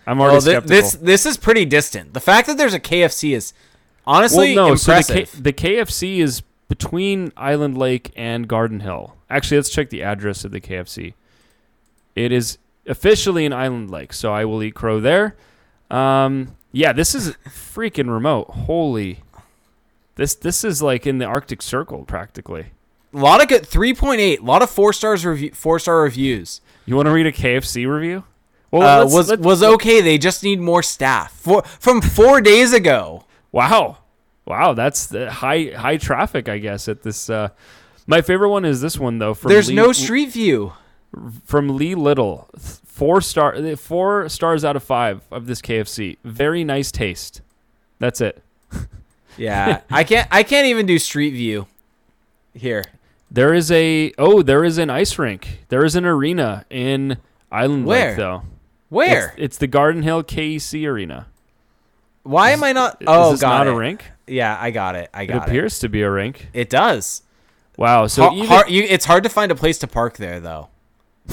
I'm 0.07 0.19
already 0.19 0.33
Well, 0.33 0.41
thi- 0.41 0.51
skeptical. 0.51 0.75
this 0.77 0.91
this 0.93 1.25
is 1.25 1.37
pretty 1.37 1.65
distant. 1.65 2.13
The 2.13 2.19
fact 2.19 2.47
that 2.47 2.57
there's 2.57 2.73
a 2.73 2.79
KFC 2.79 3.35
is 3.35 3.53
honestly 4.11 4.55
well, 4.55 4.69
no, 4.69 4.75
so 4.75 4.95
the. 4.95 5.13
K- 5.13 5.27
the 5.39 5.53
KFC 5.53 6.19
is 6.19 6.41
between 6.67 7.31
Island 7.38 7.77
Lake 7.77 8.11
and 8.15 8.47
Garden 8.47 8.79
Hill. 8.81 9.15
Actually, 9.29 9.57
let's 9.57 9.69
check 9.69 9.89
the 9.89 10.03
address 10.03 10.43
of 10.45 10.51
the 10.51 10.61
KFC. 10.61 11.13
It 12.15 12.31
is 12.31 12.57
officially 12.88 13.45
in 13.45 13.53
Island 13.53 13.89
Lake, 13.89 14.13
so 14.13 14.33
I 14.33 14.45
will 14.45 14.61
eat 14.63 14.75
crow 14.75 14.99
there. 14.99 15.35
Um, 15.89 16.55
yeah, 16.71 16.93
this 16.93 17.13
is 17.15 17.35
freaking 17.47 18.09
remote. 18.11 18.49
Holy, 18.51 19.19
this 20.15 20.35
this 20.35 20.63
is 20.63 20.81
like 20.81 21.05
in 21.07 21.17
the 21.17 21.25
Arctic 21.25 21.61
Circle 21.61 22.03
practically. 22.05 22.67
a 23.13 23.17
lot 23.17 23.41
of 23.41 23.47
good 23.49 23.63
3.8, 23.63 24.39
a 24.39 24.43
lot 24.43 24.61
of 24.61 24.69
four 24.69 24.93
stars 24.93 25.25
review, 25.25 25.51
four 25.53 25.79
star 25.79 26.01
reviews. 26.01 26.61
You 26.85 26.95
want 26.95 27.07
to 27.07 27.11
read 27.11 27.27
a 27.27 27.31
KFC 27.31 27.85
review? 27.85 28.23
Well, 28.71 28.81
Uh, 28.83 29.03
let's- 29.03 29.13
was 29.13 29.29
let's- 29.29 29.41
was 29.41 29.63
okay. 29.63 29.99
They 30.01 30.17
just 30.17 30.43
need 30.43 30.59
more 30.61 30.81
staff. 30.81 31.31
For, 31.33 31.61
from 31.79 31.99
four 32.01 32.39
days 32.41 32.71
ago. 32.73 33.25
Wow, 33.51 33.97
wow, 34.51 34.73
that's 34.73 35.07
the 35.07 35.31
high 35.31 35.71
high 35.75 35.95
traffic, 35.97 36.49
I 36.49 36.57
guess. 36.57 36.87
At 36.89 37.03
this, 37.03 37.29
uh, 37.29 37.49
my 38.05 38.21
favorite 38.21 38.49
one 38.49 38.65
is 38.65 38.81
this 38.81 38.97
one 38.99 39.17
though. 39.17 39.33
From 39.33 39.49
There's 39.49 39.69
Lee- 39.69 39.75
no 39.75 39.91
street 39.93 40.29
view. 40.29 40.73
from 41.45 41.75
Lee 41.77 41.95
Little. 41.95 42.49
Four 42.85 43.21
star, 43.21 43.75
four 43.77 44.27
stars 44.29 44.63
out 44.65 44.75
of 44.75 44.83
five 44.83 45.21
of 45.31 45.47
this 45.47 45.61
KFC. 45.61 46.17
Very 46.23 46.63
nice 46.63 46.91
taste. 46.91 47.41
That's 47.99 48.19
it. 48.21 48.43
Yeah, 49.37 49.79
I 49.89 50.03
can't. 50.03 50.27
I 50.29 50.43
can't 50.43 50.67
even 50.67 50.85
do 50.85 50.99
street 50.99 51.31
view. 51.31 51.65
Here, 52.53 52.83
There 53.31 53.53
is 53.53 53.71
a 53.71 54.11
oh, 54.17 54.41
there 54.43 54.65
is 54.65 54.77
an 54.77 54.89
ice 54.89 55.17
rink. 55.17 55.59
There 55.69 55.85
is 55.85 55.95
an 55.95 56.05
arena 56.05 56.65
in 56.69 57.17
Island 57.49 57.85
Where? 57.85 58.09
Lake 58.09 58.17
though. 58.17 58.43
where? 58.89 59.27
It's, 59.29 59.35
it's 59.37 59.57
the 59.57 59.67
Garden 59.67 60.03
Hill 60.03 60.21
KEC 60.23 60.85
Arena. 60.85 61.27
Why 62.23 62.51
am 62.51 62.61
I 62.61 62.73
not? 62.73 62.97
Is 63.01 63.07
Oh, 63.07 63.31
this 63.31 63.39
got 63.41 63.59
not 63.59 63.67
it. 63.67 63.73
a 63.73 63.75
rink? 63.75 64.10
Yeah, 64.27 64.57
I 64.60 64.72
got 64.72 64.95
it. 64.95 65.10
I 65.14 65.26
got 65.26 65.34
it. 65.34 65.38
It 65.38 65.48
appears 65.49 65.80
to 65.80 65.89
be 65.89 66.02
a 66.02 66.10
rink. 66.11 66.48
It 66.53 66.69
does. 66.69 67.23
Wow. 67.77 68.07
So 68.07 68.23
Har- 68.23 68.34
even 68.34 68.48
har- 68.48 68.69
you, 68.69 68.84
it's 68.84 69.06
hard 69.06 69.23
to 69.23 69.30
find 69.30 69.52
a 69.52 69.56
place 69.56 69.77
to 69.80 69.88
park 69.88 70.18
there, 70.18 70.39
though. 70.39 70.69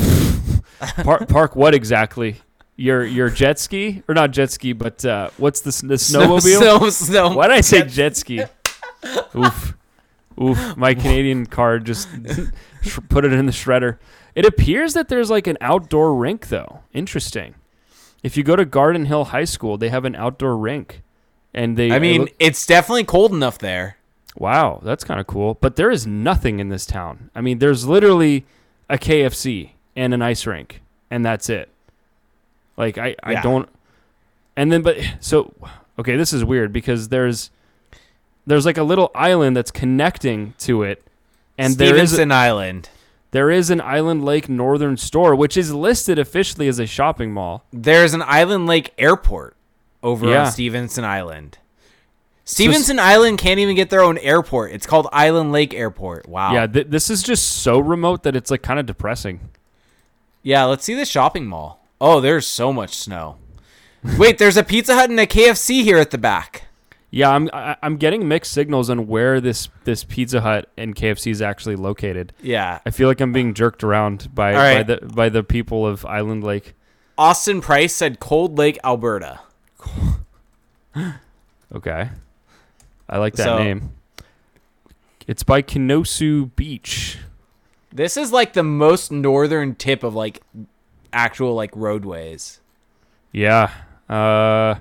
park, 1.02 1.28
park 1.28 1.56
what 1.56 1.74
exactly? 1.74 2.36
Your 2.76 3.04
your 3.04 3.28
jet 3.28 3.58
ski 3.58 4.02
or 4.08 4.14
not 4.14 4.30
jet 4.30 4.50
ski, 4.52 4.72
but 4.72 5.04
uh, 5.04 5.30
what's 5.36 5.60
the, 5.62 5.68
s- 5.68 5.80
the 5.80 5.94
snowmobile? 5.94 6.58
Snow, 6.58 6.90
snow, 6.90 7.34
Why 7.36 7.48
did 7.48 7.56
I 7.56 7.60
say 7.60 7.82
jet 7.82 8.16
ski? 8.16 8.42
Oof. 9.36 9.74
Oof. 10.40 10.76
My 10.76 10.94
Canadian 10.94 11.46
card 11.46 11.84
just 11.84 12.08
sh- 12.82 12.98
put 13.08 13.24
it 13.24 13.32
in 13.32 13.46
the 13.46 13.52
shredder. 13.52 13.98
It 14.36 14.44
appears 14.44 14.94
that 14.94 15.08
there's 15.08 15.30
like 15.30 15.48
an 15.48 15.58
outdoor 15.60 16.14
rink, 16.14 16.48
though. 16.48 16.80
Interesting. 16.92 17.56
If 18.22 18.36
you 18.36 18.44
go 18.44 18.54
to 18.54 18.64
Garden 18.64 19.06
Hill 19.06 19.26
High 19.26 19.44
School, 19.44 19.76
they 19.76 19.88
have 19.88 20.04
an 20.04 20.14
outdoor 20.14 20.56
rink. 20.56 21.02
And 21.58 21.76
they. 21.76 21.90
I 21.90 21.98
mean, 21.98 22.22
look- 22.22 22.34
it's 22.38 22.64
definitely 22.66 23.04
cold 23.04 23.32
enough 23.32 23.58
there. 23.58 23.96
wow, 24.36 24.80
that's 24.84 25.02
kind 25.02 25.18
of 25.18 25.26
cool. 25.26 25.54
But 25.60 25.74
there 25.76 25.90
is 25.90 26.06
nothing 26.06 26.60
in 26.60 26.68
this 26.68 26.86
town. 26.86 27.30
I 27.34 27.40
mean, 27.40 27.58
there's 27.58 27.84
literally 27.86 28.46
a 28.88 28.96
KFC 28.96 29.70
and 29.96 30.14
an 30.14 30.22
ice 30.22 30.46
rink, 30.46 30.80
and 31.10 31.24
that's 31.24 31.48
it. 31.48 31.68
Like, 32.76 32.96
I, 32.98 33.16
I 33.24 33.32
Yeah. 33.32 33.42
don't. 33.42 33.68
And 34.56 34.70
then, 34.72 34.82
but 34.82 34.96
so 35.20 35.52
okay, 35.98 36.16
this 36.16 36.32
is 36.32 36.44
weird 36.44 36.72
because 36.72 37.08
there's 37.08 37.50
there's 38.46 38.64
like 38.64 38.78
a 38.78 38.82
little 38.84 39.10
island 39.14 39.56
that's 39.56 39.70
connecting 39.72 40.54
to 40.58 40.82
it, 40.84 41.02
and 41.58 41.74
there 41.74 41.96
is 41.96 42.16
an 42.18 42.30
Island. 42.32 42.88
there 43.32 43.50
is 43.50 43.68
an 43.70 43.80
Island 43.80 44.24
Lake 44.24 44.48
Northern 44.48 44.96
store 44.96 45.34
which 45.34 45.56
is 45.56 45.74
listed 45.74 46.18
officially 46.18 46.66
as 46.68 46.78
a 46.78 46.86
shopping 46.86 47.32
mall. 47.32 47.64
There's 47.72 48.14
an 48.14 48.22
Island 48.22 48.66
Lake 48.68 48.94
Airport 48.96 49.54
over 50.02 50.28
Yeah. 50.28 50.44
on 50.46 50.52
Stevenson 50.52 51.04
Island. 51.04 51.58
Stevenson 52.44 52.98
Island 52.98 53.38
can't 53.38 53.60
even 53.60 53.76
get 53.76 53.90
their 53.90 54.00
own 54.00 54.16
airport. 54.18 54.72
It's 54.72 54.86
called 54.86 55.06
Island 55.12 55.52
Lake 55.52 55.74
Airport. 55.74 56.26
Wow. 56.26 56.54
Yeah, 56.54 56.66
th- 56.66 56.86
this 56.88 57.10
is 57.10 57.22
just 57.22 57.46
so 57.46 57.78
remote 57.78 58.22
that 58.22 58.34
it's 58.34 58.50
like 58.50 58.62
kind 58.62 58.80
of 58.80 58.86
depressing. 58.86 59.50
Yeah, 60.42 60.64
let's 60.64 60.84
see 60.84 60.94
the 60.94 61.04
shopping 61.04 61.46
mall. 61.46 61.84
Oh, 62.00 62.20
there's 62.20 62.46
so 62.46 62.72
much 62.72 62.96
snow. 62.96 63.36
Wait, 64.16 64.38
there's 64.38 64.56
a 64.56 64.64
Pizza 64.64 64.94
Hut 64.94 65.10
and 65.10 65.20
a 65.20 65.26
KFC 65.26 65.82
here 65.82 65.98
at 65.98 66.10
the 66.10 66.16
back. 66.16 66.64
Yeah, 67.10 67.30
I'm 67.30 67.50
I, 67.52 67.76
I'm 67.82 67.96
getting 67.96 68.28
mixed 68.28 68.52
signals 68.52 68.88
on 68.88 69.06
where 69.06 69.40
this 69.40 69.68
this 69.84 70.04
Pizza 70.04 70.40
Hut 70.40 70.70
and 70.76 70.94
KFC 70.94 71.30
is 71.30 71.42
actually 71.42 71.76
located. 71.76 72.32
Yeah. 72.40 72.78
I 72.86 72.90
feel 72.90 73.08
like 73.08 73.20
I'm 73.20 73.32
being 73.32 73.54
jerked 73.54 73.82
around 73.82 74.34
by, 74.34 74.54
right. 74.54 74.86
by 74.86 74.94
the 74.94 75.06
by 75.06 75.28
the 75.28 75.42
people 75.42 75.86
of 75.86 76.06
Island 76.06 76.44
Lake. 76.44 76.74
Austin 77.16 77.60
Price 77.60 77.94
said 77.94 78.20
Cold 78.20 78.56
Lake, 78.56 78.78
Alberta. 78.84 79.40
Okay. 81.74 82.08
I 83.08 83.18
like 83.18 83.34
that 83.34 83.44
So- 83.44 83.58
name. 83.58 83.90
It's 85.26 85.42
by 85.42 85.60
Kinosoo 85.60 86.46
Beach. 86.56 87.18
This 87.92 88.16
is 88.16 88.32
like 88.32 88.54
the 88.54 88.62
most 88.62 89.12
northern 89.12 89.74
tip 89.74 90.02
of 90.02 90.14
like 90.14 90.40
actual 91.12 91.54
like 91.54 91.70
roadways. 91.74 92.60
Yeah. 93.32 93.70
Uh 94.08 94.76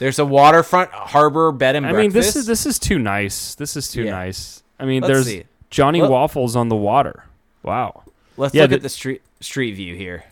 There's 0.00 0.18
a 0.18 0.24
waterfront 0.24 0.90
harbor 0.90 1.52
bed 1.52 1.76
and 1.76 1.84
breakfast. 1.84 1.94
I 1.94 1.94
breakfast. 1.94 2.14
mean 2.14 2.20
this 2.22 2.36
is 2.36 2.46
this 2.46 2.66
is 2.66 2.78
too 2.80 2.98
nice. 2.98 3.54
This 3.54 3.76
is 3.76 3.88
too 3.88 4.02
Yeah. 4.04 4.10
nice. 4.10 4.64
I 4.80 4.84
mean 4.84 5.02
Let's 5.02 5.12
there's 5.14 5.26
see. 5.26 5.44
Johnny 5.70 6.02
Waffles 6.02 6.56
on 6.56 6.68
the 6.68 6.76
water. 6.76 7.24
Wow. 7.62 8.02
Let's 8.36 8.52
Yeah, 8.54 8.62
look 8.62 8.70
the- 8.70 8.76
at 8.76 8.82
the 8.82 8.88
street 8.88 9.22
street 9.40 9.74
view 9.74 9.94
here. 9.94 10.24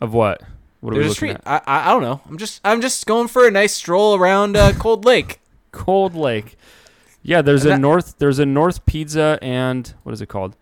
Of 0.00 0.12
what? 0.12 0.42
What 0.82 0.92
are 0.92 0.96
There's 0.96 1.06
we 1.06 1.10
a 1.10 1.14
street. 1.14 1.30
at? 1.30 1.42
I, 1.46 1.60
I 1.66 1.88
I 1.88 1.92
don't 1.92 2.02
know. 2.02 2.20
I'm 2.28 2.36
just 2.36 2.60
I'm 2.64 2.80
just 2.82 3.06
going 3.06 3.28
for 3.28 3.46
a 3.46 3.50
nice 3.50 3.72
stroll 3.72 4.14
around 4.16 4.56
uh, 4.56 4.72
Cold 4.74 5.04
Lake. 5.06 5.40
Cold 5.72 6.14
Lake. 6.14 6.58
Yeah, 7.22 7.40
there's 7.40 7.62
And 7.64 7.70
a 7.72 7.74
that- 7.76 7.80
North 7.80 8.18
there's 8.18 8.38
a 8.38 8.44
North 8.46 8.84
Pizza 8.84 9.38
and 9.40 9.94
what 10.02 10.12
is 10.12 10.20
it 10.20 10.26
called? 10.28 10.56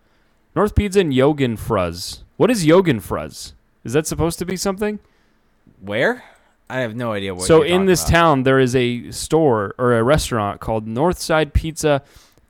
North 0.55 0.75
Pizza 0.75 0.99
and 1.01 1.11
Yogen 1.11 1.57
Fruz. 1.59 2.21
What 2.37 2.49
is 2.51 2.65
Yogen 2.65 3.01
Fruz? 3.01 3.53
Is 3.83 3.93
that 3.93 4.05
supposed 4.07 4.37
to 4.39 4.45
be 4.45 4.55
something? 4.55 4.99
Where? 5.79 6.23
I 6.69 6.79
have 6.81 6.95
no 6.95 7.11
idea 7.11 7.33
what. 7.35 7.45
so 7.47 7.63
in 7.63 7.85
this 7.85 8.01
about. 8.03 8.11
town 8.11 8.43
there 8.43 8.59
is 8.59 8.75
a 8.75 9.11
store 9.11 9.73
or 9.77 9.97
a 9.97 10.03
restaurant 10.03 10.61
called 10.61 10.87
Northside 10.87 11.51
Pizza 11.53 12.01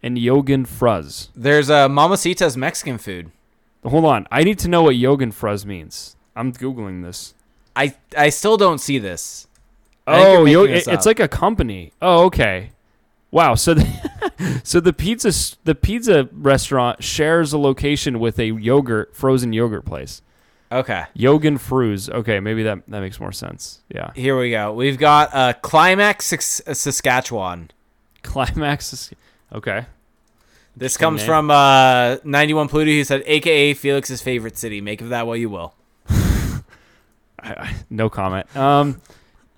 and 0.03 0.17
Yogen 0.17 0.67
Fruz. 0.67 1.29
there's 1.35 1.69
a 1.69 1.87
Mamacita's 1.87 2.57
Mexican 2.57 2.97
food. 2.97 3.31
Hold 3.83 4.05
on, 4.05 4.27
I 4.31 4.43
need 4.43 4.59
to 4.59 4.67
know 4.67 4.83
what 4.83 4.95
Yogen 4.95 5.33
Fruz 5.33 5.65
means. 5.65 6.15
I'm 6.35 6.51
googling 6.53 7.01
this. 7.03 7.33
I 7.75 7.95
I 8.17 8.29
still 8.29 8.57
don't 8.57 8.79
see 8.79 8.97
this. 8.99 9.47
Oh, 10.07 10.45
you're 10.45 10.47
yo, 10.47 10.61
making 10.63 10.75
this 10.75 10.87
it- 10.87 10.93
it's 10.93 11.05
like 11.05 11.19
a 11.19 11.27
company. 11.27 11.93
Oh, 12.01 12.25
okay. 12.25 12.71
Wow. 13.29 13.55
So, 13.55 13.75
the, 13.75 14.61
so 14.63 14.79
the 14.81 14.91
pizza 14.93 15.31
the 15.63 15.75
pizza 15.75 16.27
restaurant 16.33 17.03
shares 17.03 17.53
a 17.53 17.57
location 17.57 18.19
with 18.19 18.39
a 18.39 18.47
yogurt 18.47 19.15
frozen 19.15 19.53
yogurt 19.53 19.85
place. 19.85 20.21
Okay, 20.71 21.03
Yogen 21.17 21.59
Fruz. 21.59 22.09
Okay, 22.09 22.39
maybe 22.39 22.63
that 22.63 22.79
that 22.87 23.01
makes 23.01 23.19
more 23.19 23.33
sense. 23.33 23.81
Yeah. 23.93 24.11
here 24.15 24.39
we 24.39 24.51
go. 24.51 24.71
We've 24.71 24.97
got 24.97 25.33
uh, 25.33 25.53
Climax 25.61 26.31
Sask- 26.31 26.75
Saskatchewan. 26.75 27.71
Climax. 28.23 29.11
Okay. 29.53 29.85
This 30.77 30.95
comes 30.95 31.19
name. 31.19 31.27
from 31.27 31.51
uh, 31.51 32.17
91 32.23 32.69
Pluto, 32.69 32.89
who 32.91 33.03
said, 33.03 33.23
AKA 33.25 33.73
Felix's 33.73 34.21
favorite 34.21 34.57
city. 34.57 34.79
Make 34.79 35.01
of 35.01 35.09
that 35.09 35.27
what 35.27 35.39
you 35.39 35.49
will. 35.49 35.73
I, 37.41 37.75
no 37.89 38.09
comment. 38.09 38.53
Um, 38.55 39.01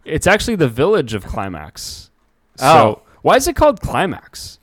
it's 0.05 0.27
actually 0.27 0.55
the 0.55 0.67
village 0.69 1.13
of 1.13 1.25
Climax. 1.25 2.09
So 2.57 2.65
Oh. 2.65 3.01
why 3.21 3.35
is 3.37 3.47
it 3.47 3.55
called 3.55 3.81
Climax? 3.81 4.59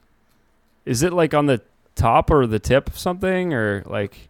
Is 0.86 1.02
it 1.02 1.12
like 1.12 1.34
on 1.34 1.46
the 1.46 1.60
top 1.94 2.30
or 2.30 2.46
the 2.46 2.58
tip 2.58 2.88
of 2.88 2.98
something 2.98 3.52
or 3.54 3.82
like? 3.86 4.28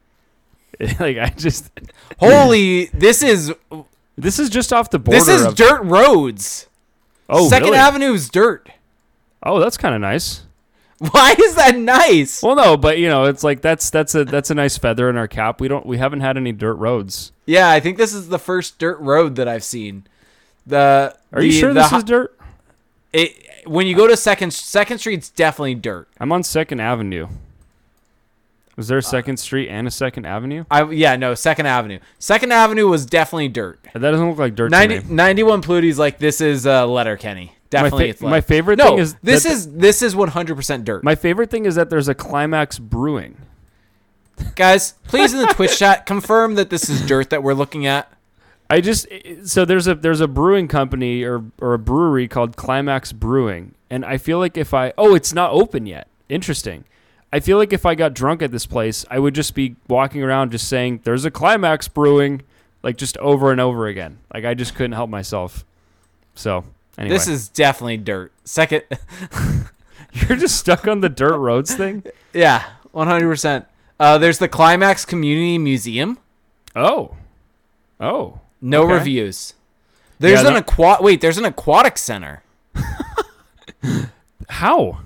Like 0.99 1.19
I 1.19 1.29
just 1.37 1.71
Holy, 2.19 2.87
this 2.87 3.23
is 3.23 3.53
this 4.17 4.39
is 4.39 4.49
just 4.49 4.73
off 4.73 4.89
the 4.89 4.99
border. 4.99 5.19
this 5.19 5.29
is 5.29 5.45
of, 5.45 5.55
dirt 5.55 5.83
roads. 5.83 6.69
Oh, 7.29 7.49
Second 7.51 7.67
really? 7.69 7.79
Avenue 7.79 8.13
is 8.15 8.31
dirt. 8.31 8.71
Oh, 9.43 9.61
that's 9.61 9.77
kind 9.77 9.95
of 9.95 10.01
nice. 10.01 10.43
Why 10.99 11.35
is 11.39 11.55
that 11.57 11.77
nice? 11.77 12.43
Well, 12.43 12.57
no, 12.57 12.77
but 12.79 12.99
you 12.99 13.09
know, 13.09 13.25
it's 13.25 13.45
like 13.45 13.61
that's 13.61 13.91
that's 13.91 14.15
a 14.15 14.25
that's 14.25 14.51
a 14.51 14.55
nice 14.55 14.79
feather 14.79 15.11
in 15.11 15.17
our 15.19 15.29
cap. 15.29 15.61
We 15.61 15.69
don't 15.69 15.85
we 15.85 15.99
haven't 15.99 16.21
had 16.21 16.37
any 16.39 16.53
dirt 16.53 16.75
roads. 16.77 17.33
Yeah, 17.51 17.69
I 17.69 17.81
think 17.81 17.99
this 17.99 18.15
is 18.15 18.29
the 18.29 18.39
first 18.39 18.79
dirt 18.79 19.01
road 19.01 19.35
that 19.35 19.49
I've 19.49 19.65
seen. 19.65 20.05
The 20.67 21.17
Are 21.33 21.43
you 21.43 21.51
sure 21.51 21.75
the 21.75 21.81
this 21.83 21.93
is 21.93 22.05
dirt? 22.05 22.39
It, 23.13 23.67
when 23.67 23.89
you 23.89 23.97
go 23.97 24.07
to 24.07 24.17
second 24.17 24.53
Second 24.53 24.99
Street's 24.99 25.31
definitely 25.31 25.75
dirt. 25.75 26.07
I'm 26.21 26.31
on 26.31 26.45
Second 26.45 26.79
Avenue. 26.81 27.27
Was 28.77 28.87
Uh, 28.87 28.89
there 28.91 28.99
a 28.99 29.03
Second 29.03 29.39
Street 29.39 29.69
and 29.69 29.89
a 29.89 29.91
Second 29.91 30.27
Avenue? 30.27 30.65
I 30.71 30.85
yeah 30.91 31.17
no 31.17 31.35
Second 31.35 31.67
Avenue. 31.67 31.99
Second 32.21 32.53
Avenue 32.53 32.87
was 32.87 33.05
definitely 33.05 33.49
dirt. 33.49 33.81
That 33.95 33.99
doesn't 33.99 34.29
look 34.29 34.39
like 34.39 34.55
dirt 34.55 34.71
90, 34.71 35.01
to 35.01 35.07
me. 35.07 35.13
91 35.15 35.63
Pluty's 35.63 35.99
like 35.99 36.19
this 36.19 36.41
is 36.41 36.67
uh, 36.69 36.87
Letterkenny. 36.87 37.53
Definitely, 37.69 38.05
fa- 38.05 38.11
it's 38.11 38.21
my 38.23 38.41
favorite 38.41 38.79
no, 38.79 38.85
thing 38.91 38.99
is 38.99 39.15
this 39.23 39.45
is 39.45 39.73
this 39.75 40.03
is 40.03 40.15
100 40.15 40.55
percent 40.55 40.85
dirt. 40.85 41.03
My 41.03 41.17
favorite 41.17 41.51
thing 41.51 41.67
is 41.67 41.75
that 41.75 41.91
there's 41.91 42.09
a 42.09 42.15
Climax 42.15 42.79
Brewing. 42.79 43.37
Guys, 44.55 44.93
please 45.05 45.33
in 45.33 45.41
the 45.41 45.47
Twitch 45.47 45.79
chat 45.79 46.07
confirm 46.07 46.55
that 46.57 46.71
this 46.71 46.89
is 46.89 47.05
dirt 47.07 47.31
that 47.31 47.43
we're 47.43 47.55
looking 47.55 47.87
at. 47.87 48.13
I 48.69 48.81
just 48.81 49.09
so 49.45 49.65
there's 49.65 49.89
a 49.89 49.95
there's 49.97 50.21
a 50.21 50.29
brewing 50.29 50.69
company 50.69 51.25
or 51.25 51.45
or 51.61 51.75
a 51.75 51.79
brewery 51.79 52.29
called 52.29 52.57
Climax 52.57 53.13
Brewing, 53.13 53.75
and 53.91 54.05
I 54.05 54.17
feel 54.17 54.39
like 54.39 54.57
if 54.57 54.73
I 54.73 54.93
oh 54.97 55.15
it's 55.15 55.33
not 55.33 55.51
open 55.51 55.87
yet. 55.87 56.09
Interesting. 56.29 56.85
I 57.33 57.41
feel 57.41 57.59
like 57.59 57.73
if 57.73 57.87
I 57.87 57.95
got 57.95 58.15
drunk 58.15 58.43
at 58.43 58.51
this 58.51 58.67
place, 58.67 59.05
I 59.11 59.19
would 59.19 59.35
just 59.35 59.55
be 59.55 59.77
walking 59.89 60.23
around 60.23 60.51
just 60.53 60.69
saying 60.69 61.01
there's 61.05 61.25
a 61.25 61.31
Climax 61.31 61.89
Brewing, 61.89 62.43
like 62.83 62.97
just 62.97 63.17
over 63.19 63.51
and 63.53 63.61
over 63.61 63.87
again. 63.87 64.19
Like 64.33 64.45
I 64.45 64.55
just 64.55 64.75
couldn't 64.75 64.93
help 64.93 65.11
myself. 65.11 65.65
So 66.35 66.65
anyway, 66.97 67.15
This 67.15 67.29
is 67.29 67.49
definitely 67.49 67.97
dirt. 67.99 68.33
Second, 68.45 68.85
you're 70.13 70.37
just 70.37 70.57
stuck 70.57 70.87
on 70.87 71.01
the 71.01 71.09
dirt 71.09 71.39
roads 71.39 71.75
thing. 71.75 72.05
yeah, 72.33 72.65
one 72.93 73.09
hundred 73.09 73.29
percent. 73.29 73.67
Uh, 74.01 74.19
there's 74.19 74.39
the 74.39 74.49
Climax 74.49 75.05
Community 75.05 75.59
Museum. 75.59 76.19
Oh, 76.75 77.15
oh, 78.01 78.41
No 78.61 78.85
Okay. 78.85 78.95
reviews. 78.95 79.55
There's 80.19 80.43
Yeah, 80.43 80.49
an 80.49 80.55
that- 80.55 80.69
aqua. 80.71 80.99
Wait, 81.01 81.21
there's 81.21 81.39
an 81.39 81.45
aquatic 81.45 81.97
center. 81.99 82.43
how? 84.49 85.01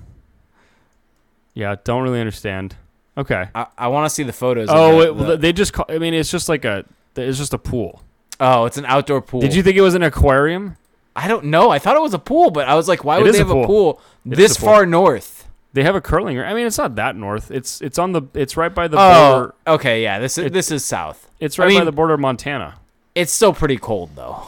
Yeah, 1.53 1.75
don't 1.83 2.03
really 2.03 2.19
understand. 2.19 2.75
Okay. 3.17 3.47
I, 3.55 3.67
I 3.77 3.87
want 3.87 4.05
to 4.05 4.09
see 4.13 4.23
the 4.23 4.33
photos. 4.33 4.67
Oh, 4.69 4.99
the- 4.99 5.23
it, 5.23 5.27
the- 5.27 5.37
they 5.37 5.53
just 5.53 5.73
call. 5.73 5.85
I 5.89 5.97
mean, 5.99 6.13
it's 6.13 6.31
just 6.31 6.49
like 6.49 6.65
a. 6.65 6.85
It's 7.15 7.37
just 7.37 7.53
a 7.53 7.57
pool. 7.57 8.01
oh, 8.41 8.65
it's 8.65 8.77
an 8.77 8.85
outdoor 8.85 9.21
pool. 9.21 9.39
Did 9.39 9.53
you 9.55 9.63
think 9.63 9.77
it 9.77 9.81
was 9.81 9.95
an 9.95 10.03
aquarium? 10.03 10.75
I 11.15 11.29
don't 11.29 11.45
know. 11.45 11.69
I 11.69 11.79
thought 11.79 11.95
it 11.95 12.01
was 12.01 12.13
a 12.13 12.19
pool, 12.19 12.51
but 12.51 12.67
I 12.67 12.75
was 12.75 12.89
like, 12.89 13.05
why 13.05 13.19
would 13.19 13.33
they 13.33 13.37
a 13.37 13.41
have 13.41 13.49
a 13.49 13.53
pool. 13.53 13.65
pool, 13.65 14.01
It 14.25 14.33
is 14.33 14.37
this 14.37 14.57
a 14.57 14.59
pool. 14.59 14.69
far 14.69 14.85
north? 14.85 15.34
They 15.75 15.83
have 15.83 15.93
a 15.95 15.99
curling. 16.01 16.39
I 16.39 16.53
mean, 16.53 16.65
it's 16.65 16.77
not 16.77 16.95
that 16.95 17.17
north. 17.17 17.51
It's 17.51 17.81
it's 17.81 17.99
on 17.99 18.13
the. 18.13 18.21
It's 18.33 18.55
right 18.55 18.73
by 18.73 18.87
the 18.87 18.95
Oh, 18.97 19.33
border. 19.35 19.55
okay, 19.67 20.01
yeah. 20.01 20.19
This 20.19 20.37
is 20.37 20.45
It- 20.45 20.53
this 20.53 20.71
is 20.71 20.85
south. 20.85 21.29
It's 21.41 21.59
I 21.59 21.65
right 21.65 21.77
by 21.79 21.83
the 21.83 21.91
border 21.91 22.13
of 22.13 22.21
Montana. 22.21 22.75
It's 23.13 23.33
still 23.33 23.51
pretty 23.53 23.75
cold 23.77 24.11
though. 24.15 24.47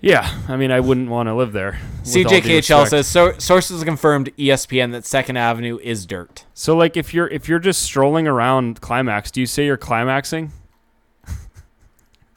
Yeah, 0.00 0.28
I 0.48 0.56
mean, 0.56 0.72
I 0.72 0.80
wouldn't 0.80 1.08
want 1.08 1.28
to 1.28 1.34
live 1.34 1.52
there. 1.52 1.78
with 2.04 2.16
all 2.16 2.22
due 2.24 2.40
CJKHL 2.40 2.88
says 2.88 3.06
so, 3.06 3.38
sources 3.38 3.84
confirmed 3.84 4.36
ESPN 4.36 4.90
that 4.90 5.06
Second 5.06 5.36
Avenue 5.36 5.78
is 5.80 6.04
dirt. 6.06 6.44
So, 6.54 6.76
like, 6.76 6.96
if 6.96 7.14
you're 7.14 7.28
if 7.28 7.48
you're 7.48 7.60
just 7.60 7.80
strolling 7.82 8.26
around 8.26 8.80
climax, 8.80 9.30
do 9.30 9.38
you 9.40 9.46
say 9.46 9.64
you're 9.66 9.76
climaxing? 9.76 10.50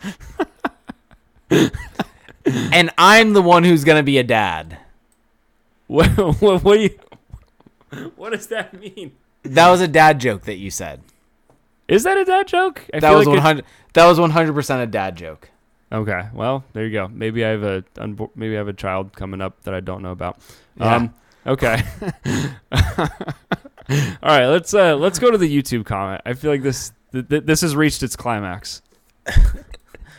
and 2.46 2.92
I'm 3.00 3.34
the 3.34 3.42
one 3.42 3.64
who's 3.64 3.84
gonna 3.84 4.04
be 4.04 4.18
a 4.20 4.24
dad. 4.24 4.78
What 5.88 6.08
what, 6.42 6.64
what 6.64 6.76
do 6.76 6.82
you? 6.82 7.00
What 8.36 8.40
does 8.40 8.48
that 8.48 8.80
mean? 8.80 9.14
That 9.44 9.70
was 9.70 9.80
a 9.80 9.88
dad 9.88 10.20
joke 10.20 10.44
that 10.44 10.58
you 10.58 10.70
said. 10.70 11.02
Is 11.88 12.04
that 12.04 12.18
a 12.18 12.26
dad 12.26 12.48
joke? 12.48 12.82
I 12.94 13.00
That 13.00 13.10
feel 13.10 13.18
was 13.20 13.28
like 13.28 13.34
it- 13.34 13.38
one 13.38 13.46
hundred. 13.46 13.66
That 13.94 14.06
was 14.08 14.20
one 14.20 14.32
hundred 14.32 14.54
percent 14.54 14.82
a 14.82 14.88
dad 14.88 15.16
joke. 15.16 15.50
Okay, 15.92 16.28
well, 16.34 16.66
there 16.74 16.84
you 16.86 16.92
go. 16.92 17.08
Maybe 17.08 17.46
I 17.46 17.50
have 17.50 17.64
a 17.64 17.84
maybe 18.36 18.56
I 18.56 18.58
have 18.58 18.68
a 18.68 18.74
child 18.74 19.14
coming 19.16 19.40
up 19.40 19.62
that 19.64 19.74
I 19.74 19.80
don't 19.80 20.02
know 20.02 20.12
about. 20.12 20.40
Yeah. 20.78 20.96
Um, 20.96 21.14
okay. 21.48 21.82
All 24.24 24.32
right, 24.36 24.48
let's 24.48 24.74
uh, 24.74 24.96
let's 24.98 25.20
go 25.20 25.30
to 25.32 25.38
the 25.38 25.48
YouTube 25.62 25.86
comment. 25.86 26.22
I 26.26 26.34
feel 26.34 26.50
like 26.52 26.64
this 26.64 26.92
th- 27.12 27.30
th- 27.30 27.44
this 27.46 27.62
has 27.62 27.76
reached 27.76 28.04
its 28.04 28.16
climax. 28.16 28.82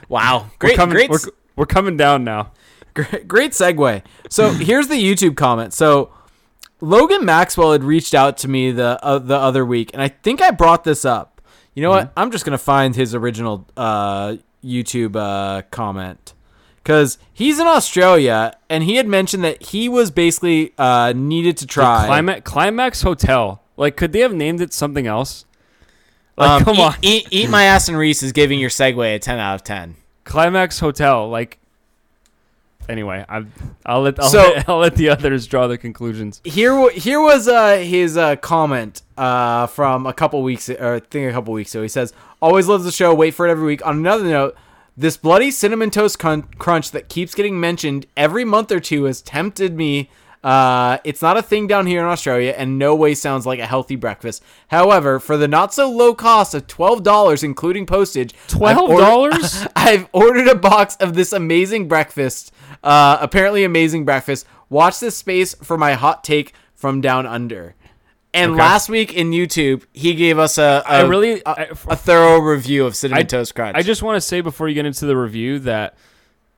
Wow, 0.08 0.50
We're 0.52 0.58
great, 0.68 0.76
coming, 0.76 0.94
great, 0.94 1.10
We're, 1.10 1.18
we're 1.56 1.66
coming 1.66 1.96
down 1.96 2.22
now. 2.22 2.52
Great, 2.94 3.26
great 3.26 3.50
segue. 3.50 4.02
So 4.30 4.50
here's 4.52 4.86
the 4.86 4.94
YouTube 4.94 5.36
comment. 5.36 5.72
So 5.72 6.12
Logan 6.80 7.24
Maxwell 7.24 7.72
had 7.72 7.84
reached 7.84 8.14
out 8.14 8.36
to 8.38 8.48
me 8.48 8.70
the 8.70 8.98
uh, 9.02 9.18
the 9.18 9.36
other 9.36 9.64
week, 9.64 9.90
and 9.92 10.02
I 10.02 10.08
think 10.08 10.42
I 10.42 10.50
brought 10.50 10.84
this 10.84 11.04
up. 11.04 11.40
You 11.74 11.82
know 11.82 11.90
what? 11.90 12.12
I'm 12.16 12.30
just 12.30 12.44
gonna 12.44 12.58
find 12.58 12.94
his 12.94 13.14
original 13.14 13.66
uh, 13.76 14.36
YouTube 14.64 15.16
uh, 15.16 15.62
comment 15.70 16.34
because 16.82 17.18
he's 17.32 17.58
in 17.58 17.66
Australia, 17.66 18.56
and 18.70 18.84
he 18.84 18.96
had 18.96 19.06
mentioned 19.08 19.42
that 19.44 19.62
he 19.62 19.88
was 19.88 20.10
basically 20.10 20.72
uh, 20.78 21.12
needed 21.16 21.56
to 21.58 21.66
try. 21.66 22.06
Climax 22.06 22.50
Climax 22.50 23.02
Hotel. 23.02 23.62
Like, 23.76 23.96
could 23.96 24.12
they 24.12 24.20
have 24.20 24.32
named 24.34 24.60
it 24.60 24.72
something 24.72 25.06
else? 25.06 25.44
Like, 26.36 26.50
Um, 26.50 26.64
come 26.64 26.76
eat, 26.76 26.80
on, 26.80 26.94
Eat, 27.02 27.28
eat 27.30 27.50
my 27.50 27.64
ass 27.64 27.88
and 27.88 27.96
Reese 27.98 28.22
is 28.22 28.32
giving 28.32 28.58
your 28.58 28.70
segue 28.70 29.14
a 29.14 29.18
10 29.18 29.38
out 29.38 29.54
of 29.56 29.64
10. 29.64 29.96
Climax 30.24 30.80
Hotel. 30.80 31.28
Like, 31.28 31.58
anyway, 32.88 33.24
I'm, 33.28 33.52
I'll 33.84 34.02
let 34.02 34.18
I'll, 34.20 34.28
So- 34.28 34.38
let 34.54 34.68
I'll 34.68 34.78
let 34.78 34.94
the 34.96 35.08
others 35.10 35.46
draw 35.46 35.66
the 35.66 35.78
conclusions. 35.78 36.40
Here, 36.44 36.90
here 36.90 37.20
was 37.20 37.48
uh, 37.48 37.76
his 37.78 38.16
uh, 38.16 38.36
comment 38.36 39.02
uh, 39.16 39.66
from 39.66 40.06
a 40.06 40.12
couple 40.12 40.42
weeks, 40.42 40.68
or 40.68 40.94
I 40.94 41.00
think 41.00 41.30
a 41.30 41.32
couple 41.32 41.52
weeks 41.54 41.74
ago. 41.74 41.82
He 41.82 41.88
says, 41.88 42.12
"Always 42.42 42.68
loves 42.68 42.84
the 42.84 42.92
show. 42.92 43.14
Wait 43.14 43.32
for 43.34 43.46
it 43.46 43.50
every 43.50 43.66
week." 43.66 43.84
On 43.86 43.96
another 43.96 44.24
note, 44.24 44.56
this 44.96 45.16
bloody 45.16 45.50
cinnamon 45.50 45.90
toast 45.90 46.18
crun- 46.18 46.44
crunch 46.58 46.90
that 46.92 47.08
keeps 47.08 47.34
getting 47.34 47.58
mentioned 47.60 48.06
every 48.16 48.44
month 48.44 48.70
or 48.72 48.80
two 48.80 49.04
has 49.04 49.20
tempted 49.22 49.76
me. 49.76 50.10
Uh, 50.44 50.98
it's 51.02 51.22
not 51.22 51.36
a 51.36 51.42
thing 51.42 51.66
down 51.66 51.86
here 51.86 51.98
in 52.00 52.06
Australia, 52.06 52.54
and 52.56 52.78
no 52.78 52.94
way 52.94 53.14
sounds 53.14 53.46
like 53.46 53.58
a 53.58 53.66
healthy 53.66 53.96
breakfast. 53.96 54.44
However, 54.68 55.18
for 55.18 55.36
the 55.36 55.48
not 55.48 55.74
so 55.74 55.90
low 55.90 56.14
cost 56.14 56.54
of 56.54 56.68
twelve 56.68 57.02
dollars, 57.02 57.42
including 57.42 57.84
postage, 57.84 58.32
ordered- 58.54 58.76
$12? 59.42 59.72
I've 59.76 60.08
ordered 60.12 60.46
a 60.46 60.54
box 60.54 60.94
of 60.96 61.14
this 61.14 61.32
amazing 61.32 61.88
breakfast. 61.88 62.52
Uh, 62.86 63.18
apparently 63.20 63.64
amazing 63.64 64.04
breakfast. 64.04 64.46
Watch 64.68 65.00
this 65.00 65.16
space 65.16 65.54
for 65.54 65.76
my 65.76 65.94
hot 65.94 66.22
take 66.24 66.52
from 66.74 67.00
down 67.00 67.26
under. 67.26 67.74
And 68.34 68.52
Okay. 68.52 68.60
last 68.60 68.88
week 68.88 69.14
in 69.14 69.30
YouTube, 69.30 69.84
he 69.92 70.14
gave 70.14 70.38
us 70.38 70.58
a, 70.58 70.82
a 70.86 70.90
I 70.90 71.00
really- 71.02 71.40
a, 71.46 71.48
I- 71.48 71.68
a 71.88 71.96
thorough 71.96 72.38
review 72.38 72.84
of 72.86 72.94
cinnamon 72.94 73.20
I- 73.20 73.24
toast 73.24 73.54
crunch. 73.54 73.76
I 73.76 73.82
just 73.82 74.02
want 74.02 74.16
to 74.16 74.20
say 74.20 74.40
before 74.40 74.68
you 74.68 74.74
get 74.74 74.84
into 74.86 75.06
the 75.06 75.16
review 75.16 75.58
that 75.60 75.96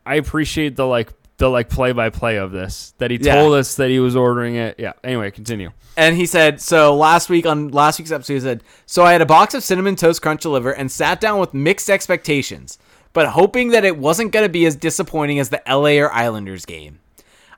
I 0.05 0.17
appreciate 0.17 0.77
the 0.77 0.87
like 0.87 1.13
the 1.37 1.49
like 1.49 1.69
play 1.69 1.93
by 1.93 2.11
play 2.11 2.37
of 2.37 2.51
this. 2.51 2.95
That 2.99 3.13
he 3.13 3.19
Yeah. 3.21 3.37
told 3.37 3.55
us 3.55 3.77
that 3.77 3.91
he 3.91 4.01
was 4.01 4.17
ordering 4.17 4.57
it. 4.57 4.75
Yeah. 4.79 4.95
Anyway, 5.05 5.31
continue. 5.31 5.71
and 5.97 6.17
he 6.17 6.27
said 6.27 6.61
so 6.61 6.97
last 6.97 7.29
week 7.31 7.47
on 7.47 7.69
last 7.69 7.99
week's 7.99 8.11
episode 8.13 8.35
he 8.35 8.39
said 8.41 8.63
so 8.87 9.05
i 9.05 9.11
had 9.11 9.21
a 9.21 9.27
box 9.27 9.53
of 9.53 9.65
cinnamon 9.65 9.97
toast 9.97 10.23
crunch 10.23 10.41
delivered 10.43 10.75
and 10.75 10.93
sat 10.93 11.21
down 11.21 11.41
with 11.41 11.53
mixed 11.53 11.91
expectations 11.91 12.79
but 13.13 13.29
hoping 13.29 13.69
that 13.71 13.85
it 13.85 13.97
wasn't 13.97 14.33
going 14.33 14.45
to 14.45 14.53
be 14.53 14.67
as 14.67 14.77
disappointing 14.77 15.39
as 15.39 15.51
the 15.51 15.63
la 15.67 15.91
or 15.91 16.13
islanders 16.13 16.65
game 16.67 17.01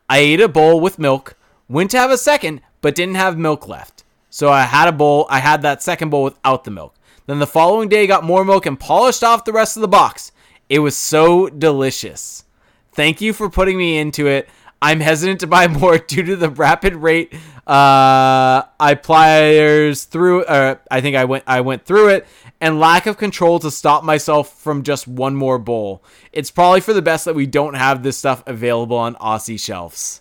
i 0.09 0.19
ate 0.19 0.41
a 0.41 0.49
bowl 0.49 0.81
with 0.81 0.99
milk 0.99 1.37
went 1.69 1.91
to 1.91 1.99
have 1.99 2.11
a 2.11 2.19
second 2.19 2.61
but 2.81 2.95
didn't 2.95 3.17
have 3.17 3.39
milk 3.39 3.69
left 3.69 4.05
so 4.29 4.51
i 4.51 4.63
had 4.63 4.89
a 4.89 4.93
bowl 4.93 5.27
i 5.31 5.39
had 5.39 5.63
that 5.63 5.83
second 5.83 6.11
bowl 6.11 6.25
without 6.25 6.65
the 6.65 6.71
milk 6.71 6.95
then 7.27 7.39
the 7.39 7.47
following 7.47 7.89
day 7.89 8.07
got 8.07 8.25
more 8.25 8.45
milk 8.45 8.67
and 8.67 8.81
polished 8.81 9.23
off 9.23 9.45
the 9.45 9.53
rest 9.53 9.77
of 9.77 9.81
the 9.81 9.89
box 9.89 10.33
it 10.69 10.79
was 10.79 10.97
so 10.97 11.49
delicious 11.49 12.45
Thank 12.93 13.21
you 13.21 13.33
for 13.33 13.49
putting 13.49 13.79
me 13.79 13.99
into 13.99 14.27
it. 14.27 14.49
I'm 14.83 15.01
hesitant 15.01 15.41
to 15.41 15.47
buy 15.47 15.69
more 15.69 15.99
due 15.99 16.23
to 16.23 16.37
the 16.37 16.51
rapid 16.51 16.97
rate 16.97 17.33
uh, 17.67 18.63
I 18.81 18.99
pliers 19.01 20.05
through. 20.05 20.45
Uh, 20.45 20.77
I 20.91 21.01
think 21.01 21.17
I 21.17 21.25
went 21.25 21.45
I 21.47 21.61
went 21.61 21.85
through 21.85 22.09
it 22.09 22.27
and 22.61 22.79
lack 22.79 23.07
of 23.07 23.17
control 23.17 23.59
to 23.61 23.71
stop 23.71 24.05
myself 24.05 24.59
from 24.61 24.83
just 24.83 25.09
one 25.09 25.35
more 25.35 25.59
bowl. 25.59 26.03
It's 26.33 26.51
probably 26.51 26.81
for 26.81 26.93
the 26.93 27.03
best 27.03 27.25
that 27.25 27.35
we 27.35 27.47
don't 27.47 27.75
have 27.75 28.03
this 28.03 28.19
stuff 28.19 28.43
available 28.47 28.97
on 28.97 29.15
Aussie 29.17 29.59
shelves. 29.59 30.21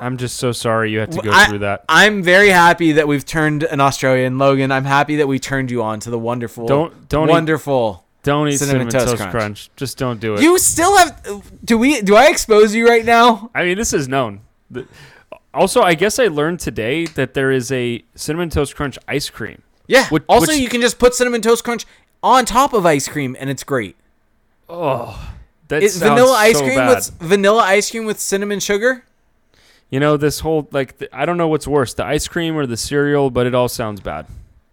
I'm 0.00 0.16
just 0.16 0.36
so 0.36 0.52
sorry 0.52 0.92
you 0.92 1.00
had 1.00 1.10
to 1.12 1.22
go 1.22 1.30
I, 1.32 1.46
through 1.46 1.58
that. 1.60 1.84
I'm 1.88 2.22
very 2.22 2.50
happy 2.50 2.92
that 2.92 3.08
we've 3.08 3.24
turned 3.24 3.64
an 3.64 3.80
Australian 3.80 4.38
Logan. 4.38 4.70
I'm 4.70 4.84
happy 4.84 5.16
that 5.16 5.26
we 5.26 5.40
turned 5.40 5.72
you 5.72 5.82
on 5.82 5.98
to 6.00 6.10
the 6.10 6.18
wonderful, 6.18 6.68
Don't- 6.68 7.08
don't 7.08 7.28
eat- 7.28 7.32
wonderful. 7.32 8.04
Don't 8.24 8.48
eat 8.48 8.58
Cinnamon 8.58 8.90
cinnamon, 8.90 8.92
Toast 8.92 9.06
toast, 9.06 9.30
Crunch. 9.30 9.32
crunch. 9.32 9.70
Just 9.76 9.96
don't 9.96 10.20
do 10.20 10.34
it. 10.34 10.42
You 10.42 10.58
still 10.58 10.96
have? 10.98 11.50
Do 11.64 11.78
we? 11.78 12.02
Do 12.02 12.14
I 12.16 12.26
expose 12.26 12.74
you 12.74 12.86
right 12.86 13.04
now? 13.04 13.50
I 13.54 13.64
mean, 13.64 13.78
this 13.78 13.92
is 13.92 14.08
known. 14.08 14.40
Also, 15.54 15.82
I 15.82 15.94
guess 15.94 16.18
I 16.18 16.26
learned 16.26 16.60
today 16.60 17.06
that 17.06 17.34
there 17.34 17.50
is 17.50 17.72
a 17.72 18.04
cinnamon 18.16 18.50
toast 18.50 18.76
crunch 18.76 18.98
ice 19.06 19.30
cream. 19.30 19.62
Yeah. 19.88 20.06
Which- 20.08 20.22
also, 20.28 20.52
which- 20.52 20.60
you 20.60 20.68
can 20.68 20.80
just 20.80 20.98
put 21.00 21.14
cinnamon 21.14 21.40
toast 21.42 21.64
crunch 21.64 21.84
on 22.22 22.44
top 22.44 22.72
of 22.72 22.86
ice 22.86 23.08
cream, 23.08 23.36
and 23.40 23.50
it's 23.50 23.64
great. 23.64 23.96
Oh, 24.68 25.30
that 25.68 25.82
It's 25.82 25.94
sounds 25.94 26.10
vanilla 26.10 26.36
ice 26.36 26.58
so 26.58 26.64
cream 26.64 26.76
bad. 26.76 26.88
with 26.96 27.10
vanilla 27.20 27.62
ice 27.62 27.90
cream 27.90 28.04
with 28.04 28.20
cinnamon 28.20 28.60
sugar. 28.60 29.04
You 29.90 29.98
know, 30.00 30.16
this 30.18 30.40
whole 30.40 30.68
like 30.70 30.98
the, 30.98 31.08
I 31.16 31.24
don't 31.24 31.36
know 31.38 31.48
what's 31.48 31.66
worse, 31.66 31.94
the 31.94 32.04
ice 32.04 32.28
cream 32.28 32.56
or 32.56 32.66
the 32.66 32.76
cereal, 32.76 33.30
but 33.30 33.46
it 33.46 33.54
all 33.54 33.68
sounds 33.68 34.00
bad. 34.00 34.26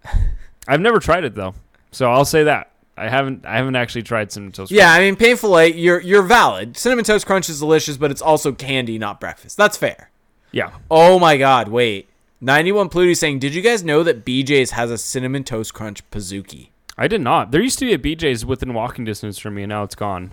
I've 0.68 0.82
never 0.82 1.00
tried 1.00 1.24
it 1.24 1.36
though, 1.36 1.54
so 1.92 2.12
I'll 2.12 2.26
say 2.26 2.44
that 2.44 2.72
I 2.98 3.08
haven't. 3.10 3.46
I 3.46 3.56
haven't 3.58 3.76
actually 3.76 4.04
tried 4.04 4.32
cinnamon 4.32 4.52
toast. 4.52 4.72
Yeah, 4.72 4.92
I 4.92 5.00
mean, 5.00 5.16
painful. 5.16 5.62
You're 5.64 6.02
you're 6.02 6.24
valid. 6.24 6.76
Cinnamon 6.78 7.06
toast 7.06 7.26
crunch 7.26 7.48
is 7.50 7.60
delicious, 7.60 7.96
but 7.98 8.12
it's 8.12 8.22
also 8.22 8.52
candy, 8.52 8.98
not 8.98 9.20
breakfast. 9.22 9.56
That's 9.58 9.78
fair. 9.78 10.10
yeah. 10.52 10.72
Oh 10.92 11.20
my 11.20 11.38
God! 11.38 11.68
Wait, 11.70 12.10
ninety 12.46 12.72
one 12.72 12.88
Pluty 12.90 13.16
saying, 13.16 13.40
did 13.40 13.54
you 13.56 13.62
guys 13.62 13.84
know 13.84 14.04
that 14.04 14.24
BJ's 14.24 14.72
has 14.72 14.92
a 14.92 14.98
cinnamon 14.98 15.44
toast 15.44 15.74
crunch 15.74 16.08
Pizookie? 16.12 16.70
I 16.98 17.08
did 17.08 17.22
not. 17.22 17.52
There 17.52 17.62
used 17.62 17.80
to 17.80 17.86
be 17.86 17.94
a 17.94 17.98
BJ's 17.98 18.46
within 18.46 18.74
walking 18.74 19.04
distance 19.04 19.38
from 19.38 19.56
me, 19.56 19.64
and 19.64 19.70
now 19.70 19.84
it's 19.84 19.96
gone. 19.96 20.32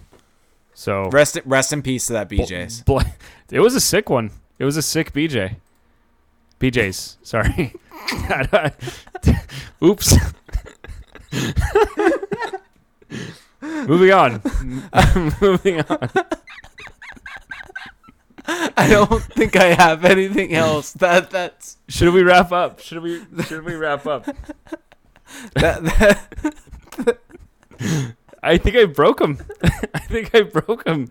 So 0.74 1.08
Rest 1.10 1.38
rest 1.44 1.72
in 1.72 1.82
peace 1.82 2.06
to 2.06 2.12
that 2.12 2.28
BJ's. 2.28 2.82
Bl- 2.82 3.00
it 3.50 3.60
was 3.60 3.74
a 3.74 3.80
sick 3.80 4.08
one. 4.08 4.30
It 4.58 4.64
was 4.64 4.76
a 4.76 4.82
sick 4.82 5.12
BJ. 5.12 5.56
BJ's. 6.60 7.16
Sorry. 7.22 7.74
Oops. 9.82 10.16
Moving 13.60 14.12
on. 14.12 14.42
Moving 15.40 15.80
on. 15.82 16.08
I 18.76 18.88
don't 18.88 19.22
think 19.22 19.56
I 19.56 19.74
have 19.74 20.04
anything 20.04 20.54
else. 20.54 20.92
That 20.92 21.30
that's 21.30 21.78
Should 21.88 22.12
we 22.12 22.22
wrap 22.22 22.52
up? 22.52 22.80
Should 22.80 23.02
we 23.02 23.22
should 23.46 23.64
we 23.64 23.74
wrap 23.74 24.06
up? 24.06 24.24
that, 25.54 25.82
that 26.98 27.18
I 28.42 28.58
think 28.58 28.76
I 28.76 28.84
broke 28.84 29.20
him. 29.20 29.38
I 29.94 30.00
think 30.00 30.34
I 30.34 30.42
broke 30.42 30.86
him. 30.86 31.10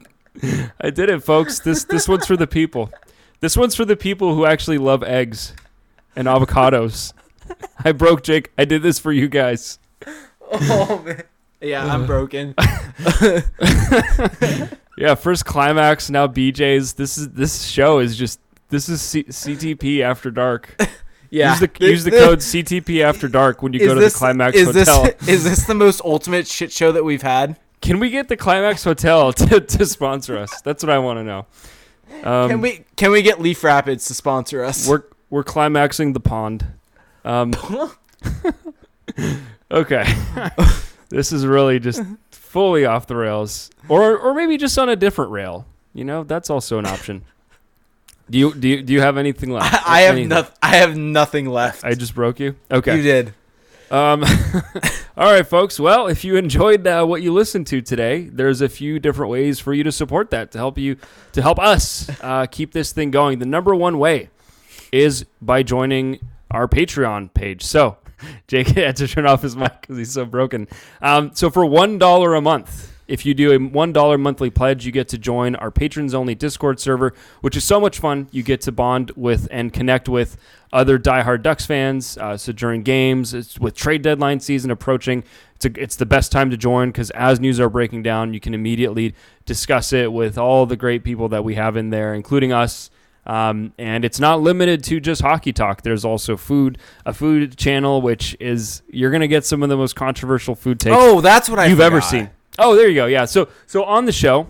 I 0.80 0.92
did 0.92 1.10
it, 1.10 1.24
folks. 1.24 1.60
This 1.60 1.84
this 1.86 2.08
one's 2.08 2.28
for 2.28 2.38
the 2.38 2.48
people. 2.48 2.92
This 3.40 3.58
one's 3.58 3.76
for 3.76 3.86
the 3.86 3.98
people 3.98 4.36
who 4.36 4.46
actually 4.46 4.78
love 4.78 5.02
eggs 5.04 5.54
and 6.16 6.28
avocados. 6.28 7.14
I 7.84 7.92
broke 7.92 8.24
Jake. 8.24 8.52
I 8.58 8.66
did 8.66 8.84
this 8.84 9.00
for 9.00 9.12
you 9.12 9.28
guys. 9.28 9.80
Oh 10.52 11.02
man. 11.04 11.24
Yeah, 11.60 11.86
I'm 11.86 12.06
broken. 12.06 12.56
Yeah, 14.98 15.16
first 15.16 15.46
climax, 15.46 16.10
now 16.10 16.28
BJ's. 16.28 16.94
This 16.94 17.18
is 17.18 17.30
this 17.30 17.64
show 17.64 18.00
is 18.00 18.16
just 18.18 18.40
this 18.70 18.90
is 18.90 19.02
C- 19.02 19.24
CTP 19.24 20.02
after 20.02 20.32
dark. 20.32 20.76
Yeah. 21.34 21.52
Use 21.52 21.60
the 21.62 21.72
use 21.80 22.04
the 22.04 22.12
code 22.12 22.40
CTP 22.40 23.02
after 23.06 23.30
dark 23.30 23.62
when 23.64 23.72
you 23.72 23.80
go 23.80 23.94
to 23.94 24.02
this- 24.02 24.12
the 24.12 24.20
Climax 24.20 24.58
is 24.58 24.68
Hotel. 24.68 25.04
This, 25.04 25.28
is 25.30 25.44
this 25.46 25.64
the 25.66 25.74
most 25.74 26.02
ultimate 26.04 26.46
shit 26.46 26.74
show 26.74 26.92
that 26.92 27.06
we've 27.06 27.22
had? 27.22 27.58
Can 27.80 28.00
we 28.00 28.10
get 28.10 28.28
the 28.28 28.36
Climax 28.36 28.84
Hotel 28.84 29.32
to, 29.48 29.62
to 29.62 29.86
sponsor 29.86 30.38
us? 30.38 30.62
That's 30.62 30.84
what 30.84 30.90
I 30.90 31.00
want 31.00 31.20
to 31.20 31.24
know. 31.24 31.46
Um, 32.30 32.50
Can 32.50 32.60
we 32.60 32.84
can 32.98 33.12
we 33.12 33.22
get 33.22 33.40
Leaf 33.40 33.64
Rapids 33.64 34.08
to 34.08 34.14
sponsor 34.14 34.62
us? 34.62 34.86
We're 34.86 35.04
we're 35.30 35.46
climaxing 35.46 36.12
the 36.12 36.20
pond. 36.20 36.66
Um, 37.24 37.54
okay, 39.72 40.04
this 41.10 41.32
is 41.32 41.46
really 41.46 41.80
just 41.80 42.02
fully 42.52 42.86
off 42.86 43.08
the 43.08 43.16
rails, 43.16 43.70
or 43.88 44.18
or 44.18 44.34
maybe 44.34 44.58
just 44.58 44.78
on 44.78 44.90
a 44.90 44.96
different 44.96 45.32
rail. 45.32 45.66
You 45.94 46.04
know, 46.04 46.24
that's 46.24 46.50
also 46.50 46.78
an 46.80 46.86
option. 46.86 47.24
Do 48.30 48.38
you 48.38 48.54
do 48.54 48.68
you, 48.68 48.82
do 48.82 48.94
you 48.94 49.02
have 49.02 49.18
anything 49.18 49.52
left? 49.52 49.74
I, 49.74 49.82
I 50.00 50.02
have 50.02 50.12
Anything? 50.14 50.30
nothing. 50.30 50.56
I 50.62 50.76
have 50.76 50.98
nothing 50.98 51.46
left. 51.50 51.84
I 51.86 51.94
just 51.94 52.14
broke 52.14 52.40
you. 52.40 52.56
Okay. 52.70 52.98
You 52.98 53.02
did. 53.04 53.34
Um, 53.90 54.24
all 55.18 55.32
right, 55.32 55.46
folks. 55.46 55.78
Well, 55.80 56.08
if 56.08 56.24
you 56.24 56.36
enjoyed 56.38 56.88
uh, 56.88 57.06
what 57.06 57.22
you 57.22 57.34
listened 57.34 57.68
to 57.68 57.82
today, 57.82 58.24
there's 58.32 58.62
a 58.62 58.70
few 58.70 59.00
different 59.00 59.32
ways 59.32 59.60
for 59.60 59.74
you 59.74 59.84
to 59.84 59.92
support 59.92 60.30
that 60.32 60.52
to 60.52 60.58
help 60.58 60.78
you 60.78 60.96
to 61.34 61.42
help 61.42 61.60
us 61.60 62.10
uh, 62.22 62.46
keep 62.48 62.72
this 62.74 62.92
thing 62.94 63.12
going. 63.12 63.40
The 63.40 63.46
number 63.46 63.76
one 63.76 63.98
way 63.98 64.30
is 64.92 65.26
by 65.42 65.64
joining 65.64 66.20
our 66.50 66.68
Patreon 66.70 67.34
page. 67.34 67.64
So, 67.64 67.98
Jake 68.48 68.68
had 68.70 68.96
to 68.98 69.08
turn 69.08 69.26
off 69.26 69.42
his 69.42 69.56
mic 69.56 69.82
because 69.82 69.98
he's 69.98 70.14
so 70.14 70.26
broken. 70.26 70.68
Um, 71.02 71.32
so, 71.34 71.50
for 71.50 71.66
one 71.66 71.98
dollar 71.98 72.36
a 72.36 72.42
month, 72.42 72.92
if 73.08 73.26
you 73.26 73.34
do 73.34 73.52
a 73.52 73.58
one 73.58 73.92
dollar 73.92 74.18
monthly 74.18 74.50
pledge, 74.50 74.86
you 74.86 74.92
get 74.92 75.10
to 75.10 75.18
join 75.18 75.56
our 75.56 75.72
patrons 75.72 76.14
only 76.14 76.36
Discord 76.36 76.80
server, 76.80 77.14
which 77.42 77.58
is 77.58 77.64
so 77.64 77.80
much 77.80 78.00
fun. 78.00 78.28
You 78.32 78.44
get 78.44 78.62
to 78.62 78.72
bond 78.72 79.12
with 79.16 79.48
and 79.52 79.74
connect 79.74 80.08
with 80.08 80.38
other 80.72 80.98
diehard 80.98 81.44
Ducks 81.44 81.66
fans. 81.66 82.18
Uh, 82.18 82.38
so 82.38 82.52
during 82.52 82.84
games, 82.84 83.34
it's 83.34 83.60
with 83.60 83.76
trade 83.76 84.02
deadline 84.02 84.40
season 84.40 84.72
approaching, 84.72 85.24
it's 85.56 85.66
a, 85.66 85.82
it's 85.82 85.96
the 85.96 86.06
best 86.06 86.32
time 86.32 86.50
to 86.52 86.58
join 86.58 86.90
because 86.90 87.10
as 87.12 87.40
news 87.40 87.60
are 87.60 87.70
breaking 87.70 88.04
down, 88.04 88.34
you 88.34 88.40
can 88.40 88.54
immediately 88.54 89.14
discuss 89.46 89.92
it 89.94 90.12
with 90.12 90.38
all 90.38 90.66
the 90.66 90.78
great 90.78 91.04
people 91.04 91.28
that 91.30 91.44
we 91.44 91.56
have 91.56 91.76
in 91.76 91.90
there, 91.90 92.14
including 92.14 92.52
us. 92.54 92.90
Um, 93.32 93.72
and 93.78 94.04
it's 94.04 94.20
not 94.20 94.42
limited 94.42 94.84
to 94.86 95.00
just 95.00 95.22
hockey 95.22 95.54
talk. 95.54 95.84
There's 95.84 96.04
also 96.04 96.36
food, 96.36 96.78
a 97.06 97.14
food 97.14 97.56
channel, 97.56 98.02
which 98.02 98.36
is 98.42 98.82
you're 98.90 99.10
gonna 99.10 99.28
get 99.30 99.46
some 99.46 99.64
of 99.64 99.70
the 99.70 99.78
most 99.78 99.96
controversial 99.96 100.54
food 100.54 100.82
takes 100.82 100.96
Oh, 101.00 101.22
that's 101.22 101.50
what 101.50 101.58
I 101.58 101.68
you've 101.68 101.80
ever 101.80 102.02
seen. 102.02 102.30
Oh, 102.60 102.76
there 102.76 102.90
you 102.90 102.96
go. 102.96 103.06
Yeah. 103.06 103.24
So 103.24 103.48
so 103.68 103.86
on 103.86 104.04
the 104.04 104.12
show, 104.12 104.48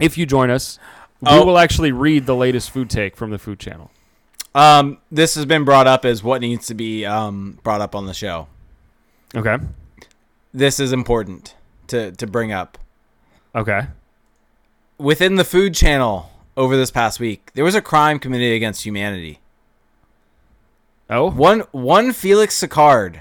if 0.00 0.18
you 0.18 0.26
join 0.26 0.50
us, 0.50 0.80
we 1.20 1.28
Oh. 1.30 1.44
will 1.44 1.56
actually 1.58 1.92
read 1.92 2.26
the 2.26 2.34
latest 2.34 2.70
food 2.72 2.90
take 2.90 3.16
from 3.16 3.30
the 3.30 3.38
food 3.38 3.60
channel. 3.60 3.92
Um, 4.56 4.98
this 5.12 5.36
has 5.36 5.46
been 5.46 5.62
brought 5.64 5.86
up 5.86 6.04
as 6.04 6.20
what 6.20 6.40
needs 6.40 6.66
to 6.66 6.74
be 6.74 7.04
um 7.06 7.60
brought 7.62 7.80
up 7.80 7.94
on 7.94 8.06
the 8.06 8.14
show. 8.14 8.48
Okay. 9.36 9.58
This 10.52 10.80
is 10.80 10.92
important 10.92 11.54
to 11.88 12.10
to 12.10 12.26
bring 12.26 12.50
up. 12.50 12.76
Okay. 13.54 13.82
Within 14.98 15.36
the 15.36 15.44
food 15.44 15.74
channel 15.74 16.30
over 16.56 16.76
this 16.76 16.90
past 16.90 17.20
week, 17.20 17.50
there 17.54 17.64
was 17.64 17.74
a 17.74 17.82
crime 17.82 18.18
committed 18.18 18.52
against 18.52 18.84
humanity. 18.84 19.40
Oh. 21.10 21.30
One 21.30 21.60
one 21.72 22.12
Felix 22.12 22.58
Sicard 22.60 23.20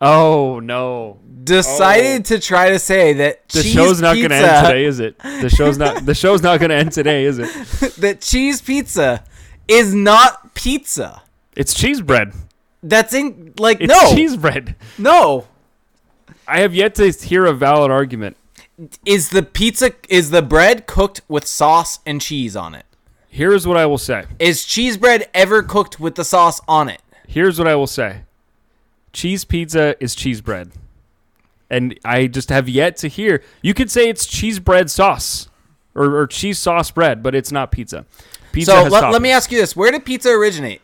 Oh 0.00 0.60
no. 0.60 1.18
decided 1.44 2.20
oh. 2.20 2.36
to 2.36 2.40
try 2.40 2.70
to 2.70 2.78
say 2.78 3.12
that 3.14 3.48
The 3.48 3.62
show's 3.62 4.00
not 4.00 4.16
going 4.16 4.30
to 4.30 4.36
end 4.36 4.66
today, 4.66 4.84
is 4.84 5.00
it? 5.00 5.18
The 5.18 5.50
show's 5.50 5.76
not. 5.76 6.06
The 6.06 6.14
show's 6.14 6.42
not 6.42 6.58
going 6.58 6.70
to 6.70 6.76
end 6.76 6.92
today, 6.92 7.24
is 7.24 7.38
it? 7.38 7.48
that 7.98 8.20
cheese 8.20 8.62
pizza 8.62 9.24
is 9.68 9.94
not 9.94 10.54
pizza. 10.54 11.22
It's 11.54 11.74
cheese 11.74 12.00
bread. 12.00 12.32
That's 12.82 13.12
in 13.12 13.52
like 13.58 13.80
It's 13.80 13.92
no 13.92 14.14
cheese 14.14 14.36
bread. 14.36 14.76
no. 14.98 15.46
I 16.48 16.60
have 16.60 16.74
yet 16.74 16.96
to 16.96 17.10
hear 17.10 17.44
a 17.46 17.52
valid 17.52 17.90
argument. 17.90 18.36
Is 19.04 19.28
the 19.30 19.42
pizza 19.42 19.92
is 20.08 20.30
the 20.30 20.42
bread 20.42 20.86
cooked 20.86 21.20
with 21.28 21.46
sauce 21.46 21.98
and 22.06 22.20
cheese 22.20 22.56
on 22.56 22.74
it? 22.74 22.86
Here's 23.28 23.66
what 23.66 23.76
I 23.76 23.86
will 23.86 23.98
say. 23.98 24.24
Is 24.38 24.64
cheese 24.64 24.96
bread 24.96 25.28
ever 25.34 25.62
cooked 25.62 26.00
with 26.00 26.14
the 26.14 26.24
sauce 26.24 26.60
on 26.66 26.88
it? 26.88 27.02
Here's 27.26 27.58
what 27.58 27.68
I 27.68 27.74
will 27.74 27.86
say. 27.86 28.22
Cheese 29.12 29.44
pizza 29.44 30.02
is 30.02 30.14
cheese 30.14 30.40
bread. 30.40 30.70
And 31.68 31.98
I 32.04 32.26
just 32.26 32.48
have 32.48 32.68
yet 32.68 32.96
to 32.98 33.08
hear. 33.08 33.42
You 33.62 33.74
could 33.74 33.90
say 33.90 34.08
it's 34.08 34.26
cheese 34.26 34.58
bread 34.58 34.90
sauce 34.90 35.48
or, 35.94 36.16
or 36.16 36.26
cheese 36.26 36.58
sauce 36.58 36.90
bread, 36.90 37.22
but 37.22 37.34
it's 37.34 37.52
not 37.52 37.70
pizza. 37.70 38.06
Pizza 38.50 38.72
so 38.72 38.82
let, 38.84 39.12
let 39.12 39.22
me 39.22 39.30
ask 39.30 39.52
you 39.52 39.58
this: 39.58 39.76
Where 39.76 39.92
did 39.92 40.04
pizza 40.04 40.30
originate? 40.30 40.80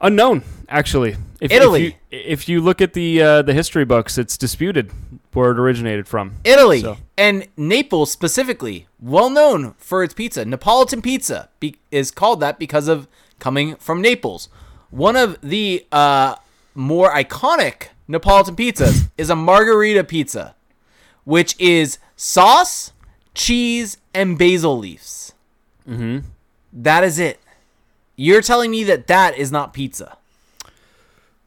unknown 0.00 0.42
actually. 0.68 1.16
If, 1.40 1.50
Italy. 1.50 1.86
If 1.86 1.92
you, 1.92 2.18
if 2.32 2.48
you 2.48 2.60
look 2.60 2.80
at 2.80 2.94
the 2.94 3.22
uh, 3.22 3.42
the 3.42 3.52
history 3.52 3.84
books, 3.84 4.16
it's 4.16 4.38
disputed 4.38 4.90
where 5.34 5.50
it 5.52 5.58
originated 5.58 6.06
from. 6.08 6.34
Italy 6.44 6.80
So- 6.80 6.98
and 7.16 7.46
Naples 7.56 8.10
specifically, 8.10 8.86
well 9.00 9.30
known 9.30 9.74
for 9.78 10.02
its 10.02 10.14
pizza. 10.14 10.44
Neapolitan 10.44 11.02
pizza 11.02 11.48
be- 11.60 11.76
is 11.90 12.10
called 12.10 12.40
that 12.40 12.58
because 12.58 12.88
of 12.88 13.08
coming 13.38 13.76
from 13.76 14.00
Naples. 14.00 14.48
One 14.90 15.16
of 15.16 15.38
the 15.42 15.86
uh, 15.90 16.36
more 16.74 17.12
iconic 17.12 17.88
Neapolitan 18.08 18.56
pizzas 18.56 19.08
is 19.18 19.30
a 19.30 19.36
margherita 19.36 20.04
pizza, 20.04 20.54
which 21.24 21.58
is 21.58 21.98
sauce, 22.16 22.92
cheese, 23.34 23.96
and 24.14 24.36
basil 24.38 24.76
leaves. 24.78 25.32
Mm-hmm. 25.88 26.26
That 26.72 27.04
is 27.04 27.18
it. 27.18 27.40
You're 28.16 28.42
telling 28.42 28.70
me 28.70 28.84
that 28.84 29.06
that 29.06 29.36
is 29.38 29.50
not 29.50 29.72
pizza. 29.72 30.18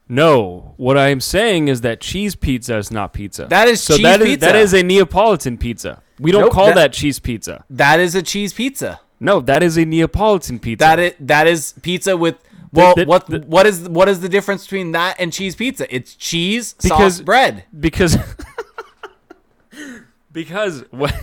No, 0.07 0.73
what 0.77 0.97
I'm 0.97 1.19
saying 1.19 1.67
is 1.67 1.81
that 1.81 1.99
cheese 1.99 2.35
pizza 2.35 2.77
is 2.77 2.91
not 2.91 3.13
pizza. 3.13 3.47
That 3.49 3.67
is 3.67 3.81
so 3.81 3.95
cheese 3.95 4.03
that 4.03 4.21
is 4.21 4.27
pizza. 4.27 4.45
that 4.45 4.55
is 4.55 4.73
a 4.73 4.83
Neapolitan 4.83 5.57
pizza. 5.57 6.01
We 6.19 6.31
don't 6.31 6.41
Nope, 6.43 6.53
call 6.53 6.67
that- 6.67 6.75
that, 6.75 6.93
cheese 6.93 7.19
pizza. 7.19 7.65
That 7.69 7.99
is 7.99 8.13
a 8.15 8.21
cheese 8.21 8.53
pizza. 8.53 8.99
No, 9.19 9.39
that 9.41 9.63
is 9.63 9.77
a 9.77 9.85
Neapolitan 9.85 10.59
pizza. 10.59 10.79
That 10.85 10.99
is 10.99 11.13
that 11.21 11.47
is 11.47 11.73
pizza 11.81 12.15
with 12.15 12.35
well, 12.71 12.93
the- 12.95 13.05
what 13.05 13.27
the- 13.27 13.39
what 13.47 13.65
is 13.65 13.89
what 13.89 14.07
is 14.07 14.19
the 14.19 14.29
difference 14.29 14.63
between 14.65 14.91
that 14.91 15.15
and 15.19 15.33
cheese 15.33 15.55
pizza? 15.55 15.93
It's 15.93 16.13
cheese 16.13 16.73
Because- 16.81 17.15
sauce 17.15 17.21
bread. 17.21 17.63
because 17.79 18.17
because 20.31 20.83
what 20.91 21.15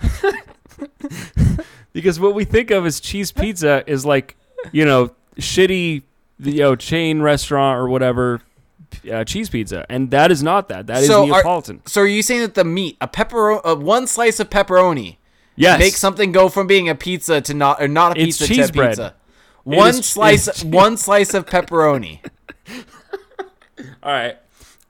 because 1.92 2.20
what 2.20 2.34
we 2.34 2.44
think 2.44 2.70
of 2.70 2.86
as 2.86 3.00
cheese 3.00 3.32
pizza 3.32 3.82
is 3.86 4.06
like 4.06 4.36
you 4.72 4.84
know 4.84 5.10
shitty 5.38 6.02
you 6.42 6.58
know 6.60 6.76
chain 6.76 7.22
restaurant 7.22 7.78
or 7.78 7.88
whatever 7.88 8.40
uh, 9.12 9.22
cheese 9.24 9.48
pizza 9.48 9.84
and 9.88 10.10
that 10.10 10.30
is 10.32 10.42
not 10.42 10.68
that 10.68 10.86
that 10.88 11.02
is 11.02 11.06
So 11.08 11.22
are- 11.24 11.26
neapolitan 11.26 11.82
So 11.86 12.00
are 12.02 12.06
you 12.06 12.22
saying 12.22 12.40
that 12.40 12.54
the 12.54 12.64
meat, 12.64 12.96
a 13.00 13.06
pepper, 13.08 13.64
uh, 13.66 13.74
one 13.76 14.06
slice 14.06 14.40
of 14.40 14.50
pepperoni, 14.50 15.16
yes 15.56 15.78
makes 15.78 15.98
something 15.98 16.32
go 16.32 16.48
from 16.48 16.66
being 16.66 16.88
a 16.88 16.94
pizza 16.94 17.40
to 17.40 17.54
not 17.54 17.80
or 17.80 17.88
not 17.88 18.16
a 18.16 18.20
It's 18.20 18.38
pizza 18.38 18.46
cheese 18.46 18.66
to 18.68 18.72
bread. 18.72 18.90
pizza? 18.90 19.14
One 19.64 19.90
is- 19.90 20.06
slice, 20.06 20.64
one 20.82 20.96
slice 20.96 21.34
of 21.34 21.46
pepperoni. 21.46 22.20
all 24.02 24.12
right 24.12 24.36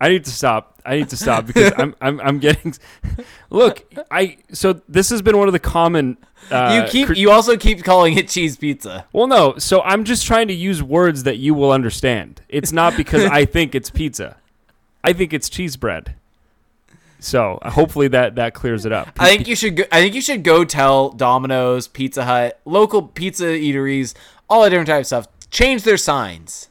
i 0.00 0.08
need 0.08 0.24
to 0.24 0.30
stop 0.30 0.80
i 0.84 0.96
need 0.96 1.08
to 1.08 1.16
stop 1.16 1.46
because 1.46 1.72
i'm 1.76 1.94
i'm, 2.00 2.20
I'm 2.20 2.38
getting 2.38 2.74
look 3.50 3.84
i 4.10 4.38
so 4.52 4.80
this 4.88 5.10
has 5.10 5.22
been 5.22 5.36
one 5.36 5.48
of 5.48 5.52
the 5.52 5.58
common 5.58 6.16
uh, 6.50 6.82
you 6.82 6.90
keep, 6.90 7.16
you 7.16 7.30
also 7.30 7.56
keep 7.56 7.84
calling 7.84 8.16
it 8.16 8.28
cheese 8.28 8.56
pizza. 8.56 9.06
Well, 9.12 9.26
no. 9.26 9.56
So 9.58 9.82
I'm 9.82 10.04
just 10.04 10.26
trying 10.26 10.48
to 10.48 10.54
use 10.54 10.82
words 10.82 11.24
that 11.24 11.36
you 11.36 11.54
will 11.54 11.70
understand. 11.70 12.40
It's 12.48 12.72
not 12.72 12.96
because 12.96 13.24
I 13.24 13.44
think 13.54 13.74
it's 13.74 13.90
pizza. 13.90 14.36
I 15.04 15.12
think 15.12 15.32
it's 15.32 15.48
cheese 15.48 15.76
bread. 15.76 16.14
So 17.20 17.58
uh, 17.62 17.70
hopefully 17.70 18.08
that 18.08 18.34
that 18.36 18.54
clears 18.54 18.86
it 18.86 18.92
up. 18.92 19.08
I 19.18 19.28
think 19.28 19.46
you 19.46 19.54
should. 19.54 19.76
Go, 19.76 19.84
I 19.92 20.00
think 20.00 20.14
you 20.14 20.22
should 20.22 20.42
go 20.42 20.64
tell 20.64 21.10
Domino's, 21.10 21.86
Pizza 21.86 22.24
Hut, 22.24 22.58
local 22.64 23.02
pizza 23.02 23.44
eateries, 23.44 24.14
all 24.48 24.64
the 24.64 24.70
different 24.70 24.88
types 24.88 25.12
of 25.12 25.24
stuff. 25.24 25.50
Change 25.50 25.82
their 25.82 25.96
signs. 25.96 26.68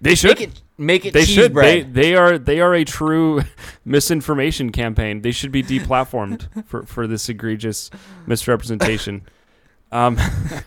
they 0.00 0.14
should. 0.14 0.38
Make 0.38 0.48
it 0.48 0.62
make 0.78 1.04
it 1.04 1.12
They 1.12 1.24
cheese 1.24 1.34
should. 1.34 1.50
They, 1.50 1.82
bread. 1.82 1.94
they 1.94 2.14
are 2.14 2.38
they 2.38 2.60
are 2.60 2.74
a 2.74 2.84
true 2.84 3.42
misinformation 3.84 4.70
campaign. 4.70 5.22
They 5.22 5.32
should 5.32 5.52
be 5.52 5.62
deplatformed 5.62 6.64
for, 6.66 6.84
for 6.84 7.06
this 7.06 7.28
egregious 7.28 7.90
misrepresentation. 8.26 9.22
Um, 9.90 10.18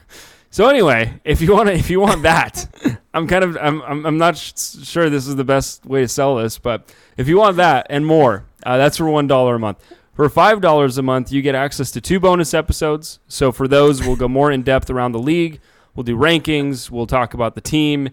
so 0.49 0.67
anyway, 0.67 1.19
if 1.23 1.41
you 1.41 1.53
want 1.53 1.69
to, 1.69 1.73
if 1.73 1.89
you 1.89 1.99
want 1.99 2.23
that, 2.23 2.67
I'm 3.13 3.27
kind 3.27 3.43
of 3.43 3.57
I'm 3.59 3.81
I'm, 3.83 4.05
I'm 4.05 4.17
not 4.17 4.37
sh- 4.37 4.53
sure 4.83 5.09
this 5.09 5.27
is 5.27 5.35
the 5.35 5.43
best 5.43 5.85
way 5.85 6.01
to 6.01 6.07
sell 6.07 6.35
this, 6.35 6.57
but 6.57 6.93
if 7.17 7.27
you 7.27 7.37
want 7.37 7.57
that 7.57 7.87
and 7.89 8.05
more, 8.05 8.45
uh, 8.65 8.77
that's 8.77 8.97
for 8.97 9.09
one 9.09 9.27
dollar 9.27 9.55
a 9.55 9.59
month. 9.59 9.83
For 10.13 10.27
five 10.27 10.59
dollars 10.61 10.97
a 10.97 11.01
month, 11.01 11.31
you 11.31 11.41
get 11.41 11.55
access 11.55 11.89
to 11.91 12.01
two 12.01 12.19
bonus 12.19 12.53
episodes. 12.53 13.19
So 13.27 13.51
for 13.51 13.67
those, 13.67 14.05
we'll 14.05 14.17
go 14.17 14.27
more 14.27 14.51
in 14.51 14.61
depth 14.61 14.89
around 14.89 15.13
the 15.13 15.19
league. 15.19 15.59
We'll 15.95 16.03
do 16.03 16.17
rankings. 16.17 16.89
We'll 16.91 17.07
talk 17.07 17.33
about 17.33 17.55
the 17.55 17.61
team. 17.61 18.09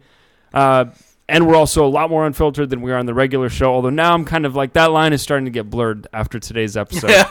Uh, 0.55 0.87
and 1.29 1.47
we're 1.47 1.57
also 1.57 1.85
a 1.85 1.89
lot 1.89 2.09
more 2.09 2.27
unfiltered 2.27 2.71
than 2.71 2.81
we 2.81 2.91
are 2.91 2.97
on 2.97 3.07
the 3.07 3.13
regular 3.13 3.51
show. 3.51 3.73
Although 3.75 3.91
now 3.91 4.15
I'm 4.15 4.25
kind 4.25 4.47
of 4.47 4.57
like 4.57 4.73
that 4.73 4.91
line 4.91 5.13
is 5.13 5.21
starting 5.21 5.45
to 5.45 5.51
get 5.51 5.69
blurred 5.69 6.07
after 6.13 6.39
today's 6.39 6.77
episode, 6.77 7.27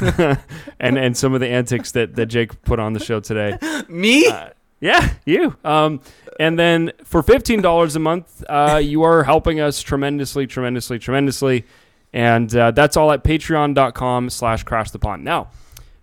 and 0.80 0.98
and 0.98 1.16
some 1.16 1.34
of 1.34 1.40
the 1.40 1.48
antics 1.48 1.92
that 1.92 2.14
that 2.16 2.26
Jake 2.26 2.62
put 2.62 2.78
on 2.78 2.94
the 2.94 3.00
show 3.00 3.20
today. 3.20 3.58
Me? 3.88 4.26
Uh, 4.26 4.50
yeah, 4.80 5.12
you. 5.26 5.56
Um, 5.64 6.00
and 6.40 6.58
then 6.58 6.92
for 7.04 7.22
fifteen 7.22 7.60
dollars 7.60 7.94
a 7.94 8.00
month, 8.00 8.42
uh, 8.48 8.80
you 8.82 9.02
are 9.02 9.24
helping 9.24 9.60
us 9.60 9.82
tremendously, 9.82 10.46
tremendously, 10.46 10.98
tremendously, 10.98 11.66
and 12.12 12.54
uh, 12.56 12.70
that's 12.70 12.96
all 12.96 13.12
at 13.12 13.22
Patreon.com/slash 13.22 14.62
Crash 14.64 14.90
the 14.90 14.98
Pond. 14.98 15.24
Now, 15.24 15.50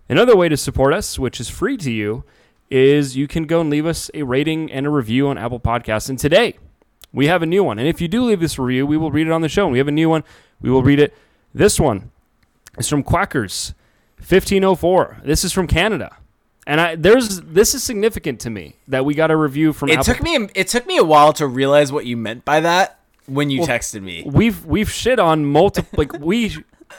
another 0.08 0.36
way 0.36 0.48
to 0.48 0.56
support 0.56 0.94
us, 0.94 1.18
which 1.18 1.40
is 1.40 1.50
free 1.50 1.76
to 1.78 1.90
you, 1.90 2.24
is 2.70 3.16
you 3.16 3.26
can 3.26 3.44
go 3.44 3.60
and 3.60 3.68
leave 3.68 3.86
us 3.86 4.08
a 4.14 4.22
rating 4.22 4.70
and 4.70 4.86
a 4.86 4.90
review 4.90 5.28
on 5.28 5.36
Apple 5.36 5.60
Podcasts. 5.60 6.08
And 6.08 6.18
today, 6.18 6.56
we 7.12 7.26
have 7.26 7.42
a 7.42 7.46
new 7.46 7.64
one. 7.64 7.78
And 7.78 7.88
if 7.88 8.00
you 8.00 8.08
do 8.08 8.22
leave 8.24 8.40
this 8.40 8.58
review, 8.58 8.86
we 8.86 8.96
will 8.96 9.10
read 9.10 9.26
it 9.26 9.32
on 9.32 9.40
the 9.42 9.48
show. 9.48 9.64
And 9.64 9.72
we 9.72 9.78
have 9.78 9.88
a 9.88 9.92
new 9.92 10.08
one. 10.08 10.24
We 10.60 10.70
will 10.70 10.82
read 10.82 10.98
it. 11.00 11.14
This 11.54 11.80
one 11.80 12.10
is 12.78 12.88
from 12.88 13.02
Quackers, 13.02 13.74
1504. 14.18 15.18
This 15.24 15.44
is 15.44 15.52
from 15.52 15.66
Canada. 15.66 16.16
And 16.66 16.80
I 16.80 16.94
there's 16.94 17.40
this 17.40 17.74
is 17.74 17.82
significant 17.82 18.38
to 18.40 18.50
me 18.50 18.76
that 18.86 19.04
we 19.04 19.14
got 19.14 19.30
a 19.30 19.36
review 19.36 19.72
from 19.72 19.88
it 19.88 19.94
Apple. 19.98 20.04
took 20.14 20.22
me 20.22 20.48
it 20.54 20.68
took 20.68 20.86
me 20.86 20.98
a 20.98 21.04
while 21.04 21.32
to 21.32 21.46
realize 21.46 21.90
what 21.90 22.06
you 22.06 22.16
meant 22.16 22.44
by 22.44 22.60
that 22.60 23.00
when 23.26 23.50
you 23.50 23.60
Well, 23.60 23.68
texted 23.68 24.02
me. 24.02 24.22
we've 24.26 24.64
we've 24.66 24.90
shit 24.90 25.18
on 25.18 25.46
multiple 25.46 25.90
like 25.96 26.12
we 26.20 26.54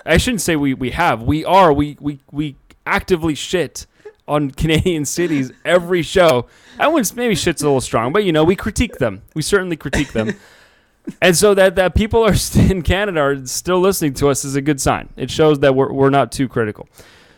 I 0.06 0.18
shouldn't 0.18 0.42
say 0.42 0.56
we 0.56 0.74
we 0.74 0.92
have. 0.92 1.22
We 1.22 1.46
are 1.46 1.72
we 1.72 1.96
we 2.02 2.20
we 2.32 2.56
actively 2.86 3.36
shit 3.36 3.86
on 4.28 4.52
Canadian 4.62 5.06
cities 5.06 5.52
every 5.66 6.02
show. 6.02 6.48
I 6.80 6.88
wouldn't 6.88 7.16
maybe 7.16 7.36
shit's 7.36 7.62
a 7.62 7.66
little 7.66 7.82
strong, 7.82 8.14
but 8.14 8.24
you 8.24 8.32
know, 8.32 8.44
we 8.44 8.56
critique 8.56 8.98
them. 8.98 9.22
We 9.36 9.42
certainly 9.42 9.76
critique 9.76 10.14
them. 10.14 10.34
and 11.22 11.36
so 11.36 11.54
that 11.54 11.76
that 11.76 11.96
people 11.96 12.24
are 12.24 12.36
st- 12.36 12.72
in 12.72 12.82
Canada 12.82 13.20
are 13.20 13.46
still 13.46 13.80
listening 13.80 14.14
to 14.16 14.30
us 14.30 14.46
is 14.46 14.56
a 14.56 14.62
good 14.62 14.80
sign. 14.82 15.10
It 15.18 15.30
shows 15.30 15.60
that 15.60 15.76
we're 15.76 15.92
we're 15.92 16.10
not 16.10 16.32
too 16.32 16.48
critical. 16.48 16.88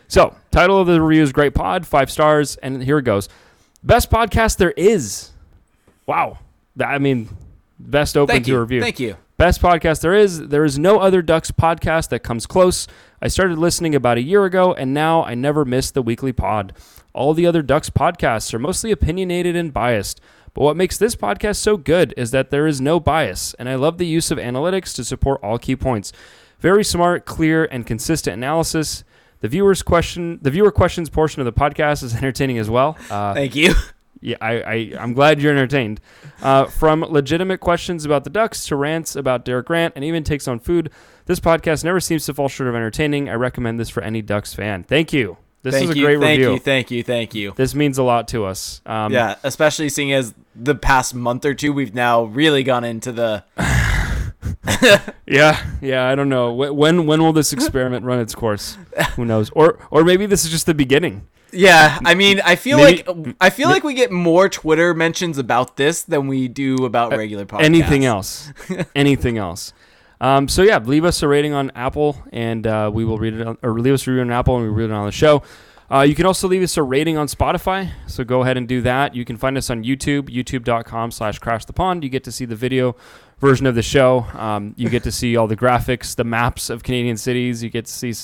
So, 0.06 0.36
title 0.50 0.78
of 0.78 0.86
the 0.86 1.00
review 1.00 1.22
is 1.22 1.32
Great 1.32 1.54
Pod, 1.54 1.86
five 1.86 2.10
stars, 2.10 2.56
and 2.56 2.82
here 2.82 2.98
it 2.98 3.04
goes. 3.04 3.28
Best 3.82 4.10
podcast 4.10 4.58
there 4.58 4.70
is. 4.72 5.30
Wow. 6.06 6.38
That- 6.76 6.88
I 6.88 6.98
mean, 6.98 7.28
best 7.78 8.16
open 8.16 8.34
Thank 8.34 8.44
to 8.46 8.52
you. 8.52 8.60
review. 8.60 8.80
Thank 8.82 9.00
you. 9.00 9.16
Best 9.36 9.60
podcast 9.60 10.00
there 10.00 10.14
is. 10.14 10.48
There 10.48 10.64
is 10.64 10.78
no 10.78 11.00
other 11.00 11.20
Ducks 11.20 11.50
podcast 11.50 12.10
that 12.10 12.20
comes 12.20 12.46
close. 12.46 12.86
I 13.20 13.26
started 13.26 13.58
listening 13.58 13.92
about 13.92 14.16
a 14.16 14.22
year 14.22 14.44
ago, 14.44 14.72
and 14.72 14.94
now 14.94 15.24
I 15.24 15.34
never 15.34 15.64
miss 15.64 15.90
the 15.90 16.02
weekly 16.02 16.32
pod. 16.32 16.72
All 17.12 17.34
the 17.34 17.44
other 17.44 17.60
Ducks 17.60 17.90
podcasts 17.90 18.54
are 18.54 18.60
mostly 18.60 18.92
opinionated 18.92 19.56
and 19.56 19.72
biased. 19.72 20.20
But 20.52 20.62
what 20.62 20.76
makes 20.76 20.96
this 20.96 21.16
podcast 21.16 21.56
so 21.56 21.76
good 21.76 22.14
is 22.16 22.30
that 22.30 22.50
there 22.50 22.68
is 22.68 22.80
no 22.80 23.00
bias, 23.00 23.54
and 23.54 23.68
I 23.68 23.74
love 23.74 23.98
the 23.98 24.06
use 24.06 24.30
of 24.30 24.38
analytics 24.38 24.94
to 24.94 25.04
support 25.04 25.40
all 25.42 25.58
key 25.58 25.74
points. 25.74 26.12
Very 26.60 26.84
smart, 26.84 27.24
clear, 27.24 27.64
and 27.64 27.84
consistent 27.84 28.34
analysis. 28.34 29.02
The 29.40 29.48
viewers 29.48 29.82
question, 29.82 30.38
the 30.42 30.50
viewer 30.52 30.70
questions 30.70 31.10
portion 31.10 31.40
of 31.40 31.44
the 31.44 31.52
podcast 31.52 32.04
is 32.04 32.14
entertaining 32.16 32.58
as 32.58 32.70
well. 32.70 32.96
Uh, 33.10 33.34
Thank 33.34 33.56
you. 33.56 33.74
Yeah, 34.24 34.36
I, 34.40 34.52
I 34.62 34.92
I'm 34.98 35.12
glad 35.12 35.40
you're 35.40 35.52
entertained. 35.52 36.00
Uh, 36.42 36.64
from 36.64 37.02
legitimate 37.02 37.58
questions 37.58 38.04
about 38.04 38.24
the 38.24 38.30
Ducks 38.30 38.64
to 38.66 38.76
rants 38.76 39.14
about 39.14 39.44
Derek 39.44 39.66
Grant 39.66 39.92
and 39.96 40.04
even 40.04 40.24
takes 40.24 40.48
on 40.48 40.58
food, 40.58 40.90
this 41.26 41.38
podcast 41.40 41.84
never 41.84 42.00
seems 42.00 42.24
to 42.26 42.34
fall 42.34 42.48
short 42.48 42.68
of 42.68 42.74
entertaining. 42.74 43.28
I 43.28 43.34
recommend 43.34 43.78
this 43.78 43.90
for 43.90 44.02
any 44.02 44.22
Ducks 44.22 44.54
fan. 44.54 44.82
Thank 44.84 45.12
you. 45.12 45.36
This 45.62 45.74
thank 45.74 45.84
is 45.84 45.90
a 45.90 45.98
you. 45.98 46.04
great 46.06 46.20
thank 46.20 46.38
review. 46.38 46.54
you. 46.54 46.58
Thank 46.58 46.90
you. 46.90 47.02
Thank 47.02 47.34
you. 47.34 47.52
This 47.56 47.74
means 47.74 47.98
a 47.98 48.02
lot 48.02 48.28
to 48.28 48.44
us. 48.46 48.80
Um, 48.86 49.12
yeah, 49.12 49.36
especially 49.42 49.90
seeing 49.90 50.12
as 50.12 50.34
the 50.54 50.74
past 50.74 51.14
month 51.14 51.44
or 51.44 51.54
two 51.54 51.72
we've 51.72 51.94
now 51.94 52.24
really 52.24 52.62
gone 52.62 52.84
into 52.84 53.12
the 53.12 53.44
yeah, 55.26 55.64
yeah. 55.80 56.08
I 56.08 56.14
don't 56.14 56.28
know 56.28 56.52
when 56.52 57.06
when 57.06 57.22
will 57.22 57.32
this 57.32 57.52
experiment 57.52 58.04
run 58.04 58.20
its 58.20 58.34
course. 58.34 58.78
Who 59.16 59.24
knows? 59.24 59.50
Or 59.50 59.78
or 59.90 60.04
maybe 60.04 60.26
this 60.26 60.44
is 60.44 60.50
just 60.50 60.66
the 60.66 60.74
beginning. 60.74 61.26
Yeah, 61.54 61.98
I 62.04 62.14
mean, 62.14 62.40
I 62.44 62.56
feel 62.56 62.76
Maybe- 62.78 63.02
like 63.06 63.36
I 63.40 63.50
feel 63.50 63.68
like 63.68 63.84
we 63.84 63.94
get 63.94 64.10
more 64.10 64.48
Twitter 64.48 64.92
mentions 64.94 65.38
about 65.38 65.76
this 65.76 66.02
than 66.02 66.26
we 66.28 66.48
do 66.48 66.84
about 66.84 67.16
regular 67.16 67.46
podcasts. 67.46 67.62
Anything 67.64 68.04
else? 68.04 68.52
Anything 68.94 69.38
else? 69.38 69.72
Um, 70.20 70.48
so 70.48 70.62
yeah, 70.62 70.78
leave 70.78 71.04
us 71.04 71.22
a 71.22 71.28
rating 71.28 71.52
on 71.52 71.70
Apple, 71.74 72.22
and 72.32 72.66
uh, 72.66 72.90
we 72.92 73.04
will 73.04 73.18
read 73.18 73.34
it. 73.34 73.46
On, 73.46 73.58
or 73.62 73.78
leave 73.78 73.94
us 73.94 74.06
a 74.06 74.10
review 74.10 74.22
on 74.22 74.30
Apple, 74.30 74.56
and 74.56 74.64
we 74.64 74.70
read 74.70 74.90
it 74.90 74.92
on 74.92 75.06
the 75.06 75.12
show. 75.12 75.42
Uh, 75.90 76.00
you 76.00 76.14
can 76.14 76.24
also 76.24 76.48
leave 76.48 76.62
us 76.62 76.76
a 76.78 76.82
rating 76.82 77.18
on 77.18 77.26
Spotify. 77.26 77.90
So 78.06 78.24
go 78.24 78.40
ahead 78.42 78.56
and 78.56 78.66
do 78.66 78.80
that. 78.82 79.14
You 79.14 79.24
can 79.26 79.36
find 79.36 79.56
us 79.58 79.68
on 79.68 79.84
YouTube, 79.84 80.30
youtube.com/slash 80.30 81.38
Crash 81.40 81.66
the 81.66 81.72
Pond. 81.74 82.02
You 82.02 82.08
get 82.10 82.24
to 82.24 82.32
see 82.32 82.46
the 82.46 82.56
video 82.56 82.96
version 83.38 83.66
of 83.66 83.74
the 83.74 83.82
show. 83.82 84.20
Um, 84.32 84.72
you 84.76 84.88
get 84.88 85.02
to 85.02 85.12
see 85.12 85.36
all 85.36 85.46
the 85.46 85.56
graphics, 85.56 86.16
the 86.16 86.24
maps 86.24 86.70
of 86.70 86.82
Canadian 86.82 87.18
cities. 87.18 87.62
You 87.62 87.68
get 87.68 87.84
to 87.84 87.92
see 87.92 88.14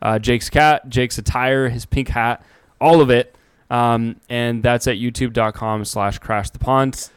uh, 0.00 0.18
Jake's 0.18 0.48
cat, 0.48 0.88
Jake's 0.88 1.18
attire, 1.18 1.68
his 1.68 1.84
pink 1.84 2.08
hat, 2.08 2.42
all 2.80 3.00
of 3.00 3.10
it. 3.10 3.34
Um, 3.70 4.16
and 4.28 4.62
that's 4.62 4.88
at 4.88 4.96
youtube.com/slash 4.96 6.18
Crash 6.18 6.50
the 6.50 6.58
Pond. 6.58 7.08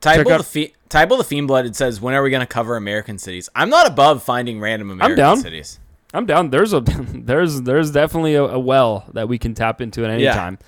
Tybal 0.00 0.30
out- 0.30 0.38
the 0.38 0.44
Fe- 0.44 0.72
Tybal 0.88 1.18
the 1.18 1.24
Fiend 1.24 1.46
Blooded 1.48 1.76
says, 1.76 2.00
"When 2.00 2.14
are 2.14 2.22
we 2.22 2.30
going 2.30 2.40
to 2.40 2.46
cover 2.46 2.76
American 2.76 3.18
cities?" 3.18 3.48
I'm 3.54 3.68
not 3.68 3.86
above 3.86 4.22
finding 4.22 4.60
random 4.60 4.90
American 4.90 5.16
down. 5.18 5.36
cities. 5.38 5.78
I'm 6.14 6.24
down. 6.24 6.48
There's 6.50 6.72
a 6.72 6.80
there's 7.14 7.62
there's 7.62 7.90
definitely 7.90 8.34
a, 8.34 8.44
a 8.44 8.58
well 8.58 9.04
that 9.12 9.28
we 9.28 9.36
can 9.38 9.52
tap 9.54 9.80
into 9.82 10.04
at 10.04 10.10
any 10.10 10.22
Yeah. 10.22 10.34
time. 10.34 10.58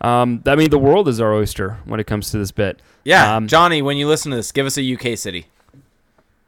Um, 0.00 0.42
I 0.46 0.54
mean, 0.54 0.70
the 0.70 0.78
world 0.78 1.08
is 1.08 1.20
our 1.20 1.34
oyster 1.34 1.78
when 1.84 1.98
it 2.00 2.06
comes 2.06 2.30
to 2.30 2.38
this 2.38 2.52
bit. 2.52 2.80
Yeah, 3.04 3.36
Um, 3.36 3.48
Johnny, 3.48 3.82
when 3.82 3.96
you 3.96 4.06
listen 4.06 4.30
to 4.30 4.36
this, 4.36 4.52
give 4.52 4.64
us 4.64 4.78
a 4.78 4.82
UK 4.94 5.18
city. 5.18 5.46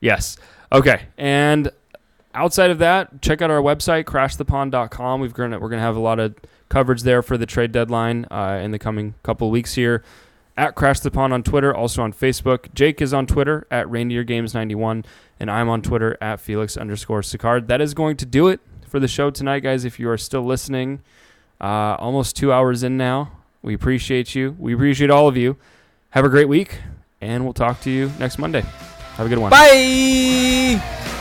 Yes. 0.01 0.37
Okay. 0.73 1.03
And 1.19 1.71
outside 2.33 2.71
of 2.71 2.79
that, 2.79 3.21
check 3.21 3.43
out 3.43 3.51
our 3.51 3.61
website, 3.61 4.05
crashthepond.com. 4.05 5.21
We've 5.21 5.35
gonna 5.35 5.59
we're 5.59 5.69
gonna 5.69 5.83
have 5.83 5.97
a 5.97 6.01
lot 6.01 6.19
of 6.21 6.35
coverage 6.71 7.03
there 7.03 7.21
for 7.21 7.37
the 7.37 7.45
trade 7.45 7.73
deadline 7.73 8.27
uh, 8.31 8.59
in 8.63 8.71
the 8.71 8.79
coming 8.79 9.15
couple 9.23 9.51
weeks 9.51 9.75
here. 9.75 10.03
At 10.57 10.75
Crash 10.75 11.01
the 11.01 11.11
Pond 11.11 11.33
on 11.33 11.43
Twitter, 11.43 11.75
also 11.75 12.03
on 12.03 12.13
Facebook. 12.13 12.73
Jake 12.75 13.01
is 13.01 13.15
on 13.15 13.27
Twitter 13.27 13.67
at 13.71 13.89
Reindeer 13.91 14.25
Games 14.25 14.55
91, 14.55 15.05
and 15.39 15.51
I'm 15.51 15.69
on 15.69 15.81
Twitter 15.83 16.19
at 16.21 16.41
Felix 16.41 16.77
underscore 16.77 17.21
Sicard. 17.23 17.67
That 17.67 17.81
is 17.81 17.95
going 17.95 18.17
to 18.19 18.27
do 18.27 18.49
it 18.49 18.61
for 18.87 19.01
the 19.01 19.09
show 19.09 19.31
tonight, 19.31 19.61
guys. 19.61 19.85
If 19.85 19.99
you 19.99 20.11
are 20.11 20.19
still 20.19 20.43
listening, 20.43 21.03
uh, 21.61 21.97
almost 21.99 22.37
two 22.37 22.53
hours 22.53 22.83
in 22.83 22.97
now, 22.97 23.33
we 23.63 23.75
appreciate 23.75 24.35
you. 24.35 24.57
We 24.59 24.75
appreciate 24.75 25.11
all 25.11 25.29
of 25.29 25.37
you. 25.37 25.57
Have 26.11 26.25
a 26.25 26.29
great 26.29 26.49
week, 26.49 26.81
and 27.21 27.45
we'll 27.45 27.55
talk 27.55 27.81
to 27.83 27.91
you 27.91 28.11
next 28.19 28.39
Monday. 28.39 28.63
Have 29.17 29.27
a 29.27 29.29
good 29.29 29.39
one. 29.39 29.51
Bye. 29.51 31.20